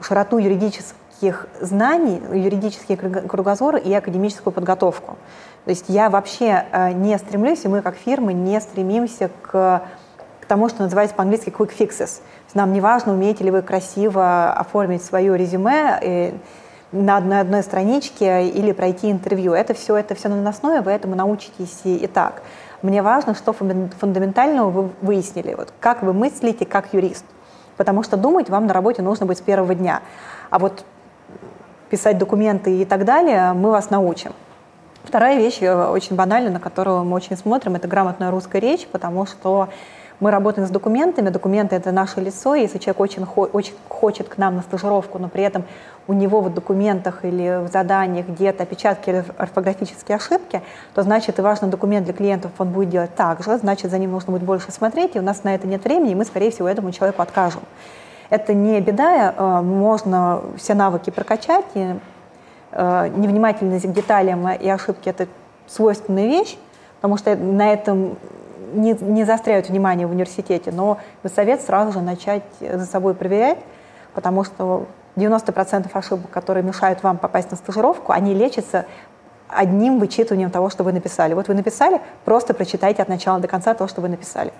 широту 0.00 0.38
юридических 0.38 1.48
знаний, 1.60 2.20
юридический 2.32 2.96
кругозор 2.96 3.76
и 3.76 3.92
академическую 3.92 4.52
подготовку. 4.52 5.16
То 5.64 5.70
есть 5.70 5.86
я 5.88 6.10
вообще 6.10 6.64
не 6.94 7.18
стремлюсь, 7.18 7.64
и 7.64 7.68
мы 7.68 7.82
как 7.82 7.96
фирмы 7.96 8.32
не 8.32 8.60
стремимся 8.60 9.30
к, 9.42 9.82
к 10.40 10.46
тому, 10.46 10.68
что 10.68 10.82
называется 10.82 11.16
по-английски 11.16 11.48
quick 11.48 11.72
fixes. 11.76 12.20
Нам 12.54 12.72
не 12.72 12.80
важно, 12.80 13.12
умеете 13.12 13.44
ли 13.44 13.50
вы 13.50 13.62
красиво 13.62 14.52
оформить 14.52 15.04
свое 15.04 15.36
резюме, 15.36 16.38
на 16.92 17.16
одной, 17.18 17.40
одной 17.40 17.62
страничке 17.62 18.48
или 18.48 18.72
пройти 18.72 19.10
интервью. 19.10 19.52
Это 19.52 19.74
все, 19.74 19.96
это 19.96 20.14
все 20.14 20.28
наносное, 20.28 20.82
вы 20.82 20.90
этому 20.90 21.14
научитесь 21.14 21.80
и, 21.84 21.96
и 21.96 22.06
так. 22.06 22.42
Мне 22.82 23.02
важно, 23.02 23.34
что 23.34 23.52
фундаментального 23.52 24.70
вы 24.70 24.90
выяснили, 25.02 25.54
вот 25.54 25.72
как 25.80 26.02
вы 26.02 26.12
мыслите 26.12 26.64
как 26.64 26.92
юрист. 26.94 27.24
Потому 27.76 28.02
что 28.02 28.16
думать 28.16 28.50
вам 28.50 28.66
на 28.66 28.74
работе 28.74 29.02
нужно 29.02 29.26
быть 29.26 29.38
с 29.38 29.40
первого 29.40 29.74
дня. 29.74 30.02
А 30.50 30.58
вот 30.58 30.84
писать 31.90 32.18
документы 32.18 32.82
и 32.82 32.84
так 32.84 33.04
далее 33.04 33.52
мы 33.52 33.70
вас 33.70 33.90
научим. 33.90 34.32
Вторая 35.04 35.38
вещь, 35.38 35.58
э, 35.60 35.90
очень 35.90 36.16
банальная, 36.16 36.52
на 36.52 36.60
которую 36.60 37.04
мы 37.04 37.16
очень 37.16 37.36
смотрим, 37.36 37.76
это 37.76 37.88
грамотная 37.88 38.30
русская 38.30 38.58
речь, 38.58 38.86
потому 38.86 39.26
что 39.26 39.68
мы 40.20 40.30
работаем 40.30 40.66
с 40.66 40.70
документами, 40.70 41.30
документы— 41.30 41.76
это 41.76 41.92
наше 41.92 42.20
лицо, 42.20 42.54
если 42.54 42.78
человек 42.78 43.00
очень, 43.00 43.24
очень 43.24 43.74
хочет 43.88 44.28
к 44.28 44.36
нам 44.36 44.56
на 44.56 44.62
стажировку, 44.62 45.18
но 45.18 45.28
при 45.28 45.44
этом 45.44 45.64
у 46.08 46.14
него 46.14 46.40
в 46.40 46.52
документах 46.52 47.24
или 47.24 47.62
в 47.62 47.70
заданиях 47.70 48.26
где-то 48.26 48.62
опечатки 48.62 49.10
или 49.10 49.24
орфографические 49.36 50.16
ошибки, 50.16 50.62
то 50.94 51.02
значит 51.02 51.38
и 51.38 51.42
важный 51.42 51.68
документ 51.68 52.06
для 52.06 52.14
клиентов 52.14 52.50
он 52.58 52.70
будет 52.70 52.88
делать 52.88 53.14
так 53.14 53.44
же, 53.44 53.58
значит 53.58 53.90
за 53.90 53.98
ним 53.98 54.12
нужно 54.12 54.32
будет 54.32 54.42
больше 54.42 54.72
смотреть, 54.72 55.16
и 55.16 55.18
у 55.18 55.22
нас 55.22 55.44
на 55.44 55.54
это 55.54 55.66
нет 55.66 55.84
времени, 55.84 56.12
и 56.12 56.14
мы, 56.14 56.24
скорее 56.24 56.50
всего, 56.50 56.66
этому 56.66 56.92
человеку 56.92 57.20
откажем. 57.20 57.60
Это 58.30 58.54
не 58.54 58.80
беда, 58.80 59.34
э, 59.36 59.60
можно 59.62 60.40
все 60.56 60.72
навыки 60.72 61.10
прокачать, 61.10 61.66
и 61.74 61.94
э, 62.72 63.08
невнимательность 63.14 63.86
к 63.86 63.92
деталям 63.92 64.48
и 64.48 64.68
ошибки– 64.68 65.08
это 65.10 65.28
свойственная 65.66 66.26
вещь, 66.26 66.56
потому 66.96 67.18
что 67.18 67.36
на 67.36 67.70
этом 67.70 68.16
не, 68.72 68.92
не 68.92 69.24
заостряют 69.24 69.68
внимание 69.68 70.06
в 70.06 70.10
университете, 70.10 70.72
но 70.72 70.98
совет 71.34 71.60
сразу 71.60 71.92
же 71.92 72.00
начать 72.00 72.44
за 72.60 72.86
собой 72.86 73.14
проверять, 73.14 73.58
потому 74.14 74.44
что 74.44 74.86
90% 75.18 75.90
ошибок, 75.92 76.30
которые 76.30 76.64
мешают 76.64 77.02
вам 77.02 77.18
попасть 77.18 77.50
на 77.50 77.56
стажировку, 77.56 78.12
они 78.12 78.34
лечатся 78.34 78.86
одним 79.48 79.98
вычитыванием 79.98 80.50
того, 80.50 80.70
что 80.70 80.84
вы 80.84 80.92
написали. 80.92 81.34
Вот 81.34 81.48
вы 81.48 81.54
написали, 81.54 82.00
просто 82.24 82.54
прочитайте 82.54 83.02
от 83.02 83.08
начала 83.08 83.40
до 83.40 83.48
конца 83.48 83.74
то, 83.74 83.88
что 83.88 84.00
вы 84.00 84.08
написали. 84.08 84.52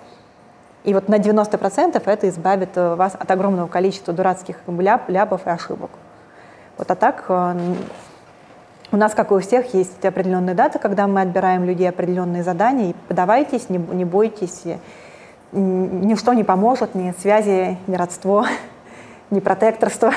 И 0.83 0.93
вот 0.93 1.09
на 1.09 1.15
90% 1.15 2.01
это 2.03 2.29
избавит 2.29 2.69
э, 2.75 2.95
вас 2.95 3.13
от 3.15 3.29
огромного 3.29 3.67
количества 3.67 4.13
дурацких 4.13 4.57
ляп, 4.67 5.09
ляпов 5.09 5.45
и 5.45 5.49
ошибок. 5.49 5.91
Вот 6.77 6.89
а 6.89 6.95
так 6.95 7.25
э, 7.27 7.55
у 8.91 8.97
нас, 8.97 9.13
как 9.13 9.31
и 9.31 9.33
у 9.33 9.39
всех, 9.39 9.73
есть 9.73 10.03
определенные 10.03 10.55
даты, 10.55 10.79
когда 10.79 11.05
мы 11.05 11.21
отбираем 11.21 11.65
людей 11.65 11.89
определенные 11.89 12.43
задания. 12.43 12.91
И 12.91 12.95
подавайтесь, 13.07 13.69
не, 13.69 13.77
не 13.77 14.05
бойтесь. 14.05 14.63
Ничто 15.51 16.33
не 16.33 16.43
поможет, 16.43 16.95
ни 16.95 17.13
связи, 17.19 17.77
ни 17.87 17.95
родство, 17.95 18.45
ни 19.31 19.39
протекторство. 19.39 20.13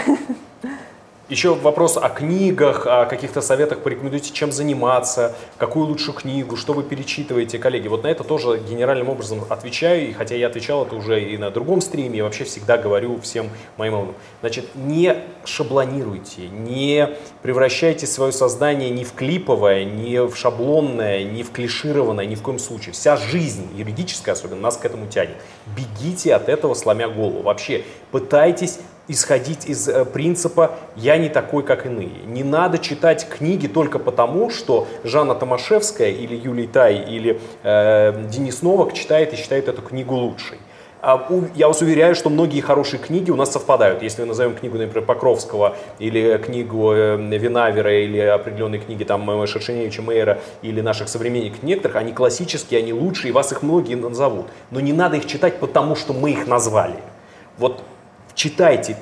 Еще 1.32 1.54
вопрос 1.54 1.96
о 1.96 2.10
книгах, 2.10 2.86
о 2.86 3.06
каких-то 3.06 3.40
советах 3.40 3.78
порекомендуйте, 3.78 4.34
чем 4.34 4.52
заниматься, 4.52 5.34
какую 5.56 5.86
лучшую 5.86 6.14
книгу, 6.14 6.56
что 6.56 6.74
вы 6.74 6.82
перечитываете, 6.82 7.58
коллеги. 7.58 7.88
Вот 7.88 8.02
на 8.02 8.08
это 8.08 8.22
тоже 8.22 8.58
генеральным 8.58 9.08
образом 9.08 9.42
отвечаю, 9.48 10.10
и 10.10 10.12
хотя 10.12 10.34
я 10.34 10.48
отвечал 10.48 10.84
это 10.84 10.94
уже 10.94 11.22
и 11.22 11.38
на 11.38 11.50
другом 11.50 11.80
стриме, 11.80 12.18
я 12.18 12.24
вообще 12.24 12.44
всегда 12.44 12.76
говорю 12.76 13.18
всем 13.20 13.48
моим 13.78 13.94
алумнам. 13.94 14.14
Значит, 14.40 14.74
не 14.74 15.16
шаблонируйте, 15.46 16.48
не 16.48 17.08
превращайте 17.40 18.06
свое 18.06 18.32
создание 18.32 18.90
ни 18.90 19.04
в 19.04 19.14
клиповое, 19.14 19.84
ни 19.84 20.18
в 20.18 20.36
шаблонное, 20.36 21.24
ни 21.24 21.42
в 21.42 21.50
клишированное, 21.50 22.26
ни 22.26 22.34
в 22.34 22.42
коем 22.42 22.58
случае. 22.58 22.92
Вся 22.92 23.16
жизнь, 23.16 23.70
юридическая 23.74 24.34
особенно, 24.34 24.60
нас 24.60 24.76
к 24.76 24.84
этому 24.84 25.06
тянет. 25.06 25.36
Бегите 25.74 26.34
от 26.34 26.50
этого, 26.50 26.74
сломя 26.74 27.08
голову. 27.08 27.40
Вообще, 27.40 27.84
пытайтесь 28.10 28.80
исходить 29.12 29.66
из 29.66 29.88
э, 29.88 30.04
принципа 30.04 30.72
«я 30.96 31.16
не 31.16 31.28
такой, 31.28 31.62
как 31.62 31.86
иные». 31.86 32.10
Не 32.26 32.42
надо 32.42 32.78
читать 32.78 33.28
книги 33.28 33.66
только 33.66 33.98
потому, 33.98 34.50
что 34.50 34.86
Жанна 35.04 35.34
Томашевская 35.34 36.10
или 36.10 36.34
Юлий 36.34 36.66
Тай 36.66 36.96
или 36.96 37.40
э, 37.62 38.26
Денис 38.28 38.62
Новак 38.62 38.94
читает 38.94 39.32
и 39.32 39.36
считает 39.36 39.68
эту 39.68 39.82
книгу 39.82 40.14
лучшей. 40.14 40.58
А 41.04 41.28
я 41.56 41.66
вас 41.66 41.82
уверяю, 41.82 42.14
что 42.14 42.30
многие 42.30 42.60
хорошие 42.60 43.00
книги 43.00 43.32
у 43.32 43.34
нас 43.34 43.50
совпадают. 43.50 44.04
Если 44.04 44.22
мы 44.22 44.28
назовем 44.28 44.54
книгу, 44.54 44.78
например, 44.78 45.04
Покровского, 45.04 45.76
или 45.98 46.38
книгу 46.38 46.92
э, 46.92 47.16
Винавера, 47.16 47.92
или 47.92 48.20
определенные 48.20 48.80
книги 48.80 49.02
там 49.02 49.28
э, 49.28 49.46
Шершеневича 49.48 50.00
Мейера, 50.00 50.38
или 50.62 50.80
наших 50.80 51.08
современников 51.08 51.64
некоторых, 51.64 51.96
они 51.96 52.12
классические, 52.12 52.78
они 52.78 52.92
лучшие, 52.92 53.30
и 53.30 53.32
вас 53.32 53.50
их 53.50 53.62
многие 53.62 53.96
назовут. 53.96 54.46
Но 54.70 54.78
не 54.78 54.92
надо 54.92 55.16
их 55.16 55.26
читать 55.26 55.58
потому, 55.58 55.96
что 55.96 56.12
мы 56.12 56.30
их 56.30 56.46
назвали. 56.46 57.00
Вот 57.58 57.82
Читайте 58.34 58.96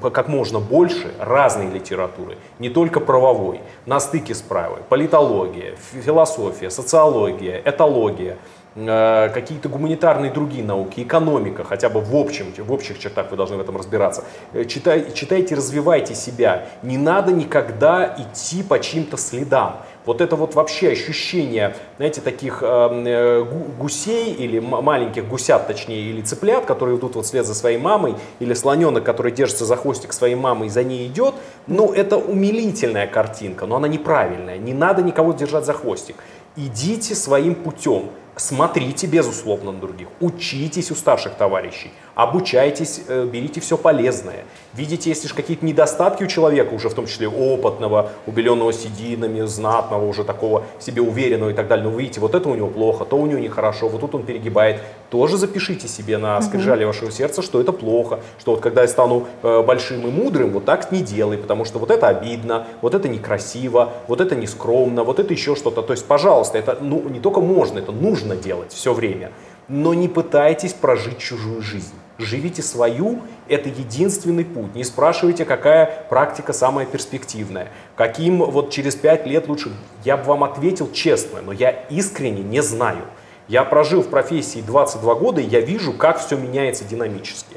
как 0.00 0.28
можно 0.28 0.58
больше 0.58 1.12
разной 1.18 1.70
литературы, 1.70 2.38
не 2.58 2.70
только 2.70 3.00
правовой, 3.00 3.60
на 3.86 4.00
стыке 4.00 4.34
с 4.34 4.40
правой, 4.40 4.80
политология, 4.88 5.74
философия, 5.92 6.70
социология, 6.70 7.60
этология, 7.64 8.38
э, 8.74 9.30
какие-то 9.34 9.68
гуманитарные 9.68 10.32
другие 10.32 10.64
науки, 10.64 11.02
экономика, 11.02 11.62
хотя 11.62 11.90
бы 11.90 12.00
в, 12.00 12.16
общем, 12.16 12.54
в 12.56 12.72
общих 12.72 12.98
чертах 12.98 13.30
вы 13.30 13.36
должны 13.36 13.56
в 13.56 13.60
этом 13.60 13.76
разбираться. 13.76 14.24
Э, 14.52 14.64
читай, 14.64 15.12
читайте, 15.12 15.54
развивайте 15.54 16.14
себя. 16.14 16.66
Не 16.82 16.96
надо 16.96 17.32
никогда 17.32 18.14
идти 18.16 18.62
по 18.62 18.78
чьим-то 18.78 19.18
следам. 19.18 19.82
Вот 20.10 20.20
это 20.20 20.34
вот 20.34 20.56
вообще 20.56 20.90
ощущение, 20.90 21.76
знаете, 21.96 22.20
таких 22.20 22.64
эм, 22.64 23.06
э, 23.06 23.44
гусей 23.78 24.32
или 24.32 24.58
маленьких 24.58 25.28
гусят, 25.28 25.68
точнее, 25.68 26.00
или 26.00 26.20
цыплят, 26.20 26.64
которые 26.64 26.98
идут 26.98 27.14
вот 27.14 27.26
вслед 27.26 27.46
за 27.46 27.54
своей 27.54 27.78
мамой, 27.78 28.16
или 28.40 28.52
слоненок, 28.54 29.04
который 29.04 29.30
держится 29.30 29.64
за 29.64 29.76
хвостик 29.76 30.12
своей 30.12 30.34
мамы 30.34 30.66
и 30.66 30.68
за 30.68 30.82
ней 30.82 31.06
идет, 31.06 31.36
ну, 31.68 31.92
это 31.92 32.16
умилительная 32.16 33.06
картинка, 33.06 33.66
но 33.66 33.76
она 33.76 33.86
неправильная. 33.86 34.58
Не 34.58 34.74
надо 34.74 35.00
никого 35.00 35.32
держать 35.32 35.64
за 35.64 35.74
хвостик. 35.74 36.16
Идите 36.56 37.14
своим 37.14 37.54
путем. 37.54 38.10
Смотрите, 38.34 39.06
безусловно, 39.06 39.70
на 39.70 39.78
других. 39.78 40.08
Учитесь 40.18 40.90
у 40.90 40.96
старших 40.96 41.34
товарищей. 41.34 41.92
Обучайтесь, 42.16 43.02
э, 43.06 43.28
берите 43.32 43.60
все 43.60 43.78
полезное. 43.78 44.44
Видите, 44.72 45.10
если 45.10 45.26
же 45.26 45.34
какие-то 45.34 45.66
недостатки 45.66 46.22
у 46.22 46.26
человека, 46.28 46.74
уже 46.74 46.88
в 46.88 46.94
том 46.94 47.06
числе 47.06 47.28
опытного, 47.28 48.12
убеленного 48.26 48.72
сединами, 48.72 49.40
знатного, 49.40 50.06
уже 50.06 50.22
такого 50.22 50.62
себе 50.78 51.02
уверенного 51.02 51.50
и 51.50 51.54
так 51.54 51.66
далее, 51.66 51.84
но 51.86 51.90
вы 51.90 52.02
видите, 52.02 52.20
вот 52.20 52.36
это 52.36 52.48
у 52.48 52.54
него 52.54 52.68
плохо, 52.68 53.04
то 53.04 53.16
у 53.16 53.26
него 53.26 53.40
нехорошо, 53.40 53.88
вот 53.88 54.00
тут 54.00 54.14
он 54.14 54.22
перегибает, 54.22 54.80
тоже 55.10 55.38
запишите 55.38 55.88
себе 55.88 56.18
на 56.18 56.40
скрижале 56.40 56.86
вашего 56.86 57.10
сердца, 57.10 57.42
что 57.42 57.60
это 57.60 57.72
плохо, 57.72 58.20
что 58.38 58.52
вот 58.52 58.60
когда 58.60 58.82
я 58.82 58.88
стану 58.88 59.26
э, 59.42 59.62
большим 59.62 60.06
и 60.06 60.10
мудрым, 60.10 60.50
вот 60.50 60.64
так 60.64 60.92
не 60.92 61.02
делай, 61.02 61.36
потому 61.36 61.64
что 61.64 61.80
вот 61.80 61.90
это 61.90 62.06
обидно, 62.06 62.68
вот 62.80 62.94
это 62.94 63.08
некрасиво, 63.08 63.92
вот 64.06 64.20
это 64.20 64.36
нескромно, 64.36 65.02
вот 65.02 65.18
это 65.18 65.32
еще 65.32 65.56
что-то. 65.56 65.82
То 65.82 65.92
есть, 65.92 66.06
пожалуйста, 66.06 66.58
это 66.58 66.78
ну, 66.80 67.02
не 67.08 67.18
только 67.18 67.40
можно, 67.40 67.80
это 67.80 67.90
нужно 67.90 68.36
делать 68.36 68.72
все 68.72 68.94
время, 68.94 69.32
но 69.66 69.94
не 69.94 70.06
пытайтесь 70.06 70.74
прожить 70.74 71.18
чужую 71.18 71.60
жизнь. 71.60 71.94
Живите 72.20 72.62
свою, 72.62 73.20
это 73.48 73.68
единственный 73.68 74.44
путь. 74.44 74.74
Не 74.74 74.84
спрашивайте, 74.84 75.44
какая 75.44 76.06
практика 76.08 76.52
самая 76.52 76.84
перспективная, 76.84 77.68
каким 77.96 78.38
вот 78.38 78.70
через 78.70 78.94
пять 78.94 79.26
лет 79.26 79.48
лучше. 79.48 79.72
Я 80.04 80.16
бы 80.16 80.24
вам 80.24 80.44
ответил 80.44 80.90
честно, 80.92 81.40
но 81.40 81.52
я 81.52 81.70
искренне 81.70 82.42
не 82.42 82.62
знаю. 82.62 83.04
Я 83.48 83.64
прожил 83.64 84.02
в 84.02 84.08
профессии 84.08 84.60
22 84.60 85.14
года, 85.14 85.40
и 85.40 85.44
я 85.44 85.60
вижу, 85.60 85.92
как 85.92 86.20
все 86.24 86.36
меняется 86.36 86.84
динамически. 86.84 87.56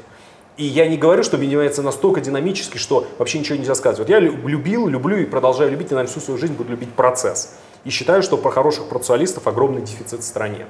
И 0.56 0.64
я 0.64 0.88
не 0.88 0.96
говорю, 0.96 1.22
что 1.24 1.36
меняется 1.36 1.82
настолько 1.82 2.20
динамически, 2.20 2.78
что 2.78 3.06
вообще 3.18 3.40
ничего 3.40 3.58
нельзя 3.58 3.74
сказать. 3.74 3.98
Вот 3.98 4.08
я 4.08 4.18
любил, 4.18 4.88
люблю 4.88 5.16
и 5.16 5.24
продолжаю 5.24 5.70
любить, 5.70 5.90
и, 5.90 5.94
наверное, 5.94 6.10
всю 6.10 6.20
свою 6.20 6.38
жизнь 6.38 6.54
буду 6.54 6.70
любить 6.70 6.92
процесс. 6.92 7.56
И 7.84 7.90
считаю, 7.90 8.22
что 8.22 8.36
про 8.36 8.50
хороших 8.50 8.88
процессуалистов 8.88 9.46
огромный 9.46 9.82
дефицит 9.82 10.20
в 10.20 10.24
стране. 10.24 10.66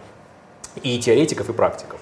И 0.82 0.98
теоретиков, 0.98 1.48
и 1.48 1.52
практиков. 1.52 2.00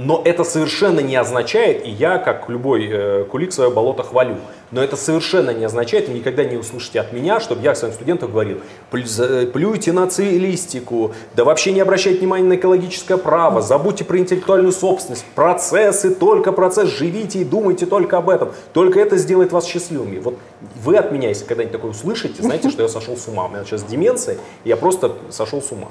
Но 0.00 0.22
это 0.24 0.44
совершенно 0.44 1.00
не 1.00 1.16
означает, 1.16 1.84
и 1.84 1.90
я, 1.90 2.18
как 2.18 2.48
любой 2.48 2.88
э, 2.88 3.24
кулик, 3.24 3.52
свое 3.52 3.68
болото 3.68 4.04
хвалю, 4.04 4.36
но 4.70 4.80
это 4.80 4.94
совершенно 4.94 5.50
не 5.50 5.64
означает, 5.64 6.08
и 6.08 6.12
никогда 6.12 6.44
не 6.44 6.56
услышите 6.56 7.00
от 7.00 7.12
меня, 7.12 7.40
чтобы 7.40 7.62
я 7.62 7.74
своим 7.74 7.92
студентам 7.92 8.30
говорил, 8.30 8.58
плюйте 8.92 9.90
на 9.90 10.06
цивилистику, 10.06 11.14
да 11.34 11.42
вообще 11.42 11.72
не 11.72 11.80
обращайте 11.80 12.20
внимания 12.20 12.46
на 12.46 12.54
экологическое 12.54 13.16
право, 13.16 13.60
забудьте 13.60 14.04
про 14.04 14.18
интеллектуальную 14.18 14.70
собственность, 14.70 15.24
процессы, 15.34 16.14
только 16.14 16.52
процесс, 16.52 16.90
живите 16.90 17.40
и 17.40 17.44
думайте 17.44 17.84
только 17.84 18.18
об 18.18 18.30
этом, 18.30 18.52
только 18.72 19.00
это 19.00 19.16
сделает 19.16 19.50
вас 19.50 19.66
счастливыми. 19.66 20.20
Вот 20.20 20.38
вы 20.80 20.96
от 20.96 21.10
меня, 21.10 21.30
если 21.30 21.44
когда-нибудь 21.44 21.72
такое 21.72 21.90
услышите, 21.90 22.40
знаете, 22.40 22.70
что 22.70 22.82
я 22.82 22.88
сошел 22.88 23.16
с 23.16 23.26
ума, 23.26 23.46
у 23.46 23.48
меня 23.48 23.64
сейчас 23.64 23.82
деменция, 23.82 24.38
я 24.64 24.76
просто 24.76 25.16
сошел 25.30 25.60
с 25.60 25.72
ума 25.72 25.88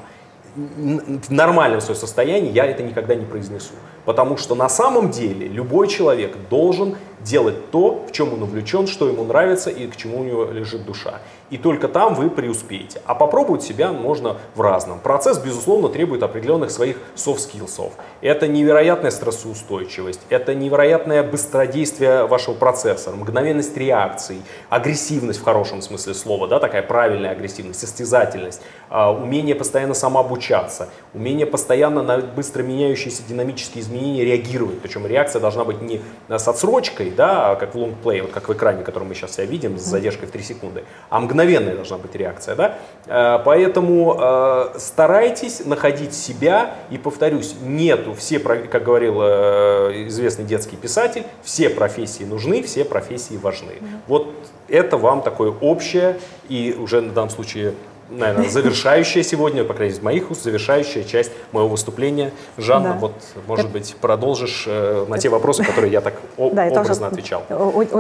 в 0.57 1.31
нормальном 1.31 1.81
своем 1.81 1.99
состоянии 1.99 2.51
я 2.51 2.65
это 2.65 2.81
никогда 2.81 3.13
не 3.13 3.25
произнесу. 3.25 3.73
Потому 4.05 4.37
что 4.37 4.55
на 4.55 4.69
самом 4.69 5.11
деле 5.11 5.47
любой 5.47 5.87
человек 5.87 6.35
должен 6.49 6.97
делать 7.21 7.69
то, 7.71 8.05
в 8.07 8.11
чем 8.11 8.33
он 8.33 8.41
увлечен, 8.41 8.87
что 8.87 9.07
ему 9.07 9.23
нравится 9.23 9.69
и 9.69 9.87
к 9.87 9.95
чему 9.95 10.21
у 10.21 10.23
него 10.23 10.45
лежит 10.45 10.85
душа. 10.85 11.21
И 11.49 11.57
только 11.57 11.87
там 11.87 12.13
вы 12.13 12.29
преуспеете. 12.29 13.01
А 13.05 13.15
попробовать 13.15 13.63
себя 13.63 13.91
можно 13.91 14.37
в 14.55 14.61
разном. 14.61 14.99
Процесс, 14.99 15.37
безусловно, 15.37 15.89
требует 15.89 16.23
определенных 16.23 16.71
своих 16.71 16.97
soft 17.15 17.39
skills 17.39 17.75
ов. 17.75 17.93
Это 18.21 18.47
невероятная 18.47 19.11
стрессоустойчивость, 19.11 20.19
это 20.29 20.53
невероятное 20.53 21.23
быстродействие 21.23 22.25
вашего 22.25 22.53
процесса, 22.53 23.11
мгновенность 23.11 23.77
реакций, 23.77 24.41
агрессивность 24.69 25.39
в 25.39 25.43
хорошем 25.43 25.81
смысле 25.81 26.13
слова, 26.13 26.47
да, 26.47 26.59
такая 26.59 26.81
правильная 26.81 27.31
агрессивность, 27.31 27.79
состязательность, 27.79 28.61
а, 28.89 29.11
умение 29.11 29.55
постоянно 29.55 29.93
самообучаться, 29.93 30.89
умение 31.13 31.45
постоянно 31.45 32.03
на 32.03 32.17
быстро 32.17 32.63
меняющиеся 32.63 33.23
динамические 33.27 33.83
изменения 33.83 34.25
реагировать. 34.25 34.79
Причем 34.81 35.05
реакция 35.05 35.39
должна 35.39 35.63
быть 35.63 35.81
не 35.81 36.01
с 36.27 36.47
отсрочкой, 36.47 37.11
да, 37.11 37.55
как 37.55 37.75
в 37.75 37.77
лонгплей, 37.77 38.21
вот 38.21 38.31
как 38.31 38.49
в 38.49 38.53
экране, 38.53 38.83
который 38.83 39.05
мы 39.05 39.15
сейчас 39.15 39.35
себя 39.35 39.45
видим, 39.45 39.77
с 39.77 39.81
задержкой 39.81 40.27
в 40.27 40.31
3 40.31 40.43
секунды, 40.43 40.83
а 41.09 41.19
мгновенная 41.37 41.75
должна 41.75 41.97
быть 41.97 42.15
реакция. 42.15 42.55
Да? 42.55 42.77
Э, 43.05 43.39
поэтому 43.45 44.17
э, 44.19 44.79
старайтесь 44.79 45.65
находить 45.65 46.13
себя, 46.13 46.75
и 46.89 46.97
повторюсь, 46.97 47.55
нету 47.61 48.13
все, 48.15 48.39
как 48.39 48.83
говорил 48.83 49.19
э, 49.21 50.07
известный 50.07 50.45
детский 50.45 50.75
писатель, 50.75 51.23
все 51.43 51.69
профессии 51.69 52.23
нужны, 52.23 52.63
все 52.63 52.83
профессии 52.85 53.37
важны. 53.37 53.73
Вот 54.07 54.33
это 54.67 54.97
вам 54.97 55.21
такое 55.21 55.53
общее 55.61 56.17
и 56.49 56.75
уже 56.77 57.01
на 57.01 57.13
данном 57.13 57.29
случае 57.29 57.73
наверное, 58.09 58.49
завершающая 58.49 59.23
сегодня, 59.23 59.63
по 59.63 59.73
крайней 59.73 59.93
мере, 59.93 60.03
моих 60.03 60.31
уст, 60.31 60.43
завершающая 60.43 61.03
часть 61.03 61.31
моего 61.51 61.69
выступления. 61.69 62.31
Жанна, 62.57 62.93
да. 62.93 62.99
вот, 62.99 63.13
может 63.47 63.65
это... 63.65 63.73
быть, 63.73 63.95
продолжишь 63.99 64.65
э, 64.67 65.05
на 65.07 65.17
те 65.17 65.29
вопросы, 65.29 65.63
которые 65.63 65.91
я 65.91 66.01
так 66.01 66.15
да, 66.37 66.67
образно 66.67 67.07
отвечал. 67.07 67.43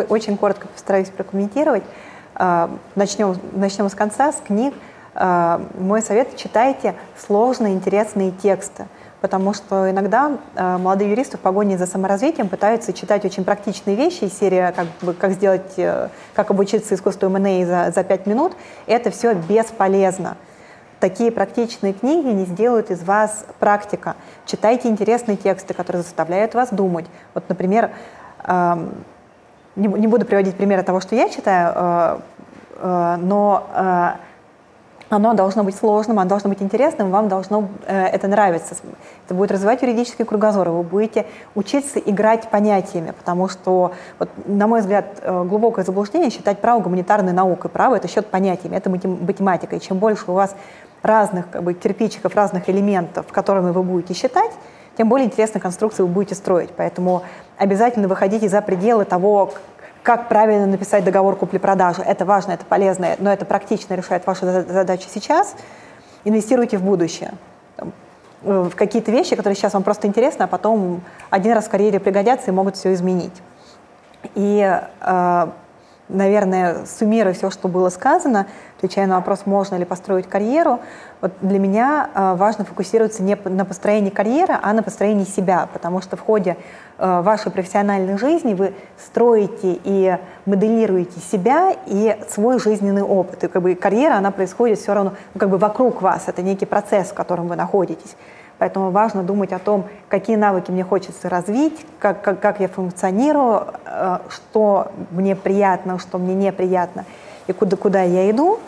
Очень 0.09 0.37
коротко 0.37 0.67
постараюсь 0.67 1.09
прокомментировать. 1.09 1.83
А, 2.39 2.69
начнем, 2.95 3.35
начнем 3.53 3.89
с 3.89 3.95
конца, 3.95 4.31
с 4.31 4.37
книг. 4.37 4.73
А, 5.15 5.59
мой 5.79 6.03
совет– 6.03 6.35
читайте 6.37 6.93
сложные, 7.17 7.73
интересные 7.73 8.31
тексты 8.31 8.85
потому 9.21 9.53
что 9.53 9.89
иногда 9.89 10.37
э, 10.55 10.77
молодые 10.77 11.09
юристы 11.09 11.37
в 11.37 11.39
погоне 11.39 11.77
за 11.77 11.87
саморазвитием 11.87 12.49
пытаются 12.49 12.93
читать 12.93 13.25
очень 13.25 13.43
практичные 13.43 13.95
вещи 13.95 14.25
из 14.25 14.37
серии 14.37 14.71
как, 14.75 14.87
бы, 15.01 15.13
как 15.13 15.31
сделать, 15.31 15.73
э, 15.77 16.09
как 16.35 16.51
обучиться 16.51 16.93
искусству 16.93 17.27
МНА 17.29 17.65
за, 17.65 17.91
за 17.93 18.03
5 18.03 18.27
минут. 18.27 18.53
Это 18.85 19.09
все 19.09 19.33
бесполезно. 19.33 20.37
Такие 20.99 21.31
практичные 21.31 21.93
книги 21.93 22.27
не 22.27 22.45
сделают 22.45 22.91
из 22.91 23.03
вас 23.03 23.45
практика. 23.59 24.15
Читайте 24.45 24.87
интересные 24.87 25.37
тексты, 25.37 25.73
которые 25.73 26.03
заставляют 26.03 26.53
вас 26.53 26.69
думать. 26.69 27.05
Вот, 27.33 27.49
например, 27.49 27.91
не, 29.77 29.87
не 29.87 30.07
буду 30.07 30.25
приводить 30.25 30.55
примеры 30.55 30.83
того, 30.83 30.99
что 30.99 31.15
я 31.15 31.29
читаю, 31.29 31.73
э, 31.75 32.19
э, 32.79 33.15
но 33.21 33.67
э, 33.73 34.09
оно 35.09 35.33
должно 35.33 35.63
быть 35.63 35.75
сложным, 35.75 36.19
оно 36.19 36.27
должно 36.27 36.49
быть 36.49 36.61
интересным, 36.61 37.11
вам 37.11 37.29
должно 37.29 37.69
это 37.87 38.27
нравиться. 38.27 38.75
Это 39.25 39.33
будет 39.35 39.51
развивать 39.51 39.81
юридический 39.81 40.25
кругозор, 40.25 40.67
вы 40.69 40.83
будете 40.83 41.25
учиться 41.55 41.97
играть 41.97 42.49
понятиями, 42.49 43.11
потому 43.11 43.47
что, 43.47 43.93
вот, 44.19 44.29
на 44.45 44.67
мой 44.67 44.81
взгляд, 44.81 45.05
глубокое 45.23 45.85
заблуждение 45.85 46.29
считать 46.29 46.59
право 46.59 46.81
гуманитарной 46.81 47.31
наукой. 47.31 47.69
Право— 47.69 47.95
это 47.97 48.09
счет 48.09 48.27
понятиями, 48.27 48.75
это 48.75 48.89
математика. 48.89 49.77
И 49.77 49.79
чем 49.79 49.97
больше 49.97 50.25
у 50.27 50.33
вас 50.33 50.53
разных 51.03 51.49
как 51.49 51.63
бы, 51.63 51.73
кирпичиков, 51.73 52.35
разных 52.35 52.67
элементов, 52.69 53.27
которыми 53.31 53.71
вы 53.71 53.83
будете 53.83 54.13
считать, 54.13 54.51
тем 54.97 55.07
более 55.07 55.27
интересные 55.27 55.61
конструкции 55.61 56.01
вы 56.03 56.09
будете 56.09 56.35
строить. 56.35 56.71
Поэтому 56.75 57.23
обязательно 57.57 58.07
выходите 58.07 58.47
за 58.49 58.61
пределы 58.61 59.05
того, 59.05 59.53
как 60.03 60.29
правильно 60.29 60.65
написать 60.65 61.03
договор 61.03 61.35
купли-продажи. 61.35 62.01
Это 62.01 62.23
важно, 62.25 62.53
это 62.53 62.65
полезно, 62.65 63.15
но 63.19 63.31
это 63.31 63.45
практично 63.45 63.93
решает 63.93 64.25
ваши 64.25 64.45
задачи 64.45 65.07
сейчас. 65.09 65.55
Инвестируйте 66.23 66.77
в 66.77 66.83
будущее. 66.83 67.33
В 68.41 68.69
какие-то 68.69 69.11
вещи, 69.11 69.35
которые 69.35 69.55
сейчас 69.55 69.73
вам 69.73 69.83
просто 69.83 70.07
интересны, 70.07 70.43
а 70.43 70.47
потом 70.47 71.01
один 71.29 71.53
раз 71.53 71.65
в 71.65 71.69
карьере 71.69 71.99
пригодятся 71.99 72.51
и 72.51 72.53
могут 72.53 72.77
все 72.77 72.93
изменить. 72.93 73.33
И 74.35 74.79
э, 75.01 75.47
наверное, 76.09 76.85
суммируя 76.85 77.33
все, 77.33 77.49
что 77.49 77.67
было 77.67 77.89
сказано, 77.89 78.47
отвечая 78.77 79.07
на 79.07 79.15
вопрос, 79.15 79.45
можно 79.45 79.75
ли 79.75 79.85
построить 79.85 80.27
карьеру, 80.27 80.79
вот 81.19 81.31
для 81.41 81.57
меня 81.57 82.09
э, 82.13 82.35
важно 82.35 82.63
фокусироваться 82.63 83.23
не 83.23 83.35
на 83.45 83.65
построении 83.65 84.09
карьеры, 84.09 84.55
а 84.61 84.73
на 84.73 84.83
построении 84.83 85.25
себя, 85.25 85.67
потому 85.73 86.01
что 86.01 86.15
в 86.15 86.21
ходе 86.21 86.57
э, 86.97 87.21
вашей 87.21 87.51
профессиональной 87.51 88.17
жизни 88.17 88.53
вы 88.53 88.73
строите 88.97 89.79
и 89.83 90.17
моделируете 90.45 91.19
себя 91.19 91.75
и 91.87 92.17
свой 92.29 92.59
жизненный 92.59 93.03
опыт. 93.03 93.43
И 93.43 93.47
как 93.47 93.61
бы 93.61 93.73
карьера, 93.75 94.15
она 94.15 94.31
происходит 94.31 94.79
все 94.79 94.93
равно 94.93 95.13
ну, 95.33 95.39
как 95.39 95.49
бы 95.49 95.57
вокруг 95.57 96.01
вас, 96.01 96.23
это 96.27 96.41
некий 96.43 96.65
процесс, 96.65 97.07
в 97.09 97.13
котором 97.13 97.47
вы 97.47 97.55
находитесь. 97.55 98.15
Поэтому 98.59 98.89
важно 98.91 99.23
думать 99.23 99.53
о 99.53 99.59
том, 99.59 99.85
какие 100.09 100.35
навыки 100.35 100.71
мне 100.71 100.83
хочется 100.83 101.29
развить, 101.29 101.85
как, 101.99 102.21
как, 102.21 102.39
как 102.39 102.59
я 102.59 102.67
функционирую, 102.67 103.67
э, 103.85 104.17
что 104.29 104.91
мне 105.11 105.35
приятно, 105.35 105.99
что 105.99 106.17
мне 106.17 106.33
неприятно, 106.33 107.05
и 107.45 107.53
куда, 107.53 107.77
куда 107.77 108.01
я 108.01 108.29
иду. 108.31 108.59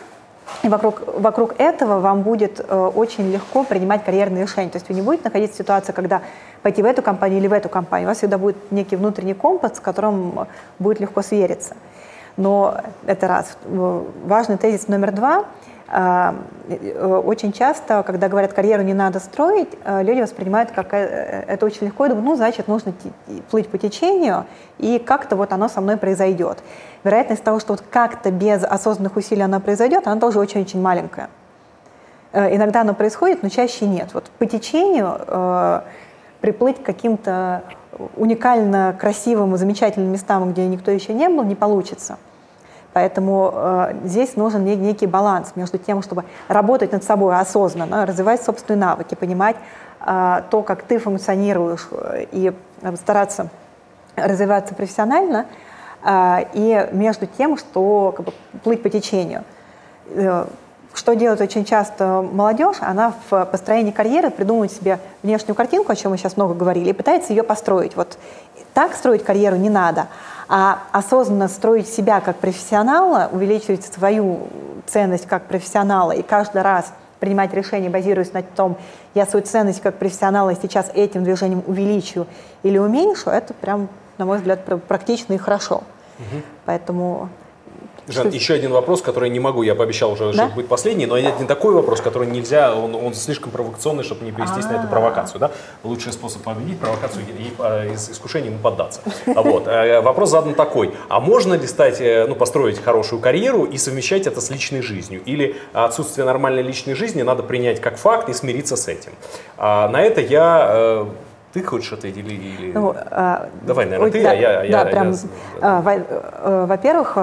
И 0.62 0.68
вокруг, 0.68 1.02
вокруг 1.18 1.54
этого 1.58 2.00
вам 2.00 2.22
будет 2.22 2.60
э, 2.60 2.90
очень 2.94 3.30
легко 3.32 3.64
принимать 3.64 4.04
карьерные 4.04 4.44
решения. 4.44 4.68
То 4.68 4.76
есть 4.76 4.88
вы 4.88 4.94
не 4.94 5.02
будете 5.02 5.24
находиться 5.24 5.56
в 5.56 5.58
ситуации, 5.58 5.92
когда 5.92 6.22
пойти 6.62 6.82
в 6.82 6.86
эту 6.86 7.02
компанию 7.02 7.38
или 7.38 7.48
в 7.48 7.52
эту 7.52 7.68
компанию. 7.68 8.08
У 8.08 8.10
вас 8.10 8.18
всегда 8.18 8.38
будет 8.38 8.56
некий 8.70 8.96
внутренний 8.96 9.34
компас, 9.34 9.76
с 9.76 9.80
которым 9.80 10.46
будет 10.78 11.00
легко 11.00 11.22
свериться. 11.22 11.76
Но 12.36 12.76
это 13.06 13.28
раз. 13.28 13.56
Важный 14.24 14.56
тезис 14.56 14.88
номер 14.88 15.12
два– 15.12 15.44
э, 15.64 15.79
очень 15.92 17.52
часто, 17.52 18.04
когда 18.04 18.28
говорят, 18.28 18.52
карьеру 18.52 18.84
не 18.84 18.94
надо 18.94 19.18
строить, 19.18 19.70
э, 19.82 20.04
люди 20.04 20.20
воспринимают 20.20 20.70
как 20.70 20.94
э, 20.94 21.44
это 21.48 21.66
очень 21.66 21.86
легко 21.86 22.06
и 22.06 22.10
думают, 22.10 22.26
ну, 22.26 22.36
значит, 22.36 22.68
нужно 22.68 22.92
плыть 23.50 23.68
по 23.68 23.76
течению, 23.76 24.44
и 24.78 25.00
как-то 25.00 25.34
вот 25.34 25.52
оно 25.52 25.68
со 25.68 25.80
мной 25.80 25.96
произойдет. 25.96 26.58
Вероятность 27.02 27.42
того, 27.42 27.58
что 27.58 27.72
вот 27.72 27.82
как-то 27.90 28.30
без 28.30 28.62
осознанных 28.62 29.16
усилий 29.16 29.42
оно 29.42 29.58
произойдет, 29.58 30.06
она 30.06 30.20
тоже 30.20 30.38
очень-очень 30.38 30.80
маленькая. 30.80 31.28
Иногда 32.32 32.82
оно 32.82 32.94
происходит, 32.94 33.42
но 33.42 33.48
чаще 33.48 33.86
нет. 33.86 34.14
Вот 34.14 34.30
по 34.38 34.46
течению 34.46 35.82
приплыть 36.40 36.80
к 36.80 36.86
каким-то 36.86 37.64
уникально 38.16 38.96
красивым 38.96 39.56
и 39.56 39.58
замечательным 39.58 40.12
местам, 40.12 40.52
где 40.52 40.66
никто 40.68 40.92
еще 40.92 41.12
не 41.12 41.28
был, 41.28 41.42
не 41.42 41.56
получится. 41.56 42.18
Поэтому 42.92 43.52
э, 43.54 43.94
здесь 44.04 44.36
нужен 44.36 44.64
некий 44.64 45.06
баланс 45.06 45.52
между 45.54 45.78
тем, 45.78 46.02
чтобы 46.02 46.24
работать 46.48 46.92
над 46.92 47.04
собой 47.04 47.38
осознанно, 47.38 48.04
развивать 48.04 48.42
собственные 48.42 48.80
навыки, 48.80 49.14
понимать 49.14 49.56
э, 50.04 50.42
то, 50.50 50.62
как 50.62 50.82
ты 50.82 50.98
функционируешь, 50.98 51.86
э, 51.92 52.24
и 52.32 52.52
э, 52.82 52.96
стараться 52.96 53.48
развиваться 54.16 54.74
профессионально, 54.74 55.46
э, 56.04 56.38
и 56.52 56.88
между 56.92 57.26
тем, 57.26 57.56
что 57.56 58.12
как 58.16 58.26
бы, 58.26 58.32
плыть 58.64 58.82
по 58.82 58.88
течению. 58.88 59.44
Э, 60.08 60.46
что 60.92 61.14
делает 61.14 61.40
очень 61.40 61.64
часто 61.64 62.26
молодежь? 62.32 62.78
Она 62.80 63.14
в 63.30 63.44
построении 63.44 63.92
карьеры 63.92 64.30
придумывает 64.30 64.72
себе 64.72 64.98
внешнюю 65.22 65.54
картинку, 65.54 65.92
о 65.92 65.96
чем 65.96 66.10
мы 66.10 66.18
сейчас 66.18 66.36
много 66.36 66.54
говорили, 66.54 66.90
и 66.90 66.92
пытается 66.92 67.32
ее 67.32 67.44
построить. 67.44 67.94
Вот 67.94 68.18
так 68.74 68.94
строить 68.94 69.24
карьеру 69.24 69.56
не 69.56 69.70
надо, 69.70 70.08
а 70.52 70.82
осознанно 70.90 71.46
строить 71.46 71.88
себя 71.88 72.20
как 72.20 72.36
профессионала, 72.36 73.30
увеличивать 73.32 73.84
свою 73.84 74.48
ценность 74.84 75.26
как 75.26 75.44
профессионала 75.44 76.10
и 76.10 76.22
каждый 76.22 76.62
раз 76.62 76.92
принимать 77.20 77.54
решение, 77.54 77.88
базируясь 77.88 78.32
на 78.32 78.42
том, 78.42 78.76
я 79.14 79.26
свою 79.26 79.46
ценность 79.46 79.80
как 79.80 79.94
профессионала 79.94 80.52
сейчас 80.60 80.90
этим 80.92 81.22
движением 81.22 81.62
увеличу 81.68 82.26
или 82.64 82.78
уменьшу, 82.78 83.30
это 83.30 83.54
прям, 83.54 83.88
на 84.18 84.26
мой 84.26 84.38
взгляд, 84.38 84.64
практично 84.88 85.34
и 85.34 85.38
хорошо. 85.38 85.84
Угу. 86.18 86.42
Поэтому 86.64 87.28
Жан, 88.08 88.28
еще 88.30 88.54
один 88.54 88.72
вопрос, 88.72 89.02
который 89.02 89.30
не 89.30 89.40
могу, 89.40 89.62
я 89.62 89.74
пообещал 89.74 90.12
уже, 90.12 90.32
да? 90.32 90.46
что 90.46 90.54
будет 90.54 90.68
последний, 90.68 91.06
но 91.06 91.16
это 91.16 91.40
не 91.40 91.46
такой 91.46 91.74
вопрос, 91.74 92.00
который 92.00 92.28
нельзя, 92.28 92.74
он, 92.74 92.94
он 92.94 93.14
слишком 93.14 93.50
провокационный, 93.50 94.04
чтобы 94.04 94.24
не 94.24 94.32
повестись 94.32 94.64
на 94.64 94.72
эту 94.72 94.84
а. 94.84 94.90
провокацию. 94.90 95.40
Да? 95.40 95.50
Лучший 95.84 96.12
способ 96.12 96.42
победить 96.42 96.78
провокацию 96.78 97.24
и 97.24 97.52
а, 97.58 97.86
из 97.86 98.10
искушения 98.10 98.50
ему 98.50 98.58
поддаться. 98.58 99.00
А 99.26 99.42
вот. 99.42 99.66
Э, 99.66 100.00
вопрос 100.00 100.30
задан 100.30 100.54
такой, 100.54 100.94
а 101.08 101.20
можно 101.20 101.54
ли 101.54 101.66
стать, 101.66 102.00
э, 102.00 102.26
ну, 102.28 102.34
построить 102.34 102.82
хорошую 102.82 103.20
карьеру 103.20 103.64
и 103.64 103.78
совмещать 103.78 104.26
это 104.26 104.40
с 104.40 104.50
личной 104.50 104.82
жизнью? 104.82 105.22
Или 105.24 105.56
отсутствие 105.72 106.24
нормальной 106.24 106.62
личной 106.62 106.94
жизни 106.94 107.22
надо 107.22 107.42
принять 107.42 107.80
как 107.80 107.96
факт 107.96 108.28
и 108.28 108.34
смириться 108.34 108.76
с 108.76 108.88
этим? 108.88 109.12
На 109.56 110.02
это 110.02 110.20
я 110.20 110.70
э, 110.72 111.06
ты 111.52 111.62
хочешь 111.62 111.92
ответить 111.92 112.18
или... 112.18 112.34
или... 112.34 112.72
Ну, 112.72 112.94
а, 112.96 113.48
Давай, 113.62 113.86
наверное, 113.86 114.10
ты, 114.10 114.22
да, 114.22 114.30
а 114.30 114.34
я... 114.34 114.52
Да, 114.60 114.62
я, 114.62 114.84
прям, 114.84 115.10
я... 115.10 115.18
А, 115.60 116.66
во-первых, 116.66 117.18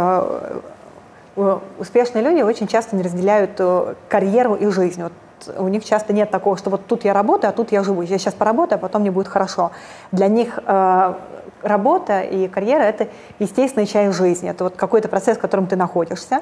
успешные 1.77 2.23
люди 2.23 2.41
очень 2.41 2.67
часто 2.67 2.95
не 2.95 3.03
разделяют 3.03 3.51
э, 3.59 3.93
карьеру 4.09 4.55
и 4.55 4.67
жизнь. 4.67 5.03
Вот 5.03 5.13
у 5.57 5.67
них 5.67 5.85
часто 5.85 6.13
нет 6.13 6.31
такого, 6.31 6.57
что 6.57 6.71
вот 6.71 6.87
тут 6.87 7.05
я 7.05 7.13
работаю, 7.13 7.49
а 7.49 7.53
тут 7.53 7.71
я 7.71 7.83
живу. 7.83 8.01
Я 8.01 8.17
сейчас 8.17 8.33
поработаю, 8.33 8.77
а 8.77 8.79
потом 8.79 9.01
мне 9.01 9.11
будет 9.11 9.27
хорошо. 9.27 9.71
Для 10.11 10.27
них 10.27 10.57
э, 10.65 11.13
работа 11.61 12.21
и 12.21 12.47
карьера– 12.47 12.81
это 12.83 13.07
естественная 13.39 13.85
часть 13.85 14.17
жизни. 14.17 14.49
Это 14.49 14.63
вот 14.63 14.75
какой-то 14.75 15.09
процесс, 15.09 15.37
в 15.37 15.41
котором 15.41 15.67
ты 15.67 15.75
находишься. 15.75 16.41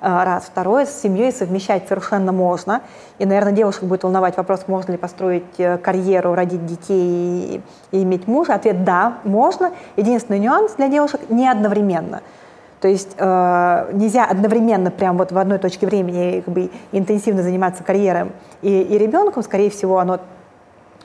Э, 0.00 0.24
раз. 0.24 0.44
Второе, 0.44 0.86
с 0.86 1.02
семьей 1.02 1.30
совмещать 1.30 1.86
совершенно 1.88 2.32
можно. 2.32 2.80
И, 3.18 3.26
наверное, 3.26 3.52
девушек 3.52 3.84
будет 3.84 4.02
волновать 4.02 4.36
вопрос, 4.36 4.64
можно 4.66 4.92
ли 4.92 4.98
построить 4.98 5.58
э, 5.58 5.76
карьеру, 5.76 6.34
родить 6.34 6.64
детей 6.64 7.62
и, 7.90 8.02
иметь 8.02 8.26
мужа. 8.26 8.54
Ответ– 8.54 8.84
да, 8.84 9.18
можно. 9.24 9.72
Единственный 9.96 10.38
нюанс 10.38 10.72
для 10.72 10.88
девушек– 10.88 11.20
не 11.28 11.48
одновременно– 11.48 12.22
то 12.80 12.88
есть 12.88 13.10
э, 13.18 13.90
нельзя 13.92 14.24
одновременно 14.24 14.90
прям 14.90 15.18
вот 15.18 15.32
в 15.32 15.38
одной 15.38 15.58
точке 15.58 15.86
времени 15.86 16.40
как 16.40 16.54
бы, 16.54 16.70
интенсивно 16.92 17.42
заниматься 17.42 17.84
карьерой 17.84 18.32
и, 18.62 18.80
и 18.80 18.96
ребенком, 18.96 19.42
скорее 19.42 19.68
всего, 19.68 19.98
оно 19.98 20.18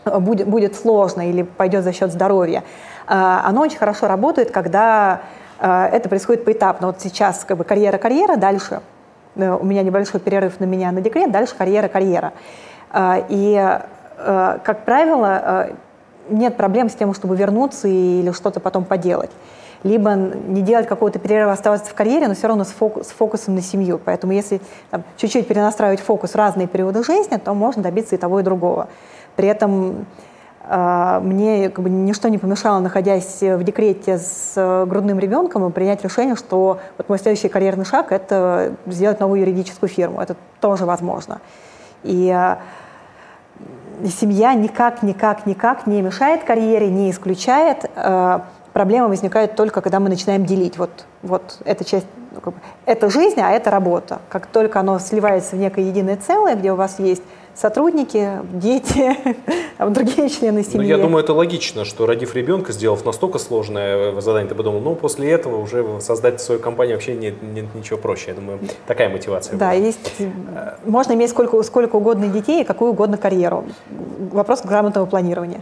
будет, 0.05 0.47
будет 0.47 0.76
сложно 0.76 1.30
или 1.30 1.43
пойдет 1.43 1.84
за 1.84 1.91
счет 1.91 2.13
здоровья. 2.13 2.63
Э, 3.07 3.39
оно 3.43 3.61
очень 3.61 3.77
хорошо 3.77 4.07
работает, 4.07 4.51
когда 4.51 5.22
это 5.60 6.10
происходит 6.10 6.45
поэтапно. 6.45 6.88
Вот 6.88 7.02
сейчас 7.02 7.44
как 7.45 7.57
бы 7.57 7.64
карьера-карьера, 7.64 8.36
дальше 8.36 8.82
э, 9.36 9.52
у 9.52 9.64
меня 9.64 9.84
небольшой 9.84 10.19
перерыв 10.19 10.60
на 10.60 10.65
меня 10.65 10.91
на 10.91 11.02
декрет, 11.02 11.32
дальше 11.32 11.56
карьера-карьера. 11.57 12.34
Э, 12.91 13.23
и, 13.30 13.80
э, 14.18 14.57
как 14.64 14.86
правило, 14.86 15.68
э, 15.69 15.73
нет 16.30 16.57
проблем 16.57 16.90
с 16.90 16.94
тем, 16.95 17.14
чтобы 17.14 17.36
вернуться 17.36 17.88
или 17.88 18.32
что-то 18.32 18.60
потом 18.60 18.84
поделать. 18.86 19.32
либо 19.86 20.15
не 20.15 20.64
делать 20.64 20.88
какого-то 20.88 21.19
перерыва, 21.19 21.52
оставаться 21.52 21.91
в 21.91 21.94
карьере, 21.94 22.27
но 22.27 22.34
все 22.34 22.48
равно 22.48 22.64
с, 22.64 22.69
фокус, 22.69 23.07
с 23.07 23.11
фокусом 23.11 23.53
на 23.53 23.61
семью. 23.61 24.02
Поэтому 24.03 24.34
если 24.34 24.60
там, 24.90 25.03
чуть-чуть 25.15 25.48
перенастраивать 25.48 25.99
фокус 25.99 26.32
в 26.32 26.36
разные 26.36 26.68
периоды 26.68 27.03
жизни, 27.03 27.38
то 27.38 27.53
можно 27.53 27.84
добиться 27.84 28.15
и 28.15 28.18
того, 28.18 28.40
и 28.40 28.44
другого. 28.44 28.88
При 29.36 29.48
этом 29.48 29.91
э, 29.91 30.03
мне 30.68 31.70
как 31.70 31.84
бы, 31.84 31.90
ничто 31.90 32.28
не 32.28 32.38
помешало, 32.38 32.80
находясь 32.80 33.42
в 33.42 33.64
декрете 33.64 34.18
с 34.18 34.86
грудным 34.88 35.20
ребенком, 35.20 35.72
принять 35.72 36.04
решение, 36.04 36.36
что 36.36 36.80
вот 36.98 37.10
мой 37.10 37.20
следующий 37.20 37.50
карьерный 37.50 37.86
шаг– 37.86 38.08
это 38.12 38.74
сделать 38.88 39.20
новую 39.20 39.42
юридическую 39.42 39.90
фирму. 39.90 40.22
Это 40.22 40.36
тоже 40.60 40.86
возможно. 40.86 41.40
И 42.04 42.30
э, 42.30 42.56
семья 44.08 44.54
никак, 44.54 45.04
никак, 45.04 45.46
никак 45.46 45.88
не 45.88 46.02
мешает 46.02 46.44
карьере, 46.44 46.90
не 46.90 47.12
исключает. 47.12 47.90
Э, 47.96 48.40
проблема 48.74 49.08
возникает 49.08 49.56
только, 49.56 49.82
когда 49.82 50.00
мы 50.00 50.10
начинаем 50.10 50.46
делить. 50.46 50.78
Вот, 50.78 51.06
вот 51.24 51.60
эта 51.66 51.84
часть, 51.84 52.08
ну, 52.32 52.54
это 52.86 53.10
жизнь, 53.10 53.40
а 53.42 53.52
это 53.52 53.72
работа. 53.72 54.20
Как 54.30 54.48
только 54.48 54.80
оно 54.80 55.00
сливается 55.00 55.56
в 55.56 55.60
некое 55.60 55.86
единое 55.86 56.18
целое, 56.18 56.56
где 56.56 56.72
у 56.72 56.76
вас 56.76 57.00
есть 57.00 57.24
сотрудники, 57.56 58.40
дети, 58.53 59.18
другие 59.90 60.30
члены 60.30 60.64
семьи. 60.64 60.77
Ну, 60.77 60.84
я 60.84 60.98
думаю, 60.98 61.23
это 61.23 61.34
логично, 61.34 61.86
что 61.86 62.06
родив 62.06 62.36
ребенка, 62.36 62.73
сделав 62.73 63.06
настолько 63.06 63.40
сложное 63.40 64.19
задание, 64.22 64.49
ты 64.49 64.56
подумал, 64.56 64.82
ну, 64.82 64.95
после 64.95 65.32
этого 65.32 65.57
уже 65.61 65.99
создать 66.02 66.41
свою 66.41 66.60
компанию 66.60 66.98
вообще 66.98 67.15
нет, 67.15 67.41
нет 67.41 67.65
ничего 67.73 67.98
проще. 67.98 68.32
Я 68.32 68.36
думаю, 68.36 68.60
такая 68.88 69.10
мотивация. 69.10 69.57
Да, 69.57 69.72
была. 69.72 69.73
есть, 69.73 70.11
можно 70.86 71.14
иметь 71.14 71.30
сколько, 71.30 71.61
сколько 71.64 71.95
угодно 71.95 72.27
детей 72.27 72.61
и 72.61 72.64
какую 72.65 72.91
угодно 72.91 73.18
карьеру. 73.18 73.65
Вопрос 74.32 74.61
грамотного 74.61 75.06
планирования. 75.06 75.61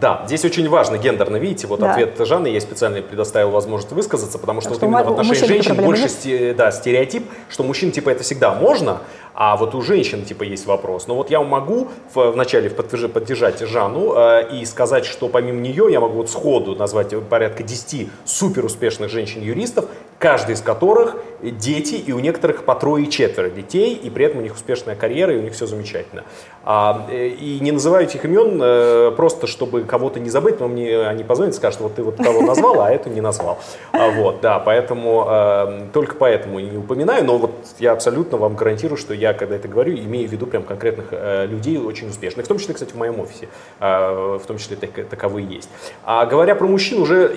Да, 0.00 0.24
здесь 0.26 0.44
очень 0.44 0.68
важно 0.68 0.98
гендерно, 0.98 1.36
видите, 1.36 1.66
вот 1.66 1.80
да. 1.80 1.92
ответ 1.92 2.18
Жанны 2.18 2.48
я 2.48 2.60
специально 2.60 3.00
предоставил 3.02 3.50
возможность 3.50 3.92
высказаться, 3.92 4.38
потому 4.38 4.60
что, 4.60 4.74
что 4.74 4.86
вот 4.86 4.92
именно 4.92 5.04
в 5.04 5.20
отношении 5.20 5.46
женщин 5.46 5.76
больше 5.76 6.08
сте, 6.08 6.54
да, 6.54 6.72
стереотип, 6.72 7.24
что 7.48 7.62
мужчин 7.62 7.92
типа 7.92 8.10
это 8.10 8.24
всегда 8.24 8.52
можно, 8.52 8.98
а 9.38 9.56
вот 9.56 9.74
у 9.74 9.82
женщин 9.82 10.24
типа 10.24 10.44
есть 10.44 10.66
вопрос. 10.66 11.06
Но 11.06 11.14
вот 11.14 11.30
я 11.30 11.42
могу 11.42 11.88
вначале 12.14 12.70
поддержать, 12.70 13.60
Жанну 13.60 14.14
э, 14.16 14.48
и 14.58 14.64
сказать, 14.64 15.04
что 15.04 15.28
помимо 15.28 15.60
нее 15.60 15.88
я 15.90 16.00
могу 16.00 16.14
вот 16.14 16.30
сходу 16.30 16.74
назвать 16.74 17.14
порядка 17.28 17.62
10 17.62 18.08
супер 18.24 18.64
успешных 18.64 19.10
женщин-юристов, 19.10 19.84
каждый 20.18 20.54
из 20.54 20.62
которых 20.62 21.16
дети, 21.42 21.94
и 21.94 22.12
у 22.12 22.18
некоторых 22.18 22.64
по 22.64 22.74
трое 22.74 23.04
и 23.04 23.10
четверо 23.10 23.50
детей, 23.50 23.94
и 23.94 24.08
при 24.08 24.24
этом 24.24 24.38
у 24.38 24.42
них 24.42 24.54
успешная 24.54 24.96
карьера, 24.96 25.34
и 25.34 25.38
у 25.38 25.42
них 25.42 25.52
все 25.52 25.66
замечательно. 25.66 26.24
А, 26.64 27.06
э, 27.10 27.28
и 27.28 27.60
не 27.60 27.72
называю 27.72 28.04
этих 28.04 28.24
имен 28.24 28.60
э, 28.62 29.12
просто, 29.16 29.46
чтобы 29.46 29.82
кого-то 29.84 30.18
не 30.18 30.30
забыть, 30.30 30.58
но 30.60 30.68
мне 30.68 31.06
они 31.06 31.24
позвонят 31.24 31.54
и 31.54 31.56
скажут, 31.56 31.80
вот 31.80 31.94
ты 31.94 32.02
вот 32.02 32.16
того 32.16 32.40
назвал, 32.42 32.80
а 32.80 32.90
эту 32.90 33.10
не 33.10 33.20
назвал. 33.20 33.58
А, 33.92 34.10
вот, 34.10 34.40
да, 34.40 34.58
поэтому, 34.58 35.26
э, 35.28 35.82
только 35.92 36.16
поэтому 36.16 36.58
не 36.58 36.76
упоминаю, 36.76 37.24
но 37.24 37.38
вот 37.38 37.52
я 37.78 37.92
абсолютно 37.92 38.38
вам 38.38 38.56
гарантирую, 38.56 38.96
что 38.96 39.14
я, 39.14 39.25
когда 39.34 39.56
это 39.56 39.68
говорю, 39.68 39.94
имею 39.94 40.28
в 40.28 40.32
виду 40.32 40.46
прям 40.46 40.62
конкретных 40.62 41.12
людей 41.48 41.78
очень 41.78 42.08
успешных, 42.08 42.46
в 42.46 42.48
том 42.48 42.58
числе, 42.58 42.74
кстати, 42.74 42.92
в 42.92 42.96
моем 42.96 43.20
офисе, 43.20 43.48
в 43.78 44.42
том 44.46 44.58
числе 44.58 44.76
таковые 44.76 45.46
есть. 45.46 45.68
А 46.04 46.26
говоря 46.26 46.54
про 46.54 46.66
мужчин, 46.66 47.00
уже 47.00 47.34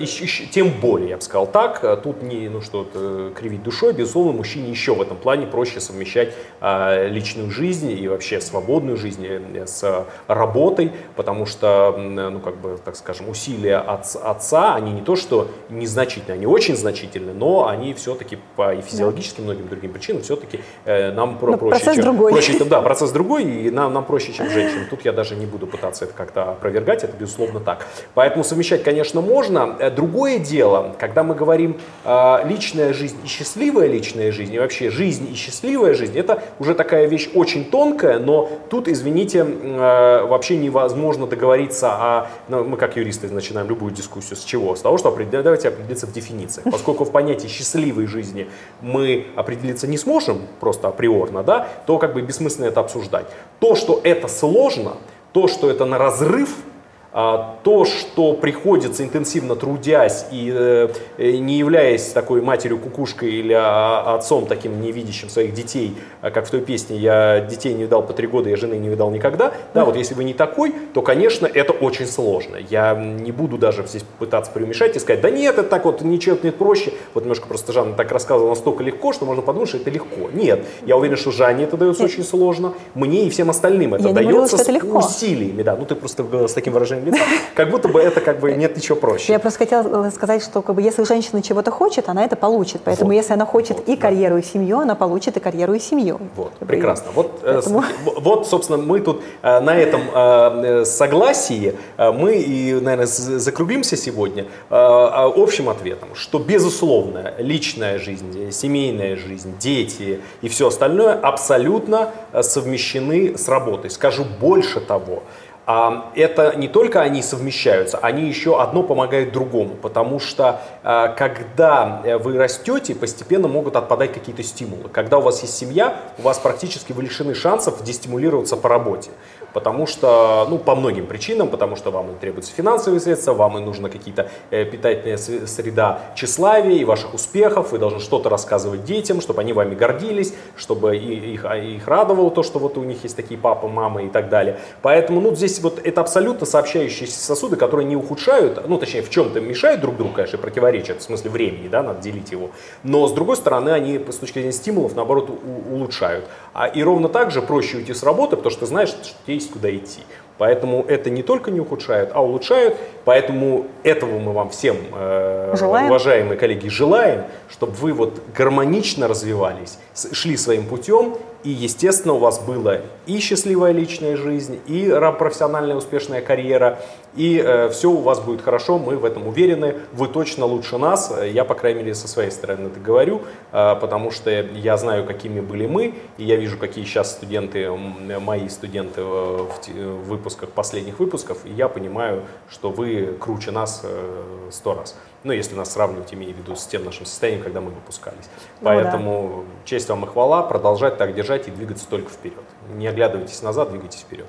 тем 0.52 0.70
более, 0.80 1.10
я 1.10 1.16
бы 1.16 1.22
сказал 1.22 1.46
так, 1.46 2.02
тут 2.02 2.22
не, 2.22 2.48
ну 2.48 2.60
что, 2.60 2.86
кривить 3.34 3.62
душой, 3.62 3.92
безусловно, 3.92 4.32
мужчине 4.32 4.70
еще 4.70 4.94
в 4.94 5.02
этом 5.02 5.16
плане 5.16 5.46
проще 5.46 5.80
совмещать 5.80 6.34
личную 6.60 7.50
жизнь 7.50 7.90
и 7.90 8.08
вообще 8.08 8.40
свободную 8.40 8.96
жизнь 8.96 9.26
с 9.66 10.06
работой, 10.26 10.92
потому 11.16 11.46
что, 11.46 11.94
ну, 11.96 12.40
как 12.40 12.56
бы, 12.56 12.78
так 12.84 12.96
скажем, 12.96 13.28
усилия 13.28 13.76
от, 13.76 14.16
отца, 14.16 14.74
они 14.74 14.92
не 14.92 15.02
то 15.02 15.16
что 15.16 15.48
незначительны, 15.68 16.34
они 16.34 16.46
очень 16.46 16.76
значительны, 16.76 17.32
но 17.32 17.66
они 17.68 17.94
все-таки 17.94 18.38
по 18.56 18.74
и 18.74 18.80
физиологическим 18.82 19.44
многим 19.44 19.68
другим 19.68 19.92
причинам 19.92 20.22
все-таки 20.22 20.60
э, 20.84 21.12
нам 21.12 21.38
про, 21.38 21.56
проще. 21.56 21.79
Процесс 21.80 21.96
чем, 21.96 22.04
другой. 22.04 22.32
Проще, 22.32 22.64
да, 22.64 22.80
процесс 22.80 23.10
другой, 23.10 23.44
и 23.44 23.70
нам, 23.70 23.92
нам 23.92 24.04
проще, 24.04 24.32
чем 24.32 24.50
женщинам. 24.50 24.86
Тут 24.88 25.04
я 25.04 25.12
даже 25.12 25.34
не 25.36 25.46
буду 25.46 25.66
пытаться 25.66 26.04
это 26.04 26.14
как-то 26.14 26.52
опровергать, 26.52 27.04
это 27.04 27.16
безусловно 27.16 27.60
так. 27.60 27.86
Поэтому 28.14 28.44
совмещать, 28.44 28.82
конечно, 28.82 29.20
можно. 29.20 29.76
Э, 29.78 29.90
другое 29.90 30.38
дело, 30.38 30.94
когда 30.98 31.22
мы 31.22 31.34
говорим 31.34 31.78
э, 32.04 32.36
личная 32.44 32.92
жизнь 32.92 33.16
и 33.24 33.26
счастливая 33.26 33.86
личная 33.86 34.32
жизнь, 34.32 34.54
и 34.54 34.58
вообще 34.58 34.90
жизнь 34.90 35.28
и 35.30 35.34
счастливая 35.34 35.94
жизнь, 35.94 36.18
это 36.18 36.42
уже 36.58 36.74
такая 36.74 37.06
вещь 37.06 37.30
очень 37.34 37.64
тонкая, 37.64 38.18
но 38.18 38.50
тут, 38.68 38.88
извините, 38.88 39.46
э, 39.46 40.24
вообще 40.24 40.56
невозможно 40.56 41.26
договориться 41.26 41.90
о... 41.92 42.26
Ну, 42.48 42.64
мы 42.64 42.76
как 42.76 42.96
юристы 42.96 43.28
начинаем 43.28 43.68
любую 43.68 43.92
дискуссию 43.92 44.36
с 44.36 44.44
чего? 44.44 44.76
С 44.76 44.80
того, 44.80 44.98
что 44.98 45.08
определять, 45.08 45.44
давайте 45.44 45.68
определиться 45.68 46.06
в 46.06 46.12
дефинициях. 46.12 46.66
Поскольку 46.70 47.04
в 47.04 47.10
понятии 47.10 47.48
счастливой 47.48 48.06
жизни 48.06 48.48
мы 48.80 49.26
определиться 49.36 49.86
не 49.86 49.98
сможем 49.98 50.42
просто 50.60 50.88
априорно, 50.88 51.42
да, 51.42 51.68
то 51.86 51.98
как 51.98 52.14
бы 52.14 52.22
бессмысленно 52.22 52.66
это 52.66 52.80
обсуждать. 52.80 53.26
То, 53.58 53.74
что 53.74 54.00
это 54.02 54.28
сложно, 54.28 54.96
то, 55.32 55.48
что 55.48 55.70
это 55.70 55.84
на 55.84 55.98
разрыв– 55.98 56.56
то, 57.12 57.84
что 57.84 58.34
приходится 58.34 59.02
интенсивно 59.02 59.56
трудясь 59.56 60.26
и 60.30 60.52
э, 60.54 60.88
э, 61.18 61.30
не 61.32 61.58
являясь 61.58 62.10
такой 62.12 62.40
матерью-кукушкой 62.40 63.30
или 63.30 63.52
а, 63.52 64.14
отцом 64.14 64.46
таким 64.46 64.80
не 64.80 64.92
видящим 64.92 65.28
своих 65.28 65.52
детей, 65.52 65.96
а 66.20 66.30
как 66.30 66.46
в 66.46 66.50
той 66.50 66.60
песне 66.60 66.96
«Я 66.96 67.40
детей 67.40 67.74
не 67.74 67.82
видал 67.82 68.02
по 68.02 68.12
три 68.12 68.28
года, 68.28 68.48
я 68.48 68.56
жены 68.56 68.74
не 68.74 68.88
видал 68.88 69.10
никогда», 69.10 69.52
да, 69.74 69.84
вот 69.84 69.96
если 69.96 70.14
вы 70.14 70.22
не 70.22 70.34
такой, 70.34 70.72
то, 70.94 71.02
конечно, 71.02 71.48
это 71.52 71.72
очень 71.72 72.06
сложно. 72.06 72.56
Я 72.56 72.94
не 72.94 73.32
буду 73.32 73.58
даже 73.58 73.84
здесь 73.86 74.04
пытаться 74.18 74.52
преумешать 74.52 74.94
и 74.94 74.98
сказать, 75.00 75.20
да 75.20 75.30
нет, 75.30 75.58
это 75.58 75.68
так 75.68 75.84
вот, 75.84 76.02
ничего 76.02 76.36
нет 76.40 76.56
проще. 76.56 76.92
Вот 77.14 77.24
немножко 77.24 77.48
просто 77.48 77.72
Жанна 77.72 77.94
так 77.94 78.12
рассказывала 78.12 78.50
настолько 78.50 78.84
легко, 78.84 79.12
что 79.12 79.26
можно 79.26 79.42
подумать, 79.42 79.68
что 79.68 79.78
это 79.78 79.90
легко. 79.90 80.30
Нет, 80.32 80.64
я 80.86 80.96
уверен, 80.96 81.16
что 81.16 81.32
Жанне 81.32 81.64
это 81.64 81.76
дается 81.76 82.02
нет. 82.02 82.12
очень 82.12 82.24
сложно, 82.24 82.74
мне 82.94 83.26
и 83.26 83.30
всем 83.30 83.50
остальным 83.50 83.94
это 83.94 84.08
я 84.08 84.14
дается 84.14 84.30
говорила, 84.30 84.44
это 84.44 85.02
с 85.02 85.16
усилиями. 85.16 85.62
Да, 85.62 85.76
ну 85.76 85.84
ты 85.86 85.96
просто 85.96 86.48
с 86.48 86.52
таким 86.52 86.72
выражением 86.72 86.99
выражением 87.00 87.14
лица, 87.14 87.24
как 87.54 87.70
будто 87.70 87.88
бы 87.88 88.00
это 88.00 88.20
как 88.20 88.40
бы 88.40 88.52
нет 88.52 88.76
ничего 88.76 88.96
проще. 88.96 89.32
Я 89.32 89.38
просто 89.38 89.60
хотела 89.60 90.10
сказать, 90.10 90.42
что 90.42 90.62
как 90.62 90.74
бы, 90.74 90.82
если 90.82 91.04
женщина 91.04 91.42
чего-то 91.42 91.70
хочет, 91.70 92.08
она 92.08 92.24
это 92.24 92.36
получит. 92.36 92.82
Поэтому 92.84 93.10
вот, 93.10 93.16
если 93.16 93.32
она 93.32 93.46
хочет 93.46 93.78
вот, 93.78 93.88
и 93.88 93.96
карьеру, 93.96 94.34
да. 94.34 94.40
и 94.40 94.44
семью, 94.44 94.80
она 94.80 94.94
получит 94.94 95.36
и 95.36 95.40
карьеру, 95.40 95.74
и 95.74 95.78
семью. 95.78 96.20
Вот, 96.36 96.52
прекрасно. 96.58 97.10
Вот, 97.14 97.40
э, 97.42 97.54
Поэтому... 97.54 97.84
вот, 98.20 98.46
собственно, 98.46 98.78
мы 98.78 99.00
тут 99.00 99.22
э, 99.42 99.60
на 99.60 99.76
этом 99.76 100.02
э, 100.12 100.84
согласии 100.84 101.74
мы 101.98 102.36
и, 102.36 102.74
наверное, 102.74 103.06
закруглимся 103.06 103.96
сегодня 103.96 104.46
общим 104.68 105.68
ответом, 105.68 106.10
что, 106.14 106.38
безусловно, 106.38 107.34
личная 107.38 107.98
жизнь, 107.98 108.50
семейная 108.50 109.16
жизнь, 109.16 109.54
дети 109.58 110.20
и 110.42 110.48
все 110.48 110.68
остальное 110.68 111.14
абсолютно 111.14 112.10
совмещены 112.40 113.36
с 113.36 113.48
работой. 113.48 113.90
Скажу 113.90 114.24
больше 114.40 114.80
того, 114.80 115.22
это 115.66 116.54
не 116.56 116.68
только 116.68 117.00
они 117.00 117.22
совмещаются, 117.22 117.98
они 117.98 118.26
еще 118.26 118.60
одно 118.60 118.82
помогают 118.82 119.32
другому, 119.32 119.74
потому 119.74 120.18
что 120.18 120.60
а, 120.82 121.08
когда 121.08 122.02
э, 122.04 122.16
вы 122.16 122.36
растете, 122.38 122.94
постепенно 122.94 123.46
могут 123.46 123.76
отпадать 123.76 124.12
какие-то 124.12 124.42
стимулы. 124.42 124.88
Когда 124.88 125.18
у 125.18 125.20
вас 125.20 125.42
есть 125.42 125.56
семья, 125.56 126.00
у 126.18 126.22
вас 126.22 126.38
практически 126.38 126.92
вы 126.92 127.04
лишены 127.04 127.34
шансов 127.34 127.84
дестимулироваться 127.84 128.56
по 128.56 128.68
работе 128.68 129.10
потому 129.52 129.86
что, 129.86 130.46
ну, 130.48 130.58
по 130.58 130.74
многим 130.74 131.06
причинам, 131.06 131.48
потому 131.48 131.76
что 131.76 131.90
вам 131.90 132.14
требуются 132.20 132.52
финансовые 132.52 133.00
средства, 133.00 133.34
вам 133.34 133.58
и 133.58 133.60
нужна 133.60 133.88
какие-то 133.88 134.28
э, 134.50 134.64
питательная 134.64 135.16
среда 135.16 136.00
тщеславия 136.14 136.76
и 136.76 136.84
ваших 136.84 137.14
успехов, 137.14 137.72
вы 137.72 137.78
должны 137.78 138.00
что-то 138.00 138.28
рассказывать 138.28 138.84
детям, 138.84 139.20
чтобы 139.20 139.40
они 139.40 139.52
вами 139.52 139.74
гордились, 139.74 140.34
чтобы 140.56 140.96
их, 140.96 141.44
а, 141.44 141.56
их 141.56 141.86
радовало 141.86 142.30
то, 142.30 142.42
что 142.42 142.58
вот 142.58 142.78
у 142.78 142.84
них 142.84 143.02
есть 143.02 143.16
такие 143.16 143.38
папа, 143.38 143.68
мама 143.68 144.02
и 144.02 144.08
так 144.08 144.28
далее. 144.28 144.58
Поэтому, 144.82 145.20
ну, 145.20 145.34
здесь 145.34 145.60
вот 145.60 145.80
это 145.82 146.00
абсолютно 146.00 146.46
сообщающиеся 146.46 147.20
сосуды, 147.20 147.56
которые 147.56 147.86
не 147.86 147.96
ухудшают, 147.96 148.66
ну, 148.68 148.78
точнее, 148.78 149.02
в 149.02 149.10
чем-то 149.10 149.40
мешают 149.40 149.80
друг 149.80 149.96
другу, 149.96 150.14
конечно, 150.14 150.38
противоречат, 150.38 151.00
в 151.00 151.02
смысле 151.02 151.30
времени, 151.30 151.68
да, 151.68 151.82
надо 151.82 152.00
делить 152.00 152.30
его, 152.30 152.50
но, 152.82 153.06
с 153.06 153.12
другой 153.12 153.36
стороны, 153.36 153.70
они 153.70 153.98
с 153.98 154.16
точки 154.16 154.34
зрения 154.34 154.52
стимулов, 154.52 154.94
наоборот, 154.94 155.30
улучшают. 155.70 156.26
А, 156.52 156.66
и 156.66 156.82
ровно 156.82 157.08
так 157.08 157.30
же 157.30 157.42
проще 157.42 157.78
уйти 157.78 157.94
с 157.94 158.02
работы, 158.02 158.36
потому 158.36 158.50
что 158.50 158.60
ты 158.60 158.66
знаешь, 158.66 158.90
что 158.90 159.06
есть 159.40 159.52
куда 159.52 159.74
идти. 159.74 160.02
Поэтому 160.38 160.84
это 160.88 161.10
не 161.10 161.22
только 161.22 161.50
не 161.50 161.60
ухудшает, 161.60 162.10
а 162.14 162.22
улучшает. 162.22 162.76
Поэтому 163.04 163.66
этого 163.82 164.18
мы 164.18 164.32
вам 164.32 164.48
всем, 164.48 164.76
э, 164.92 165.54
уважаемые 165.86 166.38
коллеги, 166.38 166.68
желаем, 166.68 167.24
чтобы 167.50 167.72
вы 167.72 167.92
вот 167.92 168.22
гармонично 168.34 169.06
развивались, 169.06 169.78
шли 169.94 170.36
своим 170.36 170.66
путем 170.66 171.16
и, 171.42 171.50
естественно, 171.50 172.14
у 172.14 172.18
вас 172.18 172.38
была 172.38 172.80
и 173.06 173.18
счастливая 173.18 173.72
личная 173.72 174.16
жизнь, 174.16 174.60
и 174.66 174.94
профессиональная 175.18 175.74
успешная 175.74 176.20
карьера, 176.20 176.80
и 177.14 177.42
э, 177.42 177.70
все 177.70 177.90
у 177.90 177.96
вас 177.96 178.20
будет 178.20 178.42
хорошо, 178.42 178.78
мы 178.78 178.96
в 178.96 179.04
этом 179.06 179.26
уверены, 179.26 179.76
вы 179.92 180.08
точно 180.08 180.44
лучше 180.44 180.76
нас, 180.76 181.12
я, 181.32 181.44
по 181.44 181.54
крайней 181.54 181.80
мере, 181.80 181.94
со 181.94 182.08
своей 182.08 182.30
стороны 182.30 182.66
это 182.66 182.78
говорю, 182.78 183.22
э, 183.52 183.76
потому 183.80 184.10
что 184.10 184.30
я 184.30 184.76
знаю, 184.76 185.06
какими 185.06 185.40
были 185.40 185.66
мы, 185.66 185.94
и 186.18 186.24
я 186.24 186.36
вижу, 186.36 186.58
какие 186.58 186.84
сейчас 186.84 187.12
студенты, 187.12 187.70
мои 187.70 188.48
студенты 188.48 189.02
в, 189.02 189.48
в 189.66 190.08
выпусках, 190.08 190.50
последних 190.50 190.98
выпусков, 190.98 191.38
и 191.46 191.50
я 191.50 191.68
понимаю, 191.68 192.24
что 192.50 192.70
вы 192.70 193.16
круче 193.18 193.50
нас 193.50 193.80
э, 193.82 194.48
сто 194.50 194.74
раз. 194.74 194.94
Ну, 195.22 195.32
если 195.32 195.54
нас 195.54 195.72
сравнивать, 195.72 196.14
имею 196.14 196.34
в 196.34 196.38
виду 196.38 196.56
с 196.56 196.66
тем 196.66 196.84
нашим 196.84 197.04
состоянием, 197.04 197.42
когда 197.42 197.60
мы 197.60 197.70
выпускались. 197.70 198.28
Ну, 198.60 198.64
Поэтому 198.64 199.44
да. 199.46 199.66
честь 199.66 199.88
вам 199.90 200.04
и 200.04 200.08
хвала, 200.08 200.42
продолжать 200.42 200.96
так 200.96 201.14
держать 201.14 201.46
и 201.46 201.50
двигаться 201.50 201.86
только 201.88 202.10
вперед. 202.10 202.42
Не 202.74 202.86
оглядывайтесь 202.86 203.42
назад, 203.42 203.70
двигайтесь 203.70 204.00
вперед. 204.00 204.26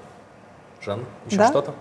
Жанна, 0.81 1.05
еще 1.27 1.37
да? 1.37 1.47
что-то? 1.47 1.73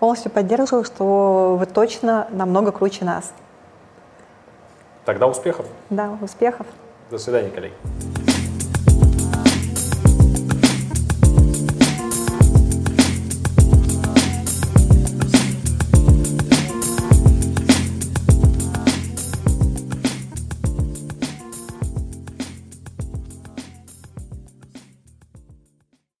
Полностью 0.00 0.30
поддерживаю, 0.30 0.84
что 0.84 1.56
вы 1.58 1.64
точно 1.64 2.28
намного 2.30 2.72
круче 2.72 3.06
нас. 3.06 3.32
Тогда 5.06 5.26
успехов. 5.26 5.66
Да, 5.88 6.18
успехов. 6.20 6.66
До 7.10 7.18
свидания, 7.18 7.50
коллеги. 7.50 7.74